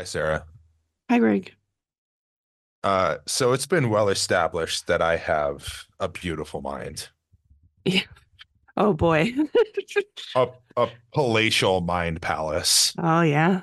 Hi, 0.00 0.04
Sarah. 0.04 0.46
Hi, 1.10 1.18
Greg. 1.18 1.54
Uh, 2.82 3.18
so 3.26 3.52
it's 3.52 3.66
been 3.66 3.90
well 3.90 4.08
established 4.08 4.86
that 4.86 5.02
I 5.02 5.16
have 5.18 5.84
a 6.00 6.08
beautiful 6.08 6.62
mind, 6.62 7.10
Yeah. 7.84 8.04
Oh 8.78 8.94
boy. 8.94 9.34
a, 10.34 10.48
a 10.78 10.88
palatial 11.12 11.82
mind 11.82 12.22
palace. 12.22 12.94
oh 12.96 13.20
yeah. 13.20 13.60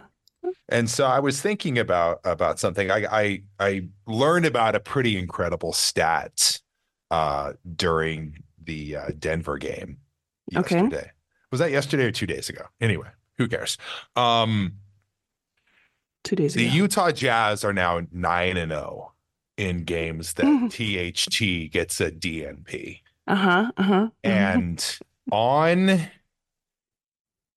And 0.70 0.88
so 0.88 1.08
I 1.08 1.18
was 1.21 1.42
thinking 1.42 1.79
about 1.79 2.20
about 2.23 2.60
something. 2.60 2.92
I 2.92 3.06
I, 3.10 3.44
I 3.60 3.88
learned 4.06 4.46
about 4.46 4.76
a 4.76 4.80
pretty 4.80 5.18
incredible 5.18 5.74
stat 5.74 6.62
uh, 7.10 7.54
during 7.76 8.44
the 8.64 8.96
uh, 8.96 9.10
Denver 9.18 9.58
game 9.58 9.98
Okay. 10.56 10.76
yesterday. 10.76 11.10
Was 11.52 11.62
that 11.62 11.72
yesterday 11.72 12.04
or 12.04 12.12
two 12.12 12.28
days 12.28 12.48
ago? 12.48 12.66
Anyway, 12.80 13.08
who 13.40 13.48
cares? 13.48 13.80
Um, 14.16 14.74
Two 16.28 16.36
days 16.36 16.54
the 16.54 16.66
ago. 16.66 16.75
Utah 16.75 17.12
Jazz 17.12 17.64
are 17.64 17.73
now 17.73 18.02
nine 18.12 18.58
and 18.58 18.72
zero 18.72 19.13
in 19.58 19.84
games 19.86 20.34
that. 20.34 20.44
THT 20.72 21.72
gets 21.72 22.02
a 22.02 22.12
DNP. 22.12 23.00
uh 23.27 23.36
huh. 23.36 23.72
Uh 23.77 23.84
huh. 23.84 24.08
and 24.23 25.00
on 25.31 26.02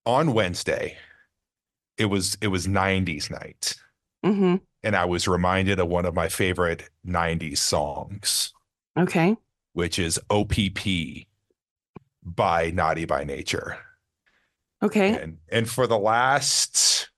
on 0.06 0.32
Wednesday, 0.32 0.96
it 1.98 2.06
was 2.06 2.38
it 2.40 2.46
was 2.48 2.66
90s 2.66 3.30
night, 3.30 3.74
hmm 4.24 4.56
and 4.82 4.96
I 4.96 5.04
was 5.04 5.28
reminded 5.28 5.78
of 5.78 5.88
one 5.88 6.06
of 6.06 6.14
my 6.14 6.28
favorite 6.30 6.88
90s 7.06 7.58
songs, 7.58 8.54
Okay. 8.98 9.36
which 9.74 9.98
is 9.98 10.18
OPP 10.30 11.26
by 12.24 12.70
Naughty 12.70 13.04
by 13.04 13.24
Nature. 13.24 13.76
Okay. 14.82 15.20
And 15.20 15.36
and 15.50 15.68
for 15.68 15.86
the 15.86 15.98
last 15.98 17.09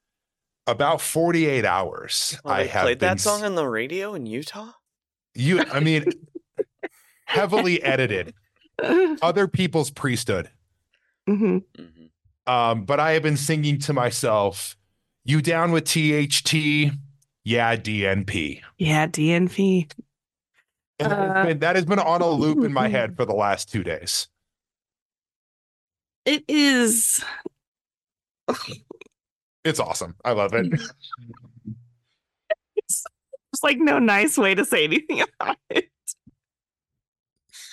about 0.67 1.01
48 1.01 1.65
hours, 1.65 2.39
Well, 2.45 2.55
I 2.55 2.67
have 2.67 2.83
played 2.85 2.99
been 2.99 3.09
that 3.09 3.21
song 3.21 3.43
on 3.45 3.55
the 3.55 3.67
radio 3.67 4.15
in 4.15 4.27
Utah. 4.27 4.73
you 5.35 5.61
I 5.61 5.81
mean 5.81 6.05
heavily 7.25 7.83
edited 7.83 8.35
other 9.23 9.49
people's 9.49 9.91
priesthood. 9.91 10.51
hmm 11.27 11.59
hmm 11.77 12.07
Um, 12.47 12.85
but 12.85 13.01
I 13.01 13.13
have 13.13 13.23
been 13.23 13.37
singing 13.37 13.79
to 13.81 13.93
myself, 13.93 14.77
"You 15.25 15.41
down 15.43 15.73
with 15.73 15.85
THT? 15.85 16.93
Yeah, 17.45 17.77
DNP." 17.77 18.61
Yeah. 18.79 19.07
DNP. 19.07 19.91
And 20.99 21.11
that, 21.11 21.19
has 21.19 21.31
Uh, 21.31 21.45
been, 21.47 21.59
that 21.61 21.77
has 21.77 21.85
been 21.85 21.99
on 21.99 22.21
a 22.23 22.29
loop 22.29 22.63
in 22.65 22.73
my 22.73 22.89
head 22.89 23.17
for 23.17 23.25
the 23.25 23.35
last 23.35 23.71
two 23.73 23.83
days. 23.83 24.29
It 26.25 26.45
is. 26.47 27.25
It's 29.65 29.81
awesome. 29.81 30.17
I 30.25 30.33
love 30.33 30.55
it. 30.55 30.73
It's 33.53 33.63
like 33.63 33.79
no 33.79 33.99
nice 33.99 34.39
way 34.39 34.55
to 34.55 34.65
say 34.65 34.85
anything 34.85 35.23
about 35.41 35.59
it. 35.71 35.91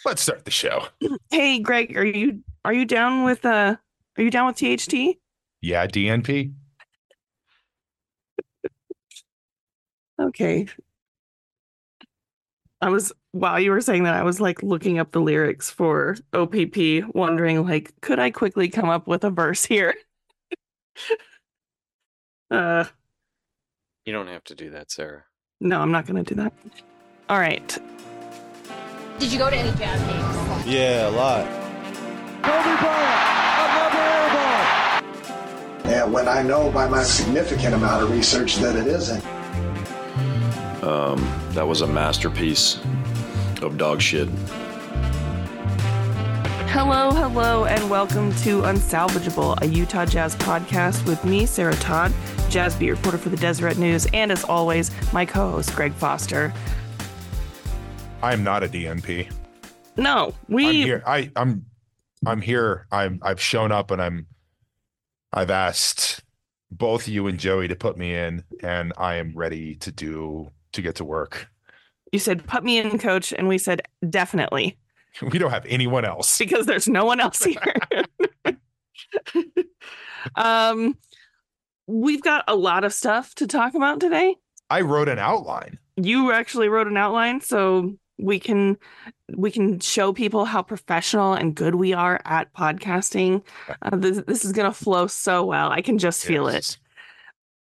Let's 0.06 0.22
start 0.22 0.46
the 0.46 0.52
show. 0.52 0.88
Hey, 1.32 1.60
Greg, 1.60 1.96
are 1.98 2.06
you 2.06 2.44
are 2.66 2.74
you 2.74 2.86
down 2.86 3.24
with 3.24 3.46
uh 3.46 3.76
are 4.18 4.24
you 4.24 4.30
down 4.30 4.48
with 4.48 4.58
THT? 4.58 5.18
Yeah, 5.62 5.88
DNP. 5.88 6.54
Okay. 10.22 10.68
I 12.82 12.90
was 12.90 13.14
while 13.32 13.60
you 13.60 13.72
were 13.72 13.82
saying 13.82 14.04
that, 14.04 14.16
I 14.16 14.24
was 14.24 14.42
like 14.42 14.64
looking 14.64 15.00
up 15.00 15.12
the 15.12 15.22
lyrics 15.22 15.70
for 15.70 16.18
OPP, 16.34 17.14
wondering 17.14 17.66
like, 17.66 17.94
could 18.02 18.20
I 18.20 18.32
quickly 18.32 18.70
come 18.70 18.90
up 18.90 19.08
with 19.08 19.24
a 19.24 19.30
verse 19.30 19.66
here? 19.66 19.96
uh 22.52 22.86
You 24.06 24.14
don't 24.14 24.28
have 24.28 24.44
to 24.46 24.56
do 24.56 24.70
that, 24.72 24.92
Sarah. 24.92 25.24
no, 25.60 25.80
I'm 25.82 25.92
not 25.92 26.06
gonna 26.06 26.24
do 26.24 26.36
that. 26.36 26.54
All 27.30 27.40
right. 27.40 27.78
Did 29.20 29.32
you 29.32 29.38
go 29.38 29.50
to 29.50 29.56
any 29.56 29.78
jazz 29.78 30.00
games? 30.02 30.66
Yeah, 30.74 31.10
a 31.10 31.12
lot. 31.12 31.46
And 35.86 36.14
when 36.14 36.28
I 36.28 36.42
know 36.44 36.72
by 36.72 36.88
my 36.88 37.04
significant 37.04 37.74
amount 37.74 38.04
of 38.04 38.12
research 38.12 38.58
that 38.58 38.76
it 38.76 38.88
isn't. 38.88 39.24
Um, 40.84 41.20
that 41.52 41.68
was 41.68 41.82
a 41.82 41.88
masterpiece 41.88 42.80
of 43.62 43.78
dog 43.78 44.02
shit. 44.02 44.30
Hello, 46.72 47.10
hello, 47.10 47.66
and 47.66 47.90
welcome 47.90 48.32
to 48.36 48.62
Unsalvageable, 48.62 49.60
a 49.60 49.66
Utah 49.66 50.06
Jazz 50.06 50.36
podcast 50.36 51.04
with 51.08 51.26
me, 51.26 51.48
Sarah 51.48 51.74
Todd, 51.78 52.14
Jazz 52.48 52.76
beat 52.76 52.92
reporter 52.92 53.18
for 53.18 53.30
the 53.30 53.38
Deseret 53.38 53.80
News, 53.80 54.06
and 54.14 54.32
as 54.32 54.44
always, 54.44 54.92
my 55.12 55.26
co-host 55.26 55.76
Greg 55.76 55.92
Foster. 55.94 56.54
I'm 58.22 58.44
not 58.44 58.64
a 58.64 58.68
DNP. 58.68 59.34
No, 59.98 60.36
I'm 60.48 60.54
we 60.54 60.84
here. 60.84 61.02
I, 61.08 61.32
I'm 61.36 61.66
I'm 62.28 62.40
here. 62.40 62.86
I'm 62.92 63.18
I've 63.24 63.42
shown 63.42 63.72
up 63.72 63.90
and 63.90 64.00
I'm 64.00 64.28
I've 65.34 65.50
asked 65.50 66.22
both 66.70 67.08
you 67.08 67.26
and 67.26 67.40
Joey 67.40 67.68
to 67.68 67.76
put 67.76 67.98
me 67.98 68.14
in, 68.14 68.44
and 68.62 68.94
I 68.96 69.16
am 69.16 69.34
ready 69.36 69.74
to 69.78 69.92
do 69.92 70.52
to 70.74 70.84
get 70.84 70.98
to 70.98 71.04
work. 71.04 71.50
you 72.14 72.20
said 72.20 72.46
put 72.46 72.64
me 72.64 72.78
in, 72.78 73.00
coach, 73.00 73.34
and 73.34 73.48
we 73.48 73.58
said 73.58 73.82
definitely 74.08 74.78
We 75.32 75.40
don't 75.40 75.52
have 75.52 75.66
anyone 75.66 76.06
else. 76.06 76.38
because 76.38 76.66
there's 76.66 76.88
no 76.88 77.06
one 77.06 77.20
else 77.20 77.44
here. 77.44 78.06
um, 80.36 80.98
we've 81.88 82.22
got 82.22 82.44
a 82.48 82.56
lot 82.56 82.84
of 82.84 82.94
stuff 82.94 83.36
to 83.36 83.48
talk 83.48 83.74
about 83.74 84.00
today. 84.00 84.36
I 84.70 84.82
wrote 84.82 85.10
an 85.10 85.20
outline. 85.20 85.80
You 85.96 86.32
actually 86.32 86.70
wrote 86.70 86.88
an 86.88 86.96
outline, 86.96 87.42
so 87.42 87.96
we 88.18 88.40
can 88.40 88.78
we 89.36 89.52
can 89.52 89.80
show 89.80 90.14
people 90.14 90.46
how 90.46 90.62
professional 90.62 91.34
and 91.34 91.56
good 91.56 91.76
we 91.76 91.94
are 91.94 92.22
at 92.26 92.54
podcasting. 92.54 93.44
Uh, 93.82 93.96
this, 93.96 94.22
this 94.28 94.46
is 94.46 94.52
gonna 94.52 94.74
flow 94.74 95.08
so 95.08 95.44
well. 95.44 95.72
I 95.72 95.82
can 95.82 95.98
just 95.98 96.24
feel 96.24 96.48
it. 96.48 96.78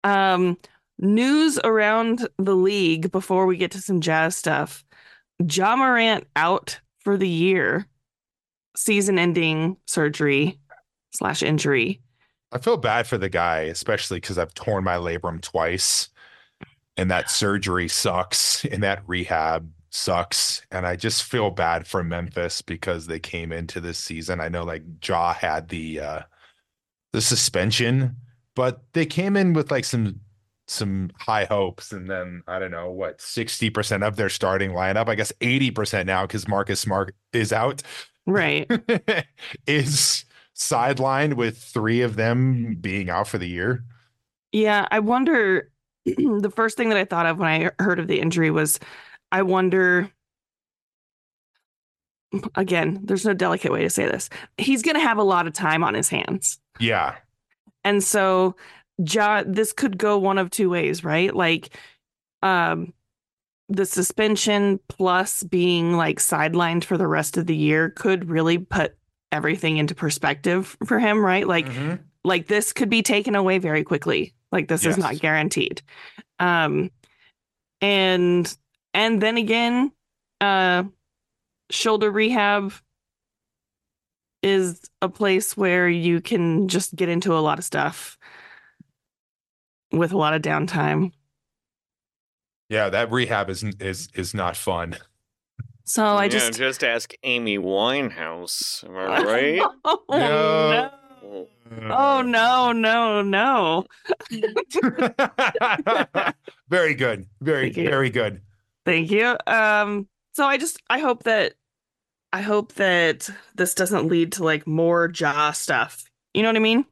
Um, 0.04 0.58
news 0.98 1.58
around 1.64 2.28
the 2.38 2.56
league 2.56 3.10
before 3.10 3.46
we 3.46 3.56
get 3.56 3.70
to 3.72 3.80
some 3.80 4.00
jazz 4.00 4.36
stuff. 4.36 4.84
Ja 5.40 5.76
Morant 5.76 6.26
out 6.36 6.80
for 7.08 7.16
the 7.16 7.26
year, 7.26 7.86
season 8.76 9.18
ending 9.18 9.78
surgery 9.86 10.58
slash 11.10 11.42
injury. 11.42 12.02
I 12.52 12.58
feel 12.58 12.76
bad 12.76 13.06
for 13.06 13.16
the 13.16 13.30
guy, 13.30 13.60
especially 13.60 14.18
because 14.20 14.36
I've 14.36 14.52
torn 14.52 14.84
my 14.84 14.96
labrum 14.96 15.40
twice, 15.40 16.10
and 16.98 17.10
that 17.10 17.30
surgery 17.30 17.88
sucks, 17.88 18.62
and 18.66 18.82
that 18.82 19.04
rehab 19.06 19.70
sucks, 19.88 20.60
and 20.70 20.86
I 20.86 20.96
just 20.96 21.24
feel 21.24 21.50
bad 21.50 21.86
for 21.86 22.04
Memphis 22.04 22.60
because 22.60 23.06
they 23.06 23.18
came 23.18 23.52
into 23.52 23.80
this 23.80 23.96
season. 23.96 24.38
I 24.38 24.50
know 24.50 24.64
like 24.64 24.82
Ja 25.02 25.32
had 25.32 25.70
the 25.70 26.00
uh 26.00 26.20
the 27.14 27.22
suspension, 27.22 28.16
but 28.54 28.82
they 28.92 29.06
came 29.06 29.34
in 29.34 29.54
with 29.54 29.70
like 29.70 29.86
some 29.86 30.20
some 30.68 31.10
high 31.18 31.44
hopes, 31.44 31.92
and 31.92 32.08
then 32.08 32.42
I 32.46 32.58
don't 32.58 32.70
know 32.70 32.90
what 32.90 33.20
sixty 33.20 33.70
percent 33.70 34.02
of 34.02 34.16
their 34.16 34.28
starting 34.28 34.72
lineup, 34.72 35.08
I 35.08 35.14
guess 35.14 35.32
eighty 35.40 35.70
percent 35.70 36.06
now 36.06 36.26
because 36.26 36.46
Marcus 36.46 36.80
Smart 36.80 37.14
is 37.32 37.52
out, 37.52 37.82
Right. 38.28 38.70
is 39.66 40.26
sidelined 40.54 41.34
with 41.34 41.56
three 41.56 42.02
of 42.02 42.16
them 42.16 42.76
being 42.78 43.08
out 43.08 43.26
for 43.26 43.38
the 43.38 43.48
year. 43.48 43.84
Yeah, 44.52 44.86
I 44.90 45.00
wonder. 45.00 45.70
the 46.04 46.52
first 46.54 46.76
thing 46.76 46.90
that 46.90 46.98
I 46.98 47.06
thought 47.06 47.26
of 47.26 47.38
when 47.38 47.48
I 47.48 47.82
heard 47.82 47.98
of 47.98 48.06
the 48.06 48.20
injury 48.20 48.50
was, 48.50 48.78
I 49.32 49.42
wonder. 49.42 50.10
Again, 52.54 53.00
there's 53.02 53.24
no 53.24 53.32
delicate 53.32 53.72
way 53.72 53.80
to 53.80 53.88
say 53.88 54.04
this. 54.04 54.28
He's 54.58 54.82
going 54.82 54.96
to 54.96 55.00
have 55.00 55.16
a 55.16 55.22
lot 55.22 55.46
of 55.46 55.54
time 55.54 55.82
on 55.82 55.94
his 55.94 56.10
hands. 56.10 56.58
Yeah. 56.78 57.16
And 57.84 58.04
so 58.04 58.54
ja, 58.98 59.42
this 59.46 59.72
could 59.72 59.98
go 59.98 60.18
one 60.18 60.38
of 60.38 60.50
two 60.50 60.70
ways, 60.70 61.04
right? 61.04 61.34
Like 61.34 61.76
um 62.42 62.92
the 63.68 63.84
suspension 63.84 64.80
plus 64.88 65.42
being 65.42 65.96
like 65.96 66.18
sidelined 66.18 66.84
for 66.84 66.96
the 66.96 67.06
rest 67.06 67.36
of 67.36 67.46
the 67.46 67.56
year 67.56 67.90
could 67.90 68.30
really 68.30 68.58
put 68.58 68.96
everything 69.30 69.76
into 69.76 69.94
perspective 69.94 70.76
for 70.86 70.98
him, 70.98 71.24
right? 71.24 71.46
Like 71.46 71.66
Mhm. 71.66 71.98
like 72.24 72.46
this 72.46 72.72
could 72.72 72.88
be 72.88 73.02
taken 73.02 73.34
away 73.34 73.58
very 73.58 73.84
quickly. 73.84 74.34
Like 74.52 74.68
this 74.68 74.84
is 74.86 74.96
not 74.96 75.18
guaranteed. 75.20 75.82
Um 76.38 76.90
and 77.80 78.56
and 78.94 79.20
then 79.20 79.36
again, 79.36 79.92
uh 80.40 80.84
shoulder 81.70 82.10
rehab 82.10 82.72
is 84.42 84.88
a 85.02 85.08
place 85.08 85.56
where 85.56 85.88
you 85.88 86.20
can 86.20 86.68
just 86.68 86.94
get 86.94 87.08
into 87.08 87.36
a 87.36 87.40
lot 87.40 87.58
of 87.58 87.64
stuff 87.64 88.16
with 89.92 90.12
a 90.12 90.16
lot 90.16 90.34
of 90.34 90.42
downtime. 90.42 91.12
Yeah, 92.68 92.90
that 92.90 93.10
rehab 93.10 93.48
is 93.50 93.64
is 93.80 94.08
is 94.14 94.34
not 94.34 94.56
fun. 94.56 94.96
So 95.84 96.04
I 96.04 96.24
yeah, 96.24 96.28
just 96.30 96.58
just 96.58 96.84
ask 96.84 97.14
Amy 97.22 97.56
Winehouse. 97.58 98.84
Am 98.84 98.96
I 98.96 99.22
right? 99.24 99.60
oh, 99.84 100.02
No. 100.10 100.90
no. 101.22 101.46
Oh 101.90 102.22
no, 102.22 102.72
no, 102.72 103.22
no. 103.22 103.84
very 106.68 106.94
good. 106.94 107.26
Very, 107.40 107.70
very 107.70 108.10
good. 108.10 108.40
Thank 108.84 109.10
you. 109.10 109.36
Um, 109.46 110.08
so 110.32 110.44
I 110.46 110.56
just 110.58 110.80
I 110.88 110.98
hope 110.98 111.24
that 111.24 111.54
I 112.32 112.42
hope 112.42 112.74
that 112.74 113.28
this 113.54 113.74
doesn't 113.74 114.08
lead 114.08 114.32
to 114.32 114.44
like 114.44 114.66
more 114.66 115.10
Ja 115.14 115.52
stuff. 115.52 116.04
You 116.34 116.42
know 116.42 116.48
what 116.50 116.56
I 116.56 116.60
mean? 116.60 116.84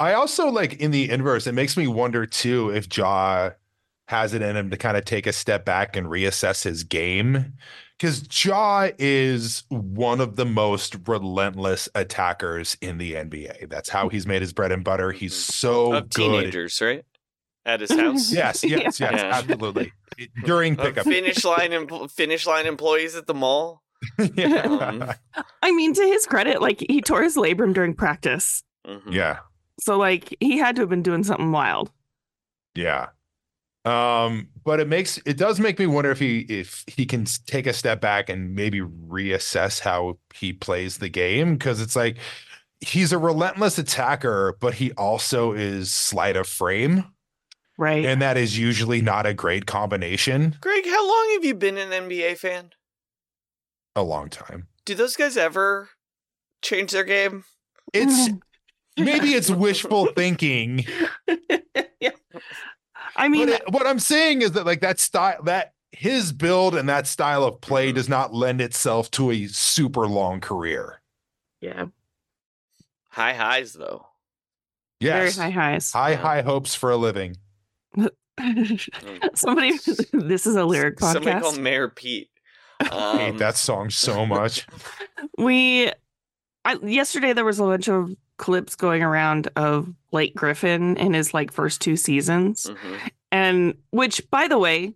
I 0.00 0.14
also 0.14 0.48
like 0.48 0.74
in 0.74 0.90
the 0.90 1.10
inverse, 1.10 1.46
it 1.46 1.52
makes 1.52 1.76
me 1.76 1.86
wonder 1.86 2.24
too 2.26 2.70
if 2.70 2.94
Ja 2.96 3.50
has 4.08 4.32
it 4.32 4.40
in 4.42 4.56
him 4.56 4.70
to 4.70 4.76
kind 4.76 4.96
of 4.96 5.04
take 5.04 5.26
a 5.26 5.32
step 5.32 5.64
back 5.64 5.96
and 5.96 6.06
reassess 6.06 6.64
his 6.64 6.84
game. 6.84 7.54
Because 7.98 8.28
Ja 8.44 8.88
is 8.98 9.64
one 9.70 10.20
of 10.20 10.36
the 10.36 10.44
most 10.46 10.96
relentless 11.08 11.88
attackers 11.96 12.76
in 12.80 12.98
the 12.98 13.14
NBA. 13.14 13.68
That's 13.68 13.88
how 13.88 14.08
he's 14.08 14.24
made 14.26 14.40
his 14.40 14.52
bread 14.52 14.70
and 14.70 14.84
butter. 14.84 15.10
He's 15.10 15.34
so 15.34 15.92
of 15.94 16.04
good. 16.10 16.12
teenagers, 16.12 16.80
right? 16.80 17.04
At 17.66 17.80
his 17.80 17.90
house. 17.98 18.32
Yes, 18.32 18.62
yes, 18.62 19.00
yes, 19.00 19.00
Yeah. 19.00 19.30
absolutely. 19.34 19.92
During 20.44 20.78
Of 20.78 20.86
pickup. 20.86 21.04
finish 21.06 21.44
line 21.44 21.72
em- 21.72 22.08
finish 22.08 22.46
line 22.46 22.66
employees 22.66 23.16
at 23.16 23.26
the 23.26 23.34
mall. 23.34 23.82
yeah. 24.34 24.62
Um, 24.62 25.04
I 25.60 25.72
mean, 25.72 25.92
to 25.94 26.02
his 26.02 26.24
credit, 26.24 26.62
like 26.62 26.78
he 26.88 27.00
tore 27.02 27.22
his 27.24 27.36
labrum 27.36 27.74
during 27.74 27.94
practice. 27.94 28.62
Mhm. 28.86 29.12
yeah. 29.12 29.38
So 29.80 29.96
like 29.98 30.36
he 30.40 30.58
had 30.58 30.76
to 30.76 30.82
have 30.82 30.88
been 30.88 31.02
doing 31.02 31.24
something 31.24 31.52
wild. 31.52 31.90
Yeah. 32.74 33.08
Um, 33.84 34.48
but 34.64 34.80
it 34.80 34.88
makes 34.88 35.18
it 35.24 35.38
does 35.38 35.60
make 35.60 35.78
me 35.78 35.86
wonder 35.86 36.10
if 36.10 36.18
he 36.18 36.40
if 36.40 36.84
he 36.86 37.06
can 37.06 37.24
take 37.46 37.66
a 37.66 37.72
step 37.72 38.00
back 38.00 38.28
and 38.28 38.54
maybe 38.54 38.80
reassess 38.80 39.80
how 39.80 40.18
he 40.34 40.52
plays 40.52 40.98
the 40.98 41.08
game 41.08 41.54
because 41.54 41.80
it's 41.80 41.96
like 41.96 42.18
he's 42.80 43.12
a 43.12 43.18
relentless 43.18 43.78
attacker, 43.78 44.56
but 44.60 44.74
he 44.74 44.92
also 44.92 45.52
is 45.52 45.92
sleight 45.92 46.36
of 46.36 46.46
frame, 46.46 47.04
Right. 47.78 48.04
and 48.04 48.20
that 48.20 48.36
is 48.36 48.58
usually 48.58 49.00
not 49.00 49.26
a 49.26 49.32
great 49.34 49.66
combination. 49.66 50.56
Greg, 50.60 50.84
how 50.86 51.08
long 51.08 51.30
have 51.34 51.44
you 51.44 51.54
been 51.54 51.78
an 51.78 51.90
NBA 51.90 52.36
fan? 52.36 52.70
A 53.96 54.02
long 54.02 54.28
time. 54.28 54.68
Do 54.84 54.94
those 54.94 55.16
guys 55.16 55.36
ever 55.36 55.88
change 56.62 56.92
their 56.92 57.04
game? 57.04 57.44
It's 57.94 58.28
maybe 58.98 59.34
it's 59.34 59.50
wishful 59.66 60.06
thinking, 60.16 60.84
yeah. 62.00 62.10
I 63.16 63.28
mean, 63.28 63.46
but 63.48 63.60
it, 63.62 63.72
what 63.72 63.86
I'm 63.86 63.98
saying 63.98 64.42
is 64.42 64.52
that 64.52 64.66
like 64.66 64.80
that 64.80 65.00
style 65.00 65.42
that 65.44 65.72
his 65.92 66.32
build 66.32 66.74
and 66.74 66.88
that 66.88 67.06
style 67.06 67.44
of 67.44 67.60
play 67.60 67.92
does 67.92 68.08
not 68.08 68.34
lend 68.34 68.60
itself 68.60 69.10
to 69.12 69.30
a 69.30 69.46
super 69.46 70.06
long 70.06 70.40
career. 70.40 71.00
yeah. 71.60 71.86
High 73.10 73.32
highs 73.34 73.72
though. 73.72 74.06
Yes. 75.00 75.36
Very 75.36 75.50
high 75.50 75.60
highs. 75.72 75.90
High, 75.92 76.14
high 76.14 76.42
hopes 76.42 76.74
for 76.74 76.90
a 76.92 76.96
living. 76.96 77.36
Somebody, 79.34 79.72
this 80.12 80.46
is 80.46 80.54
a 80.56 80.64
lyric 80.64 80.98
podcast. 80.98 81.12
Somebody 81.14 81.40
called. 81.40 81.58
Mayor 81.60 81.88
Pete. 81.88 82.30
I 82.80 82.84
hate 82.84 83.30
Um, 83.30 83.38
that 83.38 83.56
song 83.56 83.90
so 83.90 84.24
much. 84.24 84.66
We, 85.36 85.90
I, 86.64 86.74
yesterday 86.82 87.32
there 87.32 87.44
was 87.44 87.58
a 87.58 87.64
bunch 87.64 87.88
of 87.88 88.14
clips 88.38 88.74
going 88.74 89.02
around 89.02 89.48
of 89.56 89.92
Blake 90.10 90.34
Griffin 90.34 90.96
in 90.96 91.12
his 91.12 91.34
like 91.34 91.52
first 91.52 91.80
two 91.80 91.96
seasons, 91.96 92.64
mhm. 92.70 93.10
and 93.30 93.74
which, 93.90 94.28
by 94.30 94.48
the 94.48 94.58
way, 94.58 94.94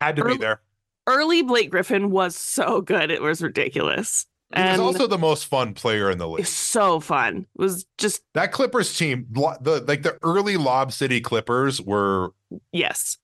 Had 0.00 0.16
to 0.16 0.24
be 0.24 0.36
there. 0.36 0.60
early 1.06 1.42
Blake 1.42 1.70
Griffin 1.70 2.10
was 2.10 2.34
so 2.36 2.80
good; 2.80 3.10
it 3.10 3.20
was 3.20 3.42
ridiculous. 3.42 4.26
He 4.56 4.62
was 4.62 4.80
also 4.80 5.06
the 5.06 5.18
most 5.18 5.44
fun 5.44 5.74
player 5.74 6.10
in 6.10 6.16
the 6.16 6.26
league. 6.26 6.40
it's 6.40 6.48
so 6.48 7.00
fun. 7.00 7.46
It 7.54 7.60
was 7.60 7.84
just 7.98 8.22
That 8.32 8.50
Clippers 8.50 8.96
team, 8.96 9.26
the 9.30 9.84
like 9.86 10.02
the 10.02 10.16
early 10.22 10.56
Lob 10.56 10.90
City 10.92 11.20
Clippers 11.20 11.82
were 11.82 12.30
yes, 12.72 13.18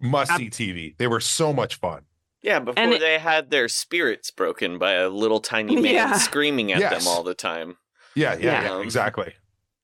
must 0.00 0.34
see 0.36 0.50
TV. 0.50 0.96
They 0.98 1.06
were 1.06 1.20
so 1.20 1.52
much 1.52 1.76
fun. 1.76 2.02
Yeah, 2.42 2.58
before 2.58 2.82
And 2.82 2.92
it- 2.92 3.00
they 3.00 3.18
had 3.20 3.50
their 3.50 3.68
spirits 3.68 4.30
broken 4.32 4.76
by 4.78 4.92
a 4.94 5.08
little 5.08 5.38
tiny 5.40 5.76
man 5.76 5.84
Yeah. 5.94 6.12
screaming 6.18 6.72
at 6.72 6.80
Yes. 6.80 7.04
them 7.04 7.08
all 7.12 7.22
the 7.22 7.34
time. 7.34 7.76
Yeah, 8.14 8.34
yeah, 8.34 8.62
Yeah. 8.62 8.62
yeah, 8.76 8.82
exactly. 8.82 9.32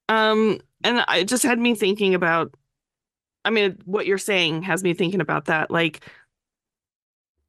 Um, 0.08 0.60
and 0.84 1.04
it 1.10 1.28
just 1.28 1.42
had 1.42 1.58
me 1.58 1.74
thinking 1.74 2.14
about. 2.14 2.54
I 3.44 3.50
mean, 3.50 3.78
what 3.86 4.06
you're 4.06 4.18
saying 4.18 4.62
has 4.64 4.82
me 4.82 4.92
thinking 4.92 5.20
about 5.22 5.46
that. 5.46 5.70
Like, 5.70 6.00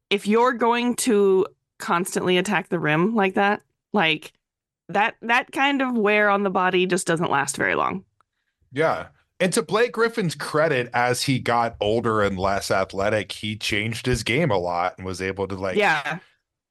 if 0.08 0.26
you're 0.26 0.54
going 0.54 0.96
to 0.96 1.46
constantly 1.78 2.38
attack 2.38 2.68
the 2.68 2.78
rim 2.78 3.14
like 3.14 3.34
that, 3.34 3.60
like 3.92 4.32
that 4.88 5.16
that 5.22 5.52
kind 5.52 5.82
of 5.82 5.94
wear 5.96 6.30
on 6.30 6.44
the 6.44 6.50
body 6.50 6.86
just 6.86 7.06
doesn't 7.06 7.30
last 7.30 7.56
very 7.56 7.74
long. 7.74 8.04
Yeah. 8.72 9.08
And 9.40 9.52
to 9.54 9.62
Blake 9.62 9.92
Griffin's 9.92 10.34
credit, 10.36 10.88
as 10.94 11.24
he 11.24 11.40
got 11.40 11.76
older 11.80 12.22
and 12.22 12.38
less 12.38 12.70
athletic, 12.70 13.32
he 13.32 13.56
changed 13.56 14.06
his 14.06 14.22
game 14.22 14.50
a 14.52 14.58
lot 14.58 14.94
and 14.96 15.06
was 15.06 15.20
able 15.20 15.48
to 15.48 15.56
like 15.56 15.76
yeah, 15.76 16.20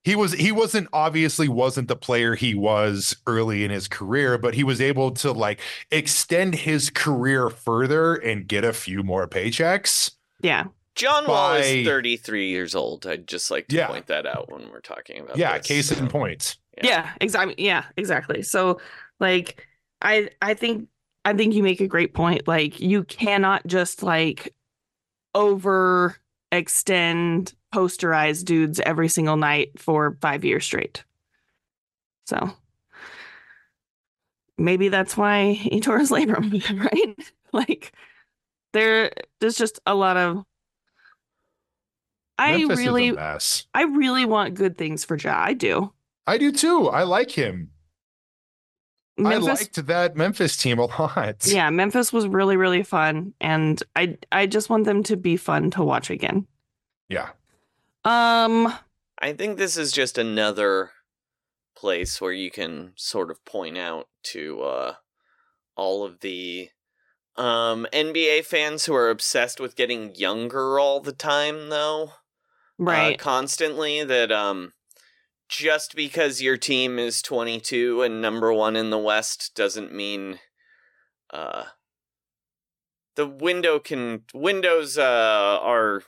he 0.03 0.15
was 0.15 0.33
he 0.33 0.51
wasn't 0.51 0.87
obviously 0.93 1.47
wasn't 1.47 1.87
the 1.87 1.95
player 1.95 2.35
he 2.35 2.55
was 2.55 3.15
early 3.27 3.63
in 3.63 3.71
his 3.71 3.87
career 3.87 4.37
but 4.37 4.53
he 4.55 4.63
was 4.63 4.81
able 4.81 5.11
to 5.11 5.31
like 5.31 5.59
extend 5.91 6.55
his 6.55 6.89
career 6.89 7.49
further 7.49 8.15
and 8.15 8.47
get 8.47 8.63
a 8.63 8.73
few 8.73 9.03
more 9.03 9.27
paychecks 9.27 10.11
yeah, 10.43 10.65
John 10.95 11.27
Wall 11.27 11.53
is 11.53 11.85
33 11.85 12.49
years 12.49 12.73
old. 12.73 13.05
I'd 13.05 13.27
just 13.27 13.51
like 13.51 13.67
to 13.67 13.75
Yeah. 13.75 13.87
point 13.87 14.07
that 14.07 14.25
out 14.25 14.51
when 14.51 14.69
we're 14.71 14.81
talking 14.81 15.19
about 15.21 15.37
yeah 15.37 15.57
this. 15.59 15.67
case 15.67 15.91
in 15.91 16.07
point 16.07 16.57
Yeah. 16.77 16.83
yeah, 16.87 17.11
exactly. 17.21 17.55
Yeah, 17.57 17.85
exactly. 17.95 18.41
So, 18.41 18.79
like, 19.19 19.67
I 20.01 20.29
I 20.41 20.55
think 20.55 20.87
I 21.23 21.33
think 21.33 21.53
you 21.53 21.61
make 21.61 21.79
a 21.79 21.87
great 21.87 22.15
point. 22.15 22.47
Like, 22.47 22.79
you 22.79 23.03
cannot 23.03 23.67
just 23.67 24.01
like 24.01 24.55
over 25.35 26.17
extend 26.51 27.53
posterize 27.73 28.43
dudes 28.43 28.79
every 28.81 29.07
single 29.07 29.37
night 29.37 29.79
for 29.79 30.17
five 30.21 30.43
years 30.43 30.65
straight. 30.65 31.03
So 32.25 32.51
maybe 34.57 34.89
that's 34.89 35.17
why 35.17 35.53
he 35.53 35.79
tore 35.79 35.99
his 35.99 36.11
labrum, 36.11 36.51
right? 36.91 37.33
like, 37.53 37.93
there 38.73 39.11
there's 39.39 39.57
just 39.57 39.79
a 39.85 39.95
lot 39.95 40.17
of. 40.17 40.43
I 42.37 42.57
Memphis 42.57 42.77
really, 42.79 43.07
is 43.09 43.13
a 43.13 43.15
mess 43.15 43.67
I 43.73 43.83
really 43.83 44.25
want 44.25 44.55
good 44.55 44.75
things 44.77 45.05
for 45.05 45.15
Ja. 45.15 45.37
I 45.37 45.53
do. 45.53 45.93
i 46.25 46.37
do 46.39 46.51
too 46.51 46.87
i 46.87 47.03
like 47.03 47.29
him 47.29 47.69
i 49.23 49.35
liked 49.37 49.85
that 49.85 50.15
memphis 50.15 50.57
team 50.57 50.79
a 50.79 50.85
lot 50.85 51.45
yeah, 51.45 51.69
Memphis 51.69 52.11
was 52.11 52.27
really 52.27 52.57
really 52.57 52.81
fun, 52.81 53.33
and 53.41 53.83
I 53.95 54.17
I 54.31 54.47
just 54.47 54.69
want 54.69 54.85
them 54.85 55.03
to 55.03 55.17
be 55.17 55.37
fun 55.37 55.69
to 55.71 55.83
watch 55.83 56.09
again. 56.09 56.47
yeah 57.09 57.29
Um, 58.03 58.73
I 59.19 59.33
think 59.33 59.57
this 59.57 59.77
is 59.77 59.91
just 59.91 60.17
another 60.17 60.91
place 61.75 62.19
where 62.19 62.31
you 62.31 62.49
can 62.49 62.93
sort 62.95 63.29
of 63.29 63.43
point 63.45 63.77
out 63.77 64.07
to 64.23 64.61
uh, 64.61 64.93
all 65.75 66.03
of 66.03 66.21
the 66.21 66.69
um, 67.37 67.87
NBA 67.93 68.45
fans 68.45 68.85
who 68.85 68.93
are 68.95 69.09
obsessed 69.09 69.59
with 69.59 69.75
getting 69.75 70.15
younger 70.15 70.79
all 70.79 70.99
the 70.99 71.11
time, 71.11 71.69
though. 71.69 72.13
uh, 72.79 72.83
right. 72.83 73.19
constantly 73.19 74.03
that 74.03 74.31
um, 74.31 74.73
just 75.47 75.95
because 75.95 76.41
your 76.41 76.57
team 76.57 76.97
is 76.97 77.21
22 77.21 78.01
and 78.01 78.21
number 78.21 78.51
one 78.53 78.75
in 78.75 78.89
the 78.89 78.97
West 78.97 79.51
doesn't 79.53 79.93
mean 79.93 80.39
uh, 81.31 81.65
the 83.15 83.27
window 83.27 83.77
can 83.77 84.23
windows 84.33 84.97
uh, 84.97 85.59
are 85.61 86.03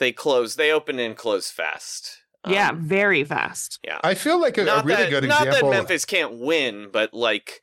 they 0.00 0.10
close 0.12 0.56
they 0.56 0.72
open 0.72 0.98
and 0.98 1.16
close 1.16 1.50
fast. 1.52 2.18
yeah, 2.44 2.70
Um, 2.70 2.80
very 2.88 3.22
fast. 3.22 3.78
yeah. 3.84 4.00
i 4.02 4.14
feel 4.14 4.40
like 4.40 4.58
a, 4.58 4.62
a 4.62 4.64
not 4.64 4.84
really 4.84 5.04
that, 5.04 5.10
good 5.10 5.24
not 5.28 5.46
example 5.46 5.70
that 5.70 5.76
Memphis 5.76 6.04
can't 6.04 6.40
win, 6.40 6.88
but 6.92 7.14
like 7.14 7.62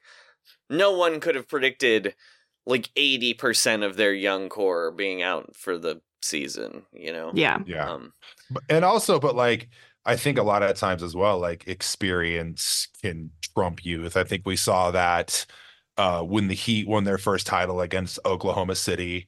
no 0.69 0.91
one 0.97 1.19
could 1.19 1.35
have 1.35 1.49
predicted 1.49 2.15
like 2.65 2.89
80% 2.95 3.85
of 3.85 3.95
their 3.97 4.13
young 4.13 4.49
core 4.49 4.91
being 4.91 5.21
out 5.21 5.55
for 5.55 5.77
the 5.77 6.01
season, 6.21 6.83
you 6.93 7.13
know. 7.13 7.31
Yeah. 7.33 7.59
yeah 7.65 7.89
Um, 7.91 8.13
and 8.69 8.85
also 8.85 9.19
but 9.19 9.35
like 9.35 9.69
i 10.05 10.15
think 10.15 10.37
a 10.37 10.43
lot 10.43 10.63
of 10.63 10.75
times 10.77 11.03
as 11.03 11.15
well 11.15 11.37
like 11.39 11.67
experience 11.67 12.87
can 13.01 13.29
trump 13.53 13.85
youth 13.85 14.15
i 14.15 14.23
think 14.23 14.43
we 14.45 14.55
saw 14.55 14.91
that 14.91 15.45
uh 15.97 16.21
when 16.21 16.47
the 16.47 16.53
heat 16.55 16.87
won 16.87 17.03
their 17.03 17.17
first 17.17 17.45
title 17.47 17.81
against 17.81 18.19
oklahoma 18.25 18.75
city 18.75 19.27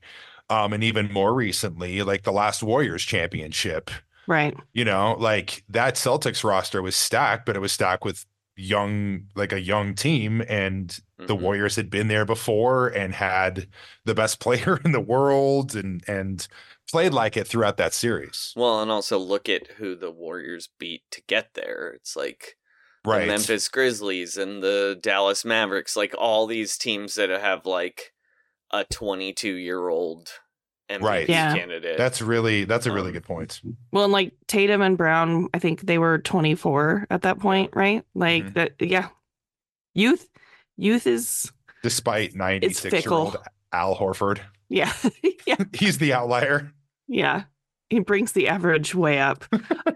um 0.49 0.73
and 0.73 0.83
even 0.83 1.11
more 1.11 1.33
recently 1.33 2.01
like 2.03 2.23
the 2.23 2.31
last 2.31 2.63
warriors 2.63 3.03
championship 3.03 3.91
Right. 4.27 4.55
you 4.73 4.85
know 4.85 5.15
like 5.19 5.63
that 5.69 5.95
celtics 5.95 6.43
roster 6.43 6.81
was 6.81 6.95
stacked 6.95 7.45
but 7.45 7.55
it 7.55 7.59
was 7.59 7.71
stacked 7.71 8.05
with 8.05 8.25
young 8.55 9.23
like 9.35 9.53
a 9.53 9.59
young 9.61 9.95
team 9.95 10.43
and 10.47 10.99
the 11.17 11.35
mhm. 11.35 11.41
warriors 11.41 11.75
had 11.75 11.89
been 11.89 12.09
there 12.09 12.25
before 12.25 12.89
and 12.89 13.13
had 13.13 13.67
the 14.05 14.13
best 14.13 14.39
player 14.41 14.79
in 14.85 14.91
the 14.91 14.99
world 14.99 15.75
and 15.75 16.03
and 16.07 16.47
played 16.91 17.13
like 17.13 17.37
it 17.37 17.47
throughout 17.47 17.77
that 17.77 17.93
series 17.93 18.53
Well, 18.55 18.81
and 18.81 18.91
also 18.91 19.17
look 19.17 19.47
at 19.47 19.67
who 19.77 19.95
the 19.95 20.11
Warriors 20.11 20.69
beat 20.79 21.03
to 21.11 21.21
get 21.27 21.53
there. 21.53 21.93
It's 21.95 22.15
like 22.15 22.57
right 23.05 23.21
the 23.21 23.27
Memphis 23.27 23.67
Grizzlies 23.69 24.37
and 24.37 24.61
the 24.63 24.97
Dallas 24.99 25.45
Mavericks, 25.45 25.95
like 25.95 26.15
all 26.17 26.47
these 26.47 26.77
teams 26.77 27.15
that 27.15 27.29
have 27.29 27.65
like 27.65 28.11
a 28.71 28.83
22 28.85 29.53
year 29.55 29.87
old 29.89 30.29
MVP 30.89 31.01
Right. 31.03 31.29
Yeah. 31.29 31.55
candidate. 31.55 31.97
That's 31.97 32.21
really 32.21 32.63
that's 32.65 32.85
a 32.87 32.91
really 32.91 33.07
Um, 33.09 33.13
good 33.13 33.23
point. 33.23 33.61
Well, 33.91 34.05
and 34.05 34.13
like 34.13 34.33
Tatum 34.47 34.81
and 34.81 34.97
Brown, 34.97 35.47
I 35.53 35.59
think 35.59 35.81
they 35.81 35.97
were 35.99 36.17
24 36.19 37.05
at 37.11 37.21
that 37.23 37.39
point, 37.39 37.71
right? 37.75 38.03
Like 38.15 38.43
Mhm. 38.45 38.53
that, 38.55 38.71
yeah. 38.79 39.09
Youth, 39.93 40.27
youth 40.77 41.05
is, 41.07 41.51
Despite 41.83 42.35
96 42.35 43.05
year 43.05 43.13
old. 43.13 43.37
Al 43.71 43.95
Horford. 43.95 44.39
yeah, 44.69 44.91
yeah, 45.45 45.55
He's 45.73 45.97
the 45.99 46.13
outlier. 46.13 46.71
yeah. 47.07 47.43
He 47.91 47.99
brings 47.99 48.33
the 48.33 48.47
average 48.49 48.93
way 48.93 49.19
up. 49.19 49.45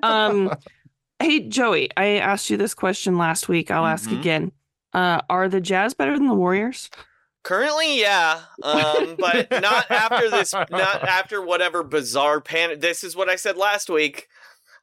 Um, 0.02 0.52
hey, 1.20 1.42
Joey, 1.48 1.90
I 1.96 2.18
asked 2.18 2.50
you 2.50 2.58
this 2.58 2.74
question 2.74 3.18
last 3.20 3.48
week. 3.48 3.70
I'll 3.70 3.86
ask 3.86 4.10
Mhm. 4.10 4.20
again. 4.20 4.52
Uh, 4.94 5.22
are 5.30 5.48
the 5.50 5.62
Jazz 5.62 5.94
better 5.94 6.18
than 6.18 6.28
the 6.28 6.34
Warriors? 6.34 6.90
Currently, 7.44 8.00
yeah, 8.00 8.42
um, 8.62 9.16
but 9.20 9.52
not 9.52 9.92
after 9.92 10.30
this. 10.30 10.54
Not 10.72 11.04
after 11.04 11.42
whatever 11.42 11.84
bizarre 11.84 12.40
panic. 12.40 12.80
This 12.82 13.04
is 13.04 13.16
what 13.16 13.28
I 13.30 13.36
said 13.36 13.58
last 13.58 13.90
week. 13.90 14.28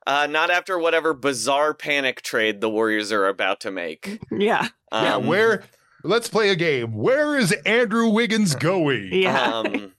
Uh, 0.06 0.26
not 0.26 0.50
after 0.50 0.78
whatever 0.78 1.12
bizarre 1.14 1.74
panic 1.74 2.22
trade 2.22 2.60
the 2.60 2.68
Warriors 2.70 3.12
are 3.12 3.26
about 3.26 3.60
to 3.60 3.70
make. 3.70 4.18
Yeah, 4.30 4.68
yeah, 4.92 5.16
Um, 5.16 5.26
where 5.26 5.62
let's 6.04 6.28
play 6.28 6.50
a 6.50 6.56
game. 6.56 6.94
Where 6.94 7.36
is 7.36 7.52
Andrew 7.66 8.08
Wiggins 8.08 8.54
going? 8.54 9.08
yeah. 9.12 9.62
Um, 9.64 9.92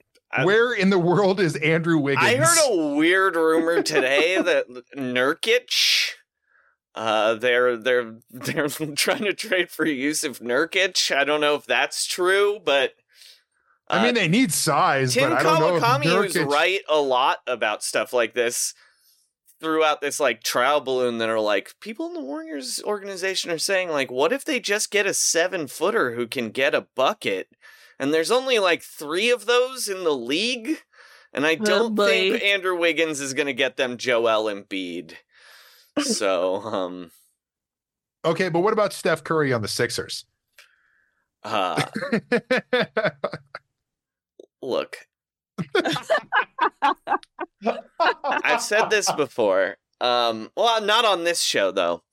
Where 0.44 0.74
in 0.74 0.89
the 0.91 1.00
world 1.00 1.39
is 1.39 1.56
Andrew 1.58 1.98
Wiggins? 1.98 2.25
I 2.25 2.36
heard 2.38 2.58
a 2.72 2.96
weird 2.96 3.36
rumor 3.36 3.82
today 3.84 4.41
that 4.41 4.65
Nurkic, 4.96 6.12
uh, 6.95 7.36
they're 7.36 7.77
they're 7.77 8.15
they're 8.31 8.67
trying 8.69 9.24
to 9.24 9.33
trade 9.33 9.69
for 9.69 9.86
Jusuf 9.86 10.41
Nurkic. 10.41 11.15
I 11.15 11.24
don't 11.24 11.41
know 11.41 11.55
if 11.55 11.65
that's 11.65 12.05
true, 12.05 12.60
but 12.63 12.93
uh, 13.89 13.95
I 13.95 14.03
mean, 14.03 14.13
they 14.13 14.27
need 14.27 14.53
size, 14.53 15.13
Tim 15.13 15.29
but 15.29 15.39
I 15.39 15.43
don't 15.43 15.60
know 15.60 15.75
if 15.75 15.83
Kawakami 15.83 16.21
was 16.21 16.38
right 16.38 16.81
a 16.89 17.00
lot 17.00 17.39
about 17.48 17.83
stuff 17.83 18.13
like 18.13 18.33
this 18.33 18.74
throughout 19.60 20.01
this 20.01 20.19
like 20.19 20.41
trial 20.41 20.81
balloon 20.81 21.19
that 21.19 21.29
are 21.29 21.39
like 21.39 21.75
people 21.79 22.07
in 22.07 22.13
the 22.13 22.21
Warriors 22.21 22.81
organization 22.83 23.51
are 23.51 23.60
saying 23.60 23.89
like 23.89 24.10
what 24.10 24.33
if 24.33 24.43
they 24.43 24.60
just 24.60 24.89
get 24.89 25.05
a 25.05 25.13
7 25.13 25.67
footer 25.67 26.15
who 26.15 26.25
can 26.25 26.50
get 26.50 26.74
a 26.74 26.88
bucket 26.95 27.48
and 28.00 28.12
there's 28.12 28.31
only 28.31 28.57
like 28.57 28.81
3 28.81 29.29
of 29.29 29.45
those 29.45 29.88
in 29.88 30.03
the 30.03 30.15
league 30.15 30.79
and 31.31 31.45
I 31.45 31.57
Oh, 31.62 31.63
don't 31.63 31.95
boy. 31.95 32.07
think 32.07 32.43
Andrew 32.43 32.75
Wiggins 32.75 33.19
is 33.19 33.36
going 33.36 33.45
to 33.45 33.53
get 33.53 33.77
them 33.77 33.98
Joel 33.98 34.51
Embiid. 34.51 35.13
So 36.03 36.55
um 36.62 37.12
Okay, 38.24 38.50
but 38.50 38.60
what 38.60 38.74
about 38.74 38.93
Steph 38.93 39.24
Curry 39.24 39.51
on 39.53 39.62
the 39.62 39.67
Sixers? 39.67 40.25
uh 41.43 41.81
look 44.62 44.98
I've 48.00 48.62
said 48.62 48.89
this 48.89 49.12
before. 49.17 49.77
Um, 50.00 50.50
well, 50.55 50.81
not 50.81 51.05
on 51.05 51.24
this 51.24 51.41
show 51.41 51.72
though. 51.72 52.03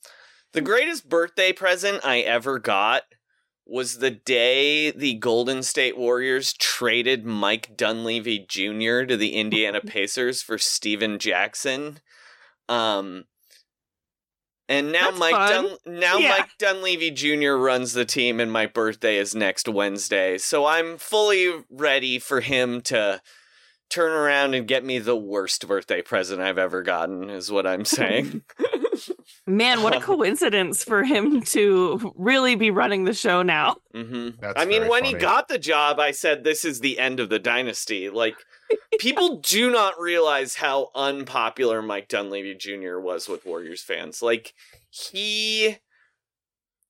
The 0.53 0.61
greatest 0.61 1.09
birthday 1.09 1.53
present 1.53 2.05
I 2.05 2.21
ever 2.21 2.59
got 2.59 3.03
was 3.67 3.99
the 3.99 4.11
day 4.11 4.91
the 4.91 5.15
Golden 5.15 5.63
State 5.63 5.97
Warriors 5.97 6.55
traded 6.55 7.25
Mike 7.27 7.77
Dunleavy 7.77 8.39
Jr. 8.49 9.05
to 9.05 9.17
the 9.17 9.35
Indiana 9.35 9.81
Pacers 9.87 10.43
for 10.43 10.57
Stephen 10.59 11.19
Jackson. 11.19 12.01
Um, 12.69 13.25
and 14.69 14.93
now 14.93 15.07
That's 15.07 15.19
Mike 15.19 15.33
fun. 15.33 15.65
Dun- 15.85 15.99
now 16.01 16.19
Yeah. 16.19 16.29
Mike 16.31 16.51
Dunleavy 16.59 17.11
Jr. 17.11 17.53
runs 17.53 17.93
the 17.93 18.05
team, 18.05 18.41
and 18.41 18.53
my 18.53 18.67
birthday 18.67 19.17
is 19.17 19.35
next 19.35 19.69
Wednesday. 19.69 20.39
So 20.39 20.67
I'm 20.67 20.99
fully 20.99 21.53
ready 21.71 22.19
for 22.19 22.41
him 22.41 22.81
to 22.83 23.21
turn 23.91 24.13
around 24.13 24.55
and 24.55 24.69
get 24.69 24.85
me 24.85 24.99
the 24.99 25.17
worst 25.17 25.67
birthday 25.67 26.03
present 26.03 26.41
I've 26.43 26.59
ever 26.59 26.83
gotten, 26.83 27.31
is 27.31 27.51
what 27.51 27.67
I'm 27.67 27.85
saying. 27.87 28.43
Man, 29.49 29.83
what 29.83 29.97
a 29.97 30.01
coincidence 30.01 30.85
for 30.85 31.03
him 31.03 31.41
to 31.43 32.13
really 32.17 32.55
be 32.55 32.71
running 32.71 33.05
the 33.05 33.15
show 33.15 33.43
now. 33.43 33.77
hmm 33.95 34.29
I 34.43 34.67
mean, 34.67 34.81
very 34.81 34.91
when 34.91 35.05
he 35.07 35.15
got 35.15 35.49
the 35.49 35.59
job, 35.59 35.99
I 35.99 36.11
said, 36.11 36.45
This 36.45 36.67
is 36.67 36.81
the 36.81 36.99
end 36.99 37.19
of 37.19 37.31
the 37.31 37.39
dynasty. 37.39 38.11
Like, 38.11 38.35
people 38.99 39.39
do 39.39 39.71
not 39.71 39.99
realize 39.99 40.57
how 40.57 40.91
unpopular 40.95 41.81
Mike 41.81 42.09
Dunleavy 42.09 42.55
Jr. 42.55 42.99
was 42.99 43.27
with 43.27 43.47
Warriors 43.47 43.83
fans. 43.83 44.21
Like, 44.21 44.53
he. 44.91 45.79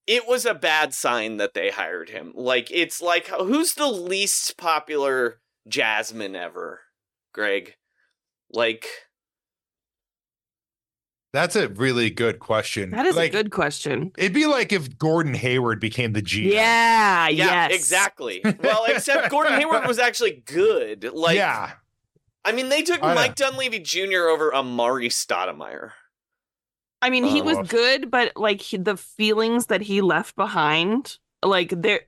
It 0.09 0.27
was 0.27 0.45
a 0.45 0.55
bad 0.55 0.95
sign 0.95 1.37
that 1.37 1.55
they 1.55 1.71
hired 1.71 2.09
him. 2.09 2.33
Like, 2.35 2.71
it's 2.73 3.01
like, 3.01 3.29
who's 3.29 3.75
the 3.75 3.87
least 3.87 4.57
popular 4.57 5.41
Jazzman 5.69 6.35
ever, 6.35 6.81
Greg? 7.33 7.75
Like, 8.51 8.89
That's 11.33 11.57
a 11.57 11.69
really 11.69 12.09
good 12.11 12.39
question. 12.39 12.91
That 12.91 13.05
is 13.07 13.15
like, 13.17 13.35
a 13.35 13.37
good 13.37 13.51
question. 13.51 14.13
It'd 14.17 14.33
be 14.33 14.47
like 14.47 14.73
if 14.73 14.97
Gordon 14.99 15.35
Hayward 15.35 15.79
became 15.79 16.13
the 16.15 16.23
GM. 16.23 16.53
Yeah, 16.53 17.29
yeah, 17.29 17.69
yes. 17.69 17.75
exactly. 17.75 18.43
Well, 18.63 18.87
except 18.89 19.31
Gordon 19.31 19.55
Hayward 19.55 19.87
was 19.87 19.99
actually 19.99 20.43
good. 20.47 21.05
Like, 21.13 21.37
yeah. 21.37 21.73
I 22.45 22.53
mean, 22.53 22.71
they 22.71 22.83
took 22.83 23.03
I 23.03 23.09
know. 23.09 23.15
Mike 23.15 23.35
Dunleavy 23.35 23.79
Jr. 23.81 24.29
over 24.31 24.51
Amar'e 24.53 25.09
Stoudemire. 25.11 25.91
I 27.03 27.11
mean, 27.11 27.25
he 27.25 27.41
Oh, 27.43 27.45
was 27.45 27.57
well. 27.57 27.65
good, 27.65 28.11
but 28.11 28.33
like 28.37 28.61
he, 28.63 28.79
the 28.79 28.97
feelings 28.97 29.67
that 29.67 29.83
he 29.83 30.01
left 30.01 30.35
behind, 30.35 31.19
like 31.45 31.71
there, 31.71 32.01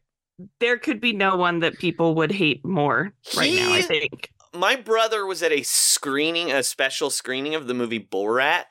there 0.61 0.79
could 0.79 1.00
be 1.00 1.12
no 1.12 1.37
one 1.37 1.59
that 1.61 1.79
people 1.79 2.15
would 2.17 2.33
hate 2.33 2.65
more 2.65 3.12
right 3.37 3.53
now. 3.55 3.73
I 3.75 3.83
think. 3.83 4.31
My 4.55 4.75
brother 4.77 5.27
was 5.27 5.43
at 5.43 5.53
a 5.53 5.62
screening, 5.62 6.50
a 6.50 6.62
special 6.62 7.11
screening 7.11 7.55
of 7.55 7.67
the 7.69 7.75
movie 7.75 8.00
Borat, 8.00 8.65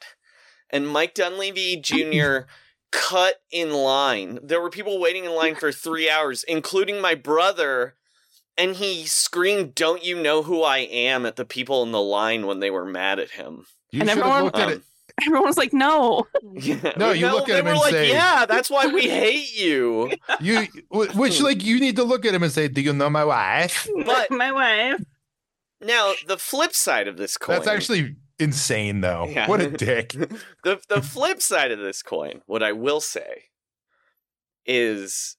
and 0.69 0.87
Mike 0.87 1.13
Dunleavy 1.13 1.77
Jr. 1.77 2.47
cut 2.91 3.41
in 3.51 3.71
line. 3.71 4.39
There 4.43 4.61
were 4.61 4.69
people 4.69 4.99
waiting 4.99 5.25
in 5.25 5.31
line 5.35 5.55
for 5.55 5.71
three 5.71 6.09
hours, 6.09 6.43
including 6.43 6.99
my 7.01 7.15
brother. 7.15 7.95
And 8.57 8.75
he 8.75 9.05
screamed, 9.05 9.73
Don't 9.73 10.03
you 10.03 10.21
know 10.21 10.43
who 10.43 10.63
I 10.63 10.79
am 10.79 11.25
at 11.25 11.37
the 11.37 11.45
people 11.45 11.81
in 11.83 11.91
the 11.93 12.01
line 12.01 12.45
when 12.45 12.59
they 12.59 12.69
were 12.69 12.83
mad 12.85 13.17
at 13.19 13.29
him. 13.31 13.65
You 13.91 14.01
And 14.01 14.09
everyone- 14.09 14.43
looked 14.45 14.57
at 14.57 14.67
Um, 14.67 14.73
it. 14.73 14.81
Everyone 15.21 15.47
was 15.47 15.57
like, 15.57 15.73
"No, 15.73 16.27
Yeah. 16.53 16.93
No, 16.97 17.11
you 17.11 17.29
look 17.29 17.49
at 17.49 17.53
they 17.53 17.59
him 17.59 17.65
were 17.65 17.71
and 17.71 17.79
like, 17.79 17.91
say- 17.91 18.09
Yeah, 18.11 18.45
that's 18.45 18.69
why 18.69 18.87
we 18.87 19.09
hate 19.09 19.53
you. 19.53 20.11
You 20.39 20.67
which 20.91 21.41
like 21.41 21.61
you 21.63 21.77
need 21.79 21.97
to 21.97 22.03
look 22.05 22.25
at 22.25 22.33
him 22.33 22.41
and 22.43 22.51
say, 22.51 22.69
"Do 22.69 22.79
you 22.79 22.93
know 22.93 23.09
my 23.09 23.25
wife?" 23.25 23.85
But 24.05 24.31
my 24.43 24.51
wife." 24.53 25.01
now 25.81 26.13
the 26.27 26.37
flip 26.37 26.73
side 26.73 27.07
of 27.09 27.17
this 27.17 27.35
coin. 27.37 27.55
That's 27.57 27.67
actually 27.67 28.15
insane, 28.39 29.01
though. 29.01 29.25
Yeah. 29.29 29.47
What 29.47 29.61
a 29.61 29.69
dick. 29.85 30.09
the 30.63 30.79
the 30.89 31.01
flip 31.01 31.41
side 31.41 31.71
of 31.71 31.79
this 31.79 32.01
coin, 32.01 32.41
what 32.45 32.63
I 32.63 32.71
will 32.71 33.01
say 33.01 33.45
is 34.65 35.37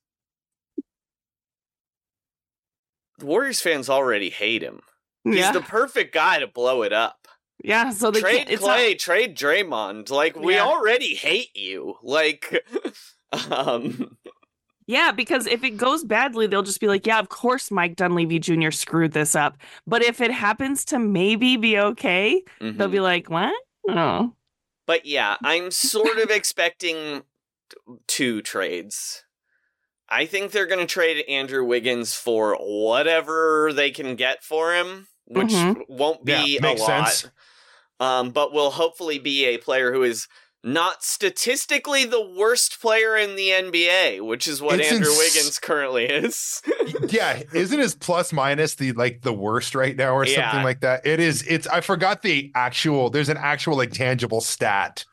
the 3.18 3.26
Warriors 3.26 3.60
fans 3.60 3.88
already 3.88 4.30
hate 4.30 4.62
him. 4.62 4.80
He's 5.24 5.36
Yeah, 5.36 5.52
the 5.52 5.60
perfect 5.60 6.14
guy 6.14 6.38
to 6.38 6.46
blow 6.46 6.82
it 6.82 6.92
up. 6.92 7.28
yeah. 7.62 7.90
So 7.90 8.10
they 8.10 8.20
trade 8.20 8.36
can't. 8.38 8.50
It's 8.50 8.62
not, 8.62 8.76
Clay, 8.76 8.94
trade 8.94 9.36
Draymond. 9.36 10.10
Like 10.10 10.36
we 10.36 10.54
Yeah. 10.54 10.64
already 10.64 11.14
hate 11.14 11.54
you. 11.54 11.96
Like 12.02 12.64
um 13.50 14.16
yeah, 14.90 15.12
because 15.12 15.46
if 15.46 15.62
it 15.62 15.76
goes 15.76 16.02
badly, 16.04 16.46
they'll 16.46 16.62
just 16.62 16.80
be 16.80 16.88
like, 16.88 17.06
"Yeah, 17.06 17.18
of 17.20 17.28
course, 17.28 17.70
Mike 17.70 17.96
Dunleavy 17.96 18.38
Jr. 18.40 18.70
screwed 18.70 19.12
this 19.12 19.34
up." 19.34 19.56
But 19.86 20.02
if 20.02 20.20
it 20.20 20.30
happens 20.32 20.84
to 20.86 20.98
maybe 20.98 21.56
be 21.56 21.78
okay, 21.78 22.42
they'll 22.60 22.88
mhm. 22.88 22.90
be 22.92 23.00
like, 23.00 23.30
"What?" 23.30 23.54
No. 23.86 24.34
But 24.86 25.06
yeah, 25.06 25.36
I'm 25.44 25.70
sort 25.70 26.18
of 26.18 26.30
expecting 26.30 27.22
two 28.08 28.42
trades. 28.42 29.24
I 30.08 30.26
think 30.26 30.50
they're 30.50 30.66
going 30.66 30.80
to 30.80 30.92
trade 30.92 31.24
Andrew 31.28 31.64
Wiggins 31.64 32.14
for 32.14 32.56
whatever 32.56 33.72
they 33.72 33.92
can 33.92 34.16
get 34.16 34.42
for 34.42 34.74
him, 34.74 35.06
which 35.26 35.52
Mhm. 35.52 35.84
won't 35.88 36.24
be 36.24 36.58
Yeah, 36.60 36.72
a 36.72 36.74
lot. 36.74 37.08
sense. 37.08 37.30
Um, 38.00 38.30
but 38.30 38.52
will 38.52 38.70
hopefully 38.72 39.20
be 39.20 39.44
a 39.44 39.58
player 39.58 39.92
who 39.92 40.02
is 40.02 40.26
not 40.62 41.02
statistically 41.02 42.04
the 42.04 42.20
worst 42.20 42.80
player 42.80 43.16
in 43.16 43.34
the 43.36 43.48
NBA, 43.48 44.20
which 44.26 44.46
is 44.46 44.60
what 44.60 44.78
It's 44.80 44.92
Andrew 44.92 45.08
ins- 45.10 45.18
Wiggins 45.18 45.58
currently 45.58 46.04
is. 46.04 46.60
yeah, 47.08 47.42
isn't 47.54 47.78
his 47.78 47.94
plus 47.94 48.32
minus 48.32 48.74
the 48.74 48.92
like 48.92 49.22
the 49.22 49.32
worst 49.32 49.74
right 49.74 49.96
now 49.96 50.14
or 50.14 50.26
Yeah. 50.26 50.50
something 50.50 50.64
like 50.64 50.80
that? 50.80 51.06
It 51.06 51.18
is. 51.20 51.42
It's. 51.48 51.66
I 51.66 51.80
forgot 51.80 52.22
the 52.22 52.52
actual. 52.54 53.08
There's 53.10 53.28
an 53.30 53.38
actual 53.38 53.76
like 53.76 53.92
tangible 53.92 54.40
stat. 54.42 55.04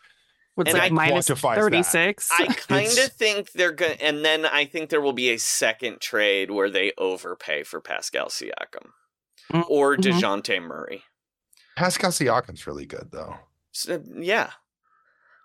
what's 0.56 0.70
And 0.72 0.78
like 0.80 0.92
I 0.92 0.94
minus 0.96 1.30
quantifies 1.30 1.56
that. 1.56 1.62
thirty 1.62 1.84
six? 1.84 2.30
I 2.32 2.48
kind 2.48 2.88
of 2.98 3.12
think 3.14 3.52
they're 3.54 3.72
going 3.72 3.98
to, 3.98 4.04
and 4.04 4.26
then 4.26 4.46
I 4.46 4.66
think 4.66 4.90
there 4.90 5.00
will 5.02 5.14
be 5.14 5.30
a 5.30 5.38
second 5.40 6.02
trade 6.02 6.52
where 6.52 6.70
they 6.70 6.92
overpay 6.98 7.64
for 7.64 7.80
Pascal 7.80 8.28
Siakam 8.28 8.90
Mm, 9.54 9.64
or 9.70 9.96
mhm. 9.96 10.02
Dejounte 10.02 10.62
Murray. 10.62 11.04
Pascal 11.78 12.12
Siakam's 12.12 12.68
really 12.68 12.86
good 12.86 13.10
though. 13.14 13.38
So, 13.72 14.04
yeah. 14.18 14.50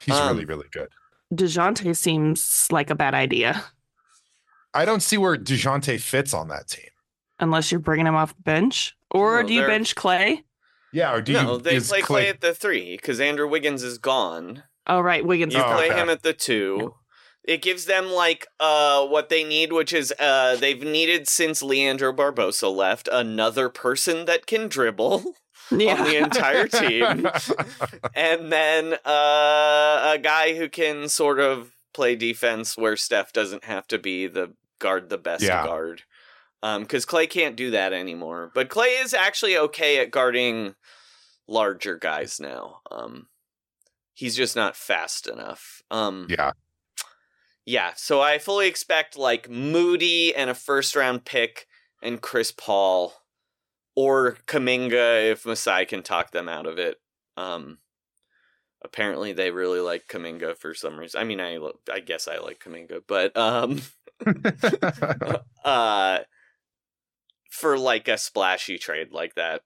He's 0.04 0.14
Um, 0.16 0.34
really 0.34 0.44
really 0.44 0.68
good. 0.72 0.88
Dejounte 1.34 1.96
seems 1.96 2.68
like 2.70 2.90
a 2.90 2.94
bad 2.94 3.14
idea 3.14 3.64
I 4.74 4.84
don't 4.84 5.00
see 5.02 5.18
where 5.18 5.36
Dejounte 5.36 6.00
fits 6.00 6.32
on 6.34 6.48
that 6.48 6.68
team. 6.68 6.88
unless 7.40 7.70
you're 7.72 7.80
bringing 7.80 8.06
him 8.06 8.14
off 8.14 8.34
the 8.36 8.42
bench 8.42 8.94
Or 9.10 9.42
No, 9.42 9.48
do 9.48 9.54
you 9.54 9.66
bench 9.66 9.94
Clay? 9.94 10.44
Yeah, 10.92 11.14
or 11.14 11.22
do 11.22 11.32
no, 11.32 11.54
you 11.56 11.58
they 11.62 11.76
is 11.76 11.88
play 11.88 12.00
Clay 12.02 12.28
at 12.28 12.40
the 12.40 12.54
three 12.54 12.96
because 12.96 13.18
Andrew 13.20 13.48
Wiggins 13.48 13.82
is 13.82 13.98
gone. 13.98 14.62
Oh 14.86 15.00
right, 15.00 15.24
Wiggins. 15.24 15.54
You 15.54 15.60
Oh, 15.62 15.72
play 15.74 15.90
okay. 15.90 15.98
him 16.00 16.08
at 16.10 16.22
the 16.22 16.32
two. 16.34 16.94
It 17.44 17.60
gives 17.62 17.86
them 17.86 18.10
like 18.10 18.46
uh 18.60 19.06
what 19.06 19.28
they 19.28 19.42
need, 19.44 19.72
which 19.72 19.92
is 19.92 20.12
uh 20.18 20.56
they've 20.56 20.82
needed 20.82 21.28
since 21.28 21.62
Leandro 21.62 22.12
Barbosa 22.12 22.74
left 22.74 23.08
another 23.10 23.68
person 23.68 24.26
that 24.26 24.46
can 24.46 24.68
dribble 24.68 25.34
on 25.72 26.04
the 26.04 26.16
entire 26.16 26.68
team, 26.68 27.26
and 28.14 28.52
then 28.52 28.94
uh 29.04 30.12
a 30.14 30.18
guy 30.22 30.54
who 30.54 30.68
can 30.68 31.08
sort 31.08 31.40
of 31.40 31.72
play 31.94 32.16
defense 32.16 32.76
where 32.76 32.96
Steph 32.96 33.32
doesn't 33.32 33.64
have 33.64 33.86
to 33.88 33.98
be 33.98 34.26
the 34.26 34.52
guard 34.78 35.08
the 35.10 35.18
best 35.18 35.42
Yeah. 35.44 35.64
guard. 35.64 36.02
Um, 36.64 36.82
because 36.82 37.04
Clay 37.04 37.26
can't 37.26 37.56
do 37.56 37.72
that 37.72 37.92
anymore. 37.92 38.52
But 38.54 38.68
Clay 38.68 38.90
is 38.90 39.12
actually 39.12 39.56
okay 39.58 39.98
at 39.98 40.12
guarding 40.12 40.74
larger 41.48 41.96
guys 41.96 42.38
now. 42.38 42.80
Um, 42.90 43.26
he's 44.14 44.36
just 44.36 44.54
not 44.54 44.76
fast 44.76 45.26
enough. 45.26 45.82
Um, 45.90 46.28
yeah. 46.30 46.52
yeah, 47.66 47.92
so 47.96 48.20
I 48.20 48.38
fully 48.38 48.68
expect 48.68 49.16
like 49.18 49.50
Moody 49.50 50.32
and 50.34 50.48
a 50.50 50.54
first 50.54 50.94
round 50.94 51.24
pick 51.24 51.66
and 52.00 52.20
Chris 52.20 52.52
Paul 52.52 53.12
or 53.94 54.38
Kuminga 54.46 55.30
if 55.30 55.46
Masai 55.46 55.84
can 55.86 56.02
talk 56.02 56.30
them 56.30 56.48
out 56.48 56.66
of 56.66 56.78
it. 56.78 57.00
Um 57.36 57.78
apparently 58.84 59.32
they 59.32 59.50
really 59.50 59.80
like 59.80 60.08
Kuminga 60.08 60.56
for 60.56 60.74
some 60.74 60.98
reason. 60.98 61.20
I 61.20 61.24
mean 61.24 61.40
I 61.40 61.58
I 61.92 62.00
guess 62.00 62.28
I 62.28 62.38
like 62.38 62.62
Kuminga, 62.62 63.02
but 63.06 63.36
um 63.36 63.80
uh 65.64 66.20
for 67.50 67.78
like 67.78 68.08
a 68.08 68.18
splashy 68.18 68.78
trade 68.78 69.12
like 69.12 69.34
that. 69.34 69.62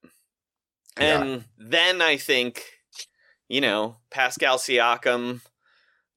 Yeah. 0.98 1.22
And 1.22 1.44
then 1.58 2.02
I 2.02 2.16
think 2.16 2.64
you 3.48 3.60
know, 3.60 3.96
Pascal 4.10 4.58
Siakam 4.58 5.40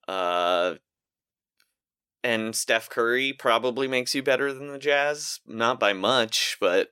uh 0.07 0.75
and 2.23 2.55
Steph 2.55 2.89
Curry 2.89 3.33
probably 3.33 3.87
makes 3.87 4.13
you 4.13 4.21
better 4.21 4.53
than 4.53 4.71
the 4.71 4.79
Jazz. 4.79 5.39
Not 5.47 5.79
by 5.79 5.93
much, 5.93 6.57
but 6.59 6.89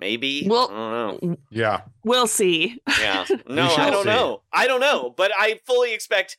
maybe. 0.00 0.46
Well- 0.48 0.70
I 0.70 0.74
don't 1.10 1.22
know. 1.22 1.36
yeah. 1.50 1.82
We'll 2.04 2.26
see. 2.26 2.80
Yeah. 2.98 3.24
No, 3.48 3.66
I 3.68 3.90
don't 3.90 4.04
see. 4.04 4.08
know. 4.10 4.42
I 4.52 4.66
don't 4.66 4.80
know. 4.80 5.14
But 5.16 5.30
I 5.38 5.60
fully 5.66 5.92
expect 5.94 6.36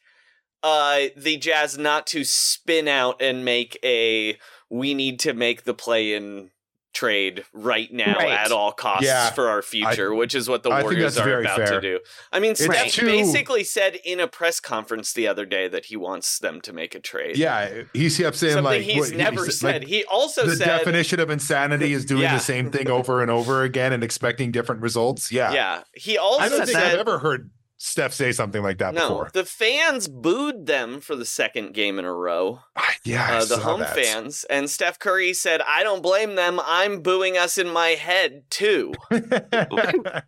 uh 0.63 1.06
the 1.15 1.38
Jazz 1.38 1.77
not 1.77 2.06
to 2.08 2.24
spin 2.24 2.88
out 2.88 3.22
and 3.22 3.46
make 3.46 3.80
a 3.84 4.38
we 4.70 4.94
need 4.94 5.20
to 5.22 5.34
make 5.34 5.63
the 5.63 5.74
play 5.74 6.13
in 6.13 6.51
trade 6.93 7.45
right 7.53 7.91
now 7.91 8.15
Right. 8.17 8.31
at 8.31 8.51
all 8.51 8.71
costs 8.71 9.05
Yeah. 9.05 9.29
for 9.31 9.48
our 9.50 9.62
future, 9.62 10.13
which 10.13 10.36
is 10.36 10.50
what 10.50 10.63
the 10.63 10.69
I 10.69 10.81
Warriors 10.81 11.17
are 11.17 11.39
about 11.41 11.57
fair. 11.57 11.67
to 11.67 11.81
do. 11.81 12.00
I 12.31 12.39
mean, 12.39 12.51
It's 12.51 12.63
Steph 12.63 12.91
too- 12.91 13.05
basically 13.05 13.63
said 13.63 13.95
in 14.03 14.19
a 14.19 14.27
press 14.27 14.60
conference 14.60 15.13
the 15.13 15.27
other 15.27 15.45
day 15.45 15.67
that 15.67 15.86
he 15.86 15.95
wants 15.95 16.39
them 16.39 16.60
to 16.62 16.74
make 16.74 16.93
a 16.93 17.00
trade. 17.00 17.38
Yeah. 17.38 17.83
He 17.93 18.10
kept 18.10 18.36
saying 18.36 18.53
Something 18.53 18.63
like 18.63 18.81
he's 18.81 19.10
what- 19.12 19.17
never 19.17 19.45
said, 19.45 19.53
said. 19.53 19.81
like, 19.81 19.88
he 19.88 20.03
also 20.05 20.41
said 20.41 20.50
the 20.50 20.55
said 20.57 20.65
definition 20.65 21.19
of 21.19 21.29
insanity 21.29 21.93
is 21.93 22.05
doing 22.05 22.24
Yeah. 22.24 22.33
the 22.36 22.39
same 22.43 22.71
thing 22.71 22.89
over 22.89 23.21
and 23.21 23.31
over 23.31 23.63
again 23.63 23.93
and 23.93 24.03
expecting 24.03 24.51
different 24.51 24.81
results. 24.81 25.31
Yeah. 25.31 25.53
Yeah. 25.53 25.83
He 25.93 26.17
also 26.17 26.41
I 26.43 26.50
don't 26.50 26.65
think 26.65 26.77
said 26.77 26.93
I've 26.93 27.00
ever 27.00 27.19
heard 27.19 27.50
Steph 27.83 28.13
say 28.13 28.31
something 28.31 28.61
like 28.61 28.77
that 28.77 28.93
no. 28.93 29.09
before. 29.09 29.31
The 29.33 29.43
fans 29.43 30.07
booed 30.07 30.67
them 30.67 31.01
for 31.01 31.15
the 31.15 31.25
second 31.25 31.73
game 31.73 31.97
in 31.97 32.05
a 32.05 32.13
row. 32.13 32.59
Ah, 32.75 32.93
yeah. 33.03 33.27
I 33.27 33.38
Uh, 33.38 33.39
the 33.39 33.45
saw 33.55 33.59
home 33.59 33.79
that. 33.79 33.95
fans 33.95 34.43
and 34.51 34.69
Steph 34.69 35.00
Curry 35.00 35.33
said, 35.33 35.61
"I 35.67 35.81
don't 35.81 36.03
blame 36.03 36.35
them. 36.35 36.61
I'm 36.63 37.01
booing 37.01 37.39
us 37.39 37.57
in 37.57 37.67
my 37.69 37.89
head 37.89 38.43
too." 38.51 38.93
and 39.11 40.25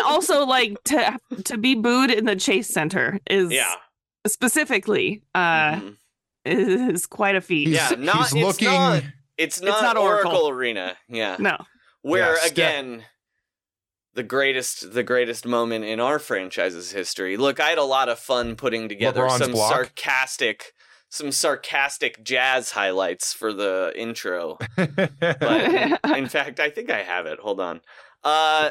also 0.00 0.44
like 0.46 0.82
to 0.84 1.18
to 1.44 1.58
be 1.58 1.74
booed 1.74 2.10
in 2.10 2.24
the 2.26 2.36
Chase 2.36 2.68
Center 2.68 3.18
is 3.28 3.50
Yeah. 3.52 3.74
specifically 4.26 5.22
uh 5.34 5.74
Mhm. 5.76 5.96
is 6.44 7.06
quite 7.06 7.36
a 7.36 7.40
feat. 7.40 7.68
He's, 7.68 7.76
Yeah, 7.76 7.90
not- 7.98 8.16
he's 8.16 8.26
it's 8.34 8.42
looking. 8.44 8.68
not- 8.68 9.02
It's 9.36 9.60
not, 9.60 9.82
not 9.82 9.96
Oracle. 9.98 10.32
Oracle. 10.32 10.48
Arena. 10.50 10.96
Yeah. 11.08 11.36
No. 11.38 11.58
Where 12.02 12.32
Yeah, 12.34 12.38
Steph- 12.38 12.50
again 12.52 13.04
the 14.16 14.22
greatest 14.22 14.94
the 14.94 15.02
greatest 15.02 15.46
moment 15.46 15.84
in 15.84 16.00
our 16.00 16.18
franchise's 16.18 16.90
history. 16.90 17.36
Look, 17.36 17.60
I 17.60 17.68
had 17.68 17.78
a 17.78 17.84
lot 17.84 18.08
of 18.08 18.18
fun 18.18 18.56
putting 18.56 18.88
together 18.88 19.20
LeBron's 19.20 19.38
some 19.38 19.52
block. 19.52 19.72
sarcastic 19.72 20.72
some 21.08 21.30
sarcastic 21.30 22.24
jazz 22.24 22.72
highlights 22.72 23.32
for 23.32 23.52
the 23.52 23.92
intro. 23.94 24.58
But 24.76 26.00
in 26.16 26.28
fact, 26.28 26.58
I 26.58 26.70
think 26.70 26.90
I 26.90 27.02
have 27.02 27.26
it. 27.26 27.38
Hold 27.38 27.60
on. 27.60 27.82
Uh 28.24 28.70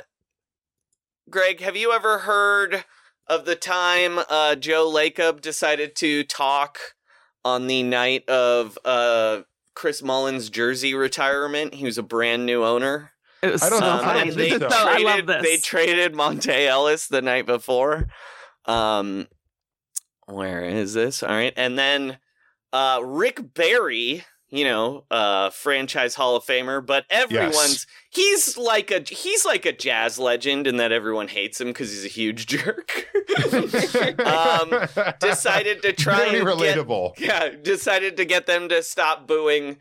Greg, 1.29 1.61
have 1.61 1.77
you 1.77 1.91
ever 1.93 2.19
heard 2.19 2.83
of 3.27 3.45
the 3.45 3.55
time 3.55 4.19
uh 4.27 4.55
Joe 4.55 4.91
Lacob 4.91 5.41
decided 5.41 5.95
to 5.97 6.23
talk 6.23 6.79
on 7.45 7.67
the 7.67 7.83
night 7.83 8.27
of 8.27 8.79
uh 8.83 9.41
Chris 9.75 10.01
Mullin's 10.01 10.49
jersey 10.49 10.95
retirement? 10.95 11.75
He 11.75 11.85
was 11.85 11.99
a 11.99 12.03
brand 12.03 12.47
new 12.47 12.63
owner. 12.63 13.11
It 13.47 13.51
was 13.53 13.63
I 13.63 13.69
don't 13.69 13.79
so 13.79 13.85
know. 13.97 14.01
Funny. 14.03 14.19
and 14.29 14.33
think 14.33 14.53
they 14.53 14.59
so. 14.59 14.69
So 14.69 14.87
I 14.87 14.93
traded, 15.01 15.05
love 15.05 15.25
this. 15.27 15.43
They 15.43 15.57
traded 15.57 16.13
Monta 16.13 16.67
Ellis 16.67 17.07
the 17.07 17.21
night 17.21 17.45
before. 17.45 18.07
Um, 18.65 19.27
where 20.27 20.63
is 20.63 20.93
this? 20.93 21.21
All 21.23 21.29
right, 21.29 21.53
and 21.55 21.77
then 21.77 22.17
uh, 22.73 22.99
Rick 23.03 23.53
Barry, 23.53 24.25
you 24.49 24.63
know, 24.63 25.05
uh, 25.11 25.49
franchise 25.51 26.15
Hall 26.15 26.35
of 26.35 26.43
Famer, 26.45 26.83
but 26.85 27.05
everyone's 27.09 27.85
he's 28.09 28.57
like 28.57 28.89
a 28.91 29.01
he's 29.07 29.45
like 29.45 29.65
a 29.65 29.71
jazz 29.71 30.17
legend 30.17 30.65
in 30.67 30.77
that 30.77 30.91
everyone 30.91 31.27
hates 31.27 31.61
him 31.61 31.67
because 31.67 31.91
he's 31.91 32.05
a 32.05 32.09
huge 32.09 32.47
jerk. 32.47 33.07
um, 34.19 34.87
decided 35.19 35.81
to 35.83 35.93
try 35.93 36.17
Very 36.29 36.39
and 36.39 36.47
get 36.47 36.57
relatable. 36.77 37.19
yeah, 37.19 37.49
decided 37.49 38.17
to 38.17 38.25
get 38.25 38.45
them 38.47 38.69
to 38.69 38.81
stop 38.81 39.27
booing. 39.27 39.77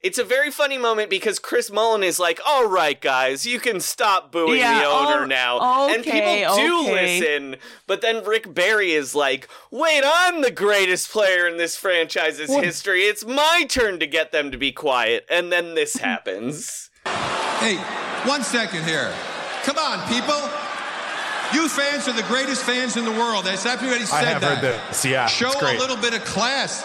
It's 0.00 0.18
a 0.18 0.22
very 0.22 0.52
funny 0.52 0.78
moment 0.78 1.10
because 1.10 1.40
Chris 1.40 1.72
Mullin 1.72 2.04
is 2.04 2.20
like, 2.20 2.38
"All 2.46 2.66
right, 2.66 3.00
guys, 3.00 3.44
you 3.44 3.58
can 3.58 3.80
stop 3.80 4.30
booing 4.30 4.60
Yeah, 4.60 4.78
the 4.78 4.84
owner 4.86 5.22
oh, 5.22 5.26
now," 5.26 5.88
and 5.88 6.04
people 6.04 6.56
do 6.56 6.82
okay. 6.82 7.18
listen. 7.20 7.56
But 7.88 8.00
then 8.00 8.24
Rick 8.24 8.54
Barry 8.54 8.92
is 8.92 9.16
like, 9.16 9.48
"Wait, 9.72 10.02
I'm 10.04 10.40
the 10.42 10.52
greatest 10.52 11.10
player 11.10 11.48
in 11.48 11.56
this 11.56 11.74
franchise's 11.76 12.48
Well- 12.48 12.62
history. 12.62 13.02
It's 13.02 13.24
my 13.24 13.66
turn 13.68 13.98
to 13.98 14.06
get 14.06 14.30
them 14.30 14.52
to 14.52 14.56
be 14.56 14.70
quiet." 14.70 15.26
And 15.28 15.50
then 15.50 15.74
this 15.74 15.96
happens. 16.08 16.90
Hey, 17.58 17.74
one 18.24 18.44
second 18.44 18.84
here. 18.84 19.12
Come 19.64 19.78
on, 19.78 20.06
people. 20.08 20.40
You 21.52 21.68
fans 21.68 22.06
are 22.06 22.12
the 22.12 22.22
greatest 22.28 22.62
fans 22.62 22.96
in 22.96 23.04
the 23.04 23.10
world. 23.10 23.46
That's 23.46 23.66
everybody 23.66 24.04
said 24.04 24.24
I 24.24 24.28
have 24.28 24.40
that. 24.42 24.58
heard 24.58 24.86
this. 24.90 25.04
Yeah. 25.04 25.26
Show 25.26 25.50
it's 25.50 25.60
a 25.62 25.78
little 25.78 25.96
bit 25.96 26.14
of 26.14 26.22
class. 26.24 26.84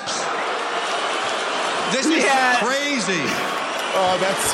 This 1.92 2.06
is 2.06 2.24
Yeah. 2.24 2.58
crazy. 2.60 3.22
Oh, 3.96 4.18
that's 4.20 4.54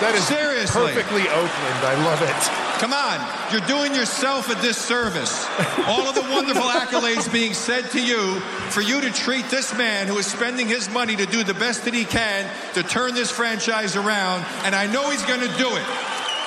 that 0.00 0.14
is 0.14 0.26
Seriously. 0.26 0.92
perfectly 0.94 1.22
Oakland. 1.28 1.80
I 1.84 1.94
love 2.04 2.22
it. 2.22 2.80
Come 2.80 2.94
on, 2.94 3.20
you're 3.52 3.66
doing 3.68 3.94
yourself 3.94 4.48
a 4.48 4.54
disservice. 4.62 5.46
All 5.86 6.08
of 6.08 6.14
the 6.14 6.22
wonderful 6.22 6.62
accolades 6.80 7.30
being 7.30 7.52
said 7.52 7.90
to 7.90 8.00
you 8.02 8.40
for 8.70 8.80
you 8.80 9.02
to 9.02 9.10
treat 9.12 9.44
this 9.50 9.76
man 9.76 10.06
who 10.06 10.16
is 10.16 10.26
spending 10.26 10.66
his 10.66 10.88
money 10.88 11.14
to 11.16 11.26
do 11.26 11.44
the 11.44 11.52
best 11.52 11.84
that 11.84 11.92
he 11.92 12.06
can 12.06 12.48
to 12.72 12.82
turn 12.82 13.12
this 13.14 13.30
franchise 13.30 13.96
around, 13.96 14.46
and 14.64 14.74
I 14.74 14.86
know 14.86 15.10
he's 15.10 15.22
going 15.24 15.40
to 15.40 15.58
do 15.58 15.68
it. 15.76 15.86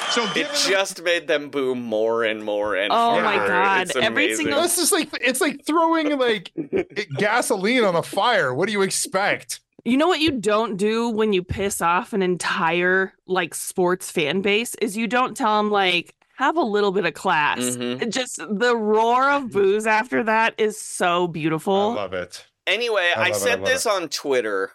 So 0.10 0.26
give 0.34 0.38
It 0.38 0.46
him 0.48 0.52
a- 0.54 0.70
just 0.70 1.02
made 1.04 1.28
them 1.28 1.50
boo 1.50 1.76
more 1.76 2.24
and 2.24 2.44
more 2.44 2.76
and 2.76 2.92
Oh 2.92 3.12
more. 3.14 3.22
my 3.24 3.36
God, 3.38 3.82
It's 3.88 3.96
every 3.96 4.08
amazing. 4.26 4.46
single- 4.46 4.62
That's 4.62 4.76
just 4.78 4.92
like 4.92 5.10
it's 5.22 5.42
like 5.42 5.64
throwing 5.66 6.18
like 6.18 6.52
gasoline 7.18 7.84
on 7.84 7.96
a 7.96 8.04
fire. 8.04 8.52
What 8.54 8.66
do 8.68 8.72
you 8.72 8.82
expect? 8.82 9.60
You 9.86 9.98
know 9.98 10.08
what 10.08 10.22
you 10.22 10.32
don't 10.32 10.78
do 10.78 11.10
when 11.10 11.34
you 11.34 11.44
piss 11.44 11.82
off 11.82 12.14
an 12.14 12.22
entire 12.22 13.14
like 13.28 13.54
sports 13.54 14.10
fan 14.10 14.42
base 14.42 14.76
is 14.76 14.96
you 14.96 15.08
don't 15.08 15.36
tell 15.36 15.58
them 15.58 15.72
like 15.72 16.16
have 16.38 16.56
a 16.56 16.62
little 16.62 16.92
bit 16.92 17.06
of 17.06 17.14
class. 17.14 17.60
Mhm. 17.60 18.10
Just 18.10 18.38
the 18.38 18.76
roar 18.76 19.30
of 19.30 19.52
booze 19.52 19.86
after 19.86 20.24
that 20.24 20.56
is 20.58 20.80
so 20.80 21.28
beautiful. 21.28 21.92
I 21.92 21.96
love 21.96 22.14
it. 22.14 22.46
Anyway, 22.66 23.12
I 23.14 23.14
I, 23.14 23.18
love 23.18 23.28
it, 23.28 23.30
I 23.30 23.38
said 23.38 23.60
love 23.60 23.70
this 23.70 23.86
on 23.86 24.08
Twitter, 24.10 24.72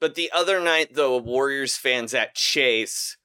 but 0.00 0.14
the 0.14 0.30
other 0.32 0.60
night 0.60 0.94
the 0.94 1.10
Warriors 1.16 1.76
fans 1.76 2.14
at 2.14 2.34
Chase 2.34 3.18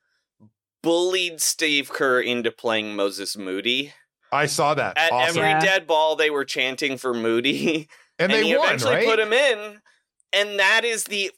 bullied 0.82 1.40
Steve 1.40 1.90
Kerr 1.90 2.20
into 2.20 2.52
playing 2.52 2.96
Moses 2.96 3.38
Moody. 3.38 3.94
I 4.32 4.48
saw 4.48 4.74
that. 4.74 4.98
At 4.98 5.12
awesome. 5.12 5.38
every 5.38 5.50
Yeah. 5.52 5.60
dead 5.62 5.88
ball, 5.88 6.16
they 6.16 6.30
were 6.30 6.44
chanting 6.44 6.98
for 6.98 7.14
Moody, 7.14 7.88
and, 8.20 8.32
and, 8.32 8.32
they 8.34 8.44
he 8.48 8.58
won, 8.58 8.66
eventually 8.68 8.96
right? 8.96 9.06
put 9.06 9.20
him 9.20 9.32
in. 9.32 9.82
And 10.34 10.60
that 10.60 10.84
is 10.84 11.06
the 11.06 11.32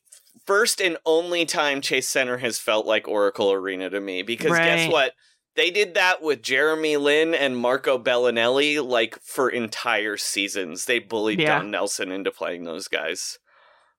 first 0.45 0.79
and 0.79 0.97
only 1.05 1.45
time 1.45 1.81
Chase 1.81 2.07
Center 2.07 2.37
has 2.37 2.59
felt 2.59 2.85
like 2.85 3.07
Oracle 3.07 3.51
Arena 3.51 3.89
to 3.89 3.99
me. 3.99 4.21
Because 4.21 4.51
guess 4.57 4.91
what? 4.91 5.13
They 5.55 5.71
did 5.71 5.93
that 5.93 6.21
with 6.21 6.41
Jeremy 6.41 6.97
Lin 6.97 7.33
and 7.33 7.57
Marco 7.57 7.97
Belinelli 7.97 8.85
like 8.85 9.17
for 9.21 9.49
entire 9.49 10.17
seasons. 10.17 10.85
They 10.85 10.99
bullied 10.99 11.39
Yeah. 11.39 11.59
Don 11.59 11.71
Nelson 11.71 12.11
into 12.11 12.31
playing 12.31 12.65
those 12.65 12.87
guys. 12.87 13.39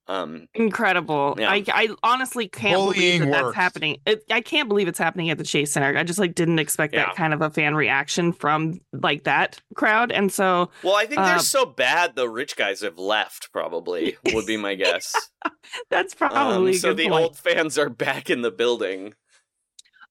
Um, 0.09 0.47
Incredible. 0.55 1.35
Yeah. 1.37 1.51
I 1.51 1.65
I 1.69 1.89
honestly 2.05 2.47
can't 2.47 2.77
Bullying 2.77 3.19
believe 3.21 3.33
that 3.33 3.43
that's 3.43 3.57
happening. 3.57 3.97
It, 4.07 4.23
I 4.31 4.41
can't 4.41 4.69
believe 4.69 4.87
it's 4.87 4.99
happening 5.01 5.31
at 5.31 5.39
the 5.39 5.43
Chase 5.45 5.73
Center. 5.73 5.99
I 5.99 6.05
just 6.05 6.19
like 6.21 6.35
didn't 6.37 6.61
expect 6.61 6.95
Yeah. 6.95 7.07
that 7.07 7.17
kind 7.17 7.35
of 7.35 7.43
a 7.43 7.51
fan 7.51 7.75
reaction 7.75 8.33
from 8.33 8.79
like 8.93 9.25
that 9.25 9.61
crowd. 9.75 10.13
And 10.13 10.31
so 10.33 10.71
well, 10.85 10.95
I 10.95 11.07
think 11.07 11.17
they're 11.17 11.35
Uh, 11.37 11.39
so 11.41 11.67
bad 11.67 12.15
the 12.15 12.29
rich 12.29 12.57
guys 12.57 12.83
have 12.83 12.99
left. 12.99 13.51
Probably 13.53 14.17
would 14.33 14.47
be 14.47 14.57
my 14.57 14.77
guess. 14.77 15.13
that's 15.91 16.15
Um, 16.21 16.29
probably 16.31 16.71
a 16.71 16.75
so 16.75 16.95
the 16.95 17.09
point. 17.09 17.23
old 17.25 17.37
fans 17.39 17.77
are 17.77 17.89
back 17.91 18.31
in 18.31 18.43
the 18.43 18.53
building. 18.53 19.15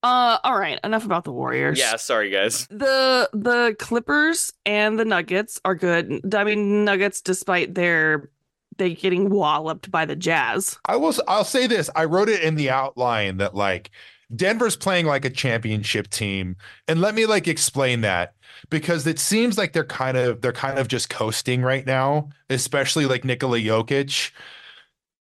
Uh 0.03 0.37
all 0.43 0.59
right, 0.59 0.79
enough 0.83 1.05
about 1.05 1.23
the 1.23 1.31
Warriors. 1.31 1.79
Yeah, 1.79 1.95
sorry 1.95 2.29
guys. 2.29 2.67
The 2.67 3.29
the 3.33 3.75
Clippers 3.79 4.51
and 4.65 4.99
the 4.99 5.05
Nuggets 5.05 5.59
are 5.65 5.73
good. 5.73 6.21
I 6.35 6.43
mean 6.43 6.83
Nuggets 6.85 7.21
despite 7.21 7.73
their 7.73 8.29
they 8.77 8.93
getting 8.93 9.29
walloped 9.29 9.91
by 9.91 10.05
the 10.05 10.15
Jazz. 10.15 10.77
I 10.85 10.95
will. 10.95 11.13
I'll 11.27 11.43
say 11.43 11.67
this. 11.67 11.89
I 11.95 12.05
wrote 12.05 12.29
it 12.29 12.41
in 12.41 12.55
the 12.55 12.69
outline 12.69 13.37
that 13.37 13.55
like 13.55 13.91
Denver's 14.35 14.75
playing 14.75 15.05
like 15.05 15.25
a 15.25 15.29
championship 15.29 16.09
team, 16.09 16.55
and 16.87 17.01
let 17.01 17.15
me 17.15 17.25
like 17.25 17.47
explain 17.47 18.01
that 18.01 18.33
because 18.69 19.05
it 19.05 19.19
seems 19.19 19.57
like 19.57 19.73
they're 19.73 19.83
kind 19.83 20.17
of 20.17 20.41
they're 20.41 20.51
kind 20.51 20.79
of 20.79 20.87
just 20.87 21.09
coasting 21.09 21.61
right 21.61 21.85
now, 21.85 22.29
especially 22.49 23.05
like 23.05 23.23
Nikola 23.23 23.59
Jokic. 23.59 24.31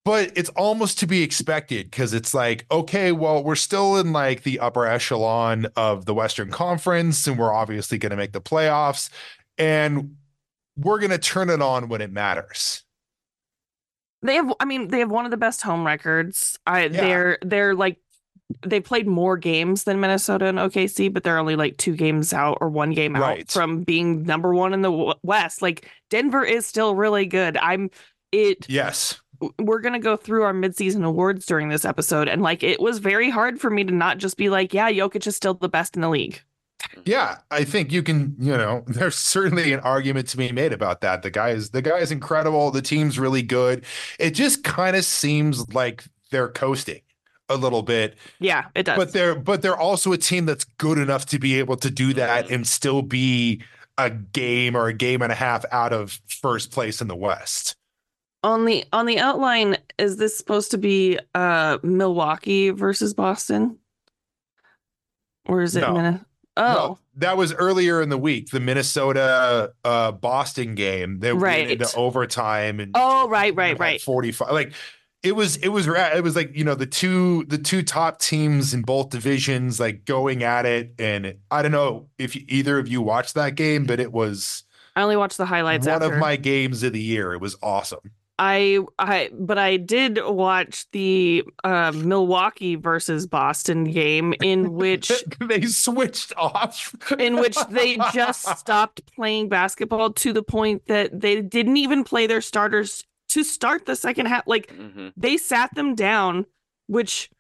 But 0.05 0.33
it's 0.37 0.51
almost 0.51 0.99
to 0.99 1.07
be 1.07 1.23
expected 1.23 1.91
because 1.91 2.13
it's 2.13 2.35
like, 2.35 2.67
okay, 2.71 3.11
well, 3.11 3.43
we're 3.43 3.55
still 3.55 3.97
in 3.97 4.13
like 4.13 4.43
the 4.43 4.61
upper 4.61 4.85
echelon 4.85 5.67
of 5.77 6.05
the 6.05 6.13
Western 6.13 6.51
Conference, 6.51 7.27
and 7.27 7.39
we're 7.39 7.55
obviously 7.55 7.97
going 7.97 8.11
to 8.11 8.17
make 8.17 8.33
the 8.33 8.41
playoffs, 8.41 9.09
and 9.57 10.17
we're 10.77 10.99
going 10.99 11.11
to 11.11 11.19
turn 11.19 11.49
it 11.49 11.63
on 11.63 11.89
when 11.89 12.03
it 12.03 12.13
matters. 12.13 12.84
They 14.25 14.35
have 14.35 14.53
I 14.59 14.65
mean 14.65 14.89
they 14.89 14.99
have 15.01 15.11
one 15.11 15.25
of 15.27 15.31
the 15.31 15.37
best 15.37 15.63
home 15.63 15.87
records. 15.87 16.59
I 16.67 16.85
Yeah. 16.85 16.89
they're 16.89 17.39
they're 17.43 17.75
like 17.75 17.99
they 18.67 18.81
played 18.81 19.07
more 19.07 19.37
games 19.37 19.85
than 19.85 20.01
Minnesota 20.01 20.47
and 20.47 20.59
OKC, 20.59 21.13
but 21.13 21.23
they're 21.25 21.39
only 21.39 21.57
like 21.57 21.77
two 21.77 21.95
games 21.97 22.33
out 22.33 22.59
or 22.61 22.69
one 22.69 22.91
game 22.93 23.17
out 23.17 23.49
from 23.51 23.83
being 23.83 24.23
number 24.25 24.55
one 24.55 24.75
in 24.75 24.83
the 24.83 25.15
West. 25.23 25.63
Like 25.63 25.89
Denver 26.11 26.45
is 26.45 26.67
still 26.67 26.95
really 26.95 27.27
good. 27.27 27.57
I'm 27.57 27.91
it. 28.33 28.69
Yes. 28.69 29.21
We're 29.59 29.81
gonna 29.81 29.99
go 29.99 30.17
through 30.17 30.43
our 30.45 30.55
midseason 30.55 31.05
awards 31.05 31.45
during 31.47 31.69
this 31.69 31.85
episode, 31.85 32.29
and 32.29 32.41
like 32.43 32.63
it 32.63 32.81
was 32.81 32.99
very 32.99 33.31
hard 33.31 33.61
for 33.61 33.69
me 33.69 33.85
to 33.85 33.93
not 33.93 34.19
just 34.19 34.37
be 34.37 34.49
like, 34.49 34.73
yeah, 34.73 34.91
Jokic 34.91 35.27
is 35.27 35.37
still 35.37 35.55
the 35.55 35.69
best 35.69 35.97
in 35.97 36.03
the 36.03 36.09
league. 36.09 36.41
Yeah, 37.05 37.39
I 37.51 37.65
think 37.65 37.93
you 37.93 38.03
can, 38.03 38.35
you 38.39 38.57
know, 38.57 38.85
there's 38.89 39.15
certainly 39.17 39.73
an 39.73 39.81
argument 39.81 40.29
to 40.29 40.37
be 40.37 40.51
made 40.53 40.73
about 40.73 41.01
that. 41.03 41.23
The 41.23 41.31
guy 41.31 41.51
is 41.51 41.71
the 41.71 41.83
guy 41.83 41.99
is 41.99 42.11
incredible, 42.13 42.71
the 42.71 42.83
team's 42.83 43.19
really 43.19 43.43
good. 43.43 43.85
It 44.19 44.31
just 44.33 44.65
kind 44.65 44.97
of 44.97 45.05
seems 45.05 45.73
like 45.75 46.05
they're 46.31 46.49
coasting 46.49 47.01
a 47.51 47.57
little 47.57 47.83
bit, 47.83 48.17
Yeah, 48.41 48.65
it 48.75 48.85
does. 48.85 48.97
but 48.97 49.13
they're 49.13 49.35
but 49.35 49.61
they're 49.63 49.77
also 49.77 50.13
a 50.13 50.19
team 50.19 50.47
that's 50.47 50.65
good 50.65 50.97
enough 50.99 51.27
to 51.27 51.39
be 51.39 51.59
able 51.59 51.77
to 51.77 51.91
do 51.91 52.15
that 52.15 52.51
and 52.51 52.67
still 52.67 53.03
be 53.03 53.63
a 53.99 54.09
game 54.11 54.75
or 54.75 54.89
a 54.89 54.95
game 54.95 55.21
and 55.23 55.31
a 55.31 55.35
half 55.37 55.65
out 55.71 55.93
of 55.93 56.19
first 56.27 56.71
place 56.73 57.01
in 57.03 57.07
the 57.09 57.15
West. 57.15 57.77
on 58.43 58.65
the 58.65 58.85
on 58.95 59.05
the 59.07 59.19
outline, 59.19 59.77
is 59.99 60.17
this 60.17 60.37
supposed 60.37 60.71
to 60.71 60.79
be 60.79 61.19
uh 61.35 61.79
Milwaukee 61.83 62.71
versus 62.71 63.13
Boston? 63.15 63.79
Or 65.47 65.61
is 65.61 65.77
it 65.77 65.83
No. 65.83 65.93
Minnesota? 65.93 66.25
Oh, 66.57 66.63
No, 66.73 66.99
that 67.17 67.37
was 67.37 67.53
earlier 67.53 68.01
in 68.01 68.09
the 68.11 68.19
week, 68.19 68.51
the 68.51 68.61
Minnesota 68.61 69.73
uh 69.85 70.13
Boston 70.13 70.75
game. 70.75 71.19
They 71.21 71.33
Right. 71.33 71.67
went 71.69 71.83
into 71.83 71.97
overtime 71.97 72.81
and 72.81 72.93
oh, 72.95 73.29
right, 73.29 73.55
right, 73.55 73.79
right. 73.79 74.01
45 74.01 74.51
like 74.53 74.73
it 75.23 75.35
was 75.35 75.57
it 75.57 75.69
was 75.69 75.87
it 75.89 76.23
was 76.23 76.37
like 76.37 76.55
you 76.55 76.65
know 76.65 76.75
the 76.75 76.87
two 76.87 77.45
the 77.47 77.59
two 77.59 77.83
top 77.83 78.19
teams 78.21 78.75
in 78.75 78.83
both 78.83 79.09
divisions 79.11 79.81
like 79.81 80.05
going 80.05 80.43
at 80.43 80.67
it 80.67 80.93
and 80.99 81.37
i 81.51 81.63
don't 81.63 81.73
know 81.73 82.09
if 82.19 82.37
you, 82.37 82.45
either 82.47 82.79
of 82.79 82.89
you 82.89 83.01
watched 83.01 83.35
that 83.35 83.55
game 83.55 83.87
but 83.87 83.99
it 84.01 84.13
was 84.13 84.65
I 84.95 85.01
only 85.03 85.17
watched 85.17 85.39
the 85.39 85.47
highlights 85.47 85.87
one 85.87 86.03
after. 86.03 86.13
of 86.13 86.21
my 86.21 86.37
games 86.37 86.83
of 86.83 86.93
the 86.93 87.01
year 87.01 87.33
it 87.33 87.41
was 87.41 87.57
awesome 87.63 88.11
I 88.39 88.81
I 88.99 89.31
but 89.33 89.59
I 89.59 89.77
did 89.77 90.19
watch 90.25 90.87
the 90.91 91.45
uh, 91.63 91.93
Milwaukee 91.95 92.75
versus 92.75 93.27
Boston 93.27 93.85
game 93.85 94.35
in 94.43 94.73
which 94.75 95.11
they 95.41 95.63
switched 95.63 96.33
off 96.37 96.95
in 97.19 97.37
which 97.37 97.57
they 97.71 97.97
just 98.13 98.43
stopped 98.59 99.03
playing 99.15 99.49
basketball 99.49 100.13
to 100.15 100.33
the 100.33 100.43
point 100.43 100.87
that 100.87 101.21
they 101.21 101.43
didn't 101.43 101.77
even 101.77 102.03
play 102.03 102.27
their 102.27 102.41
starters 102.41 103.05
to 103.29 103.45
start 103.45 103.87
the 103.87 103.97
second 103.97 104.27
half. 104.27 104.45
Like 104.47 104.71
hmm 104.73 105.09
they 105.17 105.37
sat 105.37 105.73
them 105.75 105.95
down, 105.95 106.47
which 106.89 107.31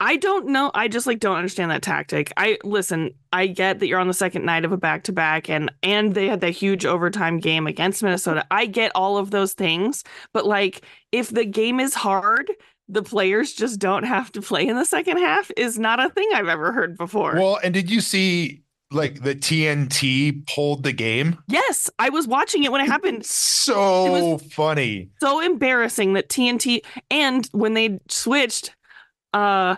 I 0.00 0.16
don't 0.16 0.46
know. 0.46 0.70
I 0.74 0.86
just 0.88 1.06
like 1.06 1.18
don't 1.18 1.36
understand 1.36 1.70
that 1.70 1.82
tactic. 1.82 2.32
I 2.36 2.58
listen, 2.62 3.14
I 3.32 3.48
get 3.48 3.80
that 3.80 3.88
you're 3.88 3.98
on 3.98 4.06
the 4.08 4.14
second 4.14 4.44
night 4.44 4.64
of 4.64 4.70
a 4.72 4.76
back 4.76 5.02
to 5.04 5.12
back 5.12 5.50
and 5.50 5.72
and 5.82 6.14
they 6.14 6.28
had 6.28 6.40
that 6.42 6.50
huge 6.50 6.86
overtime 6.86 7.38
game 7.40 7.66
against 7.66 8.02
Minnesota. 8.02 8.46
I 8.50 8.66
get 8.66 8.92
all 8.94 9.16
of 9.18 9.30
those 9.32 9.54
things, 9.54 10.04
but 10.32 10.46
like 10.46 10.82
if 11.10 11.30
the 11.30 11.44
game 11.44 11.80
is 11.80 11.94
hard, 11.94 12.50
the 12.88 13.02
players 13.02 13.52
just 13.52 13.80
don't 13.80 14.04
have 14.04 14.30
to 14.32 14.40
play 14.40 14.66
in 14.66 14.76
the 14.76 14.84
second 14.84 15.18
half 15.18 15.50
is 15.56 15.78
not 15.78 15.98
a 16.04 16.08
thing 16.10 16.28
I've 16.34 16.48
ever 16.48 16.72
heard 16.72 16.96
before. 16.96 17.34
well 17.34 17.58
and 17.62 17.74
did 17.74 17.90
you 17.90 18.00
see 18.00 18.62
like 18.90 19.22
the 19.22 19.34
tnt 19.34 20.46
pulled 20.46 20.82
the 20.82 20.92
game 20.92 21.36
yes, 21.48 21.90
I 21.98 22.08
was 22.08 22.26
watching 22.26 22.64
it 22.64 22.72
when 22.72 22.80
it 22.80 22.86
happened. 22.86 23.26
so 23.26 24.38
funny 24.38 25.10
so 25.20 25.40
embarrassing 25.40 26.14
that 26.14 26.28
TNT 26.28 26.80
and 27.10 27.46
when 27.52 27.74
they 27.74 28.00
switched, 28.08 28.74
uh 29.34 29.76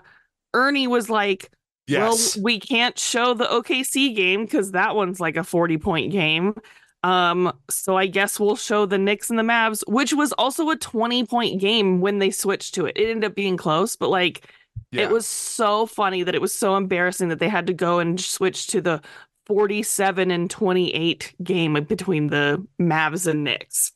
Ernie 0.54 0.86
was 0.86 1.08
like, 1.10 1.50
yes 1.86 2.36
Well, 2.36 2.44
we 2.44 2.58
can't 2.60 2.98
show 2.98 3.34
the 3.34 3.46
OKC 3.46 4.14
game 4.14 4.44
because 4.44 4.72
that 4.72 4.94
one's 4.96 5.20
like 5.20 5.36
a 5.36 5.44
40 5.44 5.78
point 5.78 6.12
game. 6.12 6.54
Um, 7.02 7.52
so 7.70 7.96
I 7.96 8.06
guess 8.06 8.38
we'll 8.38 8.56
show 8.56 8.84
the 8.84 8.98
Knicks 8.98 9.30
and 9.30 9.38
the 9.38 9.42
Mavs, 9.42 9.82
which 9.88 10.12
was 10.12 10.32
also 10.34 10.68
a 10.70 10.76
20 10.76 11.24
point 11.24 11.60
game 11.60 12.00
when 12.00 12.18
they 12.18 12.30
switched 12.30 12.74
to 12.74 12.86
it. 12.86 12.96
It 12.96 13.08
ended 13.08 13.30
up 13.30 13.34
being 13.34 13.56
close, 13.56 13.96
but 13.96 14.10
like 14.10 14.46
Yeah. 14.92 15.04
it 15.04 15.10
was 15.10 15.26
so 15.26 15.86
funny 15.86 16.22
that 16.24 16.34
it 16.34 16.40
was 16.42 16.54
so 16.54 16.76
embarrassing 16.76 17.28
that 17.28 17.38
they 17.38 17.48
had 17.48 17.66
to 17.68 17.72
go 17.72 18.00
and 18.00 18.20
switch 18.20 18.66
to 18.68 18.80
the 18.82 19.00
47 19.46 20.30
and 20.30 20.48
28 20.50 21.34
game 21.42 21.74
between 21.84 22.28
the 22.28 22.64
Mavs 22.80 23.26
and 23.26 23.42
Knicks. 23.44 23.92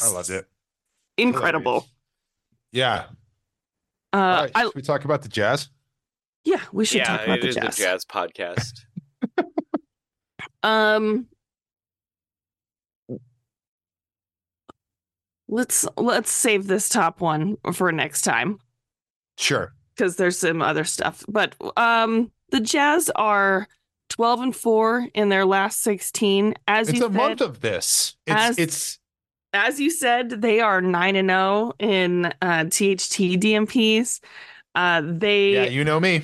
i 0.00 0.08
loved 0.08 0.30
it 0.30 0.46
Incredible. 1.18 1.86
yeah 2.70 3.04
Uh, 4.12 4.18
right, 4.42 4.50
I 4.54 4.62
should 4.64 4.74
we 4.76 4.82
talk 4.82 5.04
about 5.04 5.22
the 5.22 5.28
jazz 5.28 5.68
yeah, 6.44 6.60
we 6.72 6.84
should 6.84 6.98
Yeah, 6.98 7.04
talk 7.16 7.24
about 7.24 7.38
it 7.38 7.42
the 7.42 7.48
is 7.48 7.54
jazz. 7.56 7.76
the 7.76 7.82
jazz 7.82 8.04
podcast. 8.04 8.80
Um 10.64 11.26
let's 15.48 15.86
let's 15.96 16.30
save 16.30 16.66
this 16.66 16.88
top 16.88 17.20
one 17.20 17.56
for 17.72 17.92
next 17.92 18.22
time 18.22 18.58
sure 19.36 19.74
because 19.94 20.16
there's 20.16 20.38
some 20.38 20.62
other 20.62 20.84
stuff. 20.84 21.24
But 21.28 21.54
um 21.76 22.30
the 22.50 22.60
Jazz 22.60 23.10
are 23.16 23.66
12 24.10 24.40
and 24.40 24.56
4 24.56 25.08
in 25.14 25.30
their 25.30 25.46
last 25.46 25.82
16. 25.82 26.54
As 26.68 26.88
it's 26.90 26.98
you 26.98 27.06
a 27.06 27.08
said, 27.08 27.16
month 27.16 27.40
of 27.40 27.60
this 27.60 28.14
it's 28.26 28.36
as- 28.40 28.58
it's 28.58 28.98
as 29.54 29.78
you 29.78 29.90
said, 29.90 30.40
they 30.40 30.60
are 30.60 30.80
9 30.80 31.14
and 31.16 31.28
0 31.28 31.72
in 31.78 32.26
uh 32.40 32.64
THT 32.64 33.36
DNPs. 33.38 34.20
Uh 34.74 35.02
they 35.04 35.52
yeah 35.52 35.64
you 35.64 35.84
know 35.84 36.00
me 36.00 36.22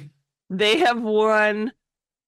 They 0.50 0.78
have 0.78 1.00
won 1.00 1.72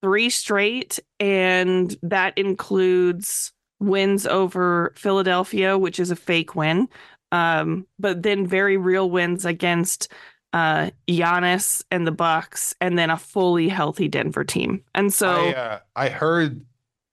three 0.02 0.30
straight, 0.30 0.98
and 1.18 1.94
that 2.02 2.36
includes 2.38 3.52
wins 3.80 4.26
over 4.26 4.92
Philadelphia, 4.96 5.78
which 5.78 5.98
is 5.98 6.10
a 6.10 6.16
fake 6.16 6.54
win, 6.54 6.88
um, 7.32 7.86
but 7.98 8.22
then 8.22 8.46
very 8.46 8.76
real 8.76 9.10
wins 9.10 9.44
against 9.44 10.12
uh, 10.52 10.90
Giannis 11.08 11.82
and 11.90 12.06
the 12.06 12.12
Bucks, 12.12 12.74
and 12.80 12.98
then 12.98 13.08
a 13.10 13.16
fully 13.16 13.68
healthy 13.68 14.08
Denver 14.08 14.44
team. 14.44 14.82
And 14.94 15.12
so, 15.12 15.30
I, 15.30 15.54
uh, 15.54 15.78
I 15.96 16.08
heard 16.08 16.64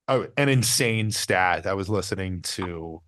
oh, 0.08 0.28
an 0.38 0.50
insane 0.50 1.12
stat. 1.12 1.66
I 1.68 1.74
was 1.74 1.88
listening 1.90 2.42
to 2.44 3.02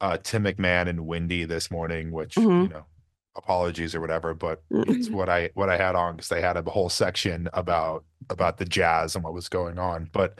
uh, 0.00 0.18
Tim 0.22 0.44
MacMahon 0.44 0.88
and 0.88 1.06
Windy 1.06 1.44
this 1.44 1.70
morning, 1.70 2.12
which 2.12 2.36
Mhm. 2.36 2.62
you 2.64 2.68
know, 2.68 2.86
apologies 3.36 3.94
or 3.94 4.00
whatever, 4.00 4.34
but 4.34 4.62
it's 4.70 5.10
what 5.10 5.28
I 5.28 5.50
what 5.54 5.68
I 5.68 5.76
had 5.76 5.94
on 5.94 6.16
because 6.16 6.28
they 6.28 6.40
had 6.40 6.56
a 6.56 6.62
whole 6.62 6.88
section 6.88 7.48
about 7.52 8.04
about 8.30 8.58
the 8.58 8.64
Jazz 8.64 9.14
and 9.14 9.24
what 9.24 9.34
was 9.34 9.48
going 9.48 9.78
on. 9.78 10.08
But 10.12 10.38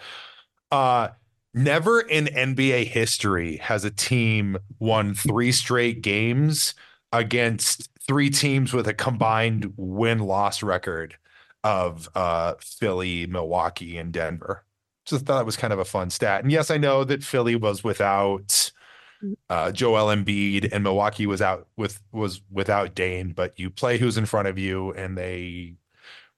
uh, 0.70 1.08
never 1.52 2.00
in 2.00 2.26
NBA 2.26 2.86
history 2.86 3.56
has 3.58 3.84
a 3.84 3.90
team 3.90 4.56
won 4.78 5.14
three 5.14 5.52
straight 5.52 6.02
games 6.02 6.74
against 7.12 7.88
three 8.06 8.30
teams 8.30 8.72
with 8.72 8.88
a 8.88 8.94
combined 8.94 9.72
win 9.76 10.20
loss 10.20 10.62
record 10.62 11.16
of 11.62 12.08
uh 12.14 12.54
Philly, 12.60 13.26
Milwaukee, 13.26 13.96
and 13.98 14.12
Denver. 14.12 14.64
Just 15.06 15.26
thought 15.26 15.40
it 15.40 15.46
was 15.46 15.56
kind 15.56 15.72
of 15.72 15.78
a 15.78 15.84
fun 15.84 16.10
stat. 16.10 16.42
And 16.42 16.50
yes, 16.50 16.70
I 16.70 16.78
know 16.78 17.04
that 17.04 17.22
Philly 17.22 17.56
was 17.56 17.84
without 17.84 18.70
uh, 19.48 19.72
Joel 19.72 20.14
Embiid, 20.14 20.70
and 20.72 20.84
Milwaukee 20.84 21.26
was 21.26 21.42
out 21.42 21.68
with 21.76 22.00
was 22.12 22.40
without 22.50 22.94
Dame, 22.94 23.30
but 23.30 23.58
you 23.58 23.70
play 23.70 23.98
who's 23.98 24.16
in 24.16 24.26
front 24.26 24.48
of 24.48 24.58
you, 24.58 24.92
and 24.92 25.16
they 25.16 25.74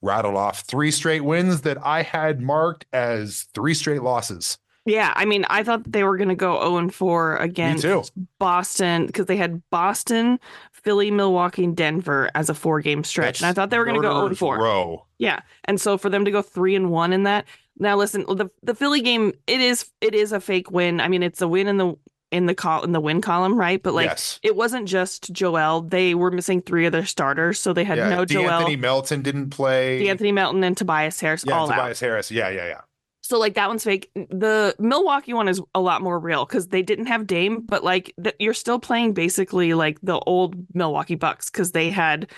rattled 0.02 0.36
off 0.36 0.60
three 0.60 0.90
straight 0.90 1.22
wins 1.22 1.62
that 1.62 1.78
I 1.84 2.02
had 2.02 2.40
marked 2.40 2.86
as 2.92 3.46
three 3.54 3.74
straight 3.74 4.02
losses. 4.02 4.58
Yeah, 4.86 5.12
I 5.16 5.24
mean, 5.24 5.44
I 5.50 5.64
thought 5.64 5.90
they 5.90 6.04
were 6.04 6.16
going 6.16 6.28
to 6.28 6.36
go 6.36 6.60
0 6.60 6.76
and 6.76 6.94
4 6.94 7.38
against. 7.38 8.12
Boston 8.38 9.06
because 9.06 9.26
they 9.26 9.36
had 9.36 9.60
Boston, 9.68 10.38
Philly, 10.70 11.10
Milwaukee, 11.10 11.64
and 11.64 11.76
Denver 11.76 12.30
as 12.36 12.48
a 12.48 12.54
four 12.54 12.80
game 12.80 13.02
stretch. 13.02 13.40
and 13.40 13.48
I 13.48 13.52
thought 13.52 13.70
they 13.70 13.78
were 13.78 13.84
going 13.84 13.96
to 13.96 14.02
go 14.02 14.14
0 14.14 14.26
and 14.28 14.38
4. 14.38 14.58
Row. 14.58 15.06
Yeah. 15.18 15.40
And 15.64 15.80
so 15.80 15.98
for 15.98 16.08
them 16.08 16.24
to 16.24 16.30
go 16.30 16.40
3 16.40 16.76
and 16.76 16.90
1 16.90 17.12
in 17.12 17.24
that. 17.24 17.46
Now 17.78 17.96
listen, 17.96 18.24
the 18.26 18.48
the 18.62 18.74
Philly 18.74 19.02
game 19.02 19.34
it 19.46 19.60
is 19.60 19.90
it 20.00 20.14
is 20.14 20.32
a 20.32 20.40
fake 20.40 20.70
win. 20.70 20.98
I 20.98 21.08
mean, 21.08 21.22
it's 21.22 21.42
a 21.42 21.48
win 21.48 21.66
in 21.66 21.76
the 21.76 21.94
in 22.30 22.46
the 22.46 22.54
col 22.54 22.82
in 22.82 22.92
the 22.92 23.00
win 23.00 23.20
column, 23.20 23.58
right? 23.58 23.82
But 23.82 23.94
like 23.94 24.06
yes. 24.06 24.40
it 24.42 24.56
wasn't 24.56 24.88
just 24.88 25.32
Joel. 25.32 25.82
They 25.82 26.14
were 26.14 26.30
missing 26.30 26.60
three 26.60 26.86
of 26.86 26.92
their 26.92 27.06
starters, 27.06 27.60
so 27.60 27.72
they 27.72 27.84
had 27.84 27.98
yeah. 27.98 28.08
no 28.08 28.24
Joel, 28.24 28.50
Anthony 28.50 28.76
Melton 28.76 29.22
didn't 29.22 29.50
play. 29.50 30.08
Anthony 30.08 30.32
Melton, 30.32 30.64
and 30.64 30.76
Tobias 30.76 31.20
Harris 31.20 31.44
yeah, 31.46 31.54
all 31.54 31.70
out. 31.70 31.76
Tobias 31.76 32.00
Harris. 32.00 32.30
Yeah, 32.30 32.48
yeah, 32.48 32.66
yeah. 32.66 32.80
So 33.22 33.38
like 33.38 33.54
that 33.54 33.68
one's 33.68 33.84
fake. 33.84 34.10
The 34.14 34.74
Milwaukee 34.78 35.32
one 35.32 35.48
is 35.48 35.60
a 35.74 35.80
lot 35.80 36.02
more 36.02 36.18
real 36.18 36.44
because 36.44 36.68
they 36.68 36.82
didn't 36.82 37.06
have 37.06 37.26
Dame, 37.26 37.60
but 37.60 37.82
like 37.82 38.12
th- 38.22 38.36
you're 38.38 38.54
still 38.54 38.78
playing 38.78 39.14
basically 39.14 39.74
like 39.74 39.98
the 40.02 40.18
old 40.20 40.54
Milwaukee 40.74 41.16
Bucks 41.16 41.50
because 41.50 41.72
they 41.72 41.90
had 41.90 42.30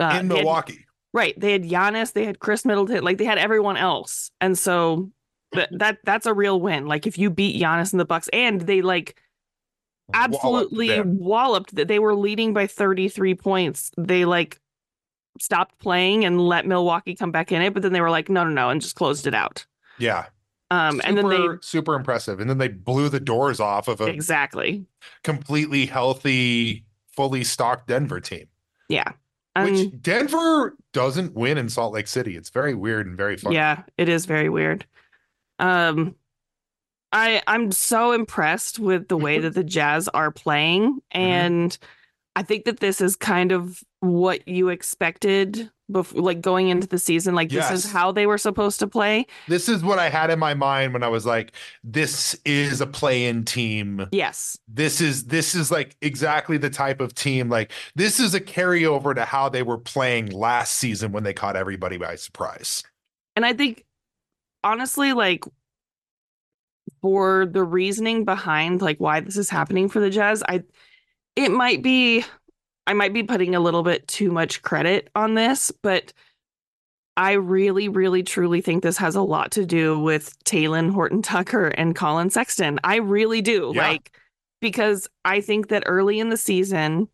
uh, 0.00 0.16
in 0.20 0.28
they 0.28 0.36
had- 0.36 0.44
Milwaukee. 0.44 0.86
right? 1.12 1.38
They 1.38 1.52
had 1.52 1.64
Giannis, 1.64 2.12
they 2.14 2.24
had 2.24 2.38
Khris 2.38 2.64
Middleton, 2.64 3.04
like 3.04 3.18
they 3.18 3.24
had 3.26 3.38
everyone 3.38 3.76
else, 3.76 4.30
and 4.40 4.58
so 4.58 5.10
that 5.52 5.68
that 5.72 5.98
that's 6.04 6.26
a 6.26 6.34
real 6.34 6.60
win. 6.60 6.86
Like 6.86 7.06
if 7.06 7.18
you 7.18 7.30
beat 7.30 7.60
Giannis 7.60 7.92
and 7.92 8.00
the 8.00 8.04
Bucks, 8.04 8.28
and 8.32 8.60
they 8.62 8.82
like 8.82 9.16
Walloped 10.08 10.34
absolutely 10.34 10.88
them. 10.88 11.18
walloped 11.18 11.74
that 11.76 11.88
they 11.88 11.98
were 11.98 12.14
leading 12.14 12.52
by 12.52 12.66
33 12.66 13.34
points. 13.34 13.90
They 13.96 14.24
like 14.24 14.60
stopped 15.40 15.78
playing 15.78 16.24
and 16.24 16.40
let 16.40 16.66
Milwaukee 16.66 17.14
come 17.14 17.30
back 17.30 17.52
in 17.52 17.62
it, 17.62 17.72
but 17.72 17.82
then 17.82 17.92
they 17.92 18.00
were 18.00 18.10
like, 18.10 18.28
no, 18.28 18.44
no, 18.44 18.50
no, 18.50 18.68
and 18.68 18.80
just 18.80 18.96
closed 18.96 19.26
it 19.26 19.34
out. 19.34 19.64
Yeah. 19.98 20.26
Um, 20.70 21.00
and 21.04 21.16
then 21.16 21.28
they 21.28 21.36
Super- 21.36 21.58
super 21.62 21.94
impressive. 21.94 22.40
And 22.40 22.50
then 22.50 22.58
they 22.58 22.68
blew 22.68 23.08
the 23.08 23.20
doors 23.20 23.60
off 23.60 23.88
of 23.88 24.00
a 24.00 24.06
exactly. 24.06 24.84
completely 25.22 25.86
healthy, 25.86 26.84
fully 27.14 27.44
stocked 27.44 27.86
Denver 27.88 28.20
team. 28.20 28.48
Yeah. 28.88 29.12
Um, 29.54 29.70
Which 29.72 30.02
Denver 30.02 30.76
doesn't 30.92 31.34
win 31.34 31.58
in 31.58 31.68
Salt 31.68 31.92
Lake 31.94 32.08
City. 32.08 32.36
It's 32.36 32.50
very 32.50 32.74
weird 32.74 33.06
and 33.06 33.16
very 33.16 33.36
fun. 33.36 33.52
yeah, 33.52 33.82
it 33.98 34.08
is 34.08 34.26
very 34.26 34.48
weird. 34.48 34.84
Um 35.62 36.16
I 37.12 37.42
I'm 37.46 37.72
so 37.72 38.12
impressed 38.12 38.78
with 38.78 39.08
the 39.08 39.16
way 39.16 39.38
that 39.38 39.54
the 39.54 39.64
Jazz 39.64 40.08
are 40.08 40.30
playing 40.30 41.00
and 41.10 41.76
I 42.34 42.42
think 42.42 42.64
that 42.64 42.80
this 42.80 43.00
is 43.00 43.16
kind 43.16 43.52
of 43.52 43.82
what 44.00 44.46
you 44.48 44.70
expected 44.70 45.70
before 45.90 46.22
like 46.22 46.40
going 46.40 46.68
into 46.68 46.86
the 46.86 46.98
season 46.98 47.34
like 47.34 47.50
this 47.50 47.70
is 47.70 47.92
how 47.92 48.10
they 48.10 48.26
were 48.26 48.38
supposed 48.38 48.80
to 48.80 48.86
play. 48.86 49.26
This 49.46 49.68
is 49.68 49.84
what 49.84 49.98
I 49.98 50.08
had 50.08 50.30
in 50.30 50.38
my 50.38 50.54
mind 50.54 50.94
when 50.94 51.02
I 51.02 51.08
was 51.08 51.26
like, 51.26 51.52
this 51.84 52.34
is 52.46 52.80
a 52.80 52.86
play-in 52.86 53.44
team. 53.44 54.08
Yes. 54.10 54.58
This 54.66 55.02
is 55.02 55.26
this 55.26 55.54
is 55.54 55.70
like 55.70 55.96
exactly 56.00 56.56
the 56.56 56.70
type 56.70 57.00
of 57.00 57.14
team. 57.14 57.50
Like 57.50 57.70
this 57.94 58.18
is 58.18 58.34
a 58.34 58.40
carryover 58.40 59.14
to 59.14 59.26
how 59.26 59.50
they 59.50 59.62
were 59.62 59.78
playing 59.78 60.30
last 60.30 60.74
season 60.74 61.12
when 61.12 61.24
they 61.24 61.34
caught 61.34 61.56
everybody 61.56 61.98
by 61.98 62.16
surprise. 62.16 62.82
And 63.36 63.44
I 63.44 63.52
think 63.52 63.84
honestly 64.64 65.12
like 65.12 65.44
for 67.00 67.46
the 67.46 67.64
reasoning 67.64 68.24
behind 68.24 68.82
like 68.82 68.98
why 68.98 69.20
this 69.20 69.36
is 69.36 69.50
happening 69.50 69.88
for 69.88 70.00
the 70.00 70.10
Jazz, 70.10 70.42
I 70.48 70.62
it 71.36 71.50
might 71.50 71.82
be 71.82 72.24
I 72.86 72.92
might 72.94 73.12
be 73.12 73.22
putting 73.22 73.54
a 73.54 73.60
little 73.60 73.82
bit 73.82 74.06
too 74.08 74.30
much 74.30 74.62
credit 74.62 75.08
on 75.14 75.34
this, 75.34 75.70
but 75.82 76.12
I 77.16 77.32
really, 77.32 77.88
really, 77.88 78.22
truly 78.22 78.60
think 78.60 78.82
this 78.82 78.96
has 78.96 79.14
a 79.14 79.22
lot 79.22 79.50
to 79.52 79.66
do 79.66 79.98
with 79.98 80.36
Talen 80.44 80.90
Horton 80.90 81.22
Tucker 81.22 81.68
and 81.68 81.94
Collin 81.94 82.30
Sexton. 82.30 82.80
I 82.82 82.96
really 82.96 83.42
do. 83.42 83.72
Yeah. 83.74 83.88
Like, 83.88 84.16
because 84.60 85.08
I 85.24 85.40
think 85.40 85.68
that 85.68 85.82
early 85.86 86.20
in 86.20 86.30
the 86.30 86.36
season, 86.36 87.08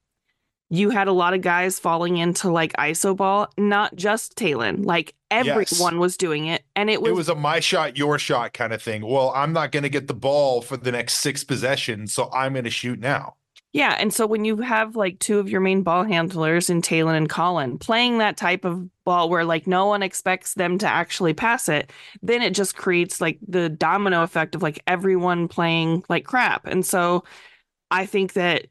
you 0.70 0.90
had 0.90 1.08
a 1.08 1.12
lot 1.12 1.34
of 1.34 1.40
guys 1.40 1.78
falling 1.78 2.18
into 2.18 2.50
like 2.50 2.72
ISO 2.74 3.16
ball, 3.16 3.50
not 3.56 3.96
just 3.96 4.36
Talen. 4.36 4.84
Like 4.84 5.14
everyone 5.30 5.98
was 5.98 6.16
doing 6.16 6.46
it. 6.46 6.62
And 6.76 6.90
it 6.90 7.00
was, 7.00 7.10
It 7.10 7.14
was 7.14 7.28
a 7.28 7.34
my 7.34 7.60
shot, 7.60 7.96
your 7.96 8.18
shot 8.18 8.52
kind 8.52 8.72
of 8.72 8.82
thing. 8.82 9.06
Well, 9.06 9.32
I'm 9.34 9.52
not 9.52 9.72
going 9.72 9.84
to 9.84 9.88
get 9.88 10.08
the 10.08 10.14
ball 10.14 10.60
for 10.60 10.76
the 10.76 10.92
next 10.92 11.14
six 11.14 11.42
possessions, 11.42 12.12
so 12.12 12.30
I'm 12.32 12.52
going 12.52 12.64
to 12.64 12.70
shoot 12.70 12.98
now. 12.98 13.36
Yeah, 13.74 13.96
and 13.98 14.12
so 14.12 14.26
when 14.26 14.46
you 14.46 14.56
have 14.58 14.96
like 14.96 15.18
two 15.18 15.38
of 15.38 15.48
your 15.48 15.60
main 15.60 15.82
ball 15.82 16.02
handlers 16.02 16.70
in 16.70 16.80
Talen 16.80 17.16
and 17.16 17.28
Collin 17.28 17.78
playing 17.78 18.18
that 18.18 18.38
type 18.38 18.64
of 18.64 18.88
ball 19.04 19.28
where 19.28 19.44
like 19.44 19.66
no 19.66 19.86
one 19.86 20.02
expects 20.02 20.54
them 20.54 20.78
to 20.78 20.86
actually 20.86 21.34
pass 21.34 21.68
it, 21.68 21.92
then 22.22 22.40
it 22.40 22.54
just 22.54 22.76
creates 22.76 23.20
like 23.20 23.38
the 23.46 23.68
domino 23.68 24.22
effect 24.22 24.54
of 24.54 24.62
like 24.62 24.82
everyone 24.86 25.48
playing 25.48 26.02
like 26.08 26.24
crap. 26.24 26.66
And 26.66 26.84
so 26.84 27.24
I 27.90 28.06
think 28.06 28.32
that 28.32 28.68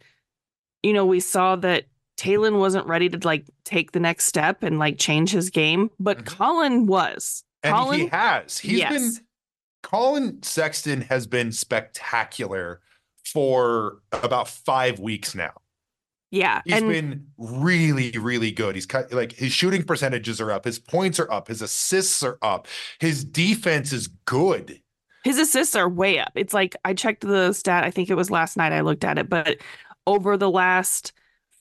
you 0.87 0.93
know, 0.93 1.05
we 1.05 1.19
saw 1.19 1.55
that 1.57 1.83
Talen 2.17 2.57
wasn't 2.59 2.87
ready 2.87 3.09
to 3.09 3.19
like 3.27 3.45
take 3.65 3.91
the 3.91 3.99
next 3.99 4.25
step 4.25 4.63
and 4.63 4.79
like 4.79 4.97
change 4.97 5.31
his 5.31 5.49
game, 5.49 5.91
but 5.99 6.19
Mhm. 6.19 6.25
Collin 6.25 6.85
was. 6.87 7.43
And 7.63 7.75
Collin 7.75 7.99
he 7.99 8.07
has. 8.07 8.57
He's 8.57 8.79
Yes. 8.79 8.93
been 8.93 9.25
Collin 9.83 10.41
Sexton 10.43 11.01
has 11.01 11.27
been 11.27 11.51
spectacular 11.51 12.81
for 13.23 13.99
about 14.11 14.47
five 14.47 14.99
weeks 14.99 15.35
now. 15.35 15.53
Yeah. 16.31 16.61
He's 16.65 16.73
and 16.75 16.89
been 16.89 17.27
really, 17.37 18.11
really 18.11 18.51
good. 18.51 18.75
He's 18.75 18.85
cut 18.85 19.11
like 19.13 19.33
his 19.33 19.51
shooting 19.53 19.83
percentages 19.83 20.41
are 20.41 20.51
up, 20.51 20.65
his 20.65 20.79
points 20.79 21.19
are 21.19 21.31
up, 21.31 21.47
his 21.47 21.61
assists 21.61 22.23
are 22.23 22.37
up, 22.41 22.67
his 22.99 23.23
defense 23.23 23.93
is 23.93 24.07
good. 24.25 24.81
His 25.23 25.37
assists 25.39 25.75
are 25.75 25.87
way 25.89 26.19
up. 26.19 26.31
It's 26.35 26.53
like 26.53 26.75
I 26.85 26.93
checked 26.93 27.21
the 27.21 27.53
stat, 27.53 27.83
I 27.83 27.91
think 27.91 28.09
it 28.09 28.15
was 28.15 28.31
last 28.31 28.57
night 28.57 28.71
I 28.73 28.81
looked 28.81 29.03
at 29.03 29.17
it, 29.17 29.29
but 29.29 29.57
over 30.07 30.37
the 30.37 30.49
last 30.49 31.13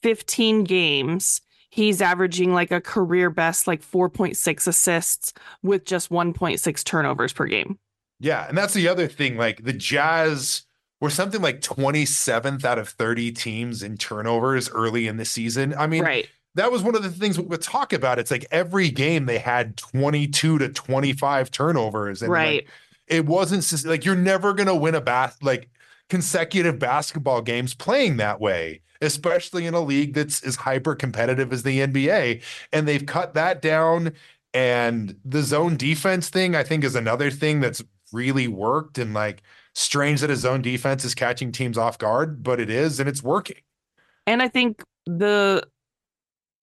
15 0.02 0.64
games, 0.64 1.42
he's 1.68 2.00
averaging 2.00 2.54
like 2.54 2.70
a 2.70 2.80
career 2.80 3.28
best 3.28 3.66
like 3.66 3.82
4.6 3.82 4.66
assists 4.66 5.35
with 5.62 5.85
just 5.85 6.09
1.6 6.09 6.85
turnovers 6.85 7.32
per 7.35 7.46
game. 7.46 7.78
Yeah, 8.18 8.48
and 8.48 8.56
that's 8.56 8.72
the 8.72 8.88
other 8.88 9.09
thing. 9.09 9.37
Like 9.37 9.64
the 9.64 9.74
Jazz 9.74 10.62
were 11.00 11.11
something 11.11 11.42
like 11.42 11.61
27th 11.61 12.64
out 12.64 12.78
of 12.78 12.88
30 12.88 13.32
teams 13.32 13.82
in 13.82 13.98
turnovers 13.98 14.70
early 14.70 15.06
in 15.06 15.18
the 15.18 15.26
season. 15.26 15.74
I 15.76 15.87
mean, 15.87 16.02
right. 16.02 16.28
that 16.54 16.72
was 16.72 16.82
one 16.82 16.94
of 16.94 17.02
the 17.02 17.11
things 17.11 17.38
we 17.38 17.44
would 17.44 17.61
talk 17.61 17.92
about. 17.92 18.18
It's 18.18 18.30
like 18.30 18.46
every 18.50 18.88
game 18.88 19.26
they 19.26 19.38
had 19.38 19.76
22 19.76 20.59
to 20.59 20.68
25 20.70 21.50
turnovers. 21.50 22.22
And 22.22 22.32
like, 22.32 22.68
it 23.06 23.26
wasn't 23.26 23.85
like 23.85 24.04
you're 24.04 24.16
never 24.16 24.54
going 24.54 24.68
to 24.68 24.74
win 24.74 24.94
a 24.94 25.00
bath 25.00 25.37
like 25.42 25.68
consecutive 26.09 26.79
basketball 26.79 27.42
games 27.42 27.75
playing 27.75 28.16
that 28.19 28.40
way, 28.40 28.81
especially 29.01 29.66
in 29.66 29.75
a 29.75 29.81
league 29.81 30.14
that's 30.14 30.42
as 30.42 30.57
hyper 30.57 30.95
competitive 30.95 31.53
as 31.53 31.62
the 31.62 31.81
NBA. 31.81 32.42
And 32.73 32.87
they've 32.87 33.07
cut 33.07 33.35
that 33.35 33.62
down. 33.62 34.12
And 34.55 35.16
the 35.25 35.42
zone 35.42 35.77
defense 35.77 36.29
thing, 36.29 36.55
I 36.55 36.62
think, 36.62 36.85
is 36.85 36.95
another 36.95 37.31
thing 37.31 37.61
that's 37.61 37.83
really 38.12 38.49
worked. 38.49 38.99
And 38.99 39.12
like, 39.12 39.42
strange 39.75 40.23
that 40.23 40.31
a 40.31 40.37
zone 40.37 40.62
defense 40.62 41.05
is 41.05 41.14
catching 41.14 41.53
teams 41.53 41.77
off 41.77 41.99
guard, 41.99 42.42
but 42.42 42.59
it 42.59 42.71
is, 42.71 42.99
and 42.99 43.09
it's 43.09 43.23
working. 43.23 43.59
And 44.27 44.42
I 44.42 44.49
think 44.49 44.83
the 45.05 45.62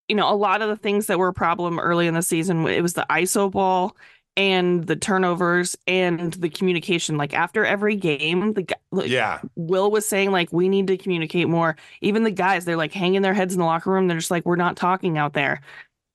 you 0.09 0.15
know, 0.15 0.29
a 0.29 0.35
lot 0.35 0.61
of 0.61 0.67
the 0.67 0.75
things 0.75 1.07
that 1.07 1.17
were 1.17 1.29
a 1.29 1.33
problem 1.33 1.79
early 1.79 2.07
in 2.07 2.13
the 2.13 2.21
season, 2.21 2.67
it 2.67 2.81
was 2.81 2.93
the 2.93 3.05
ISO 3.09 3.49
ball 3.49 3.95
and 4.35 4.85
the 4.87 4.95
turnovers 4.95 5.75
and 5.87 6.33
the 6.33 6.49
communication. 6.49 7.17
Like 7.17 7.33
after 7.33 7.65
every 7.65 7.95
game, 7.95 8.53
the 8.53 8.63
guy, 8.63 8.75
like, 8.91 9.09
Yeah. 9.09 9.39
Will 9.55 9.91
was 9.91 10.07
saying 10.07 10.31
like 10.31 10.51
we 10.51 10.69
need 10.69 10.87
to 10.87 10.97
communicate 10.97 11.47
more. 11.47 11.75
Even 12.01 12.23
the 12.23 12.31
guys, 12.31 12.65
they're 12.65 12.77
like 12.77 12.93
hanging 12.93 13.21
their 13.21 13.33
heads 13.33 13.53
in 13.53 13.59
the 13.59 13.65
locker 13.65 13.91
room. 13.91 14.07
They're 14.07 14.17
just 14.17 14.31
like 14.31 14.45
we're 14.45 14.55
not 14.55 14.75
talking 14.75 15.17
out 15.17 15.33
there. 15.33 15.61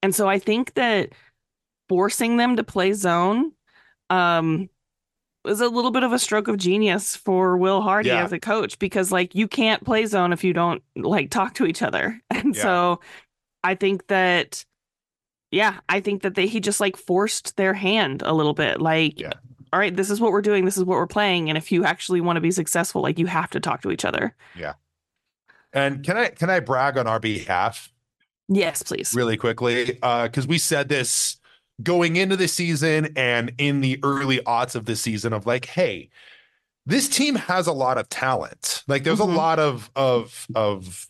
And 0.03 0.15
so 0.15 0.29
I 0.29 0.39
think 0.39 0.75
that 0.75 1.11
forcing 1.89 2.37
them 2.37 2.57
to 2.57 2.65
play 2.65 2.93
zone 2.93 3.53
um 4.11 4.69
was 5.45 5.61
a 5.61 5.69
little 5.69 5.91
bit 5.93 6.03
of 6.03 6.13
a 6.13 6.19
stroke 6.19 6.49
of 6.49 6.57
genius 6.59 7.15
for 7.17 7.57
Will 7.57 7.81
Hardy 7.81 8.09
Yeah. 8.09 8.25
as 8.25 8.33
a 8.33 8.41
coach 8.41 8.79
because 8.79 9.13
like 9.13 9.35
you 9.35 9.47
can't 9.49 9.85
play 9.85 10.05
zone 10.07 10.33
if 10.33 10.43
you 10.45 10.53
don't 10.53 10.83
like 10.97 11.31
talk 11.31 11.55
to 11.55 11.67
each 11.67 11.83
other. 11.83 12.21
And 12.31 12.55
Yeah. 12.55 12.63
so 12.63 13.01
I 13.65 13.75
think 13.75 14.07
that 14.09 14.65
yeah, 15.51 15.79
I 15.89 16.01
think 16.01 16.23
that 16.23 16.35
they 16.35 16.47
he 16.47 16.61
just 16.61 16.81
like 16.81 16.97
forced 16.97 17.57
their 17.57 17.75
hand 17.75 18.23
a 18.25 18.33
little 18.35 18.55
bit. 18.55 18.81
Like 18.81 19.19
Yeah. 19.21 19.33
all 19.73 19.79
right, 19.79 19.95
this 19.95 20.11
is 20.11 20.21
what 20.21 20.33
we're 20.33 20.43
doing, 20.43 20.65
this 20.65 20.77
is 20.77 20.85
what 20.85 20.97
we're 20.97 21.07
playing 21.07 21.49
and 21.49 21.57
if 21.59 21.71
you 21.73 21.85
actually 21.85 22.21
want 22.21 22.37
to 22.37 22.41
be 22.41 22.51
successful, 22.51 23.03
like 23.03 23.19
you 23.19 23.27
have 23.27 23.51
to 23.51 23.61
talk 23.61 23.83
to 23.83 23.91
each 23.91 24.05
other. 24.05 24.35
Yeah. 24.57 24.75
And 25.73 26.05
can 26.05 26.17
I 26.17 26.29
can 26.29 26.51
I 26.51 26.61
brag 26.61 26.97
on 26.99 27.07
our 27.07 27.21
behalf 27.21 27.93
Yes, 28.49 28.83
please. 28.83 29.13
really 29.15 29.37
quickly? 29.37 29.99
Uh, 30.03 30.25
because 30.25 30.47
we 30.47 30.57
said 30.59 30.89
this 30.89 31.37
going 31.83 32.17
into 32.17 32.35
the 32.37 32.49
season 32.49 33.11
and 33.17 33.53
in 33.59 33.81
the 33.83 34.01
early 34.03 34.39
aughts 34.39 34.75
of 34.75 34.87
the 34.87 34.97
season 34.97 35.33
of 35.33 35.47
like, 35.47 35.67
hey, 35.67 36.09
this 36.87 37.09
team 37.09 37.35
has 37.35 37.67
a 37.67 37.73
lot 37.73 37.99
of 37.99 38.09
talent. 38.09 38.83
Like 38.89 39.05
there's 39.05 39.19
Mhm. 39.21 39.33
a 39.33 39.37
lot 39.37 39.59
of 39.59 39.91
of 39.95 40.47
of 40.55 41.07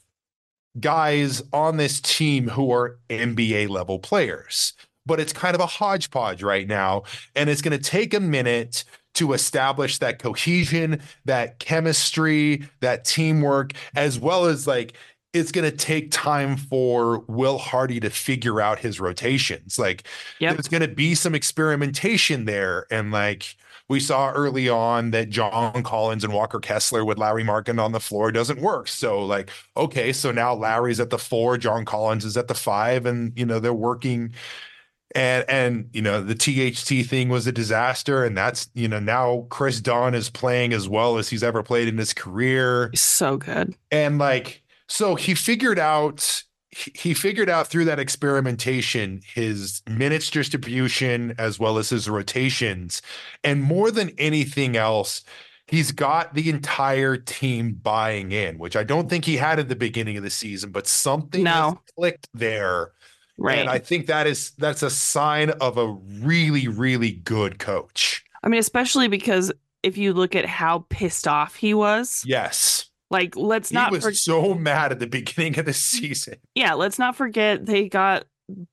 guys 0.80 1.42
on 1.52 1.76
this 1.76 2.00
team 2.00 2.48
who 2.48 2.72
are 2.72 2.98
NBA 3.10 3.68
level 3.68 3.98
players. 3.98 4.72
But 5.06 5.20
it's 5.20 5.32
kind 5.32 5.54
of 5.54 5.60
a 5.60 5.66
hodgepodge 5.66 6.42
right 6.42 6.66
now 6.66 7.04
and 7.34 7.48
it's 7.48 7.62
going 7.62 7.76
to 7.76 7.82
take 7.82 8.12
a 8.12 8.20
minute 8.20 8.84
to 9.14 9.32
establish 9.32 9.98
that 9.98 10.18
cohesion, 10.18 11.00
that 11.24 11.58
chemistry, 11.58 12.68
that 12.80 13.04
teamwork 13.04 13.72
as 13.96 14.18
well 14.18 14.44
as 14.44 14.66
like 14.66 14.92
it's 15.32 15.52
going 15.52 15.68
to 15.70 15.76
take 15.76 16.10
time 16.10 16.56
for 16.56 17.20
Will 17.26 17.58
Hardy 17.58 18.00
to 18.00 18.10
figure 18.10 18.60
out 18.60 18.78
his 18.78 19.00
rotations. 19.00 19.78
Like 19.78 20.04
Yep. 20.40 20.54
there's 20.54 20.68
going 20.68 20.82
to 20.82 20.88
be 20.88 21.14
some 21.14 21.34
experimentation 21.34 22.44
there 22.44 22.86
and 22.90 23.10
like 23.10 23.56
we 23.88 24.00
saw 24.00 24.30
early 24.30 24.68
on 24.68 25.10
that 25.12 25.30
John 25.30 25.82
Collins 25.82 26.24
and 26.24 26.32
Walker 26.32 26.60
Kessler 26.60 27.04
with 27.04 27.18
Lauri 27.18 27.42
Markkanen 27.44 27.82
on 27.82 27.92
the 27.92 28.00
floor 28.00 28.30
doesn't 28.30 28.60
work. 28.60 28.88
So 28.88 29.24
like, 29.24 29.50
okay, 29.76 30.12
so 30.12 30.30
now 30.30 30.54
Lauri's 30.54 31.00
at 31.00 31.10
the 31.10 31.18
four, 31.18 31.56
John 31.58 31.84
Collins 31.84 32.24
is 32.24 32.36
at 32.36 32.48
the 32.48 32.54
five, 32.54 33.06
and 33.06 33.32
you 33.38 33.46
know 33.46 33.58
they're 33.60 33.72
working. 33.74 34.34
And 35.14 35.44
and 35.48 35.88
you 35.94 36.02
know 36.02 36.20
the 36.22 36.34
THT 36.34 37.08
thing 37.08 37.30
was 37.30 37.46
a 37.46 37.52
disaster, 37.52 38.24
and 38.24 38.36
that's 38.36 38.68
you 38.74 38.88
know 38.88 38.98
now 39.00 39.46
Kris 39.48 39.80
Dunn 39.80 40.14
is 40.14 40.28
playing 40.28 40.74
as 40.74 40.86
well 40.86 41.16
as 41.16 41.30
he's 41.30 41.42
ever 41.42 41.62
played 41.62 41.88
in 41.88 41.96
his 41.96 42.12
career 42.12 42.90
So 42.94 43.38
good. 43.38 43.74
and 43.90 44.18
like 44.18 44.62
so 44.86 45.14
he 45.14 45.34
figured 45.34 45.78
out 45.78 46.44
he 46.94 47.12
figured 47.14 47.48
out 47.48 47.66
through 47.66 47.84
that 47.84 47.98
experimentation 47.98 49.20
his 49.34 49.82
minutes 49.88 50.30
distribution 50.30 51.34
as 51.38 51.58
well 51.58 51.78
as 51.78 51.90
his 51.90 52.08
rotations 52.08 53.02
and 53.44 53.62
more 53.62 53.90
than 53.90 54.10
anything 54.18 54.76
else 54.76 55.22
he's 55.66 55.92
got 55.92 56.34
the 56.34 56.48
entire 56.48 57.16
team 57.16 57.72
buying 57.82 58.32
in 58.32 58.58
which 58.58 58.76
i 58.76 58.84
don't 58.84 59.08
think 59.10 59.24
he 59.24 59.36
had 59.36 59.58
at 59.58 59.68
the 59.68 59.76
beginning 59.76 60.16
of 60.16 60.22
the 60.22 60.30
season 60.30 60.70
but 60.70 60.86
something 60.86 61.44
has 61.46 61.72
No. 61.72 61.80
clicked 61.96 62.28
there 62.34 62.92
Right. 63.36 63.58
and 63.58 63.68
i 63.70 63.78
think 63.78 64.06
that 64.06 64.26
is 64.26 64.50
that's 64.58 64.82
a 64.82 64.90
sign 64.90 65.50
of 65.50 65.78
a 65.78 65.86
really 66.20 66.68
really 66.68 67.12
good 67.12 67.58
coach 67.58 68.24
I 68.40 68.48
mean, 68.48 68.60
especially 68.60 69.08
because 69.08 69.50
if 69.82 69.98
you 69.98 70.12
look 70.14 70.36
at 70.36 70.46
how 70.46 70.86
pissed 70.90 71.26
off 71.26 71.56
he 71.56 71.74
was, 71.74 72.22
yes 72.24 72.87
like 73.10 73.36
let's 73.36 73.70
he 73.70 73.74
not 73.74 73.90
He 73.90 73.96
was 73.96 74.04
for- 74.04 74.12
so 74.12 74.54
mad 74.54 74.92
at 74.92 74.98
the 74.98 75.06
beginning 75.06 75.58
of 75.58 75.66
the 75.66 75.72
season 75.72 76.34
yeah, 76.54 76.74
let's 76.74 76.98
not 76.98 77.16
forget 77.16 77.64
they 77.66 77.88
got 77.88 78.24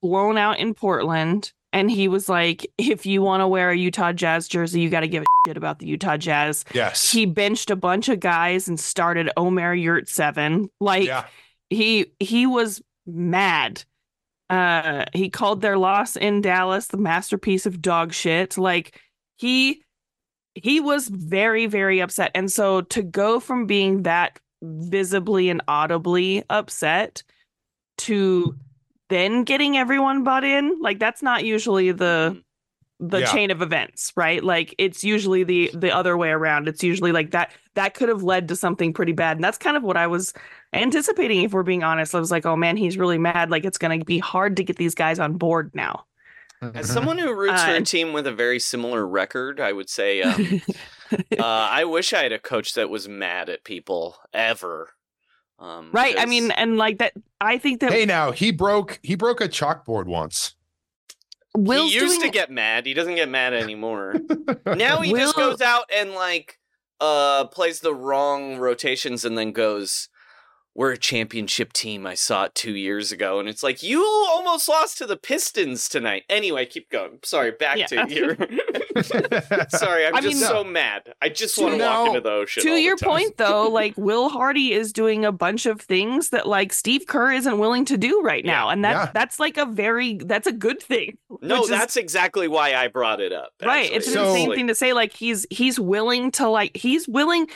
blown 0.02 0.38
out 0.38 0.58
in 0.58 0.74
Portland. 0.74 1.52
And 1.72 1.90
he 1.90 2.08
was 2.08 2.26
like, 2.28 2.66
if 2.78 3.04
you 3.04 3.20
want 3.20 3.42
to 3.42 3.48
wear 3.48 3.70
a 3.70 3.76
Utah 3.76 4.12
Jazz 4.12 4.48
jersey, 4.48 4.80
you 4.80 4.88
got 4.88 5.00
to 5.00 5.08
give 5.08 5.22
a 5.24 5.26
shit 5.46 5.58
about 5.58 5.78
the 5.78 5.86
Utah 5.86 6.16
Jazz. 6.16 6.64
yes 6.72 7.10
He 7.12 7.26
benched 7.26 7.70
a 7.70 7.76
bunch 7.76 8.08
of 8.08 8.18
guys 8.18 8.66
and 8.68 8.80
started 8.80 9.28
Omer 9.36 9.76
Yurtseven. 9.76 10.68
Like 10.80 11.04
yeah 11.06 11.24
he 11.68 12.06
he 12.20 12.46
was 12.46 12.80
mad. 13.06 13.84
Uh 14.48 15.04
he 15.12 15.28
called 15.28 15.60
their 15.60 15.76
loss 15.76 16.16
in 16.16 16.40
Dallas 16.40 16.86
the 16.86 16.96
masterpiece 16.96 17.66
of 17.66 17.82
dog 17.82 18.12
shit. 18.14 18.56
Like 18.56 18.98
he 19.36 19.82
he 20.62 20.80
was 20.80 21.08
very 21.08 21.66
very 21.66 22.00
upset. 22.00 22.30
And 22.34 22.50
so 22.50 22.80
to 22.82 23.02
go 23.02 23.40
from 23.40 23.66
being 23.66 24.02
that 24.04 24.40
visibly 24.62 25.48
and 25.50 25.62
audibly 25.68 26.42
upset 26.50 27.22
to 27.98 28.56
then 29.08 29.44
getting 29.44 29.76
everyone 29.76 30.24
bought 30.24 30.44
in, 30.44 30.80
like 30.80 30.98
that's 30.98 31.22
not 31.22 31.44
usually 31.44 31.92
the 31.92 32.30
mm-hmm. 32.34 33.08
the 33.08 33.20
Yeah. 33.20 33.26
chain 33.26 33.50
of 33.50 33.62
events, 33.62 34.12
right? 34.16 34.42
Like 34.42 34.74
it's 34.78 35.04
usually 35.04 35.44
the 35.44 35.70
the 35.74 35.94
other 35.94 36.16
way 36.16 36.30
around. 36.30 36.68
It's 36.68 36.82
usually 36.82 37.12
like 37.12 37.30
that 37.32 37.52
that 37.74 37.94
could 37.94 38.08
have 38.08 38.22
led 38.22 38.48
to 38.48 38.56
something 38.56 38.92
pretty 38.92 39.12
bad. 39.12 39.36
And 39.36 39.44
that's 39.44 39.58
kind 39.58 39.76
of 39.76 39.82
what 39.82 39.96
I 39.98 40.06
was 40.06 40.32
anticipating 40.72 41.42
if 41.42 41.52
we're 41.52 41.62
being 41.62 41.84
honest. 41.84 42.14
I 42.14 42.20
was 42.20 42.30
like, 42.30 42.46
"Oh 42.46 42.56
man, 42.56 42.76
he's 42.76 42.98
really 42.98 43.18
mad. 43.18 43.50
Like 43.50 43.64
it's 43.64 43.78
going 43.78 43.98
to 44.00 44.04
be 44.04 44.18
hard 44.18 44.56
to 44.56 44.64
get 44.64 44.76
these 44.76 44.94
guys 44.94 45.18
on 45.18 45.34
board 45.34 45.70
now." 45.74 46.04
As 46.74 46.90
someone 46.90 47.18
who 47.18 47.32
roots 47.32 47.62
for 47.62 47.70
Uh, 47.70 47.76
a 47.78 47.82
team 47.82 48.12
with 48.12 48.26
a 48.26 48.32
very 48.32 48.58
similar 48.58 49.06
record, 49.06 49.60
I 49.60 49.72
would 49.72 49.88
say 49.88 50.22
um, 50.22 50.62
uh, 51.38 51.42
I 51.42 51.84
wish 51.84 52.12
I 52.12 52.22
had 52.22 52.32
a 52.32 52.38
coach 52.38 52.74
that 52.74 52.90
was 52.90 53.08
mad 53.08 53.48
at 53.48 53.64
people 53.64 54.16
ever. 54.32 54.90
Um, 55.58 55.90
right? 55.92 56.16
I 56.18 56.26
mean, 56.26 56.50
and 56.50 56.76
like 56.76 56.98
that 56.98 57.14
I 57.40 57.58
think 57.58 57.80
that 57.80 57.92
Hey, 57.92 58.04
now 58.04 58.30
he 58.30 58.50
broke 58.50 58.98
he 59.02 59.14
broke 59.14 59.40
a 59.40 59.48
chalkboard 59.48 60.04
once. 60.06 60.54
Will's 61.56 61.92
he 61.92 61.98
used 61.98 62.20
doing 62.20 62.30
to 62.30 62.38
get 62.38 62.50
mad. 62.50 62.84
He 62.84 62.92
doesn't 62.92 63.14
get 63.14 63.30
mad 63.30 63.54
anymore. 63.54 64.16
now 64.66 65.00
he 65.00 65.12
just 65.14 65.34
goes 65.36 65.62
out 65.62 65.84
and 65.94 66.12
like 66.12 66.58
uh 67.00 67.46
plays 67.46 67.80
the 67.80 67.94
wrong 67.94 68.58
rotations 68.58 69.24
and 69.24 69.38
then 69.38 69.52
goes 69.52 70.08
we're 70.76 70.92
a 70.92 70.98
championship 70.98 71.72
team. 71.72 72.06
I 72.06 72.14
saw 72.14 72.44
it 72.44 72.54
two 72.54 72.74
years 72.74 73.10
ago, 73.10 73.40
and 73.40 73.48
it's 73.48 73.62
like 73.62 73.82
you 73.82 74.04
almost 74.04 74.68
lost 74.68 74.98
to 74.98 75.06
the 75.06 75.16
Pistons 75.16 75.88
tonight. 75.88 76.24
Anyway, 76.28 76.66
keep 76.66 76.90
going. 76.90 77.18
Sorry, 77.24 77.50
back 77.50 77.78
Yeah. 77.78 77.86
to 77.86 78.06
you. 78.14 78.36
Sorry, 79.70 80.06
I'm 80.06 80.14
I 80.14 80.20
just 80.20 80.36
mean- 80.40 80.46
so 80.48 80.64
mad. 80.64 81.14
I 81.22 81.28
just 81.28 81.58
want 81.58 81.76
to 81.78 81.80
walk 81.84 82.08
into 82.08 82.20
the 82.20 82.30
ocean. 82.30 82.62
to 82.62 82.68
all 82.70 82.74
the 82.76 82.82
your 82.82 82.96
time. 82.96 83.08
point 83.10 83.36
though 83.36 83.68
like 83.68 83.94
will 83.96 84.28
hardy 84.28 84.72
is 84.72 84.92
doing 84.92 85.24
a 85.24 85.32
bunch 85.32 85.66
of 85.66 85.80
things 85.80 86.30
that 86.30 86.46
like 86.46 86.72
steve 86.72 87.06
kerr 87.06 87.32
isn't 87.32 87.58
willing 87.58 87.84
to 87.86 87.96
do 87.98 88.20
right 88.22 88.44
now 88.44 88.68
and 88.68 88.84
that 88.84 88.92
Yeah. 88.92 89.10
that's 89.12 89.38
like 89.40 89.56
a 89.56 89.66
very 89.66 90.14
that's 90.18 90.46
a 90.46 90.52
good 90.52 90.80
thing 90.80 91.18
No, 91.42 91.56
which 91.56 91.64
is- 91.64 91.68
that's 91.70 91.96
exactly 91.96 92.48
why 92.48 92.74
I 92.74 92.88
brought 92.88 93.20
it 93.20 93.32
up. 93.32 93.50
right 93.64 93.84
actually. 93.84 93.96
it's 93.96 94.06
an 94.08 94.12
So- 94.14 94.28
insane 94.30 94.54
thing 94.54 94.66
to 94.68 94.74
say 94.74 94.92
like 94.92 95.12
he's 95.12 95.46
he's 95.50 95.78
willing 95.80 96.30
to 96.32 96.48
like 96.48 96.76
he's 96.76 97.06
willing 97.08 97.48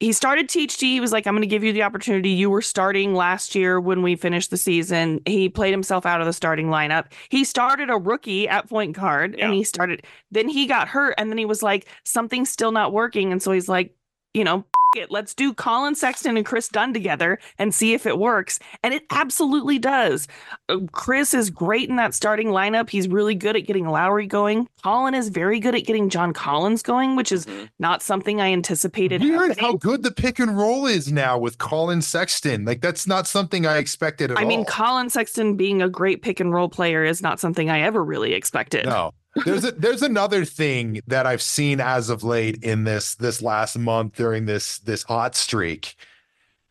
he 0.00 0.12
started 0.12 0.48
THT. 0.48 0.80
He 0.80 0.98
was 0.98 1.12
like, 1.12 1.26
I'm 1.26 1.34
going 1.34 1.42
to 1.42 1.46
give 1.46 1.62
you 1.62 1.74
the 1.74 1.82
opportunity. 1.82 2.30
You 2.30 2.48
were 2.48 2.62
starting 2.62 3.14
last 3.14 3.54
year 3.54 3.78
when 3.78 4.00
we 4.02 4.16
finished 4.16 4.50
the 4.50 4.56
season. 4.56 5.20
He 5.26 5.50
played 5.50 5.72
himself 5.72 6.06
out 6.06 6.20
of 6.20 6.26
the 6.26 6.32
starting 6.32 6.68
lineup. 6.68 7.06
He 7.28 7.44
started 7.44 7.90
a 7.90 7.98
rookie 7.98 8.48
at 8.48 8.68
point 8.68 8.96
guard 8.96 9.34
and 9.38 9.52
he 9.52 9.62
started, 9.62 10.02
then 10.30 10.48
he 10.48 10.66
got 10.66 10.88
hurt. 10.88 11.14
And 11.18 11.30
then 11.30 11.36
he 11.36 11.44
was 11.44 11.62
like, 11.62 11.86
something's 12.04 12.48
still 12.50 12.72
not 12.72 12.92
working. 12.94 13.30
And 13.30 13.42
so 13.42 13.52
he's 13.52 13.68
like, 13.68 13.94
you 14.32 14.42
know, 14.42 14.64
"F- 14.74 14.79
it. 14.96 15.10
Let's 15.10 15.34
do 15.34 15.54
Collin 15.54 15.94
Sexton 15.94 16.36
and 16.36 16.44
Kris 16.44 16.68
Dunn 16.68 16.92
together 16.92 17.38
and 17.58 17.72
see 17.72 17.94
if 17.94 18.06
it 18.06 18.18
works. 18.18 18.58
And 18.82 18.92
it 18.92 19.04
absolutely 19.10 19.78
does. 19.78 20.26
Uh, 20.68 20.78
Kris 20.92 21.32
is 21.32 21.48
great 21.48 21.88
in 21.88 21.96
that 21.96 22.12
starting 22.14 22.48
lineup. 22.48 22.90
He's 22.90 23.06
really 23.06 23.34
good 23.36 23.54
at 23.56 23.66
getting 23.66 23.86
Lauri 23.86 24.26
going. 24.26 24.68
Collin 24.82 25.14
is 25.14 25.28
very 25.28 25.60
good 25.60 25.74
at 25.76 25.84
getting 25.84 26.08
John 26.10 26.32
Collins 26.32 26.82
going, 26.82 27.14
which 27.14 27.30
is 27.30 27.46
Mhm. 27.46 27.68
not 27.78 28.02
something 28.02 28.40
I 28.40 28.52
anticipated. 28.52 29.20
Weird 29.22 29.50
happening. 29.50 29.58
how 29.64 29.72
good 29.76 30.02
the 30.02 30.10
pick 30.10 30.38
and 30.40 30.56
roll 30.58 30.86
is 30.86 31.12
now 31.12 31.38
with 31.38 31.58
Collin 31.58 32.02
Sexton. 32.02 32.64
Like 32.64 32.80
that's 32.80 33.06
not 33.06 33.28
something 33.28 33.66
I 33.66 33.78
expected 33.78 34.32
at 34.32 34.38
I 34.40 34.44
mean, 34.44 34.60
all. 34.60 34.64
Collin 34.64 35.08
Sexton 35.10 35.56
being 35.56 35.82
a 35.82 35.88
great 35.88 36.22
pick 36.22 36.40
and 36.40 36.52
roll 36.52 36.68
player 36.68 37.04
is 37.04 37.22
not 37.22 37.38
something 37.38 37.70
I 37.70 37.80
ever 37.82 38.02
really 38.02 38.32
expected. 38.34 38.86
No. 38.86 39.12
There's 39.44 39.64
a, 39.64 39.70
there's 39.72 40.02
another 40.02 40.44
thing 40.44 41.00
that 41.06 41.24
I've 41.26 41.42
seen 41.42 41.80
as 41.80 42.10
of 42.10 42.24
late 42.24 42.62
in 42.64 42.84
this 42.84 43.14
this 43.14 43.40
last 43.42 43.78
month 43.78 44.16
during 44.16 44.46
this 44.46 44.78
this 44.80 45.02
hot 45.04 45.36
streak. 45.36 45.94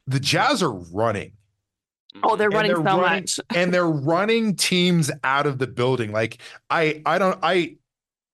The 0.08 0.19
Jazz 0.19 0.62
are 0.63 0.72
running 0.74 1.34
Oh, 2.24 2.36
they're 2.36 2.50
running 2.50 2.69
they're 2.74 2.78
so 2.78 3.00
running- 3.02 3.22
much. 3.22 3.39
and 3.56 3.74
they're 3.74 3.88
running 3.88 4.56
teams 4.56 5.10
out 5.24 5.45
of 5.45 5.58
the 5.60 5.67
building. 5.67 6.12
Like 6.12 6.39
I 6.69 7.02
I 7.06 7.17
don't 7.17 7.39
I 7.43 7.78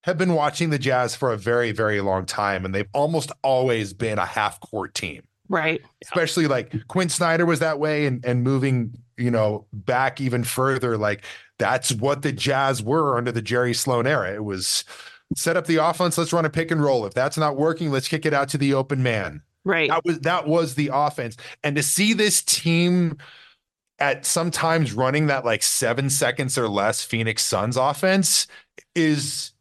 have 0.05 0.17
been 0.17 0.33
watching 0.33 0.69
the 0.69 0.79
Jazz 0.79 1.15
for 1.15 1.31
a 1.33 1.37
very 1.37 1.71
very 1.71 2.01
long 2.01 2.25
time 2.25 2.65
and 2.65 2.73
they've 2.73 2.89
almost 2.93 3.31
always 3.43 3.93
been 3.93 4.17
a 4.17 4.25
half 4.25 4.59
court 4.59 4.93
team. 4.95 5.21
Right. 5.47 5.79
especially 6.03 6.47
like 6.47 6.87
Quinn 6.87 7.09
Snyder 7.09 7.45
was 7.45 7.59
that 7.59 7.77
way 7.79 8.07
and 8.07 8.25
and 8.25 8.43
moving 8.43 8.95
you 9.17 9.29
know 9.29 9.67
back 9.71 10.19
even 10.19 10.43
further 10.43 10.97
like 10.97 11.23
that's 11.57 11.91
what 11.93 12.21
the 12.21 12.31
Jazz 12.31 12.83
were 12.83 13.17
under 13.17 13.31
the 13.31 13.41
Jerry 13.41 13.73
Sloan 13.73 14.07
era. 14.07 14.33
It 14.33 14.43
was 14.43 14.83
set 15.35 15.57
up 15.57 15.65
the 15.65 15.77
offense 15.77 16.17
let's 16.17 16.33
run 16.33 16.45
a 16.45 16.49
pick 16.49 16.71
and 16.71 16.83
roll. 16.83 17.05
If 17.05 17.13
that's 17.13 17.37
not 17.37 17.57
working 17.57 17.91
let's 17.91 18.07
kick 18.07 18.25
it 18.25 18.33
out 18.33 18.49
to 18.49 18.57
the 18.57 18.73
open 18.73 19.01
man. 19.01 19.41
Right. 19.63 19.89
that 19.89 20.05
was 20.05 20.19
that 20.19 20.47
was 20.47 20.75
the 20.75 20.91
offense. 20.93 21.37
And 21.63 21.75
to 21.75 21.83
see 21.83 22.13
this 22.13 22.41
team 22.43 23.17
at 23.99 24.25
sometimes 24.25 24.93
running 24.93 25.27
that 25.27 25.45
like 25.45 25.63
7 25.63 26.09
seconds 26.09 26.57
or 26.57 26.67
less 26.67 27.03
Phoenix 27.03 27.43
Suns 27.43 27.77
offense 27.77 28.47
is 28.93 29.53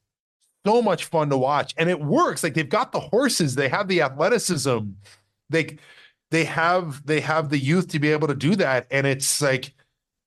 so 0.67 0.83
much 0.83 1.05
fun 1.05 1.31
to 1.31 1.39
watch. 1.39 1.75
And 1.77 1.89
it 1.89 2.01
works. 2.01 2.43
Like 2.43 2.55
they've 2.55 2.69
got 2.69 2.93
the 2.93 3.01
horses. 3.01 3.55
They 3.55 3.69
have 3.69 3.89
the 3.89 4.03
athleticism. 4.03 4.79
They 5.51 5.79
they 6.31 6.45
have 6.45 7.05
they 7.07 7.21
have 7.21 7.49
the 7.49 7.59
youth 7.59 7.89
to 7.89 7.99
be 7.99 8.11
able 8.11 8.29
to 8.29 8.35
do 8.35 8.57
that. 8.57 8.87
And 8.91 9.07
it's 9.07 9.41
like 9.41 9.73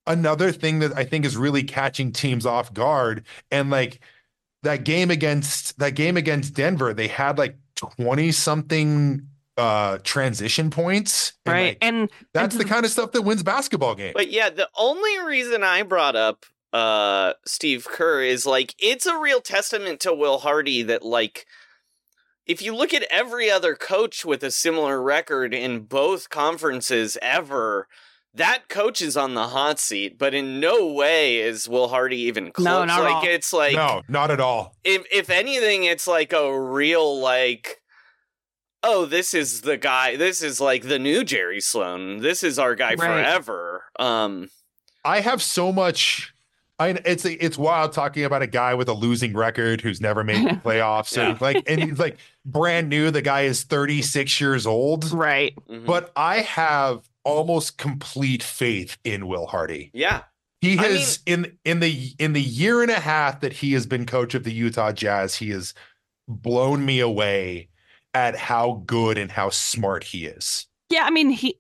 another 0.08 0.52
thing 0.52 0.80
that 0.80 0.96
I 0.98 1.04
think 1.04 1.26
is 1.26 1.38
really 1.38 1.64
catching 1.64 2.12
teams 2.12 2.46
off 2.46 2.74
guard 2.74 3.26
and 3.52 3.70
like 3.70 4.00
that 4.64 4.84
game 4.84 5.12
against 5.12 5.78
that 5.80 5.92
game 5.92 6.18
against 6.18 6.54
Denver 6.54 6.94
they 6.94 7.08
had 7.08 7.38
like 7.38 7.58
20 7.76 8.32
something 8.32 9.28
uh 9.58 9.98
transition 10.04 10.70
points 10.70 11.34
and, 11.46 11.54
right. 11.54 11.68
like, 11.70 11.78
and 11.82 12.10
that's 12.34 12.56
the 12.56 12.66
kind 12.66 12.86
of 12.86 12.92
stuff 12.92 13.12
that 13.12 13.24
wins 13.24 13.44
basketball 13.44 13.96
games 13.96 14.14
But 14.16 14.32
yeah, 14.32 14.50
the 14.50 14.70
only 14.78 15.20
reason 15.24 15.64
I 15.64 15.84
brought 15.84 16.16
up 16.16 16.46
uh 16.74 17.34
Steve 17.46 17.86
Kerr 17.90 18.22
is 18.22 18.46
like 18.46 18.76
it's 18.80 19.06
a 19.06 19.18
real 19.18 19.42
testament 19.42 20.00
to 20.02 20.14
Will 20.14 20.40
Hardy 20.40 20.84
that 20.84 21.04
like 21.04 21.46
if 22.48 22.62
you 22.62 22.74
look 22.74 22.94
at 22.94 23.06
every 23.12 23.52
other 23.52 23.76
coach 23.76 24.24
with 24.24 24.42
a 24.42 24.52
similar 24.52 25.02
record 25.02 25.54
in 25.54 25.82
both 25.82 26.30
conferences 26.30 27.18
ever, 27.22 27.88
that 28.38 28.70
coach 28.70 29.02
is 29.02 29.16
on 29.18 29.34
the 29.36 29.48
hot 29.50 29.80
seat, 29.80 30.18
but 30.18 30.34
in 30.34 30.60
no 30.60 30.88
way 30.92 31.38
is 31.40 31.68
Will 31.70 31.88
Hardy 31.90 32.18
even 32.22 32.52
close. 32.52 32.66
No, 32.66 32.86
not 32.86 33.00
at 33.00 33.04
like 33.04 33.14
all. 33.16 33.24
it's 33.26 33.54
like 33.54 33.76
no, 33.76 34.02
not 34.08 34.32
at 34.32 34.40
all. 34.40 34.76
if 34.84 35.06
if 35.12 35.30
anything, 35.30 35.84
it's 35.84 36.08
like 36.08 36.34
a 36.34 36.60
real 36.60 37.20
like 37.20 37.82
oh, 38.84 39.06
this 39.06 39.34
is 39.34 39.62
the 39.62 39.78
guy 39.78 40.16
this 40.16 40.42
is 40.42 40.62
like 40.62 40.84
the 40.84 41.00
new 41.00 41.24
Jerry 41.24 41.60
Sloan. 41.60 42.18
This 42.20 42.44
is 42.44 42.58
our 42.60 42.76
guy 42.76 42.90
Right. 42.90 43.00
forever. 43.00 43.84
Um 44.00 44.50
I 45.04 45.22
have 45.22 45.42
so 45.42 45.72
much. 45.72 46.34
I 46.80 46.90
it's 47.06 47.26
it's 47.26 47.58
wild 47.58 47.94
talking 47.94 48.24
about 48.24 48.44
a 48.44 48.48
guy 48.48 48.76
with 48.76 48.88
a 48.88 48.94
losing 48.94 49.34
record 49.34 49.82
who's 49.82 50.00
never 50.00 50.24
made 50.24 50.46
the 50.48 50.54
playoffs. 50.64 51.16
Yeah. 51.18 51.32
And 51.32 51.42
like, 51.42 51.64
and 51.68 51.84
he's 51.84 51.98
like 52.00 52.18
brand 52.46 52.88
new. 52.90 53.10
The 53.10 53.22
guy 53.24 53.42
is 53.44 53.64
36 53.64 54.40
years 54.40 54.68
old. 54.68 55.12
Right. 55.12 55.54
mhm. 55.70 55.86
But 55.86 56.12
I 56.16 56.42
have 56.42 57.10
almost 57.28 57.78
complete 57.78 58.42
faith 58.42 58.98
in 59.04 59.28
Will 59.28 59.48
Hardy. 59.48 59.92
yeah. 59.94 60.24
He 60.62 60.76
I 60.80 60.88
has 60.88 61.20
in 61.28 61.56
in 61.66 61.82
the 61.82 62.14
in 62.18 62.34
the 62.34 62.42
year 62.42 62.82
and 62.82 62.90
a 62.90 63.00
half 63.00 63.42
that 63.42 63.54
he 63.54 63.74
has 63.74 63.86
been 63.86 64.08
coach 64.08 64.34
of 64.34 64.44
the 64.44 64.52
Utah 64.52 64.92
Jazz, 64.92 65.36
he 65.36 65.52
has 65.52 65.76
blown 66.28 66.84
me 66.84 67.00
away 67.00 67.70
at 68.16 68.36
how 68.36 68.82
good 68.88 69.20
and 69.20 69.32
how 69.32 69.52
smart 69.52 70.04
he 70.04 70.26
is. 70.26 70.66
Yeah, 70.90 71.04
I 71.06 71.12
mean 71.12 71.30
he 71.30 71.60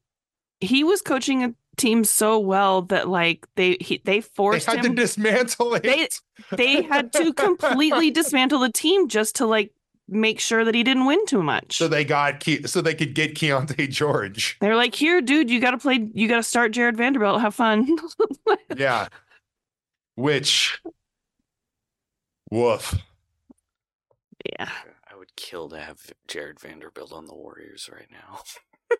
he 0.61 0.83
was 0.83 1.03
coaching 1.03 1.43
a 1.43 1.53
team 1.75 2.03
so 2.05 2.39
well 2.39 2.81
that 2.83 3.07
like 3.07 3.45
they 3.55 3.77
he, 3.79 4.01
they 4.03 4.15
They 4.17 4.21
forced 4.21 4.65
had 4.65 4.81
to 4.81 4.89
dismantle 4.89 5.75
it. 5.75 5.83
They- 5.83 6.07
they 6.55 6.81
had 6.81 7.13
to 7.13 7.33
completely 7.35 8.09
dismantle 8.09 8.59
the 8.61 8.71
team 8.71 9.07
just 9.09 9.35
to 9.35 9.45
like 9.45 9.71
make 10.09 10.39
sure 10.39 10.63
that 10.65 10.73
he 10.75 10.83
didn't 10.83 11.05
win 11.05 11.25
too 11.25 11.43
much. 11.43 11.77
so 11.77 11.87
they 11.87 12.05
got 12.05 12.39
Ke- 12.39 12.65
so 12.67 12.81
they 12.81 12.93
could 12.95 13.13
get 13.13 13.35
Keyonte 13.35 13.89
George. 13.89 14.57
They're 14.61 14.75
like, 14.75 14.95
"Here, 14.95 15.21
dude, 15.21 15.49
you 15.49 15.59
got 15.59 15.71
to 15.71 15.77
play 15.77 16.07
you 16.13 16.27
got 16.27 16.37
to 16.37 16.43
start 16.43 16.71
Jarred 16.71 16.95
Vanderbilt. 16.97 17.41
Have 17.41 17.55
fun." 17.55 17.97
Yeah. 18.75 19.07
Which 20.15 20.79
woof. 22.51 22.95
yeah. 24.59 24.69
I 25.11 25.15
would 25.17 25.35
kill 25.35 25.69
to 25.69 25.79
have 25.79 25.99
Jarred 26.27 26.59
Vanderbilt 26.59 27.11
on 27.11 27.25
the 27.25 27.33
Warriors 27.35 27.89
right 27.91 28.07
now. 28.11 28.39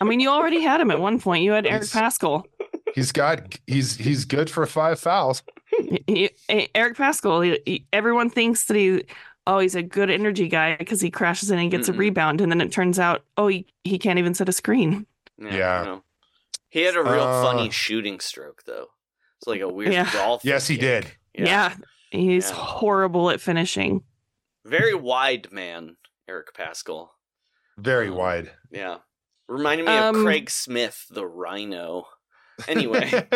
I 0.00 0.04
mean, 0.04 0.20
you 0.20 0.30
already 0.30 0.60
had 0.60 0.80
him 0.80 0.90
at 0.90 0.98
one 1.00 1.20
point. 1.20 1.44
You 1.44 1.52
had 1.52 1.66
Eric 1.66 1.82
He's- 1.82 1.92
Pascal. 1.92 2.46
He's 2.94 3.10
got 3.12 3.58
he's 3.66 3.96
he's 3.96 4.24
good 4.26 4.50
for 4.50 4.66
five 4.66 5.00
fouls. 5.00 5.42
He- 5.78 6.30
he- 6.48 6.68
Eric 6.74 6.96
Paschall. 6.96 7.42
he- 7.44 7.60
he- 7.64 7.86
everyone 7.92 8.28
thinks 8.28 8.64
that 8.66 8.76
he, 8.76 9.04
oh, 9.46 9.58
he's 9.58 9.74
a 9.74 9.82
good 9.82 10.10
energy 10.10 10.48
guy 10.48 10.76
because 10.76 11.00
he 11.00 11.10
crashes 11.10 11.50
in 11.50 11.58
and 11.58 11.70
gets 11.70 11.88
Mm-mm. 11.88 11.94
a 11.94 11.98
rebound, 11.98 12.40
and 12.40 12.50
then 12.52 12.60
it 12.60 12.70
turns 12.72 12.98
out, 12.98 13.24
oh, 13.36 13.48
he, 13.48 13.66
he 13.84 13.98
can't 13.98 14.18
even 14.18 14.34
set 14.34 14.48
a 14.48 14.52
screen. 14.52 15.06
Yeah. 15.38 15.80
I 15.80 15.84
know. 15.84 16.04
He 16.68 16.82
had 16.82 16.94
a 16.96 17.02
real 17.02 17.22
Uh, 17.24 17.42
funny 17.42 17.70
shooting 17.70 18.20
stroke 18.20 18.62
though. 18.64 18.86
It's 19.38 19.46
like 19.46 19.60
a 19.60 19.68
weird 19.68 19.92
Yeah. 19.92 20.10
dolphin. 20.12 20.48
Yes, 20.48 20.66
he 20.68 20.76
kick. 20.76 21.04
did. 21.34 21.46
Yeah, 21.46 21.74
he's 22.10 22.48
Yeah. 22.50 22.54
horrible 22.56 23.30
at 23.30 23.40
finishing. 23.40 24.04
Very 24.64 24.94
wide 24.94 25.50
man, 25.52 25.96
Eric 26.28 26.54
Paschall. 26.54 27.08
Very 27.76 28.08
Um, 28.08 28.14
wide. 28.14 28.52
Yeah. 28.70 28.98
Reminded 29.48 29.86
me 29.86 29.92
Um, 29.96 30.16
of 30.16 30.22
Craig 30.24 30.48
Smith, 30.48 31.06
the 31.10 31.26
rhino. 31.26 32.06
Anyway. 32.68 33.10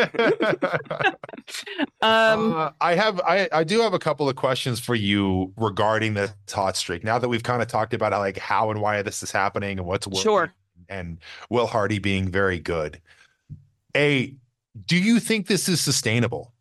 Um, 2.03 2.55
Uh, 2.55 2.71
I 2.81 2.95
have 2.95 3.21
I, 3.21 3.49
I 3.53 3.65
do 3.65 3.81
have 3.81 3.95
a 3.95 3.99
couple 3.99 4.29
of 4.29 4.37
questions 4.37 4.81
for 4.81 4.95
you 4.95 5.53
regarding 5.57 6.15
the 6.15 6.33
hot 6.53 6.77
streak. 6.77 7.05
Now 7.05 7.19
that 7.19 7.29
we've 7.29 7.43
kind 7.43 7.63
of 7.63 7.69
talked 7.69 7.95
about 7.95 8.13
like 8.13 8.37
how 8.39 8.71
and 8.71 8.81
why 8.81 9.01
this 9.03 9.23
is 9.23 9.31
happening 9.31 9.79
and 9.79 9.87
what's 9.87 10.07
working 10.07 10.23
Sure. 10.23 10.53
and 10.89 11.19
Will 11.51 11.67
Hardy 11.67 11.99
being 11.99 12.31
very 12.31 12.59
good. 12.59 13.01
A, 13.97 14.35
do 14.87 14.97
you 14.97 15.21
think 15.21 15.47
this 15.47 15.69
is 15.69 15.81
sustainable? 15.81 16.53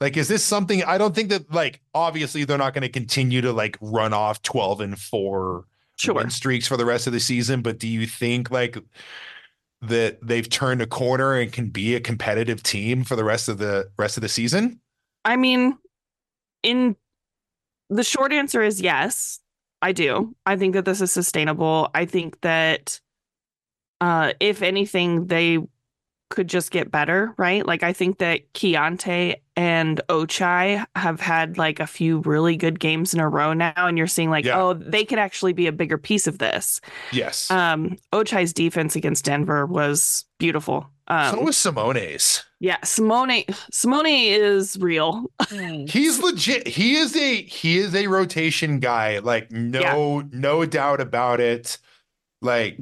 Like, 0.00 0.16
is 0.16 0.28
this 0.28 0.44
something 0.44 0.84
I 0.84 0.98
don't 0.98 1.14
think 1.14 1.30
that 1.30 1.50
like 1.52 1.80
obviously 1.94 2.44
they're 2.44 2.58
not 2.58 2.74
going 2.74 2.82
to 2.82 2.88
continue 2.88 3.40
to 3.40 3.52
like 3.52 3.76
run 3.80 4.12
off 4.12 4.42
12 4.42 4.80
and 4.80 4.98
4 4.98 5.64
sure. 5.96 6.14
win 6.14 6.30
streaks 6.30 6.66
for 6.68 6.76
the 6.76 6.84
rest 6.84 7.06
of 7.06 7.12
the 7.12 7.20
season, 7.20 7.62
but 7.62 7.78
do 7.78 7.88
you 7.88 8.06
think 8.06 8.50
like 8.50 8.78
that 9.82 10.18
they've 10.22 10.48
turned 10.48 10.82
a 10.82 10.86
corner 10.86 11.34
and 11.34 11.52
can 11.52 11.68
be 11.68 11.94
a 11.94 12.00
competitive 12.00 12.62
team 12.62 13.04
for 13.04 13.16
the 13.16 13.24
rest 13.24 13.48
of 13.48 13.58
the 13.58 13.90
rest 13.98 14.16
of 14.16 14.22
the 14.22 14.28
season? 14.28 14.80
I 15.24 15.36
mean, 15.36 15.76
in 16.62 16.96
the 17.90 18.04
short 18.04 18.32
answer 18.32 18.62
is 18.62 18.80
yes, 18.80 19.40
I 19.82 19.92
do. 19.92 20.34
I 20.46 20.56
think 20.56 20.74
that 20.74 20.84
this 20.84 21.00
is 21.00 21.12
sustainable. 21.12 21.90
I 21.94 22.06
think 22.06 22.40
that 22.40 23.00
uh 24.00 24.32
if 24.40 24.62
anything, 24.62 25.26
they 25.26 25.58
could 26.28 26.48
just 26.48 26.70
get 26.70 26.90
better, 26.90 27.32
right? 27.36 27.64
Like 27.66 27.82
I 27.82 27.92
think 27.92 28.18
that 28.18 28.52
Keyonte 28.52 29.36
and 29.56 30.00
Ochai 30.08 30.84
have 30.96 31.20
had 31.20 31.56
like 31.56 31.78
a 31.80 31.86
few 31.86 32.18
really 32.20 32.56
good 32.56 32.80
games 32.80 33.14
in 33.14 33.20
a 33.20 33.28
row 33.28 33.52
now, 33.52 33.72
and 33.76 33.96
you're 33.96 34.06
seeing 34.06 34.28
like, 34.30 34.44
Yeah. 34.44 34.60
oh, 34.60 34.74
they 34.74 35.04
could 35.04 35.18
actually 35.18 35.52
be 35.52 35.66
a 35.66 35.72
bigger 35.72 35.96
piece 35.98 36.26
of 36.26 36.38
this. 36.38 36.80
Yes. 37.12 37.50
Um, 37.50 37.96
Ochai's 38.12 38.52
defense 38.52 38.96
against 38.96 39.24
Denver 39.24 39.66
was 39.66 40.24
beautiful. 40.38 40.90
Um, 41.08 41.36
so 41.36 41.40
was 41.42 41.56
Simone's. 41.56 42.44
yeah, 42.58 42.78
Simone 42.82 43.44
Simone 43.70 44.06
is 44.06 44.76
real. 44.80 45.30
He's 45.86 46.18
legit. 46.18 46.66
He 46.66 46.96
is 46.96 47.14
a 47.14 47.42
he 47.42 47.78
is 47.78 47.94
a 47.94 48.08
rotation 48.08 48.80
guy. 48.80 49.20
Like 49.20 49.52
no 49.52 50.24
no 50.32 50.66
doubt 50.66 51.00
about 51.00 51.38
it. 51.38 51.78
Like 52.42 52.78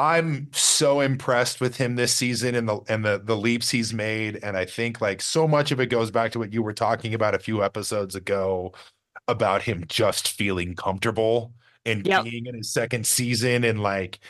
I'm 0.00 0.48
so 0.52 1.00
impressed 1.00 1.60
with 1.60 1.76
him 1.76 1.96
this 1.96 2.14
season 2.14 2.54
and 2.54 2.66
the 2.68 2.80
and 2.88 3.04
the 3.04 3.20
the 3.22 3.36
leaps 3.36 3.70
he's 3.70 3.92
made 3.92 4.38
and 4.42 4.56
I 4.56 4.64
think 4.64 5.00
like 5.00 5.20
so 5.20 5.46
much 5.46 5.72
of 5.72 5.80
it 5.80 5.86
goes 5.86 6.10
back 6.10 6.32
to 6.32 6.38
what 6.38 6.52
you 6.54 6.62
were 6.62 6.72
talking 6.72 7.12
about 7.14 7.34
a 7.34 7.38
few 7.38 7.62
episodes 7.62 8.14
ago 8.14 8.72
about 9.28 9.62
him 9.62 9.84
just 9.88 10.32
feeling 10.32 10.74
comfortable 10.74 11.52
and 11.84 12.06
Yep. 12.06 12.24
being 12.24 12.46
in 12.46 12.54
his 12.56 12.72
second 12.72 13.06
season 13.06 13.62
and 13.64 13.82
like 13.82 14.20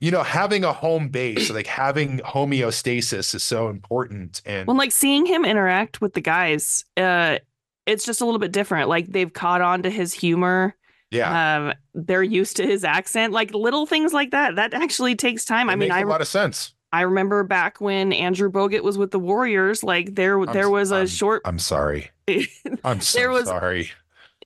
you 0.00 0.10
know 0.10 0.22
having 0.22 0.64
a 0.64 0.72
home 0.72 1.08
base 1.10 1.50
like 1.50 1.66
having 1.66 2.18
homeostasis 2.20 3.34
is 3.34 3.44
so 3.44 3.68
important 3.68 4.40
and 4.46 4.66
Well, 4.66 4.76
like 4.76 4.92
seeing 4.92 5.26
him 5.26 5.44
interact 5.44 6.00
with 6.00 6.14
the 6.14 6.20
guys, 6.22 6.84
uh, 6.96 7.38
it's 7.86 8.04
just 8.04 8.20
a 8.20 8.24
little 8.24 8.38
bit 8.38 8.52
different. 8.52 8.88
Like 8.88 9.06
they've 9.08 9.32
caught 9.32 9.60
on 9.60 9.82
to 9.82 9.90
his 9.90 10.12
humor. 10.12 10.74
Yeah 11.10 11.56
Um, 11.68 11.72
they're 11.94 12.22
used 12.22 12.56
to 12.58 12.66
his 12.66 12.84
accent. 12.84 13.32
Like 13.32 13.52
little 13.54 13.86
things 13.86 14.12
like 14.12 14.30
that. 14.32 14.56
That 14.56 14.74
actually 14.74 15.14
takes 15.16 15.44
time. 15.44 15.68
it 15.68 15.72
I 15.72 15.76
mean, 15.76 15.88
makes 15.88 15.94
I 15.96 16.00
a 16.02 16.06
lot 16.06 16.20
of 16.20 16.28
sense. 16.28 16.74
I 16.92 17.02
remember 17.02 17.42
back 17.44 17.80
when 17.80 18.12
Andrew 18.12 18.50
Bogut 18.50 18.82
was 18.82 18.96
with 18.98 19.10
the 19.10 19.18
Warriors. 19.18 19.82
Like 19.84 20.14
there 20.14 20.38
I'm 20.40 20.52
there 20.52 20.70
was 20.70 20.90
a 20.92 20.96
I'm- 20.96 21.06
short. 21.06 21.42
I'm 21.44 21.58
sorry. 21.58 22.10
I'm 22.84 23.00
so 23.00 23.18
There 23.18 23.30
was- 23.30 23.46
sorry. 23.48 23.90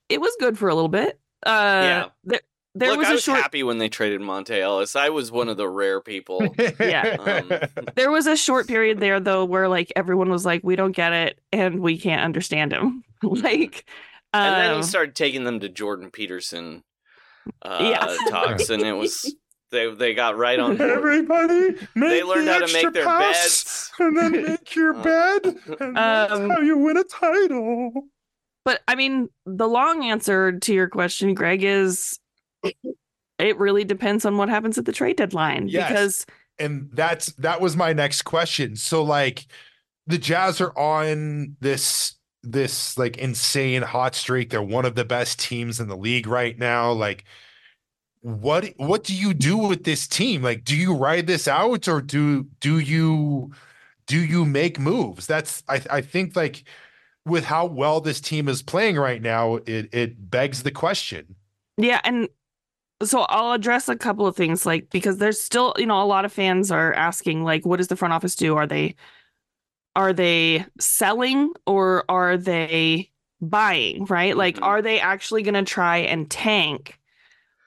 it 0.09 0.19
was 0.21 0.35
good 0.39 0.57
for 0.57 0.69
a 0.69 0.75
little 0.75 0.89
bit. 0.89 1.19
Uh, 1.45 1.49
Yeah. 1.83 2.05
There, 2.23 2.39
there 2.75 2.89
Look, 2.89 2.99
was 2.99 3.07
I 3.07 3.11
a 3.11 3.13
was 3.13 3.23
short. 3.23 3.39
happy 3.39 3.61
when 3.63 3.77
they 3.77 3.87
traded 3.87 4.19
Monta 4.21 4.59
Ellis. 4.59 4.95
I 4.95 5.09
was 5.09 5.31
one 5.31 5.47
of 5.47 5.57
the 5.57 5.69
rare 5.69 6.01
people. 6.01 6.55
Yeah. 6.79 7.17
Um, 7.51 7.51
There 7.95 8.09
was 8.09 8.25
a 8.25 8.35
short 8.35 8.67
period 8.67 8.99
there 8.99 9.19
though 9.19 9.45
where 9.45 9.67
like 9.69 9.91
everyone 9.95 10.29
was 10.29 10.43
like, 10.45 10.63
"We 10.63 10.75
don't 10.75 10.91
get 10.93 11.13
it, 11.13 11.39
and 11.51 11.81
we 11.81 11.97
can't 11.99 12.21
understand 12.23 12.71
him." 12.73 13.03
like, 13.23 13.85
and 14.33 14.55
then 14.55 14.71
um, 14.71 14.77
he 14.77 14.83
started 14.83 15.15
taking 15.15 15.43
them 15.43 15.59
to 15.59 15.69
Jordan 15.69 16.09
Peterson 16.11 16.83
uh, 17.61 17.77
Yeah. 17.81 18.17
talks, 18.29 18.69
and 18.69 18.81
it 18.83 18.93
was 18.93 19.35
they 19.71 19.93
they 19.93 20.13
got 20.13 20.37
right 20.37 20.59
on 20.59 20.77
board. 20.77 20.89
Everybody, 20.89 21.75
make 21.95 22.09
They 22.09 22.23
learned 22.23 22.47
the 22.47 22.53
how 22.53 22.59
to 22.59 22.65
make 22.73 22.75
extra 22.85 22.91
their 22.91 23.05
pass, 23.05 23.89
beds. 23.89 23.91
and 23.99 24.17
then 24.17 24.31
make 24.47 24.75
your 24.75 24.95
Uh, 24.95 25.03
bed, 25.03 25.45
and 25.79 25.95
that's 25.97 26.31
Um, 26.33 26.49
how 26.49 26.59
you 26.61 26.77
win 26.77 26.97
a 26.97 27.03
title. 27.03 27.91
But 28.65 28.81
I 28.87 28.95
mean, 28.95 29.29
the 29.45 29.67
long 29.67 30.05
answer 30.05 30.51
to 30.59 30.73
your 30.73 30.87
question, 30.87 31.33
Greg, 31.33 31.63
is 31.63 32.17
it 33.39 33.57
really 33.57 33.83
depends 33.83 34.23
on 34.25 34.37
what 34.37 34.47
happens 34.47 34.77
at 34.77 34.85
the 34.85 34.93
trade 34.93 35.17
deadline. 35.17 35.67
Yes. 35.67 35.89
Because 35.89 36.25
And 36.59 36.89
that's 36.93 37.33
that 37.33 37.59
was 37.59 37.75
my 37.75 37.91
next 37.93 38.21
question. 38.21 38.75
So, 38.77 39.03
like, 39.03 39.45
the 40.07 40.17
Jazz 40.17 40.61
are 40.61 40.71
on 40.77 41.57
this 41.59 42.15
this 42.43 42.97
like 42.97 43.17
insane 43.17 43.81
hot 43.81 44.15
streak. 44.15 44.49
They're 44.49 44.61
one 44.61 44.85
of 44.85 44.95
the 44.95 45.05
best 45.05 45.39
teams 45.39 45.79
in 45.79 45.87
the 45.87 45.97
league 45.97 46.27
right 46.27 46.57
now. 46.57 46.91
Like, 46.91 47.25
what 48.21 48.73
what 48.77 49.03
do 49.03 49.15
you 49.15 49.33
do 49.33 49.57
with 49.57 49.83
this 49.83 50.07
team? 50.07 50.41
Like, 50.43 50.63
do 50.63 50.75
you 50.75 50.95
ride 50.95 51.27
this 51.27 51.47
out, 51.47 51.87
or 51.87 52.01
do 52.01 52.45
do 52.59 52.79
you 52.79 53.51
do 54.07 54.19
you 54.23 54.45
make 54.45 54.79
moves? 54.79 55.27
That's 55.27 55.63
I 55.69 55.81
I 55.89 56.01
think 56.01 56.35
like 56.35 56.63
with 57.25 57.45
how 57.45 57.65
well 57.67 58.01
this 58.01 58.21
team 58.21 58.49
is 58.49 58.61
playing 58.63 58.97
right 58.97 59.21
now, 59.21 59.57
it 59.67 59.89
it 59.93 60.31
begs 60.31 60.63
the 60.63 60.71
question. 60.71 61.35
yeah, 61.77 62.01
and 62.03 62.29
so 63.03 63.21
I'll 63.29 63.53
address 63.53 63.89
a 63.89 63.97
couple 63.97 64.27
of 64.27 64.35
things, 64.35 64.65
like 64.65 64.89
because 64.91 65.17
there's 65.19 65.41
still, 65.41 65.73
you 65.77 65.85
know, 65.85 66.01
a 66.01 66.05
lot 66.05 66.25
of 66.25 66.33
fans 66.33 66.71
are 66.71 66.93
asking, 66.93 67.43
like, 67.43 67.65
what 67.65 67.77
does 67.77 67.89
the 67.89 67.95
front 67.97 68.13
office 68.13 68.35
do? 68.35 68.55
Are 68.57 68.67
they 68.67 68.95
are 69.95 70.13
they 70.13 70.65
selling 70.79 71.53
or 71.67 72.03
are 72.09 72.37
they 72.37 73.09
buying? 73.41 74.05
Right? 74.05 74.35
Like, 74.35 74.55
Mhm. 74.57 74.63
are 74.65 74.81
they 74.81 74.99
actually 74.99 75.43
gonna 75.43 75.63
try 75.63 75.97
and 75.97 76.29
tank 76.29 76.99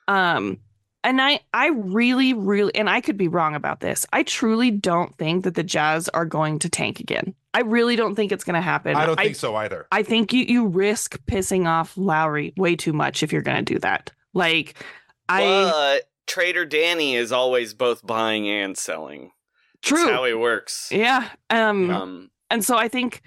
Um, 0.09 0.59
and 1.03 1.21
I, 1.21 1.41
I 1.53 1.69
really, 1.69 2.33
really, 2.33 2.75
and 2.75 2.89
I 2.91 3.01
could 3.01 3.17
be 3.17 3.29
wrong 3.29 3.55
about 3.55 3.81
this. 3.81 4.07
I 4.13 4.23
truly 4.25 4.71
don't 4.71 5.17
think 5.19 5.45
that 5.45 5.55
the 5.55 5.63
Jazz 5.63 6.09
are 6.11 6.25
going 6.25 6.59
to 6.61 6.69
tank 6.69 7.01
again. 7.01 7.35
I 7.55 7.61
really 7.61 7.97
don't 7.97 8.15
think 8.15 8.33
it's 8.33 8.45
going 8.45 8.55
to 8.55 8.61
happen. 8.61 8.97
I 8.97 9.07
don't 9.07 9.17
think 9.19 9.37
so 9.37 9.55
either. 9.57 9.87
I 9.93 10.03
think 10.03 10.33
you 10.33 10.45
you 10.45 10.67
risk 10.67 11.19
pissing 11.27 11.67
off 11.67 11.97
Lauri 11.97 12.53
way 12.57 12.77
too 12.77 12.93
much 12.93 13.23
if 13.23 13.33
you're 13.33 13.43
going 13.43 13.65
to 13.65 13.75
do 13.75 13.79
that. 13.81 14.13
Like, 14.35 14.75
I 15.29 15.41
But 15.73 16.03
Trader 16.27 16.65
Danny 16.65 17.15
is 17.17 17.31
always 17.33 17.73
both 17.75 18.05
buying 18.07 18.49
and 18.49 18.77
selling. 18.77 19.31
True, 19.87 19.99
That's 20.05 20.11
how 20.11 20.25
he 20.25 20.35
works. 20.35 20.91
yeah. 20.93 21.29
Um, 21.51 21.91
Um, 21.91 22.31
and 22.51 22.65
so 22.65 22.77
I 22.77 22.89
think 22.89 23.23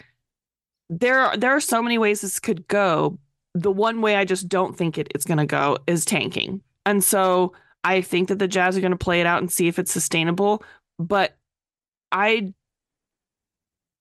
there 0.89 1.19
are, 1.19 1.37
there 1.37 1.51
are 1.51 1.59
so 1.59 1.81
many 1.81 1.97
ways 1.97 2.21
this 2.21 2.39
could 2.39 2.67
go. 2.67 3.17
The 3.55 3.71
one 3.71 4.01
way 4.01 4.15
I 4.15 4.25
just 4.25 4.47
don't 4.47 4.77
think 4.77 4.97
it, 4.97 5.07
it's 5.15 5.25
going 5.25 5.37
to 5.39 5.45
go 5.45 5.77
is 5.87 6.05
tanking. 6.05 6.61
And 6.85 7.03
so 7.03 7.53
I 7.83 8.01
think 8.01 8.29
that 8.29 8.39
the 8.39 8.47
Jazz 8.47 8.77
are 8.77 8.81
going 8.81 8.91
to 8.91 8.97
play 8.97 9.19
it 9.21 9.25
out 9.25 9.41
and 9.41 9.51
see 9.51 9.67
if 9.67 9.79
it's 9.79 9.91
sustainable. 9.91 10.63
But 10.99 11.35
I 12.11 12.53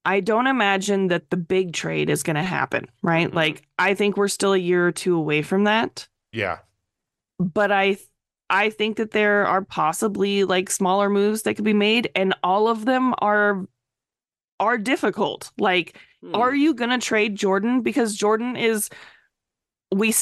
I 0.05 0.21
don't 0.21 0.47
imagine 0.47 1.09
that 1.09 1.29
the 1.31 1.37
big 1.37 1.73
trade 1.75 2.09
is 2.09 2.23
going 2.23 2.37
to 2.37 2.43
happen, 2.43 2.87
right? 3.03 3.31
Mhm. 3.31 3.35
Like 3.35 3.63
I 3.79 3.95
think 3.95 4.17
we're 4.17 4.29
still 4.29 4.53
a 4.55 4.59
year 4.59 4.87
or 4.87 4.93
two 4.93 5.17
away 5.17 5.43
from 5.43 5.65
that. 5.65 6.09
Yeah. 6.33 6.59
But 7.39 7.71
I 7.73 7.99
I 8.51 8.71
think 8.71 8.97
that 8.97 9.11
there 9.11 9.47
are 9.47 9.63
possibly 9.63 10.45
like 10.45 10.71
smaller 10.71 11.11
moves 11.11 11.43
that 11.43 11.55
could 11.55 11.65
be 11.65 11.75
made 11.75 12.11
and 12.15 12.35
all 12.43 12.69
of 12.69 12.85
them 12.85 13.15
are 13.19 13.67
are 14.61 14.79
difficult. 14.79 15.51
Like 15.59 15.99
hmm. 16.23 16.35
are 16.35 16.55
you 16.55 16.75
going 16.75 16.91
to 16.91 16.99
trade 16.99 17.37
Jordan 17.37 17.83
because 17.83 18.15
Jordan 18.15 18.57
is 18.57 18.89
we 19.95 20.15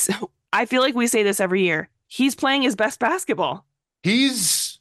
I 0.53 0.67
feel 0.67 0.83
like 0.83 0.95
we 0.95 1.07
say 1.07 1.23
this 1.23 1.41
every 1.41 1.63
year. 1.63 1.89
He's 2.09 2.35
playing 2.35 2.63
his 2.63 2.77
best 2.77 2.99
basketball. 2.99 3.67
He's 4.03 4.79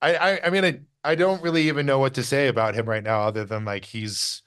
I 0.00 0.14
I, 0.14 0.40
I 0.46 0.50
mean 0.50 0.64
I, 0.64 0.80
I 1.04 1.14
don't 1.14 1.42
really 1.42 1.68
even 1.68 1.86
know 1.86 1.98
what 1.98 2.14
to 2.14 2.22
say 2.22 2.48
about 2.48 2.74
him 2.74 2.86
right 2.86 3.02
now 3.02 3.22
other 3.22 3.44
than 3.44 3.64
like 3.64 3.84
he's 3.84 4.42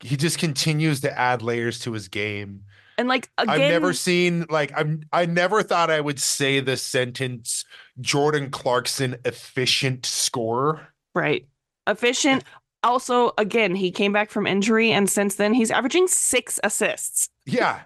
he 0.00 0.16
just 0.16 0.38
continues 0.38 1.00
to 1.00 1.18
add 1.18 1.42
layers 1.42 1.78
to 1.80 1.92
his 1.92 2.08
game. 2.08 2.62
And 2.98 3.08
like 3.08 3.28
again 3.38 3.60
I've 3.60 3.70
never 3.70 3.92
seen 3.92 4.46
like 4.48 4.72
I'm 4.74 5.02
I 5.12 5.26
never 5.26 5.62
thought 5.62 5.90
I 5.90 6.00
would 6.00 6.18
say 6.18 6.60
the 6.60 6.76
sentence 6.76 7.64
Jordan 8.00 8.50
Clarkson 8.50 9.16
efficient 9.24 10.06
scorer. 10.06 10.88
right. 11.14 11.46
Efficient. 11.86 12.42
Also, 12.82 13.32
again, 13.38 13.74
he 13.74 13.90
came 13.90 14.12
back 14.12 14.30
from 14.30 14.46
injury 14.46 14.92
and 14.92 15.10
since 15.10 15.36
then 15.36 15.54
he's 15.54 15.70
averaging 15.70 16.08
6 16.08 16.60
assists. 16.64 17.28
Yeah. 17.44 17.80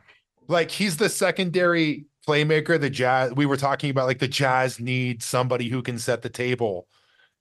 Like 0.49 0.71
he's 0.71 0.97
the 0.97 1.09
secondary 1.09 2.07
playmaker. 2.27 2.81
The 2.81 2.91
Jazz 2.91 3.33
we 3.33 3.47
were 3.47 3.57
talking 3.57 3.91
about 3.91 4.07
like 4.07 4.19
the 4.19 4.29
Jazz 4.29 4.79
need 4.81 5.23
somebody 5.23 5.69
who 5.69 5.83
can 5.83 5.99
set 5.99 6.23
the 6.23 6.29
table. 6.29 6.87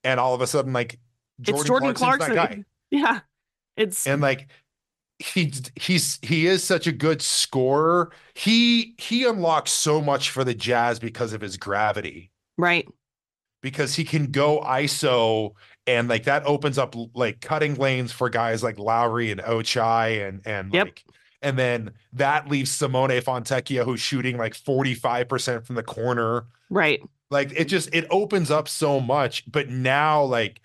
And 0.03 0.19
all 0.19 0.33
of 0.33 0.41
a 0.41 0.47
sudden, 0.47 0.73
like 0.73 0.99
it's 1.39 1.63
Jordan 1.63 1.93
Clarkson's 1.93 2.33
Clarkson. 2.33 2.35
that 2.35 2.55
guy. 2.55 2.63
Yeah. 2.91 3.19
It's 3.75 4.07
And 4.07 4.21
like 4.21 4.47
he's 5.19 5.71
he's 5.75 6.17
he 6.21 6.47
is 6.47 6.63
such 6.63 6.87
a 6.87 6.91
good 6.91 7.21
scorer. 7.21 8.11
He 8.33 8.95
he 8.97 9.25
unlocks 9.25 9.71
so 9.71 10.01
much 10.01 10.29
for 10.31 10.43
the 10.43 10.53
Jazz 10.55 10.99
because 10.99 11.33
of 11.33 11.41
his 11.41 11.57
gravity. 11.57 12.31
right. 12.57 12.87
because 13.61 13.95
he 13.95 14.03
can 14.05 14.27
go 14.31 14.61
ISO 14.61 15.51
and 15.85 16.07
like 16.07 16.23
that 16.23 16.45
opens 16.45 16.77
up 16.77 16.95
like 17.13 17.41
cutting 17.41 17.75
lanes 17.75 18.11
for 18.11 18.29
guys 18.29 18.63
like 18.63 18.79
Lauri 18.79 19.31
and 19.31 19.41
Ochai 19.41 20.27
and 20.27 20.41
and 20.45 20.73
Yep. 20.73 20.85
like 20.87 21.03
and 21.41 21.57
then 21.57 21.91
that 22.13 22.49
leaves 22.49 22.69
Simone 22.71 23.09
Fontecchio 23.11 23.83
who's 23.85 24.01
shooting 24.01 24.37
like 24.37 24.53
45% 24.53 25.65
from 25.65 25.75
the 25.75 25.83
corner. 25.83 26.45
Right. 26.69 27.01
Like 27.29 27.51
it 27.55 27.65
just 27.65 27.93
it 27.93 28.05
opens 28.09 28.49
up 28.51 28.67
so 28.67 28.99
much, 28.99 29.49
but 29.51 29.69
now 29.69 30.23
like 30.23 30.61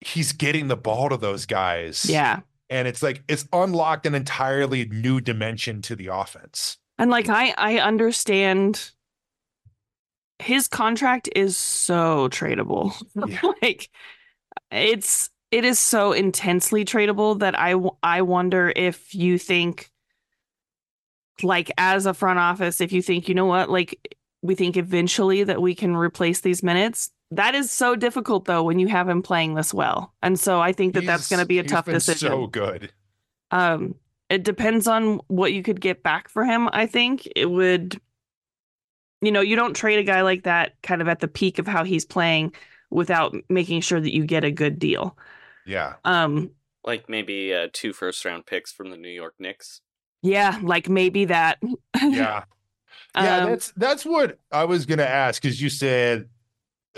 he's 0.00 0.32
getting 0.32 0.68
the 0.68 0.76
ball 0.76 1.08
to 1.08 1.16
those 1.16 1.46
guys. 1.46 2.04
Yeah. 2.08 2.40
And 2.70 2.88
it's 2.88 3.02
like 3.02 3.22
it's 3.28 3.46
unlocked 3.52 4.06
an 4.06 4.14
entirely 4.14 4.86
new 4.86 5.20
dimension 5.20 5.82
to 5.82 5.96
the 5.96 6.08
offense. 6.08 6.78
And 6.98 7.10
like 7.10 7.28
I 7.28 7.54
I 7.56 7.78
understand 7.78 8.90
his 10.38 10.68
contract 10.68 11.28
is 11.34 11.56
so 11.56 12.28
tradable. 12.28 12.94
Yeah. 13.14 13.52
like 13.62 13.90
it's 14.70 15.30
it 15.50 15.64
is 15.64 15.78
so 15.78 16.12
intensely 16.12 16.84
tradable 16.84 17.38
that 17.38 17.58
I 17.58 17.74
I 18.02 18.22
wonder 18.22 18.72
if 18.74 19.14
you 19.14 19.38
think 19.38 19.90
like 21.42 21.70
as 21.78 22.06
a 22.06 22.14
front 22.14 22.38
office 22.38 22.80
if 22.80 22.92
you 22.92 23.02
think 23.02 23.28
you 23.28 23.34
know 23.34 23.46
what 23.46 23.68
like 23.68 24.16
we 24.42 24.54
think 24.54 24.76
eventually 24.76 25.42
that 25.42 25.60
we 25.60 25.74
can 25.74 25.96
replace 25.96 26.40
these 26.40 26.62
minutes 26.62 27.10
that 27.30 27.54
is 27.54 27.70
so 27.70 27.96
difficult 27.96 28.44
though 28.44 28.62
when 28.62 28.78
you 28.78 28.88
have 28.88 29.08
him 29.08 29.22
playing 29.22 29.54
this 29.54 29.72
well. 29.74 30.12
And 30.22 30.38
so 30.38 30.60
I 30.60 30.72
think 30.72 30.94
that 30.94 31.06
that's 31.06 31.28
going 31.28 31.40
to 31.40 31.46
be 31.46 31.58
a 31.58 31.62
he's 31.62 31.70
tough 31.70 31.86
been 31.86 31.94
decision. 31.94 32.28
So 32.30 32.46
good. 32.46 32.92
Um, 33.50 33.94
it 34.30 34.42
depends 34.44 34.86
on 34.86 35.20
what 35.28 35.52
you 35.52 35.62
could 35.62 35.80
get 35.80 36.02
back 36.02 36.28
for 36.28 36.44
him. 36.44 36.68
I 36.72 36.86
think 36.86 37.28
it 37.36 37.46
would, 37.46 38.00
you 39.20 39.30
know, 39.32 39.40
you 39.40 39.56
don't 39.56 39.74
trade 39.74 39.98
a 39.98 40.02
guy 40.02 40.22
like 40.22 40.44
that 40.44 40.74
kind 40.82 41.00
of 41.02 41.08
at 41.08 41.20
the 41.20 41.28
peak 41.28 41.58
of 41.58 41.66
how 41.66 41.84
he's 41.84 42.04
playing 42.04 42.52
without 42.90 43.34
making 43.48 43.80
sure 43.80 44.00
that 44.00 44.14
you 44.14 44.24
get 44.24 44.44
a 44.44 44.50
good 44.50 44.78
deal. 44.78 45.16
Yeah. 45.66 45.94
Um, 46.04 46.50
like 46.84 47.08
maybe 47.08 47.54
uh, 47.54 47.68
two 47.72 47.92
first 47.92 48.24
round 48.24 48.46
picks 48.46 48.72
from 48.72 48.90
the 48.90 48.96
New 48.96 49.08
York 49.08 49.34
Knicks. 49.38 49.80
yeah, 50.22 50.58
like 50.62 50.88
maybe 50.88 51.26
that. 51.26 51.58
Yeah. 52.02 52.44
Yeah, 53.16 53.36
Um, 53.38 53.50
that's 53.50 53.72
that's 53.76 54.04
what 54.04 54.38
I 54.50 54.64
was 54.64 54.86
gonna 54.86 55.04
ask 55.04 55.40
because 55.40 55.62
you 55.62 55.68
said 55.70 56.28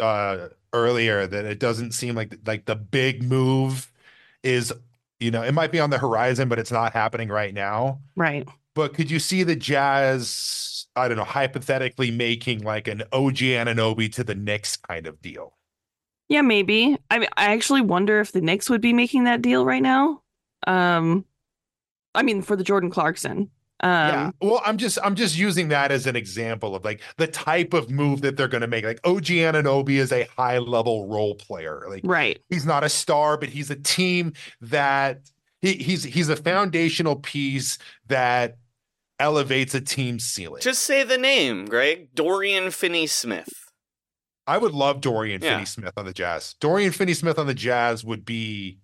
uh 0.01 0.49
earlier 0.72 1.26
that 1.26 1.44
it 1.44 1.59
doesn't 1.59 1.92
seem 1.92 2.14
like 2.14 2.36
like 2.47 2.66
the 2.66 2.76
big 2.76 3.22
move 3.22 3.90
is 4.42 4.72
you 5.20 5.30
know 5.30 5.42
it 5.42 5.53
might 5.53 5.72
be 5.72 5.80
on 5.80 5.90
the 5.90 5.99
horizon 5.99 6.49
but 6.49 6.59
it's 6.59 6.72
not 6.72 6.92
happening 6.92 7.28
right 7.28 7.55
now. 7.55 8.01
right. 8.16 8.47
But 8.74 8.92
could 8.92 9.11
you 9.11 9.18
see 9.18 9.42
the 9.42 9.57
Jazz 9.57 10.86
I 10.94 11.09
don't 11.09 11.16
know 11.16 11.24
hypothetically 11.24 12.11
making 12.11 12.62
like 12.62 12.88
an 12.88 13.03
OG 13.12 13.36
Anunoby 13.36 14.12
to 14.14 14.24
the 14.24 14.34
Knicks 14.34 14.76
kind 14.76 15.07
of 15.07 15.20
deal? 15.22 15.55
Yeah, 16.28 16.42
maybe. 16.42 16.97
I 17.11 17.18
mean, 17.20 17.28
I 17.36 17.53
actually 17.53 17.82
wonder 17.82 18.20
if 18.20 18.32
the 18.32 18.40
Knicks 18.40 18.68
would 18.68 18.80
be 18.80 18.92
making 18.92 19.24
that 19.24 19.42
deal 19.42 19.64
right 19.64 19.82
now. 19.82 20.22
Um, 20.66 21.24
I 22.14 22.22
mean, 22.22 22.42
for 22.42 22.57
the 22.57 22.64
Jordan 22.64 22.90
Clarkson. 22.90 23.51
Um, 23.80 23.90
yeah. 23.90 24.30
Well, 24.40 24.62
I'm 24.64 24.78
just 24.78 24.98
I'm 25.02 25.14
just 25.14 25.36
using 25.36 25.68
that 25.68 25.92
as 25.92 26.06
an 26.06 26.16
example 26.16 26.74
of 26.74 26.84
like 26.84 27.00
the 27.18 27.26
type 27.26 27.74
of 27.74 27.90
move 27.90 28.22
that 28.22 28.36
they're 28.36 28.48
going 28.48 28.62
to 28.62 28.66
make. 28.66 28.84
Like 28.84 29.00
OG 29.04 29.24
Anunoby 29.24 29.98
is 29.98 30.12
a 30.12 30.26
high 30.36 30.58
level 30.58 31.06
role 31.08 31.34
player. 31.34 31.84
Like 31.88 32.00
right. 32.04 32.40
he's 32.48 32.64
not 32.64 32.84
a 32.84 32.88
star, 32.88 33.36
but 33.36 33.50
he's 33.50 33.70
a 33.70 33.76
team 33.76 34.32
that 34.62 35.20
he, 35.60 35.74
he's 35.74 36.04
he's 36.04 36.28
a 36.28 36.36
foundational 36.36 37.16
piece 37.16 37.78
that 38.06 38.56
elevates 39.18 39.74
a 39.74 39.80
team's 39.80 40.24
ceiling. 40.24 40.62
Just 40.62 40.82
say 40.82 41.02
the 41.02 41.18
name, 41.18 41.66
Greg. 41.66 42.14
Dorian 42.14 42.70
Finney 42.70 43.06
Smith. 43.06 43.66
I 44.46 44.58
would 44.58 44.72
love 44.72 45.00
Dorian 45.00 45.42
Yeah. 45.42 45.54
Finney-Smith 45.54 45.94
on 45.96 46.04
the 46.04 46.12
Jazz. 46.12 46.54
Dorian 46.60 46.92
Finney-Smith 46.92 47.38
on 47.38 47.46
the 47.46 47.54
Jazz 47.54 48.04
would 48.04 48.24
be 48.24 48.78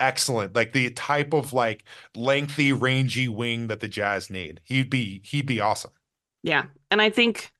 excellent. 0.00 0.54
Like 0.54 0.72
the 0.72 0.90
type 0.90 1.32
of 1.32 1.52
like 1.52 1.84
lengthy, 2.14 2.72
rangy 2.72 3.28
wing 3.28 3.68
that 3.68 3.80
the 3.80 3.88
Jazz 3.88 4.30
need. 4.30 4.60
He'd 4.64 4.90
be 4.90 5.20
he'd 5.24 5.46
be 5.46 5.60
awesome. 5.60 5.92
Yeah. 6.42 6.64
And 6.90 7.00
I 7.00 7.10
think 7.10 7.52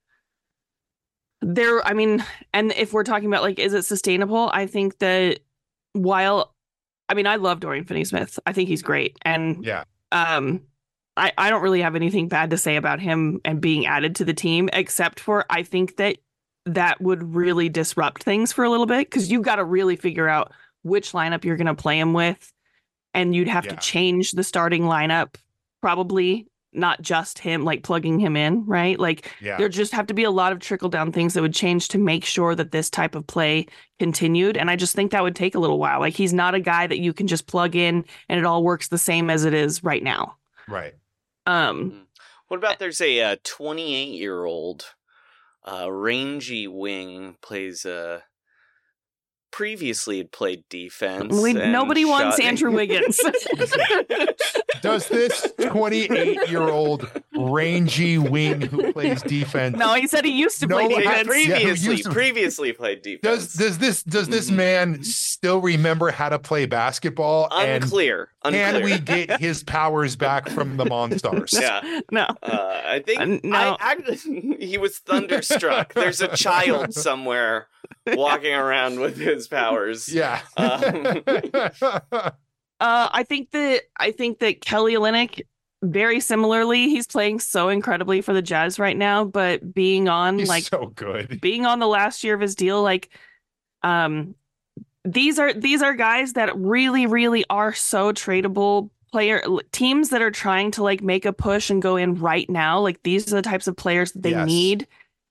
there, 1.41 1.87
I 1.87 1.93
mean, 1.93 2.24
and 2.53 2.72
if 2.72 2.93
we're 2.93 3.05
talking 3.05 3.28
about 3.28 3.43
like, 3.43 3.59
is 3.59 3.74
it 3.74 3.85
sustainable? 3.85 4.51
I 4.53 4.66
think 4.66 4.99
that 4.99 5.41
while, 5.93 6.55
I 7.09 7.14
mean, 7.14 7.26
I 7.26 7.37
love 7.37 7.61
Dorian 7.61 7.85
Finney 7.85 8.05
Smith. 8.05 8.39
I 8.47 8.53
think 8.53 8.68
he's 8.68 8.82
great. 8.82 9.16
And 9.22 9.64
Yeah. 9.64 9.85
um, 10.12 10.62
I, 11.16 11.32
I 11.39 11.51
don't 11.51 11.62
really 11.62 11.82
have 11.82 11.95
anything 11.95 12.28
bad 12.28 12.51
to 12.51 12.59
say 12.59 12.76
about 12.76 12.99
him 12.99 13.41
and 13.45 13.61
being 13.61 13.87
added 13.87 14.16
to 14.16 14.24
the 14.24 14.35
team, 14.35 14.68
except 14.72 15.20
for 15.20 15.45
I 15.51 15.62
think 15.62 15.97
that 15.97 16.16
that 16.66 17.01
would 17.01 17.35
really 17.35 17.68
disrupt 17.68 18.22
things 18.22 18.53
for 18.53 18.64
a 18.64 18.70
little 18.70 18.87
bit 18.87 19.11
because 19.11 19.30
you've 19.30 19.43
got 19.43 19.57
to 19.57 19.64
really 19.64 19.97
figure 19.97 20.28
out 20.28 20.53
which 20.85 21.11
lineup 21.12 21.45
you're 21.45 21.57
going 21.57 21.66
to 21.66 21.74
play 21.74 21.99
him 21.99 22.12
with. 22.12 22.53
And 23.12 23.35
you'd 23.35 23.49
have 23.49 23.64
Yeah. 23.64 23.72
to 23.72 23.76
change 23.76 24.32
the 24.32 24.45
starting 24.45 24.82
lineup, 24.82 25.35
probably 25.80 26.47
not 26.72 27.01
just 27.01 27.39
him, 27.39 27.62
like 27.64 27.85
plugging 27.85 28.18
him 28.18 28.37
in, 28.37 28.66
right? 28.66 28.99
Like 28.99 29.30
Yeah. 29.41 29.57
there 29.59 29.68
just 29.68 29.93
have 29.93 30.09
to 30.09 30.14
be 30.14 30.24
a 30.24 30.30
lot 30.32 30.51
of 30.53 30.59
trickle 30.59 30.89
down 30.89 31.12
things 31.12 31.35
that 31.35 31.41
would 31.43 31.55
change 31.55 31.87
to 31.89 31.99
make 31.99 32.24
sure 32.24 32.57
that 32.57 32.72
this 32.72 32.91
type 32.91 33.14
of 33.14 33.24
play 33.28 33.66
continued. 34.01 34.57
And 34.57 34.68
I 34.68 34.74
just 34.74 34.97
think 34.97 35.12
that 35.12 35.22
would 35.22 35.37
take 35.37 35.55
a 35.55 35.61
little 35.61 35.78
while. 35.78 36.01
Like 36.01 36.14
he's 36.14 36.32
not 36.32 36.57
a 36.57 36.61
guy 36.61 36.89
that 36.89 36.99
you 36.99 37.12
can 37.12 37.28
just 37.28 37.47
plug 37.47 37.76
in 37.76 38.05
and 38.28 38.41
it 38.41 38.45
all 38.45 38.64
works 38.64 38.89
the 38.89 38.99
same 38.99 39.30
as 39.30 39.45
it 39.45 39.55
is 39.55 39.85
right 39.85 40.03
now. 40.03 40.37
Right. 40.66 40.95
Um, 41.47 42.09
What 42.49 42.57
about 42.57 42.80
there's 42.80 43.01
a 43.01 43.20
uh, 43.20 43.37
28 43.45 44.09
year 44.14 44.45
old 44.45 44.85
uh, 45.64 45.91
rangy 45.93 46.66
wing 46.66 47.37
plays 47.41 47.87
uh, 47.87 48.20
previously 49.55 50.18
had 50.18 50.32
played 50.32 50.64
defense. 50.68 51.32
we 51.32 51.57
and 51.57 51.72
nobody 51.72 52.05
wants 52.05 52.40
Andrew 52.40 52.72
Wiggins. 52.74 53.20
does 54.85 55.09
this 55.09 55.53
28 55.61 56.49
year 56.49 56.62
old 56.62 57.11
rangy 57.37 58.18
wing 58.18 58.61
who 58.61 58.93
plays 58.93 59.22
defense 59.22 59.76
No, 59.76 59.95
he 59.95 60.07
said 60.07 60.24
he 60.24 60.32
used 60.32 60.61
to 60.61 60.68
play 60.68 60.89
defense. 60.89 61.07
yeah, 61.07 61.18
who 61.18 61.24
previously 61.28 61.91
used 61.93 62.05
to- 62.05 62.11
previously 62.11 62.72
played 62.72 63.03
defense. 63.03 63.22
does 63.22 63.55
does 63.55 63.78
this 63.78 64.03
does 64.03 64.28
this 64.28 64.51
man 64.51 65.03
still 65.03 65.61
remember 65.61 66.11
how 66.11 66.28
to 66.28 66.39
play 66.39 66.66
basketball 66.66 67.49
and 67.53 67.82
unclear? 67.82 68.30
Unclear. 68.45 68.72
can 68.72 68.85
we 68.85 68.99
get 68.99 69.41
his 69.41 69.62
powers 69.64 70.16
back 70.16 70.49
from 70.51 70.76
the 70.76 70.85
monstars 70.85 71.53
yeah. 71.61 72.01
No. 72.11 72.26
Uh, 72.43 72.82
I 72.85 73.01
think 73.05 73.20
Uh, 73.20 73.24
no. 73.43 73.76
I, 73.80 73.97
I, 74.07 74.14
he 74.61 74.78
was 74.78 74.99
thunderstruck. 74.99 75.95
There's 75.95 76.20
a 76.20 76.28
child 76.28 76.95
somewhere 77.09 77.68
walking 78.09 78.53
around 78.55 79.01
with 79.01 79.16
his 79.16 79.49
powers. 79.49 80.09
yeah 80.12 80.41
Um, 80.57 81.22
Uh, 82.80 83.08
I 83.12 83.22
think 83.22 83.50
that 83.52 83.82
I 83.96 84.10
think 84.10 84.40
that 84.40 84.60
Kelly 84.60 84.94
Olynyk, 84.94 85.42
very 85.82 86.20
similarly, 86.20 86.88
he's 86.88 87.06
playing 87.06 87.40
so 87.40 87.68
incredibly 87.68 88.20
for 88.20 88.32
the 88.32 88.42
Jazz 88.42 88.78
right 88.78 88.96
now. 88.96 89.24
But 89.24 89.72
being 89.72 90.08
on 90.08 90.38
he's 90.38 90.48
like 90.48 90.64
so 90.64 90.86
good 90.94 91.40
being 91.40 91.66
on 91.66 91.78
the 91.78 91.86
last 91.86 92.24
year 92.24 92.34
of 92.34 92.40
his 92.40 92.54
deal, 92.54 92.82
like, 92.82 93.10
um, 93.82 94.34
these 95.04 95.38
are 95.38 95.52
these 95.52 95.82
are 95.82 95.94
guys 95.94 96.32
that 96.34 96.56
really, 96.56 97.06
really 97.06 97.44
are 97.48 97.72
so 97.72 98.12
tradable 98.12 98.90
player 99.12 99.42
teams 99.70 100.08
that 100.10 100.20
are 100.20 100.32
trying 100.32 100.72
to 100.72 100.82
like 100.82 101.00
make 101.00 101.24
a 101.24 101.32
push 101.32 101.70
and 101.70 101.80
go 101.80 101.96
in 101.96 102.16
right 102.16 102.50
now. 102.50 102.80
Like 102.80 103.02
these 103.04 103.32
are 103.32 103.36
the 103.36 103.42
types 103.42 103.68
of 103.68 103.76
players 103.76 104.12
that 104.12 104.22
they 104.22 104.30
Yes. 104.30 104.46
need, 104.48 104.86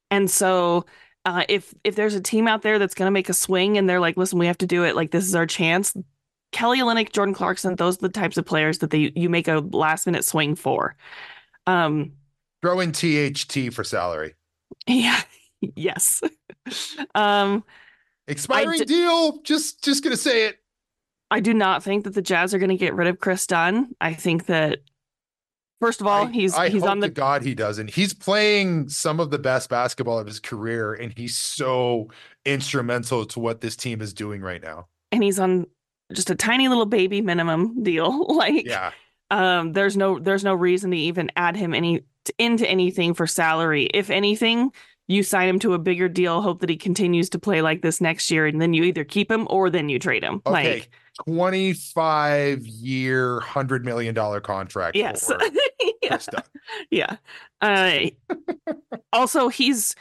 and 0.10 0.30
so. 0.32 0.86
Uh, 1.26 1.46
if 1.48 1.74
if 1.86 1.96
there's 1.96 2.16
a 2.16 2.20
team 2.20 2.50
out 2.50 2.64
there 2.64 2.78
that's 2.78 2.94
going 2.94 3.08
to 3.08 3.12
make 3.12 3.30
a 3.30 3.34
swing 3.34 3.78
and 3.78 3.90
they're 3.90 4.02
like, 4.02 4.18
listen, 4.18 4.38
we 4.38 4.48
have 4.48 4.58
to 4.58 4.68
do 4.68 4.84
it. 4.84 4.94
Like 4.94 5.10
this 5.12 5.26
is 5.26 5.36
our 5.36 5.46
chance. 5.46 5.96
Kelly 6.54 6.80
Olynyk, 6.80 7.12
Jordan 7.12 7.34
Clarkson, 7.36 7.76
those 7.76 7.98
are 7.98 8.02
the 8.02 8.10
types 8.10 8.38
of 8.38 8.46
players 8.46 8.78
that 8.80 8.90
they 8.92 9.12
you 9.16 9.30
make 9.30 9.48
a 9.50 9.60
last 9.72 10.06
minute 10.06 10.24
swing 10.24 10.56
for. 10.56 10.96
Um, 11.68 12.14
throw 12.62 12.80
in 12.80 12.92
tht 12.94 13.74
for 13.74 13.84
salary 13.84 14.36
yeah, 14.88 15.22
yes. 15.76 16.22
um, 17.16 17.64
expiring 18.28 18.80
d- 18.80 18.86
deal 18.86 19.42
just 19.44 19.84
just 19.84 20.04
gonna 20.04 20.16
say 20.18 20.48
it 20.48 20.60
I 21.32 21.40
do 21.40 21.54
not 21.54 21.84
think 21.84 22.04
that 22.06 22.14
the 22.14 22.22
Jazz 22.22 22.54
are 22.54 22.60
going 22.60 22.70
to 22.70 22.78
get 22.78 22.94
rid 22.94 23.08
of 23.08 23.20
Kris 23.20 23.48
Dunn. 23.48 23.96
I 24.00 24.14
think 24.14 24.46
that 24.46 24.80
first 25.82 26.00
of 26.00 26.06
all, 26.08 26.28
I- 26.28 26.32
he's 26.32 26.54
I 26.54 26.70
he's 26.70 26.84
on 26.84 27.00
the 27.00 27.10
God 27.10 27.42
he 27.44 27.56
doesn't. 27.56 27.90
He's 27.90 28.14
playing 28.14 28.88
some 28.90 29.20
of 29.20 29.32
the 29.32 29.40
best 29.40 29.68
basketball 29.70 30.20
of 30.20 30.28
his 30.28 30.40
career, 30.40 30.94
and 30.94 31.12
he's 31.18 31.36
so 31.38 32.10
instrumental 32.46 33.26
to 33.26 33.40
what 33.40 33.62
this 33.62 33.76
team 33.76 34.00
is 34.02 34.14
doing 34.14 34.42
right 34.42 34.62
now. 34.62 34.88
and 35.12 35.24
he's 35.24 35.40
on 35.40 35.66
just 36.12 36.30
a 36.30 36.36
tiny 36.36 36.68
little 36.68 36.86
baby 36.86 37.22
minimum 37.22 37.84
deal. 37.84 38.26
like, 38.36 38.66
Yeah, 38.66 38.92
um, 39.32 39.74
there's 39.74 39.96
no 39.98 40.20
there's 40.20 40.44
no 40.44 40.54
reason 40.54 40.92
to 40.92 40.98
even 40.98 41.32
add 41.36 41.56
him 41.56 41.74
any 41.74 42.02
into 42.38 42.70
anything 42.70 43.14
for 43.14 43.28
salary. 43.28 43.86
If 43.94 44.10
anything, 44.10 44.72
you 45.08 45.24
sign 45.24 45.50
him 45.50 45.60
to 45.60 45.74
a 45.74 45.80
bigger 45.80 46.08
deal, 46.08 46.42
hope 46.42 46.62
that 46.62 46.70
he 46.70 46.78
continues 46.78 47.30
to 47.32 47.40
play 47.40 47.62
like 47.62 47.82
this 47.82 48.00
next 48.02 48.30
year, 48.32 48.46
and 48.48 48.62
then 48.62 48.74
you 48.74 48.84
either 48.84 49.04
keep 49.04 49.30
him 49.32 49.48
or 49.50 49.70
then 49.70 49.90
you 49.90 50.00
trade 50.00 50.24
him. 50.24 50.42
Okay. 50.46 50.74
Like, 50.76 50.90
twenty-five 51.26 52.66
year, 52.66 53.40
hundred 53.40 53.86
million 53.86 54.16
dollar 54.16 54.42
contract. 54.42 54.96
yes, 54.96 55.28
for 55.28 55.38
yeah. 56.02 56.18
Yeah. 56.90 57.16
Uh, 57.62 58.06
also, 59.14 59.48
he's 59.50 59.96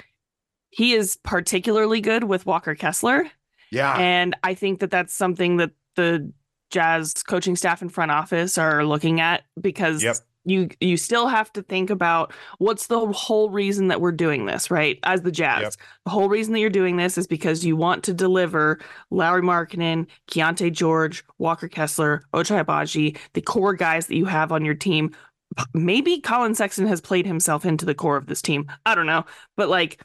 he 0.71 0.95
is 0.95 1.17
particularly 1.23 2.01
good 2.01 2.25
with 2.25 2.47
Walker 2.47 2.75
Kessler, 2.75 3.31
Yeah, 3.71 3.95
and 3.97 4.35
I 4.43 4.55
think 4.55 4.81
that 4.81 4.91
that's 4.91 5.13
something 5.13 5.59
that 5.59 5.73
the 5.97 6.33
Jazz 6.71 7.15
coaching 7.23 7.57
staff 7.57 7.83
and 7.83 7.93
front 7.93 8.11
office 8.11 8.57
are 8.59 8.85
looking 8.85 9.21
at 9.21 9.43
because 9.61 10.03
Yep. 10.03 10.17
you 10.45 10.69
you 10.81 10.97
still 10.97 11.29
have 11.29 11.53
to 11.53 11.63
think 11.63 11.91
about 11.91 12.33
what's 12.59 12.87
the 12.87 13.07
whole 13.13 13.51
reason 13.51 13.89
that 13.89 14.01
we're 14.01 14.11
doing 14.11 14.47
this, 14.47 14.71
right? 14.71 14.99
As 15.03 15.21
the 15.23 15.31
Jazz, 15.31 15.63
Yep. 15.63 15.75
the 16.07 16.11
whole 16.11 16.29
reason 16.31 16.55
that 16.55 16.61
you're 16.61 16.71
doing 16.71 16.97
this 16.97 17.19
is 17.19 17.27
because 17.27 17.65
you 17.65 17.77
want 17.77 18.03
to 18.05 18.15
deliver 18.15 18.81
Lauri 19.11 19.43
Markkanen, 19.43 20.07
Keyonte 20.31 20.73
George, 20.73 21.25
Walker 21.39 21.69
Kessler, 21.69 22.23
Ochai 22.33 22.65
Agbaji, 22.65 23.19
the 23.35 23.43
core 23.43 23.75
guys 23.75 24.07
that 24.07 24.17
you 24.17 24.25
have 24.25 24.51
on 24.51 24.65
your 24.65 24.75
team. 24.75 25.15
Maybe 25.75 26.19
Collin 26.21 26.55
Sexton 26.55 26.87
has 26.87 27.03
played 27.03 27.27
himself 27.27 27.67
into 27.67 27.85
the 27.85 27.95
core 27.95 28.17
of 28.17 28.27
this 28.27 28.41
team. 28.41 28.71
I 28.87 28.95
don't 28.95 29.05
know, 29.07 29.27
but 29.59 29.69
like 29.69 30.01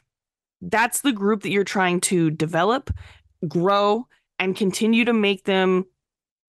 that's 0.60 1.00
the 1.00 1.12
group 1.12 1.42
that 1.42 1.50
you're 1.50 1.64
trying 1.64 2.00
to 2.02 2.30
develop, 2.30 2.90
grow, 3.46 4.06
and 4.38 4.56
continue 4.56 5.04
to 5.04 5.12
make 5.12 5.44
them 5.44 5.84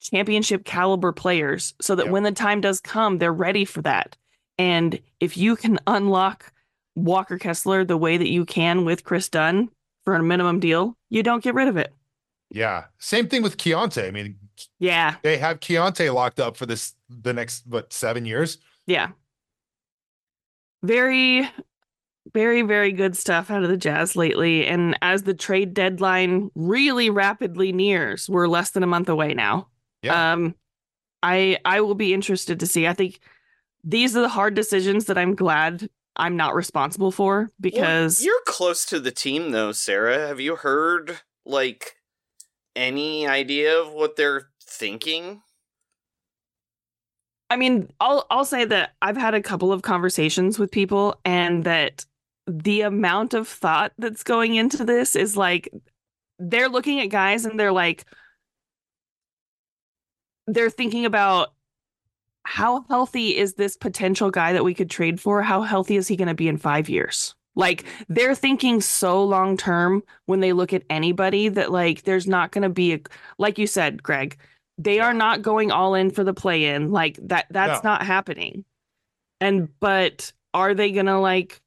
championship 0.01 0.63
caliber 0.65 1.11
players 1.11 1.73
so 1.81 1.95
that 1.95 2.05
Yep. 2.05 2.11
when 2.13 2.23
the 2.23 2.31
time 2.31 2.61
does 2.61 2.79
come, 2.79 3.17
they're 3.17 3.33
ready 3.33 3.65
for 3.65 3.81
that. 3.81 4.15
And 4.57 4.99
if 5.19 5.35
you 5.37 5.55
can 5.55 5.79
unlock 5.87 6.51
Walker 6.95 7.37
Kessler 7.37 7.83
the 7.85 7.97
way 7.97 8.17
that 8.17 8.29
you 8.29 8.45
can 8.45 8.85
with 8.85 9.03
Kris 9.03 9.29
Dunn 9.29 9.69
for 10.05 10.15
a 10.15 10.23
minimum 10.23 10.59
deal, 10.59 10.95
you 11.09 11.23
don't 11.23 11.43
get 11.43 11.53
rid 11.53 11.67
of 11.67 11.77
it. 11.77 11.93
yeah. 12.49 12.85
Same 12.97 13.27
thing 13.27 13.41
with 13.43 13.57
Keyonte. 13.57 14.07
I 14.07 14.11
mean, 14.11 14.37
Yeah. 14.79 15.15
they 15.21 15.37
have 15.37 15.59
Keyonte 15.59 16.13
locked 16.13 16.39
up 16.39 16.57
for 16.57 16.65
this 16.65 16.95
the 17.09 17.33
next 17.33 17.65
what 17.67 17.91
seven 17.93 18.25
years. 18.25 18.57
Yeah. 18.87 19.09
Very, 20.83 21.49
very, 22.34 22.61
very 22.61 22.91
good 22.91 23.15
stuff 23.15 23.49
out 23.49 23.63
of 23.63 23.69
the 23.69 23.77
Jazz 23.77 24.15
lately. 24.15 24.67
And 24.67 24.97
as 25.01 25.23
the 25.23 25.34
trade 25.34 25.73
deadline 25.73 26.49
really 26.55 27.09
rapidly 27.09 27.71
nears, 27.71 28.30
we're 28.30 28.47
less 28.47 28.71
than 28.71 28.84
a 28.84 28.88
month 28.88 29.09
away 29.09 29.34
now. 29.34 29.67
Yeah. 30.01 30.34
Um, 30.34 30.55
I 31.21 31.57
I 31.65 31.82
will 31.82 31.95
be 31.95 32.13
interested 32.13 32.59
to 32.59 32.67
see. 32.67 32.88
I 32.88 32.93
think 32.93 33.19
these 33.84 34.15
are 34.15 34.21
the 34.21 34.30
hard 34.30 34.53
decisions 34.53 35.05
that 35.05 35.17
I'm 35.17 35.36
glad 35.36 35.89
I'm 36.15 36.36
not 36.36 36.55
responsible 36.55 37.11
for 37.11 37.38
Well, 37.38 37.49
because 37.59 38.23
you're 38.23 38.41
close 38.45 38.86
to 38.86 38.99
the 38.99 39.11
team 39.11 39.51
though, 39.51 39.71
Sarah. 39.71 40.27
Have 40.27 40.39
you 40.39 40.55
heard 40.55 41.19
like 41.45 41.95
any 42.75 43.27
idea 43.27 43.77
of 43.80 43.93
what 43.93 44.15
they're 44.15 44.49
thinking? 44.61 45.41
I 47.49 47.55
mean, 47.55 47.89
I'll 47.99 48.25
I'll 48.30 48.45
say 48.45 48.65
that 48.65 48.91
I've 49.01 49.17
had 49.17 49.34
a 49.34 49.41
couple 49.41 49.71
of 49.71 49.82
conversations 49.82 50.59
with 50.59 50.71
people 50.71 51.19
and 51.25 51.63
that 51.63 52.05
the 52.50 52.82
amount 52.82 53.34
of 53.34 53.47
thought 53.47 53.93
that's 53.97 54.24
going 54.24 54.56
into 54.56 54.84
this 54.84 55.16
is 55.16 55.38
like 55.38 55.70
they're 56.39 56.70
looking 56.70 57.00
at 57.00 57.08
guys 57.08 57.45
and 57.45 57.60
they're 57.60 57.72
like 57.72 58.06
they're 60.47 60.70
thinking 60.70 61.06
about 61.06 61.54
how 62.43 62.84
healthy 62.89 63.38
is 63.38 63.54
this 63.54 63.78
potential 63.78 64.32
guy 64.32 64.54
that 64.54 64.64
we 64.64 64.74
could 64.74 64.89
trade 64.89 65.22
for? 65.22 65.43
How 65.43 65.62
healthy 65.62 65.95
is 65.95 66.08
he 66.08 66.16
going 66.16 66.28
to 66.30 66.34
be 66.34 66.47
in 66.47 66.58
5 66.58 66.89
years? 66.89 67.36
Like 67.56 67.86
they're 68.08 68.36
thinking 68.36 68.82
so 68.82 69.24
long 69.24 69.58
term 69.58 70.02
when 70.26 70.39
they 70.39 70.54
look 70.54 70.74
at 70.74 70.84
anybody 70.89 71.50
that 71.50 71.72
like 71.72 72.04
there's 72.04 72.26
not 72.28 72.52
going 72.52 72.64
to 72.64 72.70
be 72.70 72.93
a 72.93 73.00
like 73.38 73.60
you 73.60 73.68
said, 73.68 74.02
Greg, 74.02 74.38
they 74.78 75.00
are 75.00 75.14
not 75.14 75.41
going 75.41 75.72
all 75.72 75.93
in 75.93 76.10
for 76.10 76.24
the 76.24 76.34
play 76.34 76.66
in. 76.66 76.91
Like 76.91 77.20
that 77.24 77.47
that's 77.52 77.84
No. 77.84 77.91
not 77.91 78.04
happening. 78.04 78.66
And 79.41 79.68
but 79.80 80.32
are 80.54 80.74
they 80.74 80.91
going 80.91 81.06
to 81.08 81.20
like 81.20 81.62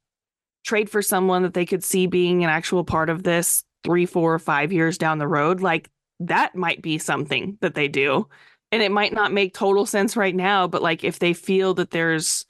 trade 0.63 0.89
for 0.89 1.01
someone 1.01 1.43
that 1.43 1.53
they 1.53 1.65
could 1.65 1.83
see 1.83 2.07
being 2.07 2.43
an 2.43 2.49
actual 2.49 2.83
part 2.83 3.09
of 3.09 3.23
this 3.23 3.63
three, 3.83 4.05
four, 4.05 4.33
or 4.33 4.39
five 4.39 4.71
years 4.71 4.97
down 4.97 5.17
the 5.17 5.27
road? 5.27 5.61
Like 5.61 5.89
that 6.19 6.55
might 6.55 6.81
be 6.81 6.97
something 6.97 7.57
that 7.61 7.75
they 7.75 7.87
do. 7.87 8.27
And 8.71 8.81
it 8.81 8.91
might 8.91 9.13
not 9.13 9.31
make 9.31 9.53
total 9.53 9.85
sense 9.85 10.17
right 10.17 10.33
now, 10.35 10.67
but 10.67 10.81
like 10.81 11.03
if 11.03 11.19
they 11.19 11.33
feel 11.33 11.75
that 11.75 11.91
there's 11.91 12.45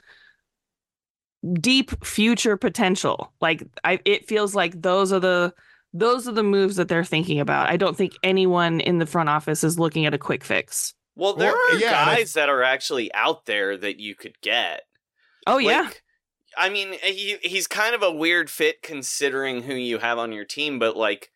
deep 1.59 2.03
future 2.05 2.57
potential, 2.57 3.33
like 3.41 3.63
I 3.83 3.99
it 4.05 4.27
feels 4.27 4.55
like 4.55 4.81
those 4.81 5.11
are 5.11 5.19
the 5.19 5.53
those 5.93 6.27
are 6.27 6.31
the 6.31 6.43
moves 6.43 6.77
that 6.77 6.87
they're 6.87 7.03
thinking 7.03 7.39
about. 7.39 7.69
I 7.69 7.77
don't 7.77 7.95
think 7.97 8.13
anyone 8.23 8.79
in 8.79 8.99
the 8.99 9.05
front 9.05 9.29
office 9.29 9.63
is 9.63 9.77
looking 9.77 10.05
at 10.05 10.13
a 10.13 10.17
quick 10.17 10.43
fix. 10.43 10.93
Well, 11.15 11.33
there 11.33 11.51
Well, 11.51 11.75
are 11.75 11.79
yeah, 11.79 12.15
guys 12.15 12.33
that 12.33 12.49
are 12.49 12.63
actually 12.63 13.13
out 13.13 13.45
there 13.45 13.77
that 13.77 13.99
you 13.99 14.15
could 14.15 14.39
get. 14.41 14.83
Oh 15.45 15.57
yeah. 15.57 15.89
Like, 16.57 16.69
I 16.69 16.73
mean, 16.73 16.93
eh, 17.01 17.11
he 17.11 17.37
he's 17.41 17.67
kind 17.67 17.95
of 17.95 18.03
a 18.03 18.11
weird 18.11 18.49
fit 18.49 18.81
considering 18.81 19.63
who 19.63 19.75
you 19.75 19.99
have 19.99 20.17
on 20.17 20.31
your 20.31 20.45
team, 20.45 20.79
but 20.79 20.95
like 20.95 21.31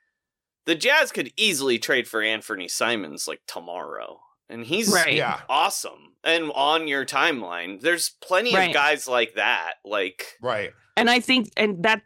the 0.65 0.75
Jazz 0.75 1.11
could 1.11 1.31
easily 1.37 1.79
trade 1.79 2.07
for 2.07 2.21
Anthony 2.21 2.67
Simons 2.67 3.27
like 3.27 3.41
tomorrow. 3.47 4.19
And 4.49 4.65
he's 4.65 4.93
Right. 4.93 5.15
Yeah, 5.15 5.41
awesome 5.49 6.07
and 6.27 6.51
on 6.53 6.87
your 6.87 7.05
timeline. 7.05 7.81
There's 7.81 8.09
plenty 8.21 8.53
Right. 8.53 8.69
of 8.69 8.73
guys 8.73 9.07
like 9.07 9.35
that. 9.35 9.75
Like 9.83 10.37
right. 10.41 10.71
and 10.95 11.09
I 11.09 11.19
think 11.19 11.49
and 11.57 11.83
that 11.83 12.01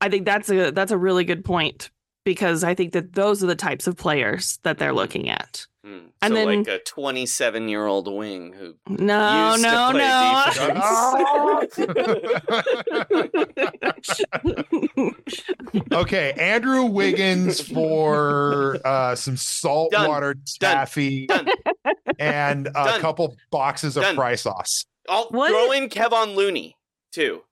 I 0.00 0.08
think 0.08 0.24
that's 0.24 0.48
a 0.48 0.70
that's 0.70 0.92
a 0.92 0.98
really 0.98 1.24
good 1.24 1.44
point 1.44 1.90
because 2.24 2.64
I 2.64 2.74
think 2.74 2.92
that 2.92 3.12
those 3.14 3.42
are 3.42 3.48
the 3.48 3.56
types 3.56 3.86
of 3.86 3.96
players 3.96 4.58
that 4.62 4.78
they're 4.78 4.90
mm-hmm. 4.90 4.98
looking 4.98 5.28
at. 5.28 5.66
Hmm, 5.84 6.06
And 6.22 6.30
so 6.30 6.34
then- 6.34 6.58
like 6.64 6.68
a 6.68 6.78
27 6.80 7.68
year 7.68 7.86
old 7.86 8.12
wing 8.12 8.52
who 8.54 8.74
No, 8.88 9.52
Used 9.52 9.64
to 9.64 9.70
no, 9.70 9.90
play 9.92 10.00
no. 14.40 15.04
okay, 15.92 16.32
Andrew 16.32 16.84
Wiggins 16.84 17.60
for 17.60 18.78
uh, 18.84 19.14
some 19.14 19.36
saltwater 19.36 20.34
Done. 20.34 20.44
taffy. 20.60 21.26
Done. 21.26 21.48
and 22.18 22.66
a 22.68 22.72
Done. 22.72 23.00
couple 23.00 23.36
boxes 23.50 23.96
of 23.96 24.02
Done. 24.04 24.14
fry 24.16 24.34
sauce. 24.34 24.84
I'll 25.08 25.28
What? 25.30 25.50
throw 25.50 25.72
in 25.72 25.88
Kevon 25.88 26.34
Looney 26.34 26.76
too. 27.12 27.42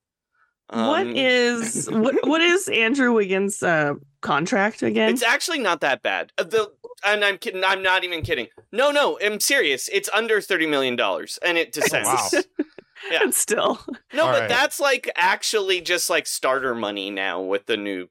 what 0.69 1.03
Um, 1.03 1.13
is 1.17 1.89
what 1.91 2.15
what 2.27 2.41
is 2.41 2.69
Andrew 2.69 3.13
Wiggins' 3.13 3.63
uh, 3.63 3.95
contract 4.23 4.83
again? 4.83 5.11
It's 5.13 5.23
actually 5.23 5.59
not 5.59 5.81
that 5.83 6.03
bad. 6.03 6.33
Uh, 6.39 6.45
The 6.45 6.71
and 7.05 7.25
I'm 7.25 7.39
kidding. 7.39 7.63
I'm 7.65 7.83
not 7.83 8.05
even 8.05 8.23
kidding. 8.23 8.49
No, 8.73 8.91
no, 8.91 9.19
I'm 9.25 9.41
serious. 9.41 9.89
It's 9.93 10.09
under 10.13 10.41
thirty 10.41 10.67
million 10.67 10.97
dollars, 10.97 11.39
and 11.43 11.57
it 11.59 11.73
descends. 11.73 12.07
wow. 12.09 12.29
yeah. 13.11 13.21
But 13.25 13.35
still, 13.35 13.81
No, 14.15 14.25
All 14.27 14.33
but 14.33 14.41
right. 14.41 14.49
that's 14.49 14.79
like 14.81 15.11
actually 15.17 15.81
just 15.81 16.09
like 16.11 16.27
starter 16.27 16.75
money 16.75 17.11
now 17.11 17.41
with 17.41 17.67
the 17.67 17.77
new. 17.77 18.09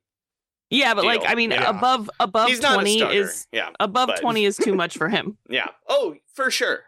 yeah. 0.69 0.93
But 0.93 1.05
like, 1.05 1.23
I 1.25 1.35
mean, 1.35 1.51
Yeah. 1.51 1.69
above 1.69 2.09
above 2.19 2.49
He's 2.49 2.59
twenty 2.59 3.01
is 3.01 3.47
yeah, 3.51 3.69
above 3.79 4.07
but- 4.07 4.19
twenty 4.21 4.45
is 4.45 4.57
too 4.57 4.75
much 4.75 4.97
for 4.97 5.09
him. 5.09 5.37
yeah. 5.49 5.67
Oh, 5.87 6.15
for 6.33 6.51
sure. 6.51 6.83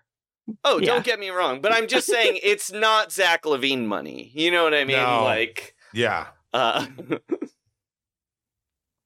Oh, 0.66 0.80
Yeah. 0.80 0.88
don't 0.88 1.06
get 1.06 1.20
me 1.22 1.30
wrong, 1.30 1.62
but 1.62 1.72
I'm 1.72 1.88
just 1.88 2.06
saying 2.08 2.40
it's 2.44 2.70
not 2.72 3.12
Zach 3.14 3.44
LaVine 3.44 3.86
money. 3.86 4.30
You 4.34 4.52
know 4.52 4.66
what 4.66 4.74
I 4.74 4.84
mean? 4.84 4.98
No. 4.98 5.24
Like, 5.24 5.74
Yeah. 5.94 6.28
uh, 6.54 6.86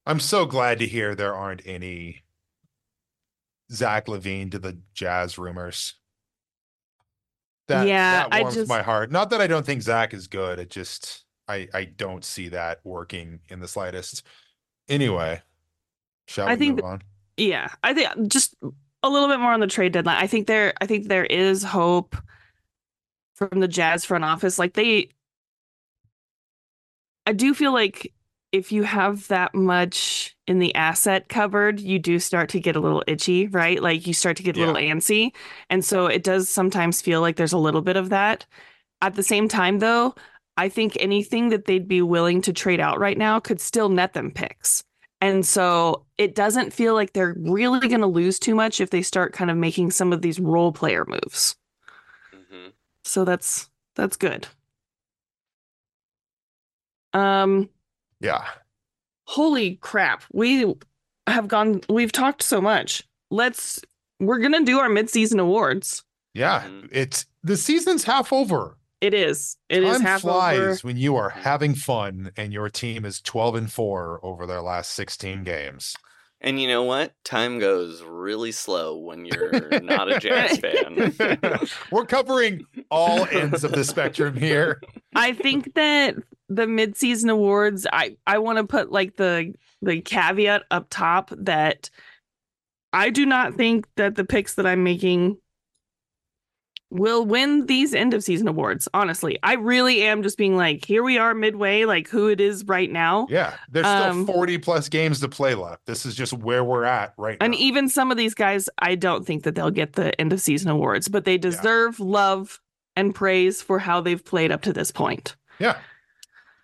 I'm 0.06 0.20
so 0.20 0.46
glad 0.46 0.80
to 0.80 0.88
hear 0.88 1.14
there 1.16 1.36
aren't 1.36 1.62
any 1.66 2.24
Zach 3.72 4.08
LaVine 4.08 4.52
to 4.52 4.60
the 4.60 4.78
Jazz 4.94 5.38
rumors. 5.38 5.96
That, 7.68 7.88
Yeah, 7.88 8.12
that 8.24 8.28
I 8.34 8.42
warms 8.42 8.56
just- 8.56 8.70
my 8.70 8.82
heart. 8.82 9.12
Not 9.12 9.30
that 9.32 9.42
I 9.42 9.48
don't 9.48 9.66
think 9.66 9.82
Zach 9.82 10.14
is 10.14 10.28
good. 10.28 10.60
It 10.60 10.70
just 10.70 11.26
I 11.48 11.68
I 11.74 11.86
don't 11.86 12.24
see 12.24 12.50
that 12.50 12.80
working 12.84 13.40
in 13.50 13.60
the 13.60 13.68
slightest. 13.68 14.24
Anyway, 14.88 15.42
shall 16.28 16.48
I 16.48 16.54
we 16.54 16.60
think 16.60 16.76
move 16.78 16.86
on? 16.86 17.04
Yeah, 17.36 17.70
I 17.84 17.94
think 17.94 18.30
just 18.32 18.56
a 19.04 19.10
little 19.10 19.28
bit 19.28 19.40
more 19.40 19.52
on 19.52 19.60
the 19.60 19.68
trade 19.68 19.92
deadline. 19.92 20.18
I 20.18 20.28
think 20.28 20.48
there, 20.48 20.74
I 20.82 20.86
think 20.86 21.08
there 21.08 21.26
is 21.26 21.64
hope 21.64 22.16
from 23.36 23.60
the 23.60 23.68
Jazz 23.68 24.04
front 24.06 24.24
office. 24.24 24.58
Like 24.58 24.74
they, 24.74 25.10
I 27.26 27.34
do 27.34 27.54
feel 27.54 27.74
like 27.74 28.14
if 28.52 28.72
you 28.72 28.84
have 28.84 29.28
that 29.28 29.54
much 29.56 30.36
in 30.48 30.60
the 30.60 30.74
asset 30.76 31.30
covered, 31.30 31.80
you 31.80 32.00
do 32.00 32.20
start 32.20 32.50
to 32.50 32.60
get 32.60 32.76
a 32.76 32.80
little 32.80 33.04
itchy, 33.08 33.48
right? 33.48 33.82
Like 33.82 34.08
you 34.08 34.14
start 34.14 34.38
to 34.38 34.44
get 34.44 34.58
a 34.58 34.60
little 34.60 34.76
antsy, 34.76 35.34
and 35.70 35.84
so 35.84 36.08
it 36.08 36.24
does 36.24 36.50
sometimes 36.50 37.02
feel 37.02 37.22
like 37.22 37.36
there's 37.36 37.54
a 37.54 37.58
little 37.58 37.82
bit 37.82 37.98
of 37.98 38.10
that. 38.10 38.46
At 39.02 39.16
the 39.16 39.24
same 39.24 39.48
time, 39.48 39.80
though, 39.80 40.16
I 40.58 40.70
think 40.70 40.98
anything 41.00 41.50
that 41.50 41.66
they'd 41.66 41.88
be 41.88 42.02
willing 42.02 42.42
to 42.44 42.54
trade 42.54 42.80
out 42.80 43.00
right 43.00 43.18
now 43.18 43.40
could 43.40 43.62
still 43.62 43.90
net 43.90 44.14
them 44.14 44.32
picks. 44.32 44.84
And 45.22 45.46
so 45.46 46.06
it 46.18 46.36
doesn't 46.36 46.74
feel 46.74 46.94
like 46.96 47.14
they're 47.14 47.36
really 47.40 47.88
going 47.88 48.02
to 48.02 48.08
lose 48.08 48.40
too 48.40 48.56
much 48.56 48.82
if 48.82 48.90
they 48.92 49.02
start 49.02 49.34
kind 49.34 49.52
of 49.52 49.58
making 49.58 49.92
some 49.92 50.14
of 50.14 50.22
these 50.22 50.40
role 50.40 50.72
player 50.72 51.06
moves. 51.08 51.56
mhm. 52.32 52.74
So 53.04 53.26
that's 53.26 53.70
that's 53.96 54.18
good. 54.18 54.48
Um 57.14 57.70
Yeah. 58.20 58.44
holy 59.26 59.76
crap. 59.78 60.24
We 60.32 60.74
have 61.28 61.48
gone 61.48 61.82
we've 61.90 62.12
talked 62.12 62.42
so 62.44 62.62
much. 62.62 63.04
Let's 63.30 63.82
we're 64.20 64.40
going 64.40 64.54
to 64.54 64.64
do 64.64 64.80
our 64.80 64.90
mid-season 64.90 65.40
awards. 65.40 66.04
Yeah. 66.34 66.64
Mhm. 66.66 66.90
It's 66.92 67.26
the 67.44 67.58
season's 67.58 68.04
half 68.06 68.32
over. 68.34 68.78
It 69.02 69.14
is. 69.14 69.58
It 69.70 69.84
is 69.84 69.98
Time 69.98 70.02
half 70.06 70.22
flies 70.22 70.58
over. 70.60 70.76
when 70.82 70.98
you 70.98 71.16
are 71.18 71.30
having 71.30 71.76
fun 71.76 72.32
and 72.36 72.52
your 72.52 72.70
team 72.70 73.06
is 73.06 73.22
12 73.22 73.56
and 73.56 73.72
4 73.72 74.20
over 74.24 74.48
their 74.48 74.62
last 74.62 74.92
16 74.94 75.44
games. 75.44 75.96
And 76.42 76.60
you 76.62 76.68
know 76.68 76.84
what? 76.84 77.14
Time 77.24 77.60
goes 77.60 78.02
really 78.04 78.52
slow 78.52 78.98
when 78.98 79.26
you're 79.26 79.80
not 79.82 80.12
a 80.12 80.20
Jazz 80.20 80.58
fan. 80.60 81.14
We're 81.92 82.06
covering 82.06 82.66
all 82.90 83.26
ends 83.32 83.64
of 83.64 83.72
the 83.72 83.84
spectrum 83.84 84.36
here. 84.38 84.80
I 85.16 85.34
think 85.34 85.74
that 85.76 86.16
the 86.50 86.68
mid-season 86.68 87.30
awards, 87.30 87.86
I 87.92 88.18
I 88.26 88.38
want 88.38 88.58
to 88.58 88.64
put 88.64 88.92
like 88.92 89.18
the 89.18 89.54
the 89.82 90.02
caveat 90.02 90.64
up 90.72 90.88
top 90.90 91.32
that 91.38 91.90
I 92.94 93.10
do 93.10 93.26
not 93.26 93.56
think 93.56 93.88
that 93.96 94.16
the 94.16 94.26
picks 94.26 94.56
that 94.56 94.66
I'm 94.66 94.84
making 94.84 95.38
will 96.90 97.26
win 97.26 97.66
these 97.66 97.94
end 97.94 98.14
of 98.14 98.24
season 98.24 98.48
awards. 98.48 98.88
Honestly, 98.94 99.38
I 99.44 99.56
really 99.56 100.04
am 100.04 100.24
just 100.24 100.38
being 100.38 100.56
like, 100.56 100.86
here 100.86 101.04
we 101.04 101.18
are 101.18 101.34
midway, 101.34 101.84
like 101.84 102.08
who 102.08 102.30
it 102.30 102.40
is 102.40 102.64
right 102.66 102.90
now. 102.90 103.28
Yeah, 103.30 103.56
there's 103.70 103.86
still 103.86 104.04
Um, 104.04 104.26
40 104.26 104.58
plus 104.60 104.88
games 104.88 105.20
to 105.20 105.28
play 105.28 105.54
left. 105.54 105.86
This 105.86 106.06
is 106.06 106.16
just 106.16 106.32
where 106.32 106.64
we're 106.64 106.86
at 106.86 107.14
right 107.18 107.38
And 107.42 107.52
now. 107.52 107.56
And 107.58 107.62
even 107.62 107.90
some 107.90 108.10
of 108.10 108.16
these 108.16 108.34
guys, 108.34 108.70
I 108.80 108.96
don't 108.96 109.26
think 109.26 109.44
that 109.44 109.54
they'll 109.56 109.70
get 109.70 109.94
the 109.94 110.20
end 110.20 110.32
of 110.32 110.40
season 110.40 110.72
awards, 110.72 111.10
but 111.10 111.26
they 111.26 111.38
deserve 111.38 112.00
love 112.00 112.62
and 112.96 113.14
praise 113.14 113.62
for 113.62 113.80
how 113.80 114.00
they've 114.00 114.24
played 114.24 114.52
up 114.54 114.62
to 114.62 114.72
this 114.74 114.90
point. 114.92 115.36
yeah. 115.60 115.78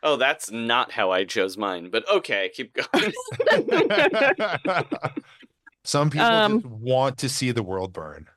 Oh, 0.04 0.18
that's 0.18 0.52
not 0.52 0.92
how 0.92 1.12
I 1.12 1.24
chose 1.24 1.58
mine, 1.58 1.90
but 1.90 2.08
okay, 2.10 2.52
keep 2.54 2.74
going. 2.92 3.14
Some 5.86 6.10
people 6.10 6.26
Um, 6.28 6.62
just 6.62 6.66
want 6.74 7.18
to 7.20 7.30
see 7.30 7.52
the 7.52 7.64
world 7.64 7.92
burn. 7.94 8.28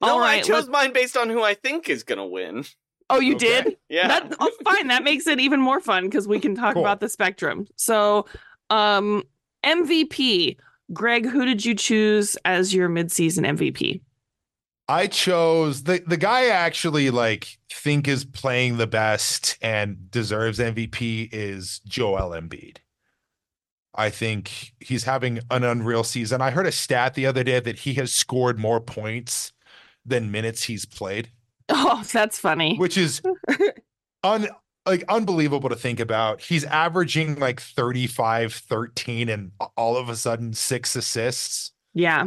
no, 0.00 0.08
All 0.14 0.22
I 0.22 0.40
chose 0.40 0.64
let- 0.64 0.70
mine 0.70 0.92
based 0.92 1.16
on 1.16 1.28
who 1.28 1.42
I 1.42 1.54
think 1.54 1.88
is 1.88 2.02
gonna 2.02 2.26
win. 2.26 2.64
Oh, 3.10 3.20
you 3.20 3.34
Okay. 3.36 3.62
did? 3.64 3.76
Yeah. 3.90 4.08
That, 4.08 4.34
oh, 4.40 4.50
fine. 4.64 4.88
That 4.88 5.04
makes 5.04 5.26
it 5.26 5.38
even 5.38 5.60
more 5.60 5.80
fun 5.80 6.04
because 6.04 6.26
we 6.26 6.40
can 6.40 6.54
talk 6.54 6.72
Cool. 6.74 6.82
about 6.82 7.00
the 7.00 7.08
spectrum. 7.10 7.66
So, 7.76 8.24
um, 8.70 9.22
MVP, 9.62 10.56
Greg, 10.94 11.26
who 11.26 11.44
did 11.44 11.64
you 11.66 11.74
choose 11.74 12.38
as 12.46 12.72
your 12.74 12.88
midseason 12.88 13.46
MVP? 13.46 14.00
I 14.88 15.06
chose 15.06 15.84
the 15.84 16.02
the 16.06 16.16
guy 16.16 16.42
I 16.46 16.48
actually 16.48 17.10
like 17.10 17.58
think 17.72 18.06
is 18.06 18.24
playing 18.24 18.76
the 18.76 18.86
best 18.86 19.56
and 19.62 20.10
deserves 20.10 20.58
MVP 20.58 21.30
is 21.32 21.80
Joel 21.86 22.30
Embiid. 22.30 22.78
I 23.94 24.10
think 24.10 24.72
he's 24.80 25.04
having 25.04 25.38
an 25.50 25.62
unreal 25.64 26.02
season. 26.04 26.40
I 26.42 26.50
heard 26.50 26.66
a 26.66 26.72
stat 26.72 27.14
the 27.14 27.26
other 27.26 27.44
day 27.44 27.60
that 27.60 27.78
he 27.80 27.94
has 27.94 28.12
scored 28.12 28.58
more 28.58 28.80
points 28.80 29.52
than 30.04 30.30
minutes 30.30 30.64
he's 30.64 30.84
played, 30.84 31.30
Oh, 31.68 32.02
that's 32.12 32.38
funny. 32.38 32.76
which 32.76 32.98
is 32.98 33.22
un 34.24 34.48
like 34.84 35.04
unbelievable 35.08 35.70
to 35.70 35.76
think 35.76 35.98
about. 36.00 36.42
He's 36.42 36.64
averaging 36.64 37.36
like 37.38 37.60
35 37.60 38.52
13 38.52 39.28
and 39.30 39.52
all 39.78 39.96
of 39.96 40.08
a 40.10 40.16
sudden 40.16 40.52
six 40.52 40.94
assists. 40.94 41.72
Yeah. 41.94 42.26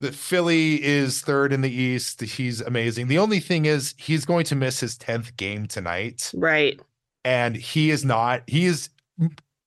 The 0.00 0.12
Philly 0.12 0.82
is 0.84 1.22
third 1.22 1.52
in 1.52 1.62
the 1.62 1.70
East. 1.70 2.20
He's 2.20 2.60
amazing. 2.60 3.08
The 3.08 3.18
only 3.18 3.40
thing 3.40 3.64
is 3.64 3.94
he's 3.96 4.24
going 4.26 4.44
to 4.46 4.54
miss 4.54 4.78
his 4.80 4.96
10th 4.98 5.36
game 5.36 5.66
tonight 5.66 6.30
Right. 6.34 6.80
and 7.24 7.56
he 7.56 7.90
is 7.90 8.04
not 8.04 8.42
he 8.46 8.66
is 8.66 8.90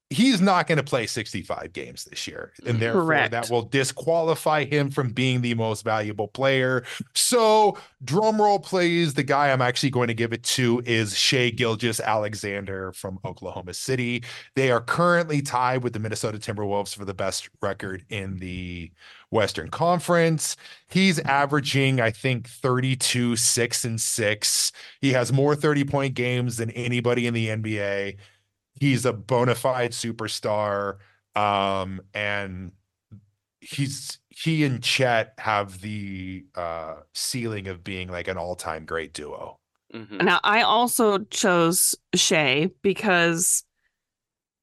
he's 0.10 0.42
not 0.42 0.66
going 0.66 0.78
to 0.78 0.84
play 0.84 1.06
65 1.06 1.72
games 1.72 2.06
this 2.06 2.28
year 2.28 2.52
and 2.66 2.78
mm, 2.78 2.80
therefore 2.80 3.04
Correct. 3.04 3.32
that 3.32 3.50
will 3.50 3.62
disqualify 3.62 4.66
him 4.66 4.90
from 4.90 5.12
being 5.12 5.42
the 5.42 5.54
most 5.54 5.84
valuable 5.84 6.28
player 6.28 6.84
so 7.14 7.78
drum 8.04 8.42
roll 8.42 8.60
please 8.60 9.14
the 9.14 9.24
guy 9.24 9.52
i'm 9.52 9.62
actually 9.62 9.92
going 9.92 10.08
to 10.08 10.14
give 10.14 10.34
it 10.34 10.44
to 10.44 10.82
is 10.86 11.16
Shai 11.16 11.50
Gilgeous-Alexander 11.52 12.92
from 12.94 13.20
Oklahoma 13.24 13.74
City 13.74 14.24
they 14.56 14.72
are 14.72 14.82
currently 14.82 15.42
tied 15.42 15.84
with 15.84 15.94
the 15.94 16.00
Minnesota 16.00 16.40
Timberwolves 16.40 16.96
for 16.96 17.06
the 17.06 17.14
best 17.14 17.50
record 17.62 18.04
in 18.10 18.38
the 18.38 18.92
Western 19.30 19.70
Conference 19.70 20.58
he's 20.88 21.20
averaging 21.20 22.02
i 22.02 22.10
think 22.10 22.48
32 22.48 23.36
6 23.36 23.86
and 23.86 24.02
6 24.02 24.72
he 25.02 25.14
has 25.14 25.32
more 25.32 25.56
30 25.56 25.84
point 25.84 26.16
games 26.16 26.58
than 26.58 26.72
anybody 26.72 27.28
in 27.28 27.34
the 27.34 27.48
NBA. 27.48 28.18
He's 28.80 29.06
a 29.06 29.14
bona 29.14 29.56
fide 29.56 29.92
superstar. 29.92 30.98
Um, 31.36 32.02
and 32.14 32.72
he's 33.62 34.20
he 34.30 34.64
and 34.64 34.82
Chet 34.82 35.34
have 35.38 35.82
the 35.82 36.46
uh 36.56 36.96
ceiling 37.14 37.68
of 37.68 37.84
being 37.84 38.10
like 38.10 38.28
an 38.28 38.38
all-time 38.38 38.86
great 38.86 39.14
duo. 39.14 39.60
Mhm. 39.94 40.24
Now, 40.24 40.40
I 40.44 40.62
also 40.62 41.20
chose 41.26 41.96
Shai 42.16 42.70
because 42.82 43.64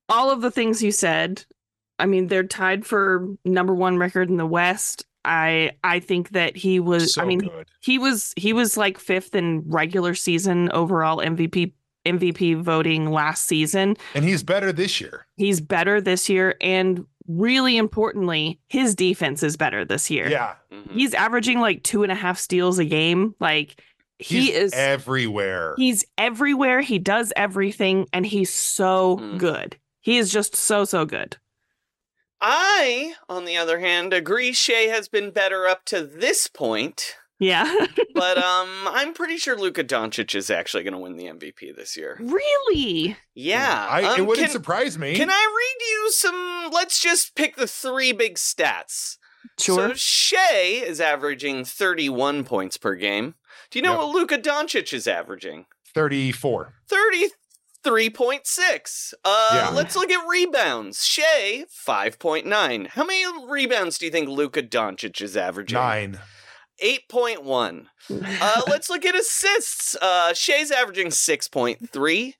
all 0.08 0.30
of 0.30 0.40
the 0.40 0.50
things 0.50 0.82
you 0.82 0.92
said, 0.92 1.44
I 1.98 2.06
mean, 2.06 2.28
they're 2.28 2.44
tied 2.44 2.86
for 2.86 3.28
number 3.44 3.74
one 3.74 3.98
record 3.98 4.30
in 4.30 4.36
the 4.36 4.46
West. 4.46 5.04
I 5.24 5.72
I 5.82 5.98
think 5.98 6.30
that 6.30 6.56
he 6.56 6.78
was. 6.78 7.14
So 7.14 7.22
I 7.22 7.24
mean, 7.24 7.40
good. 7.40 7.66
he 7.80 7.98
was 7.98 8.32
he 8.36 8.52
was 8.52 8.76
like 8.76 8.98
fifth 8.98 9.34
in 9.34 9.64
regular 9.66 10.14
season 10.14 10.70
overall 10.70 11.18
MVP 11.18 11.72
MVP 12.06 12.62
voting 12.62 13.10
last 13.10 13.46
season. 13.46 13.96
And 14.14 14.24
he's 14.24 14.42
better 14.42 14.72
this 14.72 15.00
year. 15.00 15.26
He's 15.36 15.60
better 15.60 16.00
this 16.00 16.28
year, 16.28 16.54
and 16.60 17.04
really 17.28 17.76
importantly, 17.76 18.60
his 18.68 18.94
defense 18.94 19.42
is 19.42 19.56
better 19.56 19.84
this 19.84 20.10
year. 20.10 20.28
Yeah. 20.28 20.54
Mhm. 20.72 20.92
he's 20.92 21.14
averaging 21.14 21.60
like 21.60 21.82
two 21.82 22.02
and 22.04 22.12
a 22.12 22.14
half 22.14 22.38
steals 22.38 22.78
a 22.78 22.84
game. 22.84 23.34
Like 23.40 23.82
he 24.18 24.42
He's 24.46 24.50
is 24.54 24.72
everywhere. 24.72 25.74
He's 25.76 26.04
everywhere. 26.16 26.80
He 26.80 26.98
does 26.98 27.32
everything, 27.36 28.06
and 28.12 28.24
he's 28.24 28.50
so 28.52 29.18
Mm. 29.18 29.38
good. 29.38 29.76
He 30.00 30.16
is 30.18 30.30
just 30.32 30.54
so 30.56 30.84
so 30.84 31.04
good. 31.04 31.36
I, 32.40 33.14
on 33.28 33.44
the 33.44 33.56
other 33.56 33.80
hand, 33.80 34.12
agree 34.12 34.52
Shai 34.52 34.88
has 34.88 35.08
been 35.08 35.30
better 35.30 35.66
up 35.66 35.84
to 35.86 36.02
this 36.04 36.46
point, 36.46 37.16
Yeah. 37.38 37.70
but 38.14 38.38
um, 38.38 38.68
I'm 38.88 39.12
pretty 39.12 39.36
sure 39.36 39.56
Luka 39.58 39.84
Doncic 39.84 40.34
is 40.34 40.48
actually 40.50 40.82
going 40.84 40.94
to 40.94 40.98
win 41.00 41.16
the 41.16 41.26
MVP 41.26 41.76
this 41.76 41.96
year. 41.96 42.18
really? 42.20 43.16
Yeah, 43.34 43.86
I, 43.90 44.14
it 44.14 44.20
um, 44.20 44.26
wouldn't 44.26 44.46
can, 44.46 44.52
surprise 44.52 44.98
me. 44.98 45.14
Can 45.14 45.30
I 45.30 45.34
read 45.56 45.86
you 45.86 46.12
some? 46.12 46.70
Let's 46.72 46.98
just 47.00 47.34
pick 47.34 47.56
the 47.56 47.66
three 47.66 48.12
big 48.12 48.36
stats. 48.36 49.18
Sure. 49.58 49.90
So 49.90 49.94
Shai 49.94 50.82
is 50.84 51.00
averaging 51.00 51.64
31 51.64 52.44
points 52.44 52.76
per 52.76 52.94
game. 52.94 53.34
Do 53.70 53.78
you 53.78 53.82
know 53.82 53.92
Yep. 53.92 53.98
what 54.00 54.14
Luka 54.14 54.38
Doncic 54.38 54.92
is 54.92 55.06
averaging? 55.06 55.66
34. 55.94 56.74
33.6. 57.84 59.14
Uh, 59.24 59.50
Yeah. 59.54 59.68
Let's 59.70 59.94
look 59.96 60.10
at 60.10 60.26
rebounds. 60.26 61.04
Shai, 61.06 61.64
5.9. 61.70 62.88
How 62.88 63.04
many 63.04 63.24
rebounds 63.48 63.98
do 63.98 64.06
you 64.06 64.10
think 64.12 64.28
Luka 64.28 64.62
Doncic 64.62 65.20
is 65.20 65.36
averaging? 65.36 65.76
Nine. 65.78 66.18
8.1. 66.82 67.86
Uh, 68.10 68.62
let's 68.68 68.88
look 68.90 69.04
at 69.04 69.14
assists. 69.14 69.96
Uh, 70.00 70.32
Shai's 70.34 70.70
averaging 70.70 71.08
6.3. 71.08 72.34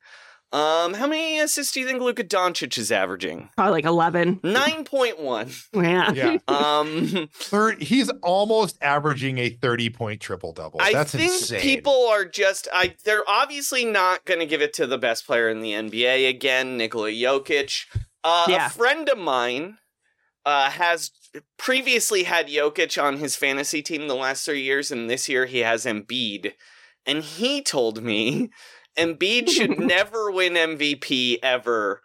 Um, 0.52 0.94
how 0.94 1.08
many 1.08 1.40
assists 1.40 1.72
do 1.72 1.80
you 1.80 1.86
think 1.86 2.00
Luka 2.00 2.22
Doncic 2.22 2.78
is 2.78 2.92
averaging? 2.92 3.50
Probably 3.56 3.72
like 3.72 3.84
11. 3.84 4.36
9.1. 4.40 5.66
Yeah. 5.74 6.12
Yeah. 6.12 6.36
Um, 6.48 7.28
Third, 7.34 7.82
he's 7.82 8.08
almost 8.22 8.78
averaging 8.80 9.38
a 9.38 9.50
30 9.50 9.90
point 9.90 10.20
triple 10.20 10.52
double. 10.52 10.80
I 10.80 10.92
That's 10.92 11.12
think 11.12 11.32
insane. 11.32 11.60
people 11.60 12.06
are 12.08 12.24
just 12.24 12.68
I 12.72 12.94
they're 13.04 13.28
obviously 13.28 13.84
not 13.84 14.24
going 14.24 14.40
to 14.40 14.46
give 14.46 14.62
it 14.62 14.72
to 14.74 14.86
the 14.86 14.98
best 14.98 15.26
player 15.26 15.48
in 15.48 15.60
the 15.60 15.72
NBA 15.72 16.28
again, 16.28 16.76
Nikola 16.76 17.10
Jokic. 17.10 17.84
Uh, 18.24 18.46
Yeah. 18.48 18.66
A 18.66 18.70
friend 18.70 19.08
of 19.08 19.18
mine 19.18 19.78
uh, 20.46 20.70
has 20.70 21.10
previously 21.58 22.22
had 22.22 22.46
Jokic 22.48 23.02
on 23.02 23.18
his 23.18 23.36
fantasy 23.36 23.82
team 23.82 24.06
the 24.06 24.14
last 24.14 24.46
three 24.46 24.62
years, 24.62 24.90
and 24.92 25.10
this 25.10 25.28
year 25.28 25.44
he 25.46 25.58
has 25.58 25.84
Embiid, 25.84 26.52
and 27.04 27.22
he 27.22 27.60
told 27.60 28.02
me 28.02 28.50
Embiid 28.96 29.50
should 29.50 29.78
never 29.78 30.30
win 30.30 30.54
MVP 30.54 31.38
ever. 31.42 32.00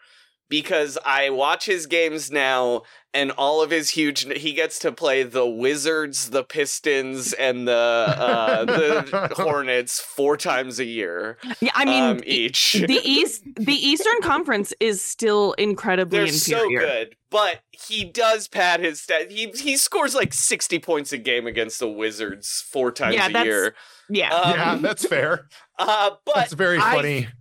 Because 0.52 0.98
I 1.04 1.30
watch 1.32 1.66
his 1.66 1.88
games 1.88 2.30
now, 2.30 2.84
and 3.14 3.32
all 3.32 3.64
of 3.64 3.72
his 3.72 3.90
huge, 3.90 4.26
he 4.38 4.54
gets 4.54 4.78
to 4.80 4.92
play 4.92 5.24
the 5.24 5.46
Wizards, 5.48 6.30
the 6.30 6.44
Pistons, 6.44 7.34
and 7.34 7.68
the 7.68 7.74
uh, 7.74 8.66
the 8.66 9.34
Hornets 9.38 10.00
four 10.00 10.38
times 10.38 10.78
a 10.80 10.86
year, 10.86 11.38
Yeah, 11.62 11.72
I 11.74 11.86
mean, 11.86 12.04
um, 12.04 12.20
each. 12.26 12.74
the 12.88 13.00
East, 13.04 13.44
the 13.56 13.74
Eastern 13.74 14.22
Conference 14.22 14.74
is 14.80 15.02
still 15.02 15.54
incredibly 15.54 16.20
They're 16.20 16.28
so 16.28 16.70
good, 16.70 17.16
but 17.30 17.62
he 17.72 18.04
does 18.04 18.48
pad 18.48 18.82
his 18.82 19.02
stat. 19.02 19.32
He 19.32 19.48
he 19.56 19.78
scores 19.78 20.14
like 20.14 20.34
sixty 20.34 20.78
points 20.80 21.12
a 21.14 21.18
game 21.18 21.48
against 21.48 21.80
the 21.80 21.90
Wizards 21.90 22.64
four 22.70 22.92
times 22.92 23.16
Yeah, 23.16 23.28
a 23.28 23.32
that's- 23.32 23.46
year. 23.46 23.76
Yeah. 24.10 24.34
Um, 24.36 24.54
yeah, 24.54 24.76
that's 24.76 25.06
fair. 25.08 25.48
Uh, 25.80 26.12
but 26.26 26.36
That's 26.36 26.54
very 26.54 26.80
funny. 26.80 27.28
I 27.28 27.32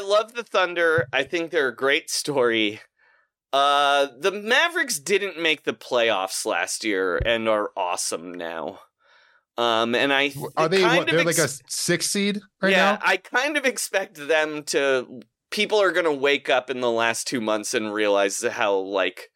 love 0.00 0.34
the 0.34 0.42
Thunder. 0.44 1.08
I 1.12 1.22
think 1.22 1.50
they're 1.50 1.68
a 1.68 1.74
great 1.76 2.10
story. 2.10 2.80
Uh, 3.52 4.08
the 4.18 4.32
Mavericks 4.32 4.98
didn't 4.98 5.40
make 5.40 5.62
the 5.64 5.72
playoffs 5.72 6.44
last 6.44 6.84
year 6.84 7.16
and 7.24 7.48
are 7.48 7.70
awesome 7.76 8.32
now. 8.32 8.80
Um, 9.56 9.94
and 9.94 10.12
I 10.12 10.32
Are 10.56 10.68
they 10.68 10.82
kind 10.82 10.98
what, 10.98 11.06
they're 11.10 11.24
like 11.24 11.38
a 11.38 11.48
six 11.68 12.10
seed 12.10 12.40
right 12.60 12.70
now? 12.70 12.76
yeah, 12.76 12.92
now? 12.92 12.98
I 13.02 13.16
kind 13.16 13.56
of 13.56 13.64
expect 13.64 14.16
them 14.28 14.64
to. 14.64 15.20
People 15.50 15.80
are 15.80 15.92
gonna 15.92 16.12
wake 16.12 16.50
up 16.50 16.68
in 16.68 16.80
the 16.80 16.90
last 16.90 17.26
two 17.26 17.40
months 17.40 17.72
and 17.72 17.94
realize 17.94 18.42
how 18.42 18.74
like 18.76 19.30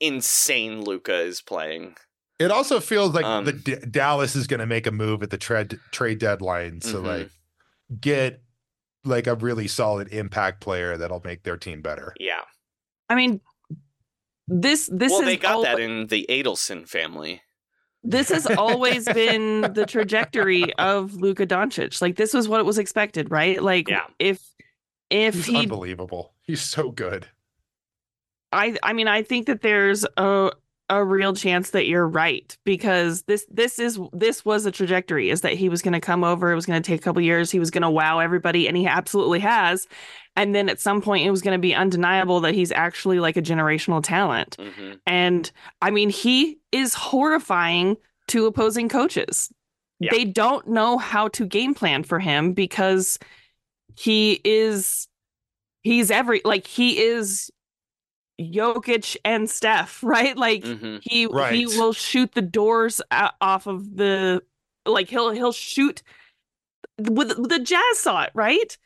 insane 0.00 0.80
Luka 0.82 1.14
is 1.20 1.40
playing. 1.40 1.94
It 2.40 2.50
also 2.50 2.80
feels 2.80 3.14
like 3.14 3.24
Um, 3.24 3.44
the 3.44 3.52
D- 3.52 3.76
Dallas 3.88 4.34
is 4.34 4.48
going 4.48 4.58
to 4.58 4.66
make 4.66 4.88
a 4.88 4.90
move 4.90 5.22
at 5.22 5.30
the 5.30 5.38
trade 5.38 5.78
trade 5.92 6.18
deadline 6.18 6.80
to 6.80 6.96
Mhm. 6.96 7.04
like 7.06 7.30
get 8.00 8.40
like 9.04 9.26
a 9.26 9.34
really 9.34 9.68
solid 9.68 10.08
impact 10.12 10.60
player 10.60 10.96
that'll 10.96 11.22
make 11.24 11.42
their 11.42 11.56
team 11.56 11.82
better. 11.82 12.14
Yeah. 12.20 12.42
I 13.08 13.14
mean, 13.14 13.40
this 14.48 14.88
this 14.92 15.10
well, 15.10 15.20
is 15.20 15.26
they 15.26 15.36
got 15.36 15.52
al- 15.52 15.62
that 15.62 15.80
in 15.80 16.06
the 16.08 16.26
Adelson 16.28 16.88
family. 16.88 17.42
this 18.04 18.28
has 18.30 18.46
always 18.46 19.04
been 19.14 19.62
the 19.74 19.86
trajectory 19.86 20.72
of 20.74 21.14
Luka 21.14 21.46
Doncic. 21.46 22.00
Like 22.02 22.16
this 22.16 22.32
was 22.34 22.48
what 22.48 22.60
it 22.60 22.66
was 22.66 22.78
expected, 22.78 23.30
right? 23.30 23.62
Like 23.62 23.88
Yeah. 23.88 24.04
if 24.18 24.40
if 25.10 25.34
He's 25.34 25.46
he 25.46 25.56
unbelievable. 25.58 26.32
He's 26.42 26.60
so 26.62 26.90
good. 26.90 27.26
I 28.52 28.76
I 28.82 28.92
mean 28.92 29.08
I 29.08 29.22
think 29.22 29.46
that 29.46 29.62
there's 29.62 30.04
a 30.16 30.52
a 30.88 31.04
real 31.04 31.32
chance 31.32 31.70
that 31.70 31.86
you're 31.86 32.06
right 32.06 32.56
because 32.64 33.22
this 33.22 33.46
this 33.50 33.78
is 33.78 33.98
this 34.12 34.44
was 34.44 34.66
a 34.66 34.70
trajectory 34.70 35.30
is 35.30 35.40
that 35.40 35.54
he 35.54 35.68
was 35.68 35.80
going 35.80 35.92
to 35.92 36.00
come 36.00 36.22
over 36.24 36.52
it 36.52 36.54
was 36.54 36.66
going 36.66 36.80
to 36.80 36.86
take 36.86 37.00
a 37.00 37.02
couple 37.02 37.22
years 37.22 37.50
he 37.50 37.58
was 37.58 37.70
going 37.70 37.82
to 37.82 37.90
wow 37.90 38.18
everybody 38.18 38.68
and 38.68 38.76
he 38.76 38.86
absolutely 38.86 39.38
has 39.38 39.86
and 40.36 40.54
then 40.54 40.68
at 40.68 40.80
some 40.80 41.00
point 41.00 41.26
it 41.26 41.30
was 41.30 41.40
going 41.40 41.56
to 41.56 41.60
be 41.60 41.74
undeniable 41.74 42.40
that 42.40 42.54
he's 42.54 42.72
actually 42.72 43.20
like 43.20 43.36
a 43.36 43.42
generational 43.42 44.02
talent. 44.02 44.56
Hmm 44.58 44.92
and 45.06 45.50
I 45.80 45.90
mean 45.90 46.10
he 46.10 46.58
is 46.72 46.94
horrifying 46.94 47.96
to 48.28 48.46
opposing 48.46 48.88
coaches. 48.88 49.50
Yeah. 49.98 50.10
they 50.10 50.24
don't 50.24 50.66
know 50.66 50.98
how 50.98 51.28
to 51.28 51.46
game 51.46 51.74
plan 51.74 52.02
for 52.02 52.18
him 52.18 52.52
because 52.54 53.18
he 53.96 54.40
is 54.44 55.06
he's 55.82 56.10
every 56.10 56.40
like 56.44 56.66
he 56.66 57.00
is 57.00 57.50
Jokic 58.50 59.16
and 59.24 59.48
Steph, 59.48 60.02
right? 60.02 60.36
Like 60.36 60.64
hmm 60.64 60.96
he 61.02 61.26
he 61.50 61.66
will 61.66 61.92
shoot 61.92 62.32
the 62.32 62.42
doors 62.42 63.00
off 63.40 63.66
of 63.66 63.96
the 63.96 64.42
like 64.86 65.08
he'll 65.08 65.30
he'll 65.30 65.52
shoot 65.52 66.02
with 66.98 67.48
the 67.48 67.58
Jazz 67.58 67.98
saw 67.98 68.22
it, 68.22 68.30
right? 68.34 68.76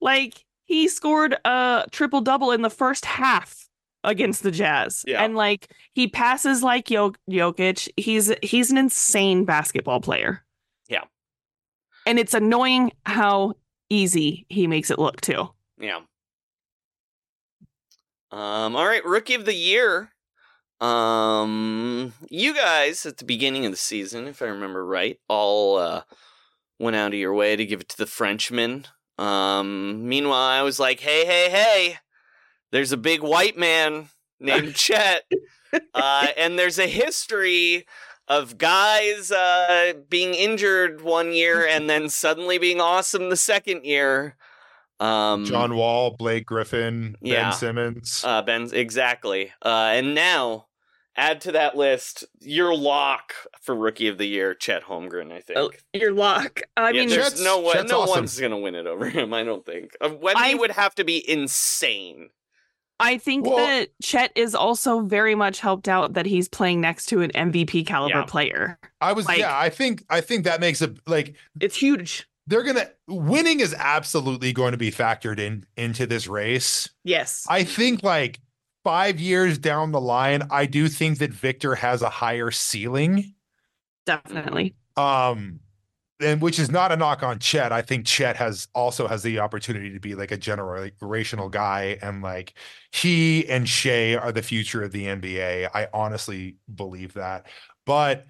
Like 0.00 0.44
he 0.66 0.88
scored 0.88 1.36
a 1.44 1.86
triple 1.90 2.20
double 2.20 2.52
in 2.52 2.62
the 2.62 2.70
first 2.70 3.04
half 3.04 3.68
against 4.04 4.42
the 4.42 4.50
Jazz. 4.50 5.04
Yeah. 5.06 5.22
And 5.22 5.34
like 5.34 5.72
he 5.94 6.08
passes 6.08 6.62
like 6.62 6.86
Jok- 6.86 7.16
Jokic. 7.30 7.88
He's 7.96 8.32
he's 8.42 8.70
an 8.70 8.78
insane 8.78 9.44
basketball 9.44 10.00
player. 10.00 10.44
Yeah. 10.88 11.04
And 12.06 12.18
it's 12.18 12.34
annoying 12.34 12.92
how 13.04 13.54
easy 13.90 14.46
he 14.48 14.66
makes 14.66 14.90
it 14.90 14.98
look 14.98 15.20
too. 15.20 15.50
Yeah. 15.80 16.00
Um. 18.30 18.76
All 18.76 18.86
right. 18.86 19.04
Rookie 19.04 19.34
of 19.34 19.44
the 19.44 19.54
year. 19.54 20.10
Um. 20.80 22.12
You 22.30 22.54
guys 22.54 23.06
at 23.06 23.18
the 23.18 23.24
beginning 23.24 23.64
of 23.66 23.72
the 23.72 23.78
season, 23.78 24.26
if 24.26 24.42
I 24.42 24.46
remember 24.46 24.84
right, 24.84 25.18
all 25.28 25.78
uh, 25.78 26.02
went 26.78 26.96
out 26.96 27.12
of 27.12 27.18
your 27.18 27.34
way 27.34 27.56
to 27.56 27.66
give 27.66 27.80
it 27.80 27.88
to 27.90 27.98
the 27.98 28.06
Frenchman. 28.06 28.86
Um. 29.18 30.08
Meanwhile, 30.08 30.48
I 30.48 30.62
was 30.62 30.78
like, 30.78 31.00
hey, 31.00 31.24
hey, 31.26 31.50
hey, 31.50 31.98
there's 32.70 32.92
a 32.92 32.96
big 32.98 33.22
white 33.22 33.56
man 33.56 34.08
named 34.40 34.74
Chet, 34.76 35.24
uh, 35.94 36.28
and 36.36 36.58
there's 36.58 36.78
a 36.78 36.86
history 36.86 37.86
of 38.28 38.58
guys 38.58 39.32
uh, 39.32 39.94
being 40.08 40.34
injured 40.34 41.00
one 41.00 41.32
year 41.32 41.66
and 41.66 41.88
then 41.88 42.08
suddenly 42.10 42.58
being 42.58 42.80
awesome 42.80 43.30
the 43.30 43.36
second 43.36 43.84
year. 43.84 44.36
Um, 45.00 45.44
John 45.44 45.76
Wall, 45.76 46.10
Blake 46.18 46.46
Griffin, 46.46 47.16
Yeah. 47.20 47.50
Ben 47.50 47.52
Simmons. 47.52 48.22
uh, 48.26 48.42
Ben, 48.42 48.68
exactly. 48.72 49.52
Uh, 49.64 49.90
and 49.94 50.14
now, 50.14 50.66
add 51.16 51.40
to 51.42 51.52
that 51.52 51.76
list 51.76 52.24
your 52.40 52.74
lock 52.74 53.32
for 53.60 53.74
Rookie 53.74 54.08
of 54.08 54.18
the 54.18 54.26
Year, 54.26 54.54
Chet 54.54 54.84
Holmgren. 54.84 55.32
I 55.32 55.40
think. 55.40 55.58
Oh, 55.58 55.70
Your 55.92 56.12
lock. 56.12 56.60
I 56.76 56.90
yeah, 56.90 57.00
mean, 57.00 57.08
there's 57.10 57.24
Chet's- 57.30 57.44
no 57.44 57.58
one, 57.58 57.76
Chet's 57.76 57.90
no 57.90 58.00
awesome. 58.00 58.14
one's 58.22 58.38
gonna 58.40 58.58
win 58.58 58.74
it 58.74 58.86
over 58.86 59.08
him. 59.08 59.32
I 59.34 59.44
don't 59.44 59.64
think. 59.64 59.92
Uh, 60.00 60.10
Wemby 60.10 60.32
I- 60.36 60.54
would 60.54 60.72
have 60.72 60.94
to 60.96 61.04
be 61.04 61.28
insane. 61.30 62.30
I 63.00 63.16
think 63.18 63.46
Well- 63.46 63.56
that 63.58 63.90
Chet 64.02 64.32
is 64.34 64.56
also 64.56 65.00
very 65.02 65.36
much 65.36 65.60
helped 65.60 65.88
out 65.88 66.14
that 66.14 66.26
he's 66.26 66.48
playing 66.48 66.80
next 66.80 67.06
to 67.06 67.20
an 67.20 67.30
MVP 67.32 67.84
caliber 67.86 68.18
Yeah. 68.18 68.24
player. 68.24 68.78
I 69.00 69.12
was 69.12 69.26
like- 69.26 69.38
yeah, 69.38 69.56
I 69.56 69.68
think 69.70 70.02
I 70.10 70.20
think 70.20 70.44
that 70.44 70.60
makes 70.60 70.82
it 70.82 70.98
like 71.06 71.36
It's 71.60 71.76
huge. 71.76 72.26
They're 72.48 72.62
gonna 72.62 72.88
winning 73.06 73.60
is 73.60 73.74
absolutely 73.74 74.52
going 74.52 74.72
to 74.72 74.78
be 74.78 74.90
factored 74.90 75.38
in 75.38 75.64
into 75.76 76.06
this 76.06 76.26
race. 76.26 76.88
Yes. 77.04 77.46
I 77.48 77.62
think 77.62 78.02
like 78.02 78.40
five 78.84 79.20
years 79.20 79.58
down 79.58 79.92
the 79.92 80.00
line, 80.00 80.42
I 80.50 80.64
do 80.64 80.88
think 80.88 81.18
that 81.18 81.30
Victor 81.30 81.74
has 81.74 82.00
a 82.00 82.08
higher 82.08 82.50
ceiling. 82.50 83.34
Definitely. 84.06 84.74
Um 84.96 85.60
and 86.20 86.40
which 86.40 86.58
is 86.58 86.70
not 86.70 86.90
a 86.90 86.96
knock 86.96 87.22
on 87.22 87.38
Chet. 87.38 87.70
I 87.70 87.82
think 87.82 88.06
Chet 88.06 88.36
has 88.36 88.66
also 88.74 89.06
has 89.06 89.22
the 89.22 89.38
opportunity 89.38 89.92
to 89.92 90.00
be 90.00 90.14
like 90.14 90.32
a 90.32 90.38
generational 90.38 91.50
guy 91.50 91.98
and 92.02 92.22
like 92.22 92.54
he 92.92 93.46
and 93.48 93.68
Shai 93.68 94.16
are 94.16 94.32
the 94.32 94.42
future 94.42 94.82
of 94.82 94.92
the 94.92 95.04
NBA. 95.04 95.68
I 95.74 95.88
honestly 95.92 96.56
believe 96.74 97.12
that. 97.14 97.46
But 97.84 98.26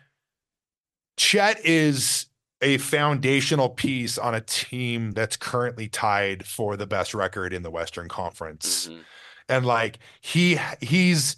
Chet 1.16 1.64
is 1.64 2.26
a 2.60 2.78
foundational 2.78 3.68
piece 3.68 4.18
on 4.18 4.34
a 4.34 4.40
team 4.40 5.12
that's 5.12 5.36
currently 5.36 5.88
tied 5.88 6.46
for 6.46 6.76
the 6.76 6.86
best 6.86 7.14
record 7.14 7.52
in 7.52 7.62
the 7.62 7.70
Western 7.70 8.08
Conference 8.08 8.88
Mhm. 8.88 9.04
and 9.48 9.66
like 9.66 9.98
he 10.20 10.58
he's 10.80 11.36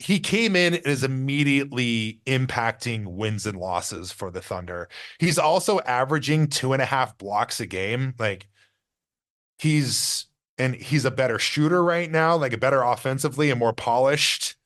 he 0.00 0.18
came 0.18 0.56
in 0.56 0.74
and 0.74 0.86
is 0.86 1.04
immediately 1.04 2.20
impacting 2.26 3.06
wins 3.06 3.46
and 3.46 3.56
losses 3.56 4.10
for 4.10 4.30
the 4.30 4.42
Thunder. 4.42 4.88
He's 5.18 5.38
also 5.38 5.78
averaging 5.80 6.48
two 6.48 6.72
and 6.72 6.82
a 6.82 6.84
half 6.84 7.16
blocks 7.16 7.60
a 7.60 7.66
game. 7.66 8.14
Like 8.18 8.48
he's 9.58 10.26
and 10.58 10.74
he's 10.74 11.04
a 11.04 11.10
better 11.10 11.38
shooter 11.38 11.82
right 11.82 12.10
now, 12.10 12.36
like 12.36 12.52
a 12.52 12.58
better 12.58 12.82
offensively 12.82 13.50
and 13.50 13.58
more 13.58 13.72
polished 13.72 14.56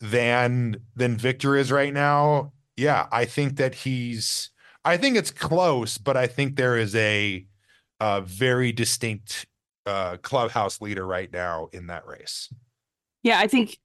than 0.00 0.76
than 0.96 1.16
Victor 1.16 1.56
is 1.56 1.70
right 1.72 1.92
now. 1.94 2.52
Yeah, 2.76 3.06
I 3.12 3.24
think 3.24 3.56
that 3.56 3.74
he's 3.76 4.50
I 4.84 4.96
think 4.96 5.16
it's 5.16 5.30
close, 5.30 5.98
but 5.98 6.16
I 6.16 6.26
think 6.26 6.56
there 6.56 6.76
is 6.76 6.94
a, 6.94 7.46
a 8.00 8.20
very 8.20 8.72
distinct 8.72 9.46
uh, 9.86 10.16
clubhouse 10.22 10.80
leader 10.80 11.06
right 11.06 11.32
now 11.32 11.68
in 11.72 11.86
that 11.88 12.06
race. 12.06 12.52
Yeah, 13.22 13.38
I 13.38 13.46
think. 13.46 13.78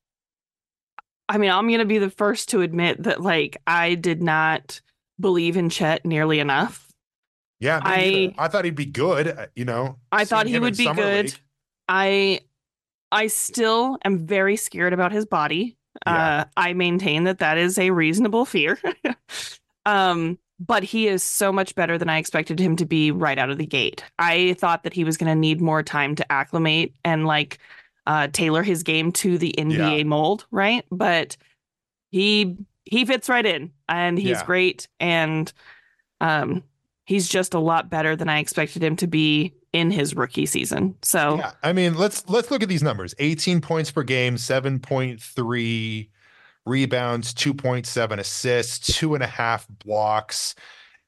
I 1.29 1.37
mean, 1.37 1.51
I'm 1.51 1.67
going 1.67 1.79
to 1.79 1.85
be 1.85 1.99
the 1.99 2.09
first 2.09 2.49
to 2.49 2.61
admit 2.61 3.03
that, 3.03 3.21
like, 3.21 3.61
I 3.67 3.95
did 3.95 4.21
not 4.23 4.81
believe 5.19 5.57
in 5.57 5.69
Chet 5.69 6.03
nearly 6.05 6.39
enough. 6.39 6.87
Yeah, 7.59 7.79
I- 7.83 8.33
I 8.37 8.45
I 8.45 8.47
thought 8.47 8.65
he'd 8.65 8.75
be 8.75 8.85
good. 8.85 9.27
uh, 9.27 9.47
You 9.55 9.65
know, 9.65 9.99
I 10.11 10.25
thought 10.25 10.47
he 10.47 10.57
would 10.59 10.77
be 10.77 10.85
Summer 10.85 11.01
good. 11.03 11.25
League. 11.25 11.39
I 11.87 12.39
I 13.11 13.27
still 13.27 13.97
am 14.05 14.25
very 14.25 14.55
scared 14.55 14.93
about 14.93 15.11
his 15.11 15.25
body. 15.25 15.77
Yeah. 16.05 16.13
Uh, 16.41 16.45
I 16.55 16.73
maintain 16.73 17.25
that 17.25 17.39
that 17.39 17.57
is 17.57 17.77
a 17.77 17.89
reasonable 17.89 18.45
fear. 18.45 18.79
um, 19.85 20.37
but 20.59 20.83
he 20.83 21.07
is 21.07 21.23
so 21.23 21.51
much 21.51 21.73
better 21.75 21.97
than 21.97 22.09
I 22.09 22.17
expected 22.17 22.59
him 22.59 22.75
to 22.77 22.85
be 22.85 23.11
right 23.11 23.37
out 23.37 23.49
of 23.49 23.57
the 23.57 23.65
gate. 23.65 24.03
I 24.19 24.53
thought 24.59 24.83
that 24.83 24.93
he 24.93 25.03
was 25.03 25.17
going 25.17 25.29
to 25.31 25.35
need 25.35 25.61
more 25.61 25.83
time 25.83 26.15
to 26.15 26.31
acclimate 26.31 26.93
and 27.05 27.25
like 27.25 27.59
uh, 28.05 28.27
tailor 28.27 28.63
his 28.63 28.83
game 28.83 29.11
to 29.13 29.37
the 29.37 29.53
NBA 29.57 30.05
mold, 30.05 30.45
right? 30.51 30.85
But 30.91 31.37
he 32.11 32.57
he 32.85 33.05
fits 33.05 33.29
right 33.29 33.45
in, 33.45 33.71
and 33.87 34.17
he's 34.17 34.29
Yeah. 34.39 34.45
great, 34.45 34.87
and 34.99 35.51
um, 36.21 36.63
he's 37.05 37.27
just 37.27 37.53
a 37.53 37.59
lot 37.59 37.89
better 37.89 38.15
than 38.15 38.29
I 38.29 38.39
expected 38.39 38.83
him 38.83 38.95
to 38.97 39.07
be 39.07 39.53
in 39.73 39.91
his 39.91 40.15
rookie 40.15 40.47
season. 40.47 40.95
So 41.03 41.37
Yeah, 41.37 41.51
I 41.61 41.73
mean, 41.73 41.95
let's 41.95 42.27
let's 42.27 42.49
look 42.51 42.63
at 42.63 42.69
these 42.69 42.83
numbers: 42.83 43.13
18 43.19 43.61
points 43.61 43.91
per 43.91 44.03
game, 44.03 44.35
7.3 44.37 46.09
rebounds, 46.65 47.33
2.7 47.33 48.19
assists, 48.19 48.97
two 48.97 49.15
and 49.15 49.23
a 49.23 49.27
half 49.27 49.67
blocks, 49.83 50.55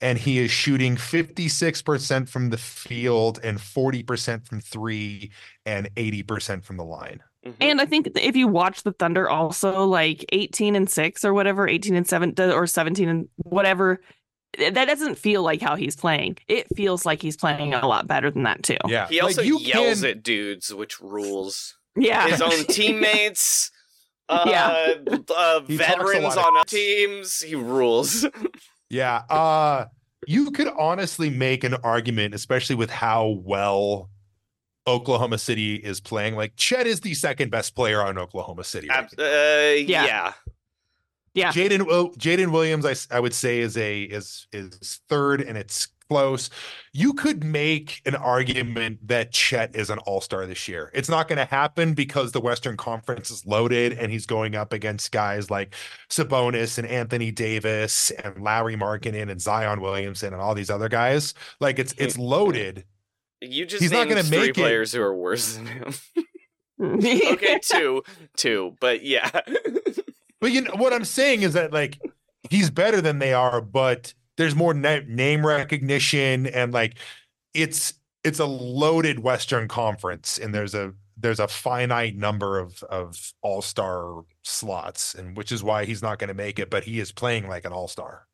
and 0.02 0.18
he 0.18 0.40
is 0.40 0.50
shooting 0.52 0.96
56% 0.96 2.28
from 2.28 2.50
the 2.50 2.58
field 2.58 3.40
and 3.44 3.60
40% 3.60 4.48
from 4.48 4.60
three 4.62 5.32
and 5.66 5.90
80% 5.96 6.64
from 6.66 6.78
the 6.78 6.84
line. 6.84 7.22
Mhm. 7.46 7.56
And 7.60 7.82
I 7.82 7.86
think 7.86 8.10
if 8.16 8.36
you 8.36 8.48
watch 8.48 8.84
the 8.84 8.94
Thunder 8.94 9.30
also 9.30 9.86
like 9.86 10.26
18 10.32 10.76
and 10.76 10.90
6 10.90 11.24
or 11.26 11.34
whatever, 11.34 11.68
18 11.68 11.96
and 11.96 12.08
7 12.08 12.34
or 12.40 12.68
17 12.68 13.10
and 13.10 13.28
whatever, 13.38 14.02
that 14.58 14.74
doesn't 14.86 15.18
feel 15.18 15.44
like 15.44 15.62
how 15.62 15.76
he's 15.76 15.96
playing. 15.96 16.38
It 16.48 16.68
feels 16.76 17.06
like 17.06 17.22
he's 17.22 17.38
playing 17.38 17.74
a 17.74 17.88
lot 17.88 18.08
better 18.08 18.30
than 18.30 18.44
that 18.44 18.64
too. 18.64 18.78
Yeah, 18.88 19.08
he 19.08 19.16
like, 19.22 19.24
also 19.30 19.42
you 19.44 19.60
yells 19.60 20.02
can- 20.02 20.10
at 20.10 20.24
dudes, 20.24 20.74
which 20.74 21.00
rules. 21.00 21.78
Yeah. 21.96 22.28
His 22.28 22.42
own 22.42 22.66
teammates, 22.70 23.72
uh, 24.32 24.46
Yeah. 24.48 24.96
uh, 25.36 25.62
He 25.68 25.78
veterans 25.78 26.38
on 26.38 26.66
teams. 26.66 27.42
He 27.42 27.56
rules. 27.56 28.26
Yeah. 28.90 29.18
Uh 29.30 29.86
you 30.28 30.52
could 30.52 30.68
honestly 30.78 31.30
make 31.30 31.64
an 31.64 31.76
argument, 31.76 32.36
especially 32.36 32.76
with 32.76 32.90
how 32.90 33.40
well 33.44 34.10
Oklahoma 34.86 35.38
City 35.38 35.76
is 35.76 36.00
playing. 36.02 36.36
Like 36.36 36.56
Chet 36.58 36.86
is 36.88 37.00
the 37.00 37.14
second 37.14 37.52
best 37.52 37.74
player 37.76 38.02
on 38.04 38.18
Oklahoma 38.18 38.64
City. 38.66 38.90
right 38.90 39.06
uh, 39.18 39.24
Yeah. 39.78 40.06
yeah. 40.06 40.34
Yeah. 41.34 41.52
Jalen 41.54 41.82
Jalen 42.18 42.52
Williams, 42.52 42.86
I, 42.86 42.96
I 43.16 43.20
would 43.22 43.34
say 43.34 43.60
is 43.60 43.78
a 43.78 44.02
is 44.04 44.48
is 44.52 45.00
third, 45.08 45.42
and 45.42 45.58
it's 45.58 45.88
close. 46.12 46.50
You 46.92 47.14
could 47.14 47.42
make 47.42 48.02
an 48.06 48.16
argument 48.16 49.08
that 49.08 49.32
Chet 49.32 49.74
is 49.74 49.90
an 49.90 49.98
All 50.00 50.20
Star 50.20 50.46
this 50.46 50.68
year. 50.68 50.92
It's 50.94 51.08
not 51.08 51.30
going 51.30 51.38
to 51.38 51.46
happen 51.46 51.94
because 51.94 52.34
the 52.34 52.42
Western 52.42 52.76
Conference 52.76 53.32
is 53.32 53.46
loaded, 53.46 53.94
and 53.94 54.12
he's 54.12 54.26
going 54.26 54.54
up 54.54 54.74
against 54.74 55.14
guys 55.14 55.50
like 55.50 55.74
Sabonis 56.10 56.78
and 56.78 56.86
Anthony 56.86 57.32
Davis 57.32 58.12
and 58.12 58.44
Lauri 58.44 58.76
Markkanen 58.76 59.32
and 59.32 59.42
Zion 59.42 59.80
Williamson 59.80 60.34
and 60.34 60.42
all 60.42 60.54
these 60.54 60.70
other 60.70 60.90
guys. 60.90 61.34
Like 61.62 61.80
it's 61.80 61.94
it's 61.98 62.18
loaded. 62.34 62.84
You 63.40 63.66
just 63.66 63.82
He's 63.82 63.94
not 63.94 64.10
gonna 64.10 64.22
three 64.22 64.38
make 64.40 64.50
it. 64.50 64.56
players 64.56 64.92
who 64.92 65.02
are 65.02 65.16
worse 65.16 65.56
than 65.56 65.66
him. 65.66 65.94
okay, 66.82 67.58
two, 67.64 68.04
two, 68.36 68.76
but 68.82 69.02
yeah. 69.02 69.30
But 70.42 70.52
you 70.52 70.60
know 70.60 70.74
what 70.76 70.92
I'm 70.92 71.06
saying 71.06 71.44
is 71.44 71.54
that 71.54 71.72
like 71.72 72.00
he's 72.50 72.70
better 72.70 73.00
than 73.00 73.20
they 73.20 73.34
are, 73.34 73.62
but 73.62 74.14
there's 74.42 74.56
more 74.56 74.74
na- 74.74 75.00
name 75.08 75.46
recognition 75.46 76.48
and 76.48 76.74
like 76.74 76.96
it's 77.54 77.94
it's 78.24 78.40
a 78.40 78.46
loaded 78.46 79.20
Western 79.20 79.68
Conference 79.68 80.38
and 80.38 80.54
there's 80.54 80.74
a 80.74 80.94
there's 81.18 81.40
a 81.40 81.48
finite 81.48 82.16
number 82.16 82.58
of 82.60 82.82
of 82.84 83.34
all 83.44 83.62
star 83.62 84.24
slots 84.44 85.14
and 85.14 85.38
which 85.38 85.52
is 85.52 85.64
why 85.64 85.86
he's 85.86 86.02
not 86.02 86.18
going 86.18 86.28
to 86.30 86.34
make 86.34 86.58
it, 86.60 86.70
but 86.72 86.84
he 86.84 87.00
is 87.00 87.12
playing 87.12 87.48
like 87.48 87.66
an 87.66 87.72
all 87.72 87.88
star. 87.88 88.26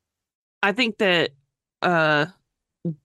I 0.64 0.72
think 0.72 0.98
that 1.00 1.32
uh 1.82 2.28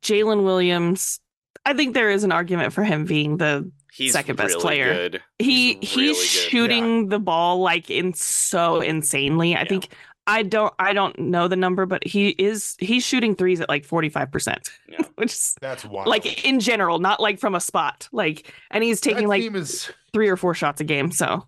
Jalen 0.03 0.45
Williams, 0.45 1.19
I 1.67 1.75
think 1.75 1.95
there 1.95 2.11
is 2.11 2.23
an 2.25 2.31
argument 2.33 2.73
for 2.73 2.85
him 2.85 3.05
being 3.05 3.39
the 3.39 3.71
He's 3.93 4.13
Second 4.15 4.37
best 4.37 4.51
really 4.55 4.63
player. 4.63 4.93
Good. 4.95 5.23
he 5.39 5.75
He's 5.75 5.91
he's, 5.91 5.97
really 5.97 6.15
good. 6.15 6.19
shooting 6.27 7.09
the 7.09 7.19
ball 7.19 7.59
like 7.59 7.91
in 7.91 8.15
so 8.15 8.81
insanely. 8.81 9.55
I 9.55 9.61
Yeah. 9.63 9.69
think 9.69 9.89
I 10.27 10.43
don't 10.43 10.73
I 10.79 10.93
don't 10.93 11.19
know 11.19 11.49
the 11.49 11.57
number, 11.57 11.87
but 11.87 12.07
he 12.07 12.31
is 12.31 12.77
he's 12.79 13.05
shooting 13.05 13.35
threes 13.35 13.61
at 13.61 13.69
like 13.69 13.87
45%. 13.87 14.71
Yeah. 14.89 14.99
Which 15.17 15.33
is 15.33 15.55
That's 15.61 15.85
why 15.85 16.05
like 16.05 16.45
in 16.45 16.61
general, 16.61 16.99
not 16.99 17.21
like 17.21 17.39
from 17.39 17.55
a 17.55 17.61
spot. 17.61 18.09
Like 18.13 18.53
and 18.71 18.85
he's 18.85 19.01
taking 19.01 19.25
that 19.25 19.29
like 19.29 19.43
is 19.55 19.91
three 20.13 20.29
or 20.29 20.37
four 20.37 20.55
shots 20.55 20.81
a 20.81 20.85
game. 20.85 21.11
So 21.11 21.47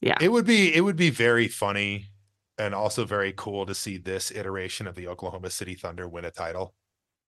yeah. 0.00 0.16
it 0.20 0.30
would 0.30 0.44
be 0.46 0.74
it 0.74 0.82
would 0.82 0.96
be 0.96 1.10
very 1.10 1.48
funny 1.48 2.06
and 2.58 2.74
also 2.74 3.04
very 3.04 3.32
cool 3.36 3.66
to 3.66 3.74
see 3.74 3.96
this 3.96 4.30
iteration 4.30 4.86
of 4.86 4.94
the 4.94 5.08
Oklahoma 5.08 5.50
City 5.50 5.74
Thunder 5.74 6.06
win 6.06 6.24
a 6.24 6.30
title. 6.30 6.74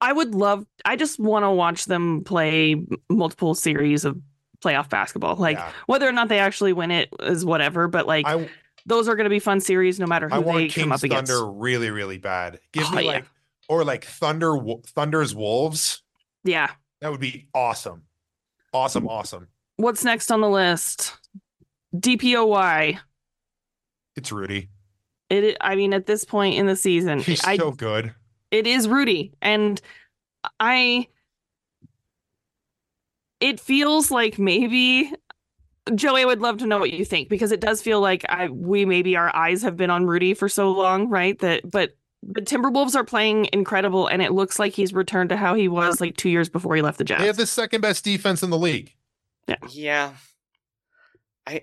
I 0.03 0.13
would 0.13 0.35
love 0.35 0.67
I 0.85 0.97
just 0.97 1.19
want 1.19 1.45
to 1.45 1.51
watch 1.51 1.87
them 1.87 2.23
play 2.23 2.85
multiple 3.09 3.55
series 3.55 4.05
of 4.05 4.21
playoff 4.63 4.91
basketball. 4.91 5.37
Like 5.37 5.57
Yeah. 5.57 5.73
whether 5.87 6.07
or 6.07 6.13
not 6.13 6.29
they 6.29 6.39
actually 6.39 6.75
win 6.75 6.91
it 6.91 7.09
is 7.21 7.47
whatever, 7.47 7.89
but 7.89 8.07
like 8.07 8.27
I 8.27 8.49
those 8.87 9.09
are 9.09 9.17
going 9.17 9.25
to 9.25 9.31
be 9.31 9.39
fun 9.41 9.61
series 9.61 9.99
no 10.01 10.07
matter 10.07 10.29
I 10.31 10.37
who 10.37 10.43
they 10.43 10.47
want 10.47 10.75
come 10.75 10.93
up 10.93 11.01
Kings 11.01 11.05
against. 11.05 11.33
Thunder 11.33 11.51
really, 11.53 11.91
really 11.91 12.19
bad. 12.19 12.61
Give 12.73 12.85
Oh, 12.87 12.95
me 12.97 13.05
yeah. 13.05 13.11
like 13.13 13.25
or 13.69 13.85
like 13.85 14.05
Thunder 14.05 14.57
Thunder's 14.95 15.35
Wolves. 15.35 16.03
Yeah. 16.45 16.71
That 17.01 17.11
would 17.11 17.21
be 17.21 17.47
awesome. 17.53 18.03
Awesome, 18.73 19.09
awesome. 19.09 19.49
What's 19.77 20.05
next 20.05 20.31
on 20.31 20.41
the 20.41 20.49
list? 20.49 21.17
DPOY. 21.95 22.99
It's 24.17 24.33
Rudy. 24.33 24.69
It 25.29 25.57
I 25.61 25.75
mean 25.75 25.93
at 25.93 26.07
this 26.07 26.25
point 26.25 26.57
in 26.57 26.67
the 26.67 26.77
season, 26.77 27.19
He's 27.21 27.45
I 27.45 27.57
so 27.57 27.73
good. 27.73 28.15
it 28.51 28.67
is 28.67 28.87
Rudy 28.89 29.33
and 29.43 29.81
I 30.61 31.09
it 33.41 33.59
feels 33.61 34.11
like 34.11 34.39
maybe 34.39 35.13
Joey 35.95 36.23
I 36.23 36.25
would 36.25 36.41
love 36.41 36.59
to 36.59 36.67
know 36.67 36.79
what 36.79 36.93
you 36.93 37.05
think 37.05 37.29
because 37.29 37.53
it 37.53 37.61
does 37.61 37.81
feel 37.83 38.01
like 38.01 38.25
I 38.29 38.49
we 38.49 38.85
maybe 38.85 39.17
our 39.17 39.35
eyes 39.35 39.63
have 39.63 39.77
been 39.77 39.91
on 39.91 40.07
Rudy 40.07 40.35
for 40.35 40.49
so 40.49 40.73
long, 40.73 41.09
right? 41.09 41.39
That 41.39 41.71
but 41.71 41.97
the 42.23 42.41
Timberwolves 42.41 42.97
are 42.97 43.05
playing 43.05 43.49
incredible 43.53 44.07
and 44.09 44.21
it 44.21 44.33
looks 44.33 44.59
like 44.59 44.73
he's 44.73 44.93
returned 44.93 45.29
to 45.31 45.37
how 45.37 45.55
he 45.55 45.69
was 45.69 46.01
like 46.01 46.17
2 46.17 46.29
years 46.29 46.49
before 46.49 46.75
he 46.75 46.83
left 46.83 46.99
the 46.99 47.05
Jazz. 47.05 47.21
They 47.21 47.27
have 47.29 47.37
the 47.37 47.47
second 47.47 47.83
best 47.83 48.05
defense 48.05 48.43
in 48.43 48.51
the 48.51 48.59
league. 48.59 48.93
Yeah. 49.71 50.15
I 51.47 51.63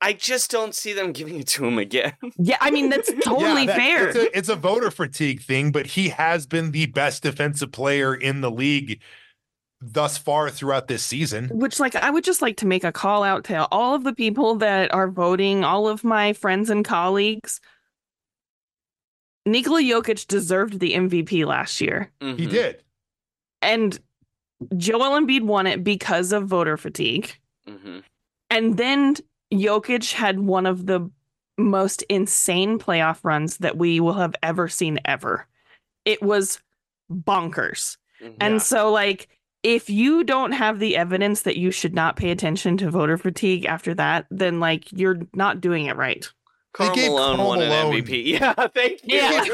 I 0.00 0.12
just 0.12 0.50
don't 0.50 0.74
see 0.74 0.92
them 0.92 1.12
giving 1.12 1.40
it 1.40 1.46
to 1.48 1.64
him 1.64 1.78
again. 1.78 2.12
yeah, 2.36 2.58
I 2.60 2.70
mean 2.70 2.90
that's 2.90 3.10
totally 3.24 3.62
Yeah, 3.62 3.66
that- 3.66 3.76
fair. 3.76 4.08
It's 4.08 4.16
a, 4.18 4.38
it's 4.38 4.48
a 4.48 4.56
voter 4.56 4.90
fatigue 4.90 5.40
thing, 5.42 5.72
but 5.72 5.86
he 5.86 6.10
has 6.10 6.46
been 6.46 6.70
the 6.70 6.86
best 6.86 7.22
defensive 7.22 7.72
player 7.72 8.14
in 8.14 8.42
the 8.42 8.50
league 8.50 9.00
thus 9.92 10.16
far 10.16 10.50
throughout 10.50 10.88
this 10.88 11.04
season. 11.04 11.48
Which, 11.50 11.78
like, 11.78 11.94
I 11.94 12.10
would 12.10 12.24
just 12.24 12.40
like 12.42 12.56
to 12.58 12.66
make 12.66 12.84
a 12.84 12.92
call 12.92 13.22
out 13.22 13.44
to 13.44 13.66
all 13.70 13.94
of 13.94 14.04
the 14.04 14.14
people 14.14 14.54
that 14.56 14.92
are 14.94 15.08
voting, 15.08 15.62
all 15.64 15.88
of 15.88 16.04
my 16.04 16.32
friends 16.32 16.70
and 16.70 16.84
colleagues. 16.84 17.60
Nikola 19.46 19.82
Jokic 19.82 20.26
deserved 20.26 20.80
the 20.80 20.94
MVP 20.94 21.44
last 21.44 21.80
year, 21.80 22.10
He 22.20 22.26
Mhm. 22.26 22.50
did. 22.50 22.82
and 23.60 23.98
Joel 24.76 25.20
Embiid 25.20 25.42
won 25.42 25.66
it 25.66 25.84
because 25.84 26.32
of 26.32 26.46
voter 26.46 26.76
fatigue. 26.76 27.38
Mhm. 27.68 28.02
And 28.50 28.76
then 28.78 29.16
Jokic 29.52 30.12
had 30.12 30.40
one 30.40 30.64
of 30.64 30.86
the 30.86 31.10
most 31.58 32.02
insane 32.02 32.78
playoff 32.78 33.20
runs 33.22 33.58
that 33.58 33.76
we 33.76 34.00
will 34.00 34.14
have 34.14 34.34
ever 34.42 34.68
seen 34.68 34.98
ever. 35.04 35.46
It 36.04 36.22
was 36.22 36.60
bonkers. 37.10 37.98
Mhm. 38.20 38.36
And 38.40 38.54
Yeah. 38.54 38.58
so, 38.58 38.90
like, 38.92 39.28
if 39.64 39.90
you 39.90 40.22
don't 40.22 40.52
have 40.52 40.78
the 40.78 40.96
evidence 40.96 41.42
that 41.42 41.56
you 41.56 41.70
should 41.72 41.94
not 41.94 42.14
pay 42.16 42.30
attention 42.30 42.76
to 42.76 42.90
voter 42.90 43.18
fatigue 43.18 43.64
after 43.64 43.94
that, 43.94 44.26
then 44.30 44.60
like 44.60 44.92
you're 44.92 45.18
not 45.34 45.60
doing 45.60 45.86
it 45.86 45.96
right. 45.96 46.22
They 46.78 46.84
Karl 46.86 46.94
gave 46.94 47.10
Malone 47.10 47.36
Karl 47.36 47.48
won 47.48 47.62
an 47.62 47.68
Malone- 47.70 48.02
MVP. 48.02 48.24
Yeah, 48.26 48.52
thank 48.68 49.00
you. 49.04 49.16
Yeah. 49.16 49.44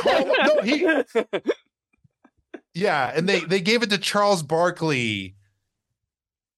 No, 0.45 0.63
he- 0.63 1.51
Yeah, 2.75 3.13
and 3.15 3.29
they 3.29 3.41
they 3.41 3.61
gave 3.61 3.83
it 3.83 3.91
to 3.91 3.99
Charles 3.99 4.43
Barkley. 4.43 5.35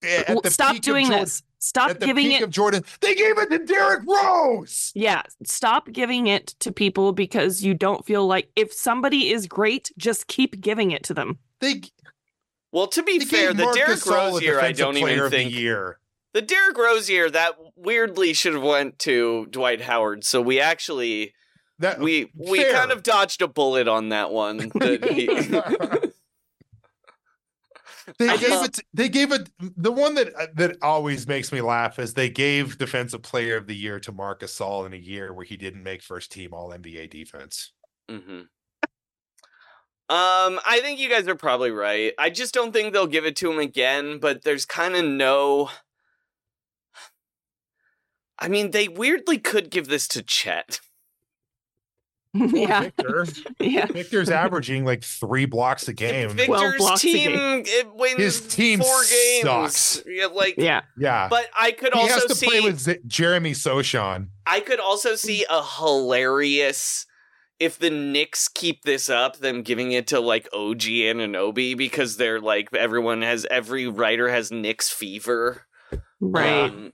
a- 0.05 0.25
Well, 0.29 0.39
At 0.39 0.43
the 0.45 0.51
Stop 0.51 0.77
doing 0.81 1.07
Jordan- 1.07 1.21
this. 1.25 1.43
Stop 1.59 1.91
At 1.91 2.01
the 2.01 2.07
giving 2.07 2.27
peak 2.27 2.41
it. 2.41 2.45
of 2.45 2.51
Jordan, 2.51 2.83
they 3.01 3.15
gave 3.15 3.39
it 3.39 3.49
to 3.51 3.59
Derrick 3.61 4.01
Rose. 4.05 4.91
Yeah, 4.97 5.23
stop 5.45 5.93
giving 5.93 6.27
it 6.27 6.49
to 6.59 6.73
people 6.73 7.13
because 7.13 7.63
you 7.65 7.73
don't 7.73 8.05
feel 8.05 8.27
like 8.27 8.51
if 8.57 8.73
somebody 8.73 9.31
is 9.31 9.47
great, 9.47 9.93
just 9.97 10.27
keep 10.27 10.61
giving 10.61 10.91
it 10.91 11.05
to 11.05 11.15
them. 11.15 11.39
They, 11.61 11.83
well, 12.73 12.87
to 12.89 13.03
be 13.03 13.19
they 13.19 13.25
fair, 13.25 13.53
the 13.55 13.71
Derrick 13.73 14.05
Rose 14.07 14.43
year, 14.43 14.59
I 14.61 14.73
don't 14.73 14.97
even 14.97 15.19
of 15.19 15.31
the 15.31 15.37
think 15.37 15.53
year. 15.53 15.99
the 16.33 16.43
Derrick 16.43 16.77
Rose 16.79 17.09
year 17.11 17.31
that 17.31 17.55
weirdly 17.77 18.33
should 18.33 18.55
have 18.55 18.63
went 18.63 18.99
to 19.01 19.47
Dwight 19.51 19.83
Howard. 19.83 20.25
So 20.25 20.41
we 20.41 20.59
actually 20.59 21.35
That 21.79 22.01
we 22.01 22.31
we 22.35 22.65
kind 22.73 22.91
of 22.91 23.03
dodged 23.03 23.43
a 23.43 23.49
bullet 23.49 23.87
on 23.89 24.09
that 24.09 24.31
one. 24.33 24.57
that 24.81 25.05
he- 25.05 26.11
They 28.19 28.29
I 28.29 28.37
gave 28.37 28.63
it. 28.65 28.81
They 28.93 29.09
gave 29.09 29.31
it. 29.31 29.49
The 29.77 29.93
one 29.93 30.17
that 30.17 30.57
that 30.57 30.77
always 30.83 31.29
makes 31.29 31.53
me 31.53 31.61
laugh 31.61 32.01
is 32.01 32.15
they 32.15 32.29
gave 32.31 32.77
Defensive 32.77 33.23
Player 33.23 33.57
of 33.57 33.69
the 33.69 33.77
Year 33.77 34.01
to 34.01 34.11
Marcus 34.11 34.59
Gasol 34.59 34.87
in 34.87 34.93
a 34.93 34.97
year 34.97 35.33
where 35.33 35.45
he 35.45 35.57
didn't 35.57 35.85
make 35.85 36.03
first 36.03 36.33
team 36.33 36.53
All 36.53 36.71
NBA 36.71 37.11
defense. 37.11 37.73
hmm 38.11 38.41
Um, 40.13 40.61
I 40.67 40.81
think 40.83 41.01
you 41.01 41.09
guys 41.09 41.27
are 41.27 41.35
probably 41.35 41.71
right. 41.71 42.13
I 42.19 42.29
just 42.29 42.53
don't 42.53 42.71
think 42.73 42.93
they'll 42.93 43.07
give 43.07 43.25
it 43.25 43.35
to 43.37 43.51
him 43.51 43.59
again, 43.59 44.19
but 44.19 44.43
there's 44.45 44.67
kind 44.67 44.95
of 44.95 45.07
no. 45.07 45.71
I 48.39 48.49
mean, 48.49 48.73
they 48.73 48.89
weirdly 48.89 49.39
could 49.39 49.71
give 49.71 49.89
this 49.89 50.07
to 50.09 50.23
Chet. 50.23 50.81
yeah, 52.35 52.81
Victor, 52.83 53.27
yeah. 53.61 53.87
Victor's 53.87 54.29
averaging 54.31 54.85
like 54.85 55.03
three 55.05 55.45
blocks 55.45 55.87
a 55.89 55.93
game. 55.93 56.31
Victor's 56.31 56.77
blocks 56.79 57.01
team 57.03 57.31
game. 57.31 57.63
it 57.67 57.95
wins 57.95 58.19
His 58.19 58.41
team 58.49 58.81
four 58.81 59.03
games. 59.11 59.43
sucks. 59.77 60.03
Yeah, 60.07 60.27
like, 60.27 60.55
Yeah. 60.59 60.81
yeah, 60.99 61.29
but 61.29 61.47
I 61.59 61.73
could 61.73 61.93
he 61.95 62.01
also 62.01 62.15
has 62.15 62.25
to 62.27 62.35
see. 62.35 62.47
play 62.47 62.61
with 62.61 62.79
Z- 62.81 62.99
Jeremy 63.07 63.53
Sochan. 63.53 64.29
I 64.47 64.61
could 64.61 64.81
also 64.81 65.15
see 65.15 65.45
a 65.49 65.63
hilarious 65.63 67.07
if 67.61 67.79
the 67.79 67.91
Knicks 67.91 68.49
keep 68.49 68.83
this 68.83 69.09
up, 69.09 69.39
them 69.39 69.63
giving 69.63 69.93
it 69.93 70.07
to 70.09 70.21
like 70.21 70.49
OG 70.53 70.85
and 70.87 71.21
Anunoby 71.21 71.77
because 71.77 72.17
they're 72.17 72.41
like 72.41 72.75
everyone 72.75 73.23
has 73.23 73.47
every 73.51 73.87
writer 73.87 74.29
has 74.29 74.51
Knicks 74.51 74.89
fever. 74.91 75.63
Right. 76.21 76.65
Um, 76.71 76.93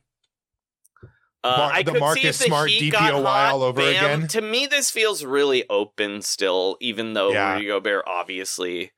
uh, 1.45 1.57
Mar- 1.57 1.73
I 1.73 1.83
the 1.83 1.93
could 1.93 2.13
see 2.15 2.27
if 2.27 2.39
the 2.39 2.45
Smart 2.45 2.69
Heat 2.71 2.91
got 2.93 3.13
DPOY 3.13 3.25
hot, 3.25 3.53
all 3.53 3.63
over 3.63 3.81
bam. 3.81 4.21
again. 4.21 4.29
To 4.29 4.41
me, 4.43 4.67
this 4.67 4.91
feels 4.91 5.25
really 5.25 5.65
open 5.71 6.21
still, 6.23 6.77
even 6.81 7.15
though 7.15 7.31
Yeah. 7.33 7.55
Rudy 7.55 7.67
Gobert 7.69 8.05
obviously. 8.07 8.91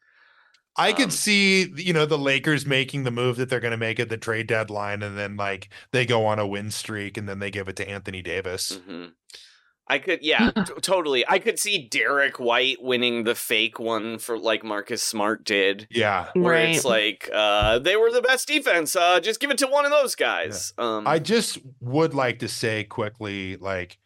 I 0.76 0.90
Um, 0.90 0.96
could 0.96 1.12
see, 1.12 1.70
you 1.76 1.92
know, 1.92 2.06
the 2.06 2.16
Lakers 2.16 2.64
making 2.64 3.02
the 3.02 3.10
move 3.10 3.36
that 3.36 3.50
they're 3.50 3.60
going 3.60 3.72
to 3.72 3.76
make 3.76 4.00
at 4.00 4.08
the 4.08 4.16
trade 4.16 4.46
deadline, 4.46 5.02
and 5.02 5.18
then 5.18 5.36
like 5.36 5.68
they 5.92 6.06
go 6.06 6.24
on 6.26 6.38
a 6.38 6.46
win 6.46 6.70
streak, 6.70 7.16
and 7.18 7.28
then 7.28 7.40
they 7.40 7.50
give 7.50 7.68
it 7.68 7.76
to 7.76 7.88
Anthony 7.88 8.22
Davis. 8.22 8.78
mhm. 8.88 9.12
I 9.90 9.98
could, 9.98 10.22
yeah, 10.22 10.50
t- 10.56 10.72
totally. 10.80 11.28
I 11.28 11.40
could 11.40 11.58
see 11.58 11.88
Derrick 11.88 12.38
White 12.38 12.80
winning 12.80 13.24
the 13.24 13.34
fake 13.34 13.78
one 13.80 14.18
for 14.18 14.38
like 14.38 14.62
Marcus 14.62 15.02
Smart 15.02 15.44
did. 15.44 15.88
Yeah, 15.90 16.28
where 16.34 16.54
right. 16.54 16.76
it's 16.76 16.84
like 16.84 17.28
uh 17.34 17.80
they 17.80 17.96
were 17.96 18.12
the 18.12 18.22
best 18.22 18.46
defense 18.46 18.94
uh 18.94 19.20
just 19.20 19.40
give 19.40 19.50
it 19.50 19.58
to 19.58 19.66
one 19.66 19.84
of 19.84 19.90
those 19.90 20.14
guys 20.14 20.72
um 20.78 21.06
I 21.06 21.18
just 21.18 21.58
would 21.80 22.14
like 22.14 22.38
to 22.38 22.48
say 22.48 22.84
quickly, 22.84 23.56
like 23.56 23.98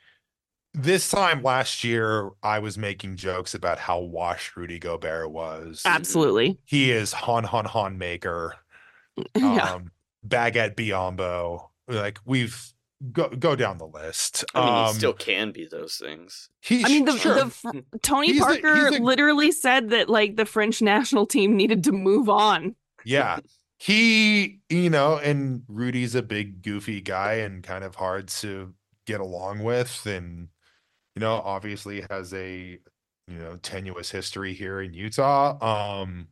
this 0.74 1.08
time 1.08 1.42
last 1.42 1.84
year, 1.84 2.30
I 2.42 2.58
was 2.58 2.76
making 2.76 3.16
jokes 3.16 3.54
about 3.54 3.78
how 3.78 4.00
washed 4.00 4.56
Rudy 4.56 4.78
Gobert 4.78 5.30
was. 5.30 5.82
Absolutely. 5.84 6.58
He 6.64 6.90
is 6.90 7.12
Han 7.12 7.44
Han 7.44 7.66
Han 7.66 7.96
maker, 7.98 8.56
yeah. 9.36 9.74
um, 9.74 9.92
Baguette 10.26 10.74
Biombo. 10.74 11.68
Like 11.86 12.18
we've 12.24 12.73
go 13.12 13.28
go 13.28 13.54
down 13.56 13.78
the 13.78 13.86
list. 13.86 14.44
i 14.54 14.60
mean 14.64 14.74
um, 14.74 14.86
he 14.88 14.94
still 14.94 15.12
can 15.12 15.52
be 15.52 15.66
those 15.66 15.96
things 15.96 16.48
he 16.60 16.84
I 16.84 16.88
mean, 16.88 17.04
the, 17.04 17.16
sure. 17.18 17.34
the 17.34 17.50
fr- 17.50 17.70
Tony 18.02 18.32
He's 18.32 18.40
Parker 18.40 18.74
he's 18.76 18.98
the- 18.98 19.02
literally 19.02 19.52
said 19.52 19.90
that 19.90 20.08
like 20.08 20.36
the 20.36 20.46
French 20.46 20.80
national 20.80 21.26
team 21.26 21.56
needed 21.56 21.84
to 21.84 21.92
move 21.92 22.28
on. 22.28 22.74
Yeah. 23.04 23.38
He, 23.76 24.60
you 24.70 24.88
know, 24.88 25.18
and 25.18 25.62
Rudy's 25.68 26.14
a 26.14 26.22
big 26.22 26.62
goofy 26.62 27.02
guy 27.02 27.34
and 27.34 27.62
kind 27.62 27.84
of 27.84 27.96
hard 27.96 28.28
to 28.28 28.72
get 29.04 29.20
along 29.20 29.62
with 29.62 30.06
and 30.06 30.48
you 31.14 31.20
know, 31.20 31.34
obviously 31.44 32.02
has 32.08 32.32
a 32.32 32.78
you 33.28 33.38
know, 33.38 33.56
tenuous 33.62 34.10
history 34.10 34.54
here 34.54 34.80
in 34.80 34.94
Utah. 34.94 35.58
Um 36.00 36.28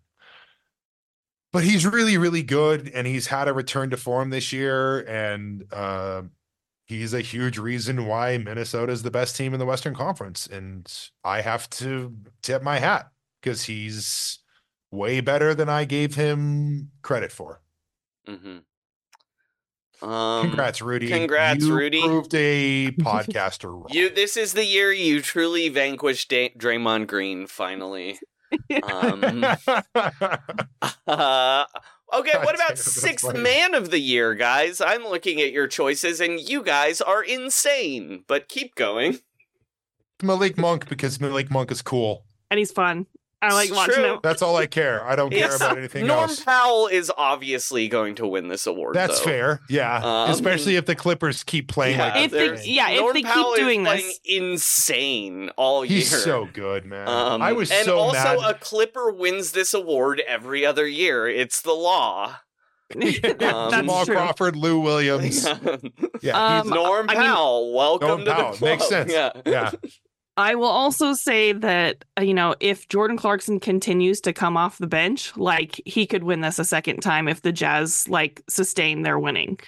but 1.53 1.65
he's 1.65 1.85
really 1.85 2.17
really 2.17 2.43
good 2.43 2.91
and 2.95 3.07
he's 3.07 3.27
had 3.27 3.49
a 3.49 3.53
return 3.53 3.91
to 3.91 3.97
form 3.99 4.31
this 4.31 4.53
year 4.53 5.01
and 5.01 5.65
uh 5.73 6.23
he's 6.85 7.15
a 7.15 7.21
huge 7.21 7.59
reason 7.59 8.07
why 8.07 8.39
Minnesota 8.39 8.93
is 8.93 9.03
the 9.03 9.11
best 9.11 9.37
team 9.37 9.53
in 9.55 9.59
the 9.61 9.67
Western 9.67 9.95
Conference 9.95 10.47
and 10.47 10.93
I 11.25 11.41
have 11.41 11.69
to 11.71 12.15
tip 12.43 12.63
my 12.63 12.79
hat 12.79 13.11
because 13.41 13.65
he's 13.65 14.39
way 14.91 15.21
better 15.21 15.55
than 15.55 15.69
I 15.69 15.85
gave 15.85 16.15
him 16.17 16.91
credit 17.03 17.33
for. 17.33 17.61
mm-hmm 18.29 18.59
um 20.03 20.49
Congrats, 20.49 20.83
Rudy. 20.83 21.07
congrats, 21.09 21.65
You 21.65 21.77
Rudy. 21.77 22.03
Proved 22.03 22.35
a 22.35 22.91
podcaster 23.01 23.67
wrong. 23.73 23.87
you 23.91 24.11
this 24.11 24.37
is 24.37 24.53
the 24.53 24.65
year 24.65 24.93
you 24.93 25.21
truly 25.23 25.69
vanquished 25.69 26.29
da- 26.29 26.53
Draymond 26.59 27.07
Green 27.07 27.47
finally 27.47 28.19
um 28.83 29.23
uh, 31.07 31.65
okay 32.13 32.39
what 32.39 32.55
about 32.55 32.79
sixth 32.79 33.27
funny. 33.27 33.41
man 33.41 33.75
of 33.75 33.91
the 33.91 33.99
year 33.99 34.35
guys 34.35 34.81
i'm 34.81 35.05
looking 35.05 35.41
at 35.41 35.53
your 35.53 35.67
choices 35.67 36.21
and 36.21 36.41
you 36.41 36.63
guys 36.63 37.01
are 37.01 37.23
insane 37.23 38.25
but 38.27 38.49
keep 38.49 38.75
going 38.75 39.19
Malik 40.23 40.57
Monk 40.57 40.89
because 40.89 41.21
Malik 41.21 41.51
Monk 41.51 41.71
is 41.71 41.83
cool. 41.83 42.25
And 42.51 42.59
he's 42.59 42.71
fun. 42.71 43.07
I 43.43 43.53
like 43.53 43.69
It's 43.69 43.77
watching 43.77 43.95
true. 43.97 44.05
him. 44.15 44.21
That's 44.23 44.41
all 44.41 44.57
I 44.57 44.67
care. 44.67 45.05
I 45.05 45.17
don't 45.17 45.31
care 45.31 45.41
Yes. 45.41 45.57
about 45.57 45.77
anything 45.77 46.03
else. 46.03 46.09
Norm 46.09 46.31
else. 46.31 46.41
Powell 46.45 46.87
is 46.87 47.11
obviously 47.17 47.89
going 47.89 48.15
to 48.15 48.27
win 48.27 48.47
this 48.49 48.67
award. 48.67 48.95
That's 48.95 49.19
though. 49.19 49.25
fair. 49.27 49.61
Yeah. 49.69 49.97
Um, 49.97 50.31
Especially 50.31 50.77
if 50.77 50.87
the 50.87 50.95
Clippers 50.95 51.43
keep 51.43 51.67
playing 51.69 51.99
Yeah, 51.99 52.15
like 52.15 52.25
If 52.27 52.31
they- 52.31 52.39
there's- 52.39 52.67
yeah, 52.67 52.91
if 52.91 53.01
Norm 53.01 53.15
they 53.15 53.23
keep 53.23 53.31
Powell 53.33 53.55
doing 53.57 53.81
is 53.83 53.87
playing 53.89 54.07
this. 54.07 54.21
insane 54.25 55.51
all 55.57 55.85
year. 55.85 55.99
he's 55.99 56.11
year. 56.13 56.21
so 56.21 56.49
good, 56.53 56.87
man. 56.87 57.09
Um, 57.09 57.43
I 57.43 57.53
was 57.53 57.71
and 57.71 57.85
so 57.85 57.99
also 57.99 58.13
mad. 58.15 58.39
a 58.51 58.55
Clipper 58.55 59.11
wins 59.11 59.53
this 59.53 59.75
award 59.75 60.23
every 60.27 60.65
other 60.65 60.87
year. 60.87 61.27
It's 61.29 61.61
the 61.63 61.73
law. 61.73 62.37
That's 62.95 63.19
Jamal 63.75 64.05
true. 64.05 64.15
Crawford, 64.15 64.55
Lou 64.55 64.81
Williams. 64.81 65.47
Yeah, 66.21 66.59
Um, 66.59 66.63
he's 66.67 66.73
Norm 66.73 67.11
I 67.11 67.15
mean- 67.15 67.23
Powell, 67.25 67.73
welcome 67.75 68.07
Norm 68.09 68.19
to 68.21 68.25
the 68.27 68.35
club. 68.35 68.61
Makes 68.61 68.89
sense. 68.89 69.11
Yeah. 69.13 69.31
yeah. 69.45 69.71
I 70.37 70.55
will 70.55 70.65
also 70.69 71.13
say 71.13 71.53
that 71.53 72.05
uh, 72.19 72.23
you 72.23 72.33
know 72.35 72.55
if 72.61 72.89
Jordan 72.89 73.17
Clarkson 73.17 73.61
continues 73.61 74.21
to 74.23 74.33
come 74.33 74.57
off 74.57 74.79
the 74.79 74.87
bench, 74.87 75.37
like 75.37 75.81
he 75.85 76.07
could 76.07 76.25
win 76.25 76.41
this 76.41 76.59
a 76.59 76.65
second 76.65 77.01
time 77.01 77.29
if 77.29 77.43
the 77.43 77.53
Jazz 77.53 78.09
like 78.09 78.43
sustain 78.49 79.03
their 79.03 79.19
winning. 79.19 79.59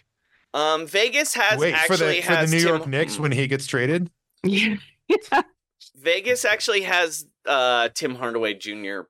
Um, 0.55 0.87
Vegas 0.87 1.35
has 1.35 1.59
Wait 1.59 1.73
for 1.75 1.93
actually 1.93 2.17
the 2.21 2.23
for 2.23 2.33
the 2.37 2.47
New 2.47 2.59
Tim- 2.61 2.69
York 2.69 2.87
Knicks 2.87 3.19
when 3.19 3.33
he 3.33 3.47
gets 3.47 3.67
traded. 3.67 4.11
Yeah. 5.07 5.43
Vegas 5.97 6.45
actually 6.47 6.83
has 6.83 7.27
uh 7.47 7.89
Tim 7.95 8.15
Hardaway 8.15 8.55
Jr. 8.55 9.01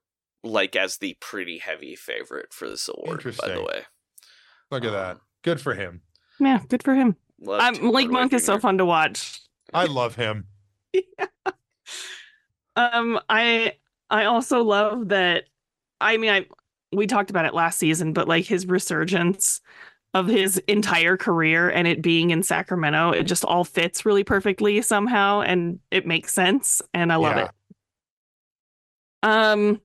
like 0.43 0.75
as 0.75 0.97
the 0.99 1.17
pretty 1.21 1.59
heavy 1.59 1.95
favorite 1.95 2.53
for 2.53 2.69
this 2.69 2.89
award. 2.89 3.23
By 3.41 3.49
the 3.55 3.63
way, 3.63 3.83
Look 4.73 4.83
at 4.85 4.89
Um, 4.89 4.95
that. 4.95 5.19
Good 5.43 5.61
for 5.61 5.75
him. 5.75 6.03
yeah, 6.41 6.61
good 6.69 6.83
for 6.83 6.95
him. 6.95 7.15
Love 7.41 7.61
Um, 7.61 7.75
Tim 7.75 7.85
Malik 7.85 8.05
Hardaway 8.07 8.21
Monk 8.21 8.33
is 8.33 8.45
so 8.45 8.59
fun 8.59 8.79
to 8.79 8.85
watch. 8.85 9.41
I 9.73 9.85
love 9.85 10.17
him. 10.17 10.47
Um, 12.77 13.21
I 13.29 13.75
I 14.11 14.25
also 14.25 14.63
love 14.63 15.09
that. 15.09 15.45
I 16.01 16.17
mean, 16.17 16.31
I 16.31 16.47
we 16.93 17.07
talked 17.07 17.31
about 17.31 17.45
it 17.47 17.55
last 17.55 17.79
season, 17.79 18.13
but 18.13 18.29
like 18.29 18.45
his 18.45 18.67
resurgence 18.67 19.61
of 20.13 20.27
his 20.29 20.59
entire 20.69 21.17
career 21.17 21.71
and 21.71 21.89
it 21.89 22.03
being 22.03 22.31
in 22.31 22.43
Sacramento, 22.43 23.11
it 23.13 23.25
just 23.25 23.45
all 23.45 23.65
fits 23.65 24.07
really 24.07 24.25
perfectly 24.25 24.81
somehow, 24.83 25.41
and 25.41 25.81
it 25.91 26.07
makes 26.07 26.33
sense, 26.33 26.83
and 26.93 27.13
I 27.13 27.17
love 27.17 27.37
Yeah. 27.37 27.45
it. 27.47 27.51
Um, 29.23 29.81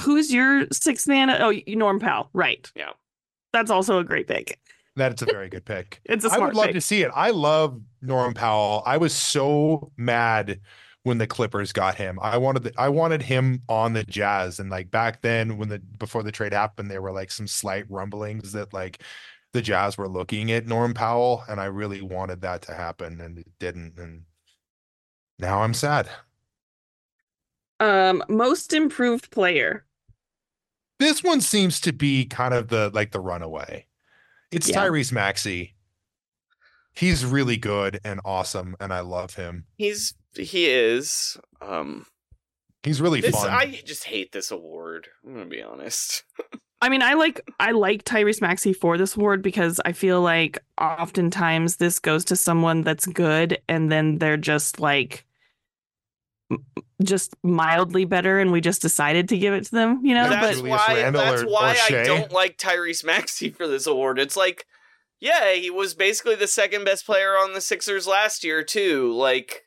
who's 0.00 0.32
your 0.32 0.66
sixth 0.72 1.08
man? 1.08 1.30
Oh, 1.30 1.52
Norm 1.68 2.00
Powell, 2.00 2.30
right? 2.32 2.70
Yeah. 2.76 2.92
that's 3.52 3.70
also 3.70 3.98
a 3.98 4.04
great 4.04 4.28
pick. 4.28 4.58
That's 4.96 5.22
a 5.22 5.26
very 5.26 5.48
good 5.48 5.64
pick. 5.64 6.00
It's 6.06 6.24
a 6.24 6.30
I 6.30 6.36
smart 6.36 6.40
I 6.40 6.40
would 6.40 6.54
love 6.54 6.66
pick. 6.66 6.74
to 6.74 6.80
see 6.80 7.02
it. 7.02 7.10
I 7.14 7.30
love 7.30 7.80
Norm 8.02 8.34
Powell. 8.34 8.82
I 8.86 8.96
was 8.98 9.14
so 9.14 9.90
mad 9.96 10.60
when 11.04 11.18
the 11.18 11.26
Clippers 11.26 11.72
got 11.72 11.96
him. 11.96 12.18
I 12.22 12.38
wanted 12.38 12.64
the, 12.64 12.72
I 12.78 12.88
wanted 12.88 13.22
him 13.22 13.62
on 13.68 13.92
the 13.92 14.04
Jazz 14.04 14.60
and 14.60 14.70
like 14.70 14.90
back 14.90 15.22
then 15.22 15.56
when 15.58 15.68
the 15.68 15.78
before 15.98 16.22
the 16.22 16.32
trade 16.32 16.52
happened 16.52 16.90
there 16.90 17.02
were 17.02 17.12
like 17.12 17.30
some 17.32 17.46
slight 17.48 17.84
rumblings 17.90 18.52
that 18.52 18.72
like 18.72 19.02
the 19.52 19.62
Jazz 19.62 19.98
were 19.98 20.08
looking 20.08 20.52
at 20.52 20.66
Norm 20.66 20.94
Powell 20.94 21.44
and 21.48 21.60
I 21.60 21.64
really 21.66 22.02
wanted 22.02 22.40
that 22.42 22.62
to 22.62 22.74
happen 22.74 23.20
and 23.20 23.38
it 23.38 23.48
didn't 23.58 23.98
and 23.98 24.22
now 25.38 25.62
I'm 25.62 25.74
sad. 25.74 26.08
Um, 27.80 28.22
most 28.28 28.72
improved 28.72 29.30
player. 29.30 29.84
This 30.98 31.22
one 31.22 31.40
seems 31.40 31.80
to 31.80 31.92
be 31.92 32.24
kind 32.26 32.54
of 32.54 32.68
the 32.68 32.90
like 32.94 33.10
the 33.10 33.20
runaway. 33.20 33.86
It's 34.52 34.68
Yeah. 34.68 34.84
Tyrese 34.86 35.12
Maxey. 35.12 35.74
He's 36.94 37.24
really 37.24 37.56
good 37.56 38.00
and 38.04 38.20
awesome 38.24 38.76
and 38.78 38.92
I 38.92 39.00
love 39.00 39.34
him. 39.34 39.64
He's 39.76 40.14
he 40.34 40.66
is. 40.66 41.36
Um, 41.60 42.06
He's 42.82 43.00
really 43.00 43.20
this 43.20 43.34
fun. 43.34 43.48
I 43.50 43.80
just 43.84 44.04
hate 44.04 44.32
this 44.32 44.50
award. 44.50 45.08
I'm 45.24 45.34
gonna 45.34 45.46
be 45.46 45.62
honest. 45.62 46.24
I 46.82 46.88
mean, 46.88 47.00
I 47.02 47.14
like 47.14 47.40
I 47.60 47.70
like 47.70 48.04
Tyrese 48.04 48.40
Maxey 48.40 48.72
for 48.72 48.98
this 48.98 49.16
award 49.16 49.40
because 49.40 49.80
I 49.84 49.92
feel 49.92 50.20
like 50.20 50.58
oftentimes 50.80 51.76
this 51.76 51.98
goes 52.00 52.24
to 52.26 52.36
someone 52.36 52.82
that's 52.82 53.06
good 53.06 53.58
and 53.68 53.90
then 53.92 54.18
they're 54.18 54.36
just 54.36 54.80
like 54.80 55.24
m- 55.24 55.31
just 57.02 57.34
mildly 57.42 58.04
better 58.04 58.38
and 58.38 58.52
we 58.52 58.60
just 58.60 58.80
decided 58.82 59.28
to 59.30 59.38
give 59.38 59.54
it 59.54 59.64
to 59.64 59.70
them, 59.72 60.00
you 60.04 60.14
know? 60.14 60.24
Yeah, 60.24 60.40
but 60.40 60.40
that's 60.40 60.62
why. 60.62 61.10
That's 61.10 61.42
or- 61.42 61.46
why 61.48 61.76
or 61.90 61.96
I 61.98 62.02
don't 62.04 62.32
like 62.32 62.58
Tyrese 62.58 63.04
Maxey 63.04 63.50
for 63.50 63.66
this 63.66 63.86
award. 63.86 64.18
It's 64.18 64.36
like, 64.36 64.66
yeah, 65.20 65.52
he 65.54 65.70
was 65.70 65.94
basically 65.94 66.34
the 66.36 66.46
second 66.46 66.84
best 66.84 67.06
player 67.06 67.30
on 67.36 67.52
the 67.54 67.60
Sixers 67.60 68.06
last 68.06 68.44
year 68.44 68.62
too. 68.62 69.12
Like, 69.12 69.62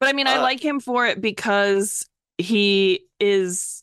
But 0.00 0.08
I 0.08 0.12
mean, 0.12 0.26
I 0.26 0.36
Uh, 0.36 0.42
like 0.42 0.64
him 0.64 0.80
for 0.80 1.06
it 1.06 1.20
because 1.20 2.06
he 2.38 3.00
is. 3.20 3.82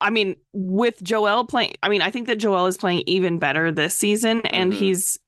I 0.00 0.10
mean, 0.10 0.36
with 0.52 1.02
Joel 1.02 1.44
playing, 1.44 1.74
I 1.82 1.88
mean, 1.88 2.02
I 2.02 2.10
think 2.12 2.28
that 2.28 2.36
Joel 2.38 2.66
is 2.66 2.76
playing 2.76 3.02
even 3.06 3.38
better 3.40 3.72
this 3.72 3.94
season, 3.94 4.42
and 4.46 4.72
Mhm. 4.72 4.76
he's 4.76 5.18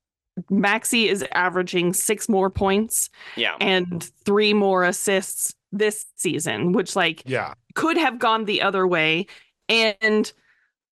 Maxey 0.48 1.08
is 1.08 1.24
averaging 1.32 1.92
six 1.92 2.28
more 2.28 2.50
points 2.50 3.10
yeah, 3.36 3.56
and 3.60 4.08
three 4.24 4.54
more 4.54 4.84
assists 4.84 5.54
this 5.72 6.06
season, 6.16 6.72
which 6.72 6.96
like 6.96 7.22
yeah. 7.26 7.54
could 7.74 7.96
have 7.96 8.18
gone 8.18 8.44
the 8.44 8.62
other 8.62 8.86
way. 8.86 9.26
And 9.68 10.32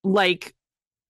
like, 0.05 0.55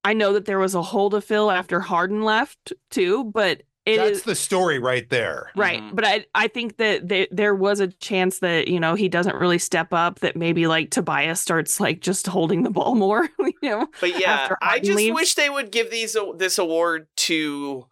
I 0.04 0.12
know 0.14 0.32
that 0.32 0.46
there 0.46 0.58
was 0.58 0.74
a 0.74 0.82
hole 0.82 1.10
to 1.10 1.20
fill 1.20 1.50
after 1.50 1.80
Harden 1.80 2.22
left 2.22 2.72
too, 2.90 3.24
but 3.24 3.62
it 3.84 3.96
That's 3.96 4.18
is 4.18 4.22
the 4.24 4.34
story 4.34 4.78
right 4.78 5.08
there. 5.08 5.50
Right. 5.56 5.82
Mhm. 5.82 5.94
But 5.94 6.04
I 6.04 6.26
I 6.34 6.48
think 6.48 6.76
that 6.76 7.08
there, 7.08 7.26
there 7.30 7.54
was 7.54 7.80
a 7.80 7.88
chance 7.88 8.40
that, 8.40 8.68
you 8.68 8.78
know, 8.78 8.94
he 8.94 9.08
doesn't 9.08 9.36
really 9.36 9.58
step 9.58 9.94
up, 9.94 10.18
that 10.20 10.36
maybe 10.36 10.66
like 10.66 10.90
Tobias 10.90 11.40
starts 11.40 11.80
like 11.80 12.00
just 12.00 12.26
holding 12.26 12.64
the 12.64 12.70
ball 12.70 12.94
more, 13.06 13.28
you 13.38 13.52
know? 13.62 13.88
but 14.00 14.20
yeah, 14.20 14.54
I 14.60 14.78
just 14.78 14.96
leaves. 14.96 15.14
wish 15.14 15.34
they 15.36 15.48
would 15.48 15.70
give 15.70 15.90
these 15.90 16.16
this 16.36 16.58
award 16.58 17.06
to. 17.16 17.86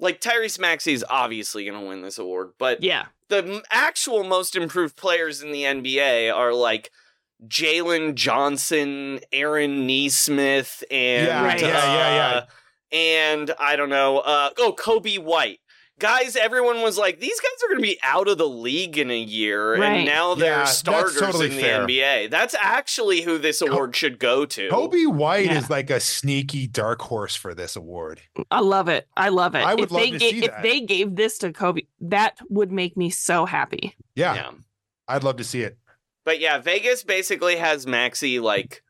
Like 0.00 0.20
Tyrese 0.20 0.58
Maxey 0.58 0.92
is 0.92 1.04
obviously 1.08 1.64
going 1.64 1.80
to 1.80 1.86
win 1.86 2.02
this 2.02 2.18
award, 2.18 2.50
but 2.58 2.82
Yeah. 2.82 3.06
the 3.28 3.62
actual 3.70 4.22
most 4.24 4.54
improved 4.56 4.96
players 4.96 5.42
in 5.42 5.50
the 5.52 5.64
NBA 5.64 6.30
are 6.34 6.52
like 6.54 6.90
Jalen 7.46 8.14
Johnson, 8.14 9.20
Aaron 9.32 9.86
Nesmith, 9.86 10.82
and 10.90 11.26
Yeah, 11.26 11.44
Right. 11.44 11.60
yeah, 11.60 11.68
yeah, 11.68 12.14
yeah. 12.14 12.36
uh, 12.38 12.46
and 12.90 13.50
I 13.58 13.76
don't 13.76 13.90
know, 13.90 14.18
uh, 14.18 14.50
oh 14.58 14.72
Coby 14.72 15.18
White. 15.18 15.60
Guys, 15.98 16.36
everyone 16.36 16.80
was 16.80 16.96
like, 16.96 17.18
these 17.18 17.40
guys 17.40 17.50
are 17.64 17.68
going 17.74 17.78
to 17.82 17.82
be 17.88 17.98
out 18.04 18.28
of 18.28 18.38
the 18.38 18.48
league 18.48 18.96
in 18.98 19.10
a 19.10 19.18
year, 19.18 19.76
Right. 19.76 19.88
and 19.98 20.06
now 20.06 20.34
they're 20.36 20.58
Yeah, 20.58 20.64
starters 20.64 21.18
totally 21.18 21.46
in 21.50 21.56
the 21.56 21.60
fair. 21.62 21.80
NBA. 21.86 22.30
That's 22.30 22.54
actually 22.54 23.22
who 23.22 23.36
this 23.38 23.60
award 23.60 23.96
should 23.96 24.18
go 24.20 24.46
to. 24.46 24.68
Coby 24.68 25.06
White 25.12 25.46
Yeah. 25.46 25.58
is 25.58 25.68
like 25.68 25.90
a 25.90 25.98
sneaky 25.98 26.66
dark 26.68 27.02
horse 27.02 27.34
for 27.34 27.52
this 27.54 27.74
award. 27.74 28.20
I 28.50 28.60
love 28.60 28.88
it. 28.88 29.08
I 29.16 29.30
love 29.30 29.56
it. 29.56 29.64
I 29.64 29.74
would 29.74 29.84
if 29.84 29.90
love 29.90 30.02
they 30.02 30.10
to 30.12 30.18
ga- 30.18 30.30
see 30.30 30.44
if 30.44 30.50
that. 30.52 30.62
they 30.62 30.80
gave 30.80 31.16
this 31.16 31.36
to 31.38 31.52
Coby, 31.52 31.86
that 32.00 32.38
would 32.48 32.70
make 32.70 32.96
me 32.96 33.10
so 33.10 33.44
happy. 33.44 33.94
Yeah, 34.14 34.34
yeah. 34.34 34.50
I'd 35.08 35.24
love 35.24 35.36
to 35.38 35.44
see 35.44 35.62
it. 35.62 35.78
But 36.24 36.38
yeah, 36.38 36.58
Vegas 36.58 37.02
basically 37.02 37.56
has 37.56 37.86
Maxey 37.86 38.38
like 38.38 38.82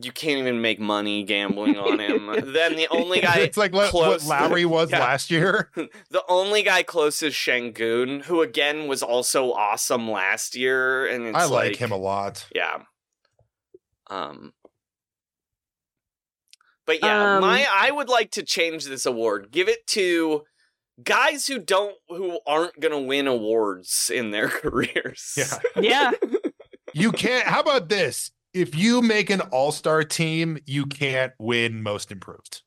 you 0.00 0.10
can't 0.12 0.38
even 0.38 0.60
make 0.62 0.80
money 0.80 1.22
gambling 1.22 1.76
on 1.76 1.98
him. 1.98 2.26
then 2.52 2.76
the 2.76 2.88
only 2.90 3.20
guy 3.20 3.40
it's 3.40 3.56
like 3.58 3.72
le- 3.72 3.82
what 3.82 3.90
close- 3.90 4.26
Lauri 4.26 4.64
was 4.64 4.90
Yeah. 4.90 5.00
last 5.00 5.30
year. 5.30 5.70
the 6.10 6.24
only 6.28 6.62
guy 6.62 6.82
close 6.82 7.22
is 7.22 7.34
Sengun, 7.34 8.22
who 8.24 8.40
again 8.40 8.86
was 8.88 9.02
also 9.02 9.52
awesome 9.52 10.10
last 10.10 10.56
year 10.56 11.06
and 11.06 11.26
it's 11.26 11.36
I 11.36 11.44
like, 11.44 11.76
him 11.76 11.92
a 11.92 11.96
lot. 11.96 12.46
Yeah. 12.54 12.82
Um 14.08 14.52
But 16.86 17.02
yeah, 17.02 17.36
Um, 17.36 17.42
my 17.42 17.66
I 17.70 17.90
would 17.90 18.08
like 18.08 18.30
to 18.32 18.42
change 18.42 18.86
this 18.86 19.06
award. 19.06 19.50
Give 19.50 19.68
it 19.68 19.86
to 19.88 20.44
guys 21.02 21.46
who 21.46 21.58
don't 21.58 21.96
who 22.08 22.40
aren't 22.46 22.78
going 22.80 22.92
to 22.92 22.98
win 22.98 23.26
awards 23.26 24.10
in 24.14 24.30
their 24.30 24.48
careers. 24.62 25.34
Yeah. 25.36 25.58
Yeah. 25.80 26.10
You 26.94 27.12
can't. 27.12 27.46
How 27.46 27.60
about 27.60 27.88
this? 27.88 28.30
If 28.54 28.74
you 28.74 29.00
make 29.02 29.30
an 29.30 29.40
all 29.40 29.72
star 29.72 30.02
team, 30.04 30.58
you 30.66 30.86
can't 30.86 31.32
win 31.38 31.82
most 31.82 32.10
improved. 32.12 32.62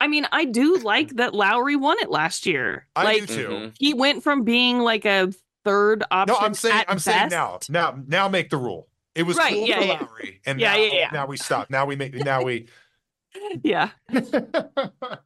I 0.00 0.08
mean, 0.08 0.26
I 0.32 0.44
do 0.44 0.78
like 0.78 1.10
that 1.16 1.34
Lauri 1.34 1.76
won 1.76 1.96
it 2.00 2.10
last 2.10 2.46
year. 2.46 2.86
I 2.96 3.04
like 3.04 3.26
do 3.26 3.34
too. 3.36 3.48
Mhm. 3.48 3.76
he 3.78 3.94
went 3.94 4.22
from 4.22 4.42
being 4.44 4.80
like 4.80 5.04
a 5.04 5.32
third 5.64 6.02
option. 6.10 6.34
No, 6.34 6.40
I'm 6.40 6.54
saying 6.54 6.74
at 6.76 6.90
I'm 6.90 6.98
saying 6.98 7.28
now. 7.30 7.58
Now 7.68 7.98
now 8.06 8.28
make 8.28 8.50
the 8.50 8.56
rule. 8.56 8.88
It 9.14 9.24
was 9.24 9.36
Right, 9.36 9.52
cool 9.54 9.66
yeah, 9.68 9.78
for 9.80 9.84
yeah. 9.86 9.98
Lauri. 10.00 10.40
And 10.46 10.58
Yeah, 10.60 10.72
now, 10.72 10.78
yeah, 10.78 10.92
yeah. 10.92 11.10
now 11.12 11.26
we 11.26 11.36
stop. 11.36 11.68
Now 11.70 11.84
we 11.86 11.96
make 11.96 12.14
now 12.14 12.42
we 12.42 12.66
Yeah. 13.62 13.90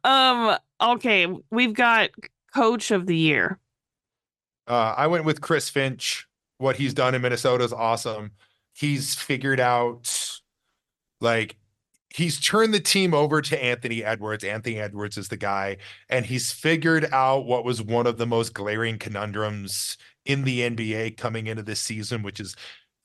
Um. 0.03 0.57
Okay, 0.81 1.27
we've 1.51 1.73
got 1.73 2.09
coach 2.53 2.91
of 2.91 3.05
the 3.07 3.15
year. 3.17 3.59
Uh, 4.67 4.93
I 4.97 5.07
went 5.07 5.25
with 5.25 5.41
Chris 5.41 5.69
Finch. 5.69 6.27
What 6.59 6.75
he's 6.75 6.93
done 6.93 7.15
in 7.15 7.21
Minnesota 7.21 7.63
is 7.63 7.73
awesome. 7.73 8.31
He's 8.77 9.15
figured 9.15 9.59
out, 9.59 10.39
like, 11.21 11.57
he's 12.13 12.39
turned 12.39 12.73
the 12.73 12.79
team 12.79 13.13
over 13.13 13.41
to 13.41 13.63
Anthony 13.63 14.03
Edwards. 14.03 14.43
Anthony 14.43 14.77
Edwards 14.79 15.17
is 15.17 15.29
the 15.29 15.37
guy, 15.37 15.77
and 16.09 16.25
he's 16.25 16.51
figured 16.51 17.07
out 17.11 17.45
what 17.45 17.65
was 17.65 17.81
one 17.81 18.07
of 18.07 18.17
the 18.17 18.25
most 18.27 18.53
glaring 18.53 18.97
conundrums 18.99 19.97
in 20.25 20.43
the 20.43 20.61
NBA 20.61 21.17
coming 21.17 21.47
into 21.47 21.63
this 21.63 21.79
season, 21.79 22.23
which 22.23 22.39
is 22.39 22.55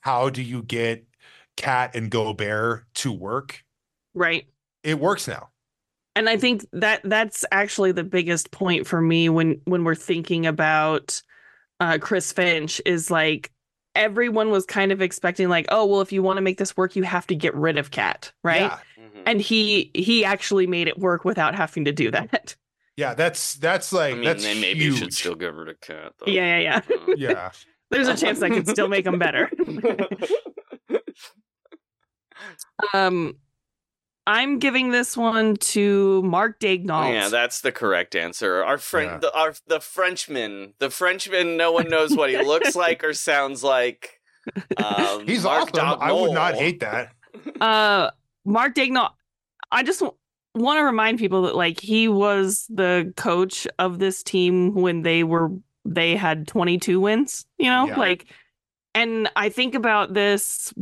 how 0.01 0.29
do 0.31 0.43
you 0.43 0.63
get 0.63 1.07
KAT 1.57 1.95
and 1.95 2.11
Gobert 2.11 2.85
to 2.97 3.13
work? 3.13 3.63
Right. 4.15 4.47
It 4.83 4.99
works 4.99 5.29
now. 5.29 5.51
and 6.17 6.29
i 6.29 6.37
think 6.37 6.65
that 6.73 7.01
that's 7.05 7.45
actually 7.53 7.93
the 7.93 8.05
biggest 8.05 8.51
point 8.51 8.87
for 8.87 9.01
me 9.01 9.29
when 9.29 9.61
when 9.65 9.85
we're 9.85 9.95
thinking 9.95 10.47
about 10.47 11.23
uh 11.81 11.99
chris 12.01 12.33
finch 12.33 12.81
is 12.85 13.11
like 13.11 13.51
everyone 13.95 14.51
was 14.51 14.65
kind 14.67 14.91
of 14.93 15.03
expecting 15.03 15.49
like 15.49 15.67
oh 15.71 15.85
well 15.87 16.01
if 16.01 16.13
you 16.13 16.23
want 16.23 16.37
to 16.39 16.41
make 16.41 16.59
this 16.59 16.77
work 16.77 16.97
you 16.97 17.03
have 17.03 17.27
to 17.27 17.35
get 17.35 17.55
rid 17.55 17.77
of 17.79 17.91
KAT 17.91 18.33
right 18.43 18.63
Yeah. 18.63 18.79
Mhm. 18.99 19.23
and 19.27 19.41
he 19.41 19.91
he 19.95 20.25
actually 20.25 20.67
made 20.67 20.89
it 20.89 20.99
work 20.99 21.25
without 21.25 21.55
having 21.55 21.85
to 21.85 21.93
do 21.93 22.11
that 22.11 22.57
Yeah, 22.97 23.15
that's 23.15 23.55
that's 23.55 23.93
like 23.93 24.13
I 24.13 24.17
mean, 24.17 24.25
that's 24.25 24.45
maybe 24.45 24.81
huge. 24.81 24.99
should 24.99 25.15
still 25.15 25.35
give 25.35 25.55
her 25.55 25.65
to 25.67 25.75
KAT. 25.75 26.13
Though. 26.19 26.27
yeah 26.33 26.59
yeah 26.59 26.81
yeah 26.89 26.97
Uh, 27.09 27.15
yeah. 27.17 27.51
there's 27.91 28.09
a 28.09 28.17
chance 28.17 28.41
i 28.43 28.49
could 28.49 28.67
still 28.69 28.89
make 28.89 29.05
them 29.05 29.19
better 29.19 29.51
um 32.95 33.35
i'm 34.27 34.59
giving 34.59 34.91
this 34.91 35.17
one 35.17 35.57
to 35.57 36.23
mark 36.23 36.61
daigneault 36.61 37.13
yeah, 37.13 37.29
that's 37.29 37.61
the 37.63 37.73
correct 37.73 38.15
answer. 38.15 38.63
Our 38.65 38.79
friend, 38.79 39.11
Yeah. 39.11 39.19
the, 39.19 39.35
our 39.37 39.55
the 39.67 39.81
Frenchman, 39.81 40.75
the 40.79 40.91
Frenchman. 40.91 41.57
No 41.57 41.73
one 41.73 41.89
knows 41.89 42.17
what 42.17 42.31
he 42.31 42.39
looks 42.39 42.77
like 42.77 43.03
or 43.05 43.13
sounds 43.15 43.63
like. 43.65 44.21
Um, 44.77 45.27
He's 45.27 45.45
Mark 45.45 45.71
awesome. 45.77 45.99
I 46.01 46.13
would 46.13 46.33
not 46.33 46.55
hate 46.55 46.81
that. 46.81 47.13
uh 47.61 48.11
mark 48.45 48.75
daigneault 48.75 49.11
i 49.71 49.83
just 49.83 50.01
w- 50.01 50.17
want 50.55 50.79
to 50.79 50.83
remind 50.85 51.19
people 51.19 51.43
that 51.43 51.55
like 51.57 51.81
he 51.81 52.09
was 52.09 52.67
the 52.69 53.13
coach 53.17 53.67
of 53.79 53.99
this 54.01 54.23
team 54.23 54.75
when 54.75 55.03
they 55.03 55.23
were 55.25 55.51
they 55.85 56.15
had 56.17 56.47
22 56.49 57.01
wins 57.01 57.47
you 57.59 57.67
know 57.71 57.87
Yeah. 57.87 57.97
like 57.97 58.27
and 58.95 59.31
i 59.37 59.49
think 59.49 59.75
about 59.75 60.13
this 60.13 60.75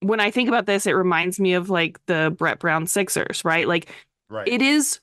when 0.00 0.20
i 0.20 0.30
think 0.30 0.48
about 0.48 0.66
this 0.66 0.86
it 0.86 0.92
reminds 0.92 1.38
me 1.40 1.54
of 1.54 1.70
like 1.70 1.98
the 2.06 2.34
brett 2.38 2.58
brown 2.58 2.86
sixers 2.86 3.44
right 3.44 3.66
like 3.68 3.88
Right. 4.28 4.48
it 4.48 4.60
is 4.60 5.00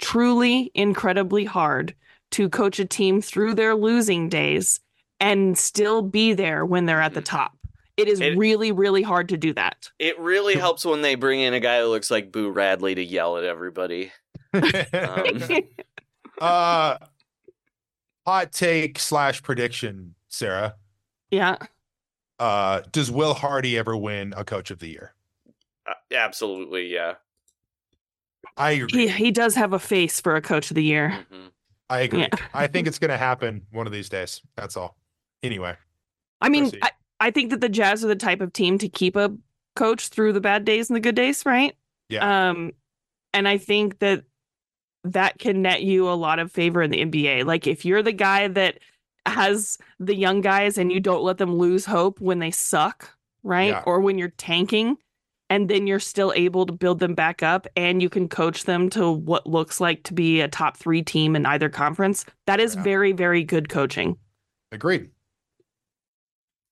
truly 0.00 0.70
incredibly 0.74 1.44
hard 1.46 1.94
to 2.32 2.48
coach 2.50 2.78
a 2.78 2.84
team 2.84 3.22
through 3.22 3.54
their 3.54 3.74
losing 3.74 4.28
days 4.28 4.80
and 5.20 5.56
still 5.56 6.02
be 6.02 6.34
there 6.34 6.64
when 6.66 6.84
they're 6.86 7.00
at 7.00 7.14
the 7.14 7.22
top 7.22 7.56
it 7.96 8.06
is 8.08 8.20
It- 8.20 8.36
really 8.36 8.72
really 8.72 9.02
hard 9.02 9.30
to 9.30 9.36
do 9.38 9.54
that 9.54 9.88
It 9.98 10.18
really 10.18 10.54
helps 10.54 10.84
when 10.84 11.00
they 11.00 11.14
bring 11.14 11.40
in 11.40 11.54
a 11.54 11.60
guy 11.60 11.80
who 11.80 11.86
looks 11.86 12.10
like 12.10 12.30
Boo 12.30 12.50
Radley 12.50 12.94
to 12.94 13.02
yell 13.02 13.38
at 13.38 13.44
everybody. 13.44 14.12
Um, 14.52 14.62
uh 16.40 16.98
hot 18.26 18.52
take 18.52 18.98
slash 18.98 19.42
prediction, 19.42 20.14
Sarah. 20.28 20.74
Yeah. 21.30 21.56
Uh, 22.38 22.82
does 22.92 23.10
Will 23.10 23.34
Hardy 23.34 23.78
ever 23.78 23.96
win 23.96 24.34
a 24.36 24.44
Coach 24.44 24.70
of 24.70 24.78
the 24.78 24.88
Year? 24.88 25.14
Uh, 25.86 25.94
absolutely, 26.12 26.92
yeah. 26.92 27.14
I 28.56 28.72
agree. 28.72 29.06
He 29.06 29.08
he 29.08 29.30
does 29.30 29.54
have 29.54 29.72
a 29.72 29.78
face 29.78 30.20
for 30.20 30.36
a 30.36 30.40
coach 30.40 30.70
of 30.70 30.74
the 30.74 30.82
year. 30.82 31.26
Mhm. 31.30 31.50
I 31.90 32.00
agree. 32.00 32.20
Yeah. 32.20 32.28
I 32.54 32.66
think 32.66 32.88
it's 32.88 32.98
going 32.98 33.10
to 33.10 33.16
happen 33.16 33.62
one 33.70 33.86
of 33.86 33.92
these 33.92 34.08
days. 34.08 34.40
That's 34.56 34.76
all. 34.76 34.96
Anyway, 35.42 35.76
I 36.40 36.48
mean, 36.48 36.72
I, 36.82 36.90
I 37.20 37.30
think 37.30 37.50
that 37.50 37.60
the 37.60 37.68
Jazz 37.68 38.04
are 38.04 38.08
the 38.08 38.16
type 38.16 38.40
of 38.40 38.52
team 38.52 38.78
to 38.78 38.88
keep 38.88 39.14
a 39.14 39.36
coach 39.76 40.08
through 40.08 40.32
the 40.32 40.40
bad 40.40 40.64
days 40.64 40.88
and 40.88 40.96
the 40.96 41.00
good 41.00 41.14
days, 41.14 41.44
right? 41.46 41.76
Yeah. 42.08 42.48
Um, 42.48 42.72
and 43.32 43.46
I 43.46 43.58
think 43.58 43.98
that 44.00 44.24
that 45.04 45.38
can 45.38 45.62
net 45.62 45.82
you 45.82 46.08
a 46.08 46.14
lot 46.14 46.38
of 46.38 46.50
favor 46.50 46.82
in 46.82 46.90
the 46.90 47.04
NBA. 47.04 47.44
Like 47.44 47.66
if 47.66 47.84
you're 47.84 48.02
the 48.02 48.12
guy 48.12 48.48
that 48.48 48.78
has 49.26 49.78
the 50.00 50.14
young 50.14 50.40
guys 50.40 50.78
and 50.78 50.90
you 50.92 51.00
don't 51.00 51.22
let 51.22 51.38
them 51.38 51.54
lose 51.54 51.84
hope 51.84 52.20
when 52.20 52.38
they 52.38 52.50
suck, 52.50 53.10
right? 53.42 53.70
Yeah. 53.70 53.82
Or 53.86 54.00
when 54.00 54.18
you're 54.18 54.30
tanking, 54.36 54.96
and 55.48 55.68
then 55.70 55.86
you're 55.86 56.00
still 56.00 56.32
able 56.34 56.66
to 56.66 56.72
build 56.72 56.98
them 56.98 57.14
back 57.14 57.40
up 57.42 57.68
and 57.76 58.02
you 58.02 58.08
can 58.10 58.28
coach 58.28 58.64
them 58.64 58.90
to 58.90 59.08
what 59.12 59.46
looks 59.46 59.80
like 59.80 60.02
to 60.02 60.12
be 60.12 60.40
a 60.40 60.48
top 60.48 60.76
three 60.76 61.02
team 61.02 61.36
in 61.36 61.46
either 61.46 61.68
conference. 61.68 62.24
That 62.46 62.58
is 62.58 62.74
Yeah. 62.74 62.82
very, 62.82 63.12
very 63.12 63.44
good 63.44 63.68
coaching. 63.68 64.16
agreed. 64.72 65.10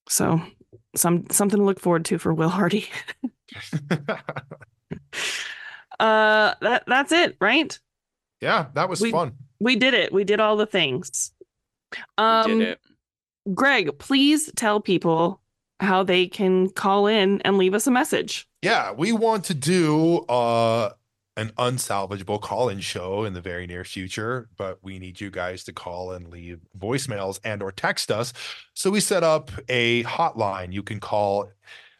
So 0.08 0.42
some 0.96 1.24
something 1.30 1.60
to 1.60 1.64
look 1.64 1.78
forward 1.78 2.04
to 2.06 2.18
for 2.18 2.34
Will 2.34 2.48
Hardy. 2.48 2.88
Uh 6.00 6.54
that 6.60 6.82
that's 6.86 7.12
it, 7.12 7.36
right? 7.40 7.78
yeah, 8.40 8.66
that 8.74 8.88
was 8.88 9.00
We- 9.00 9.12
fun. 9.12 9.32
We 9.60 9.76
did 9.76 9.94
it. 9.94 10.12
We 10.12 10.24
did 10.24 10.40
all 10.40 10.56
the 10.56 10.66
things. 10.66 11.32
We 12.18 12.24
Um 12.24 12.58
did 12.58 12.68
it. 12.68 12.80
Greg, 13.54 13.98
please 13.98 14.50
tell 14.56 14.80
people 14.80 15.40
how 15.80 16.02
they 16.02 16.26
can 16.26 16.70
call 16.70 17.06
in 17.06 17.42
and 17.42 17.58
leave 17.58 17.74
us 17.74 17.86
a 17.86 17.90
message. 17.90 18.48
Yeah, 18.62 18.92
we 18.92 19.12
want 19.12 19.44
to 19.46 19.54
do 19.54 20.18
uh 20.20 20.90
an 21.36 21.50
unsalvageable 21.58 22.40
call-in 22.40 22.78
show 22.80 23.24
in 23.24 23.34
the 23.34 23.40
very 23.40 23.66
near 23.66 23.82
future, 23.84 24.48
but 24.56 24.78
we 24.82 25.00
need 25.00 25.20
you 25.20 25.30
guys 25.30 25.64
to 25.64 25.72
call 25.72 26.12
and 26.12 26.28
leave 26.28 26.60
voicemails 26.78 27.40
and 27.44 27.60
or 27.62 27.72
text 27.72 28.12
us. 28.12 28.32
So 28.74 28.90
we 28.90 29.00
set 29.00 29.24
up 29.24 29.50
a 29.68 30.04
hotline. 30.04 30.72
You 30.72 30.84
can 30.84 31.00
call 31.00 31.50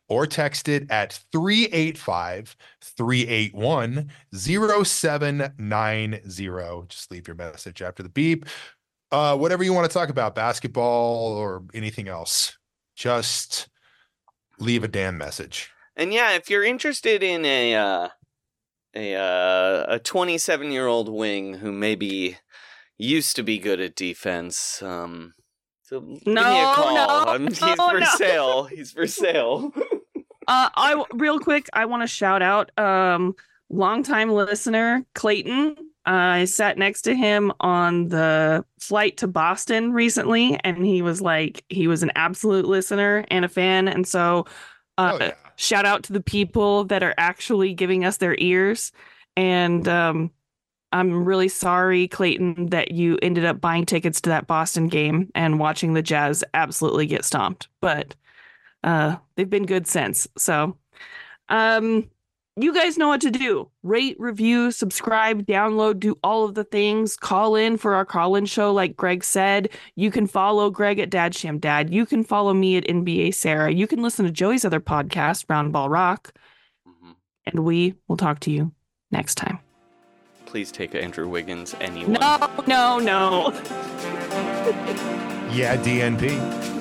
or 0.08 0.26
text 0.26 0.68
it 0.68 0.90
at 0.90 1.18
385 1.32 2.56
381 2.80 4.10
0790. 4.32 6.86
Just 6.88 7.10
leave 7.10 7.26
your 7.26 7.36
message 7.36 7.82
after 7.82 8.02
the 8.02 8.08
beep. 8.08 8.46
Uh, 9.12 9.36
whatever 9.36 9.62
you 9.62 9.72
want 9.72 9.88
to 9.88 9.92
talk 9.94 10.08
about, 10.08 10.34
basketball 10.34 11.32
or 11.36 11.62
anything 11.74 12.08
else, 12.08 12.56
just 12.96 13.68
leave 14.58 14.82
a 14.84 14.88
damn 14.88 15.16
message. 15.16 15.70
And 15.96 16.12
yeah, 16.12 16.32
if 16.32 16.50
you're 16.50 16.64
interested 16.64 17.22
in 17.22 17.44
a 17.44 17.74
uh, 17.76 18.08
a 18.96 19.14
uh, 19.14 19.84
a 19.94 19.98
27 20.00 20.70
year 20.72 20.86
old 20.86 21.08
wing 21.08 21.54
who 21.54 21.70
maybe 21.72 22.38
used 22.98 23.36
to 23.36 23.42
be 23.44 23.58
good 23.58 23.80
at 23.80 23.94
defense, 23.94 24.82
um, 24.82 25.32
so 25.82 26.00
give 26.00 26.26
me 26.26 26.32
a 26.32 26.34
No, 26.34 26.72
call. 26.74 26.94
no, 26.94 27.32
Um, 27.34 27.46
he's 27.48 27.60
no, 27.60 27.74
for 27.76 28.00
no. 28.00 28.06
sale. 28.16 28.64
He's 28.64 28.90
for 28.92 29.06
sale. 29.06 29.72
Uh 30.46 30.68
I 30.76 31.02
real 31.14 31.40
quick, 31.40 31.70
I 31.72 31.86
want 31.86 32.02
to 32.02 32.06
shout 32.06 32.42
out 32.42 32.70
um 32.78 33.34
longtime 33.70 34.30
listener 34.30 35.06
Clayton. 35.14 35.74
I 36.06 36.44
sat 36.44 36.76
next 36.76 37.02
to 37.02 37.14
him 37.14 37.52
on 37.60 38.08
the 38.08 38.64
flight 38.78 39.16
to 39.18 39.26
Boston 39.26 39.92
recently, 39.92 40.58
and 40.62 40.84
he 40.84 41.02
was 41.02 41.22
like, 41.22 41.64
he 41.68 41.88
was 41.88 42.02
an 42.02 42.12
absolute 42.14 42.66
listener 42.66 43.24
and 43.30 43.44
a 43.44 43.48
fan. 43.48 43.88
And 43.88 44.06
so, 44.06 44.46
uh, 44.98 45.16
oh 45.18 45.24
yeah. 45.24 45.34
shout 45.56 45.86
out 45.86 46.02
to 46.04 46.12
the 46.12 46.22
people 46.22 46.84
that 46.84 47.02
are 47.02 47.14
actually 47.16 47.72
giving 47.74 48.04
us 48.04 48.18
their 48.18 48.36
ears. 48.38 48.92
And 49.36 49.88
um, 49.88 50.30
I'm 50.92 51.24
really 51.24 51.48
sorry, 51.48 52.06
Clayton, 52.08 52.66
that 52.66 52.92
you 52.92 53.18
ended 53.22 53.44
up 53.44 53.60
buying 53.60 53.86
tickets 53.86 54.20
to 54.22 54.30
that 54.30 54.46
Boston 54.46 54.88
game 54.88 55.30
and 55.34 55.58
watching 55.58 55.94
the 55.94 56.02
Jazz 56.02 56.44
absolutely 56.52 57.06
get 57.06 57.24
stomped. 57.24 57.68
But 57.80 58.14
uh, 58.84 59.16
they've 59.36 59.48
been 59.48 59.66
good 59.66 59.86
since. 59.86 60.28
So, 60.36 60.76
um, 61.48 62.10
you 62.56 62.72
guys 62.72 62.96
know 62.96 63.08
what 63.08 63.20
to 63.22 63.30
do. 63.30 63.68
Rate, 63.82 64.16
review, 64.20 64.70
subscribe, 64.70 65.44
download, 65.44 65.98
do 65.98 66.16
all 66.22 66.44
of 66.44 66.54
the 66.54 66.62
things. 66.64 67.16
Call 67.16 67.56
in 67.56 67.76
for 67.76 67.94
our 67.94 68.04
call 68.04 68.36
in 68.36 68.46
show, 68.46 68.72
like 68.72 68.96
Greg 68.96 69.24
said. 69.24 69.68
You 69.96 70.10
can 70.10 70.26
follow 70.26 70.70
Greg 70.70 70.98
at 71.00 71.10
Dad 71.10 71.34
Sham 71.34 71.58
Dad. 71.58 71.92
You 71.92 72.06
can 72.06 72.22
follow 72.22 72.54
me 72.54 72.76
at 72.76 72.84
NBA 72.86 73.34
Sarah. 73.34 73.72
You 73.72 73.86
can 73.86 74.02
listen 74.02 74.24
to 74.24 74.30
Joey's 74.30 74.64
other 74.64 74.80
podcast, 74.80 75.46
Round 75.48 75.72
Ball 75.72 75.88
Rock. 75.88 76.32
Mhm. 76.86 77.16
And 77.46 77.64
we 77.64 77.94
will 78.06 78.16
talk 78.16 78.38
to 78.40 78.50
you 78.52 78.72
next 79.10 79.34
time. 79.34 79.58
Please 80.46 80.70
take 80.70 80.94
Andrew 80.94 81.26
Wiggins. 81.28 81.74
Anyone. 81.80 82.12
No, 82.12 82.48
no, 82.66 82.98
no. 83.00 83.52
Yeah, 85.54 85.76
DNP. 85.76 86.73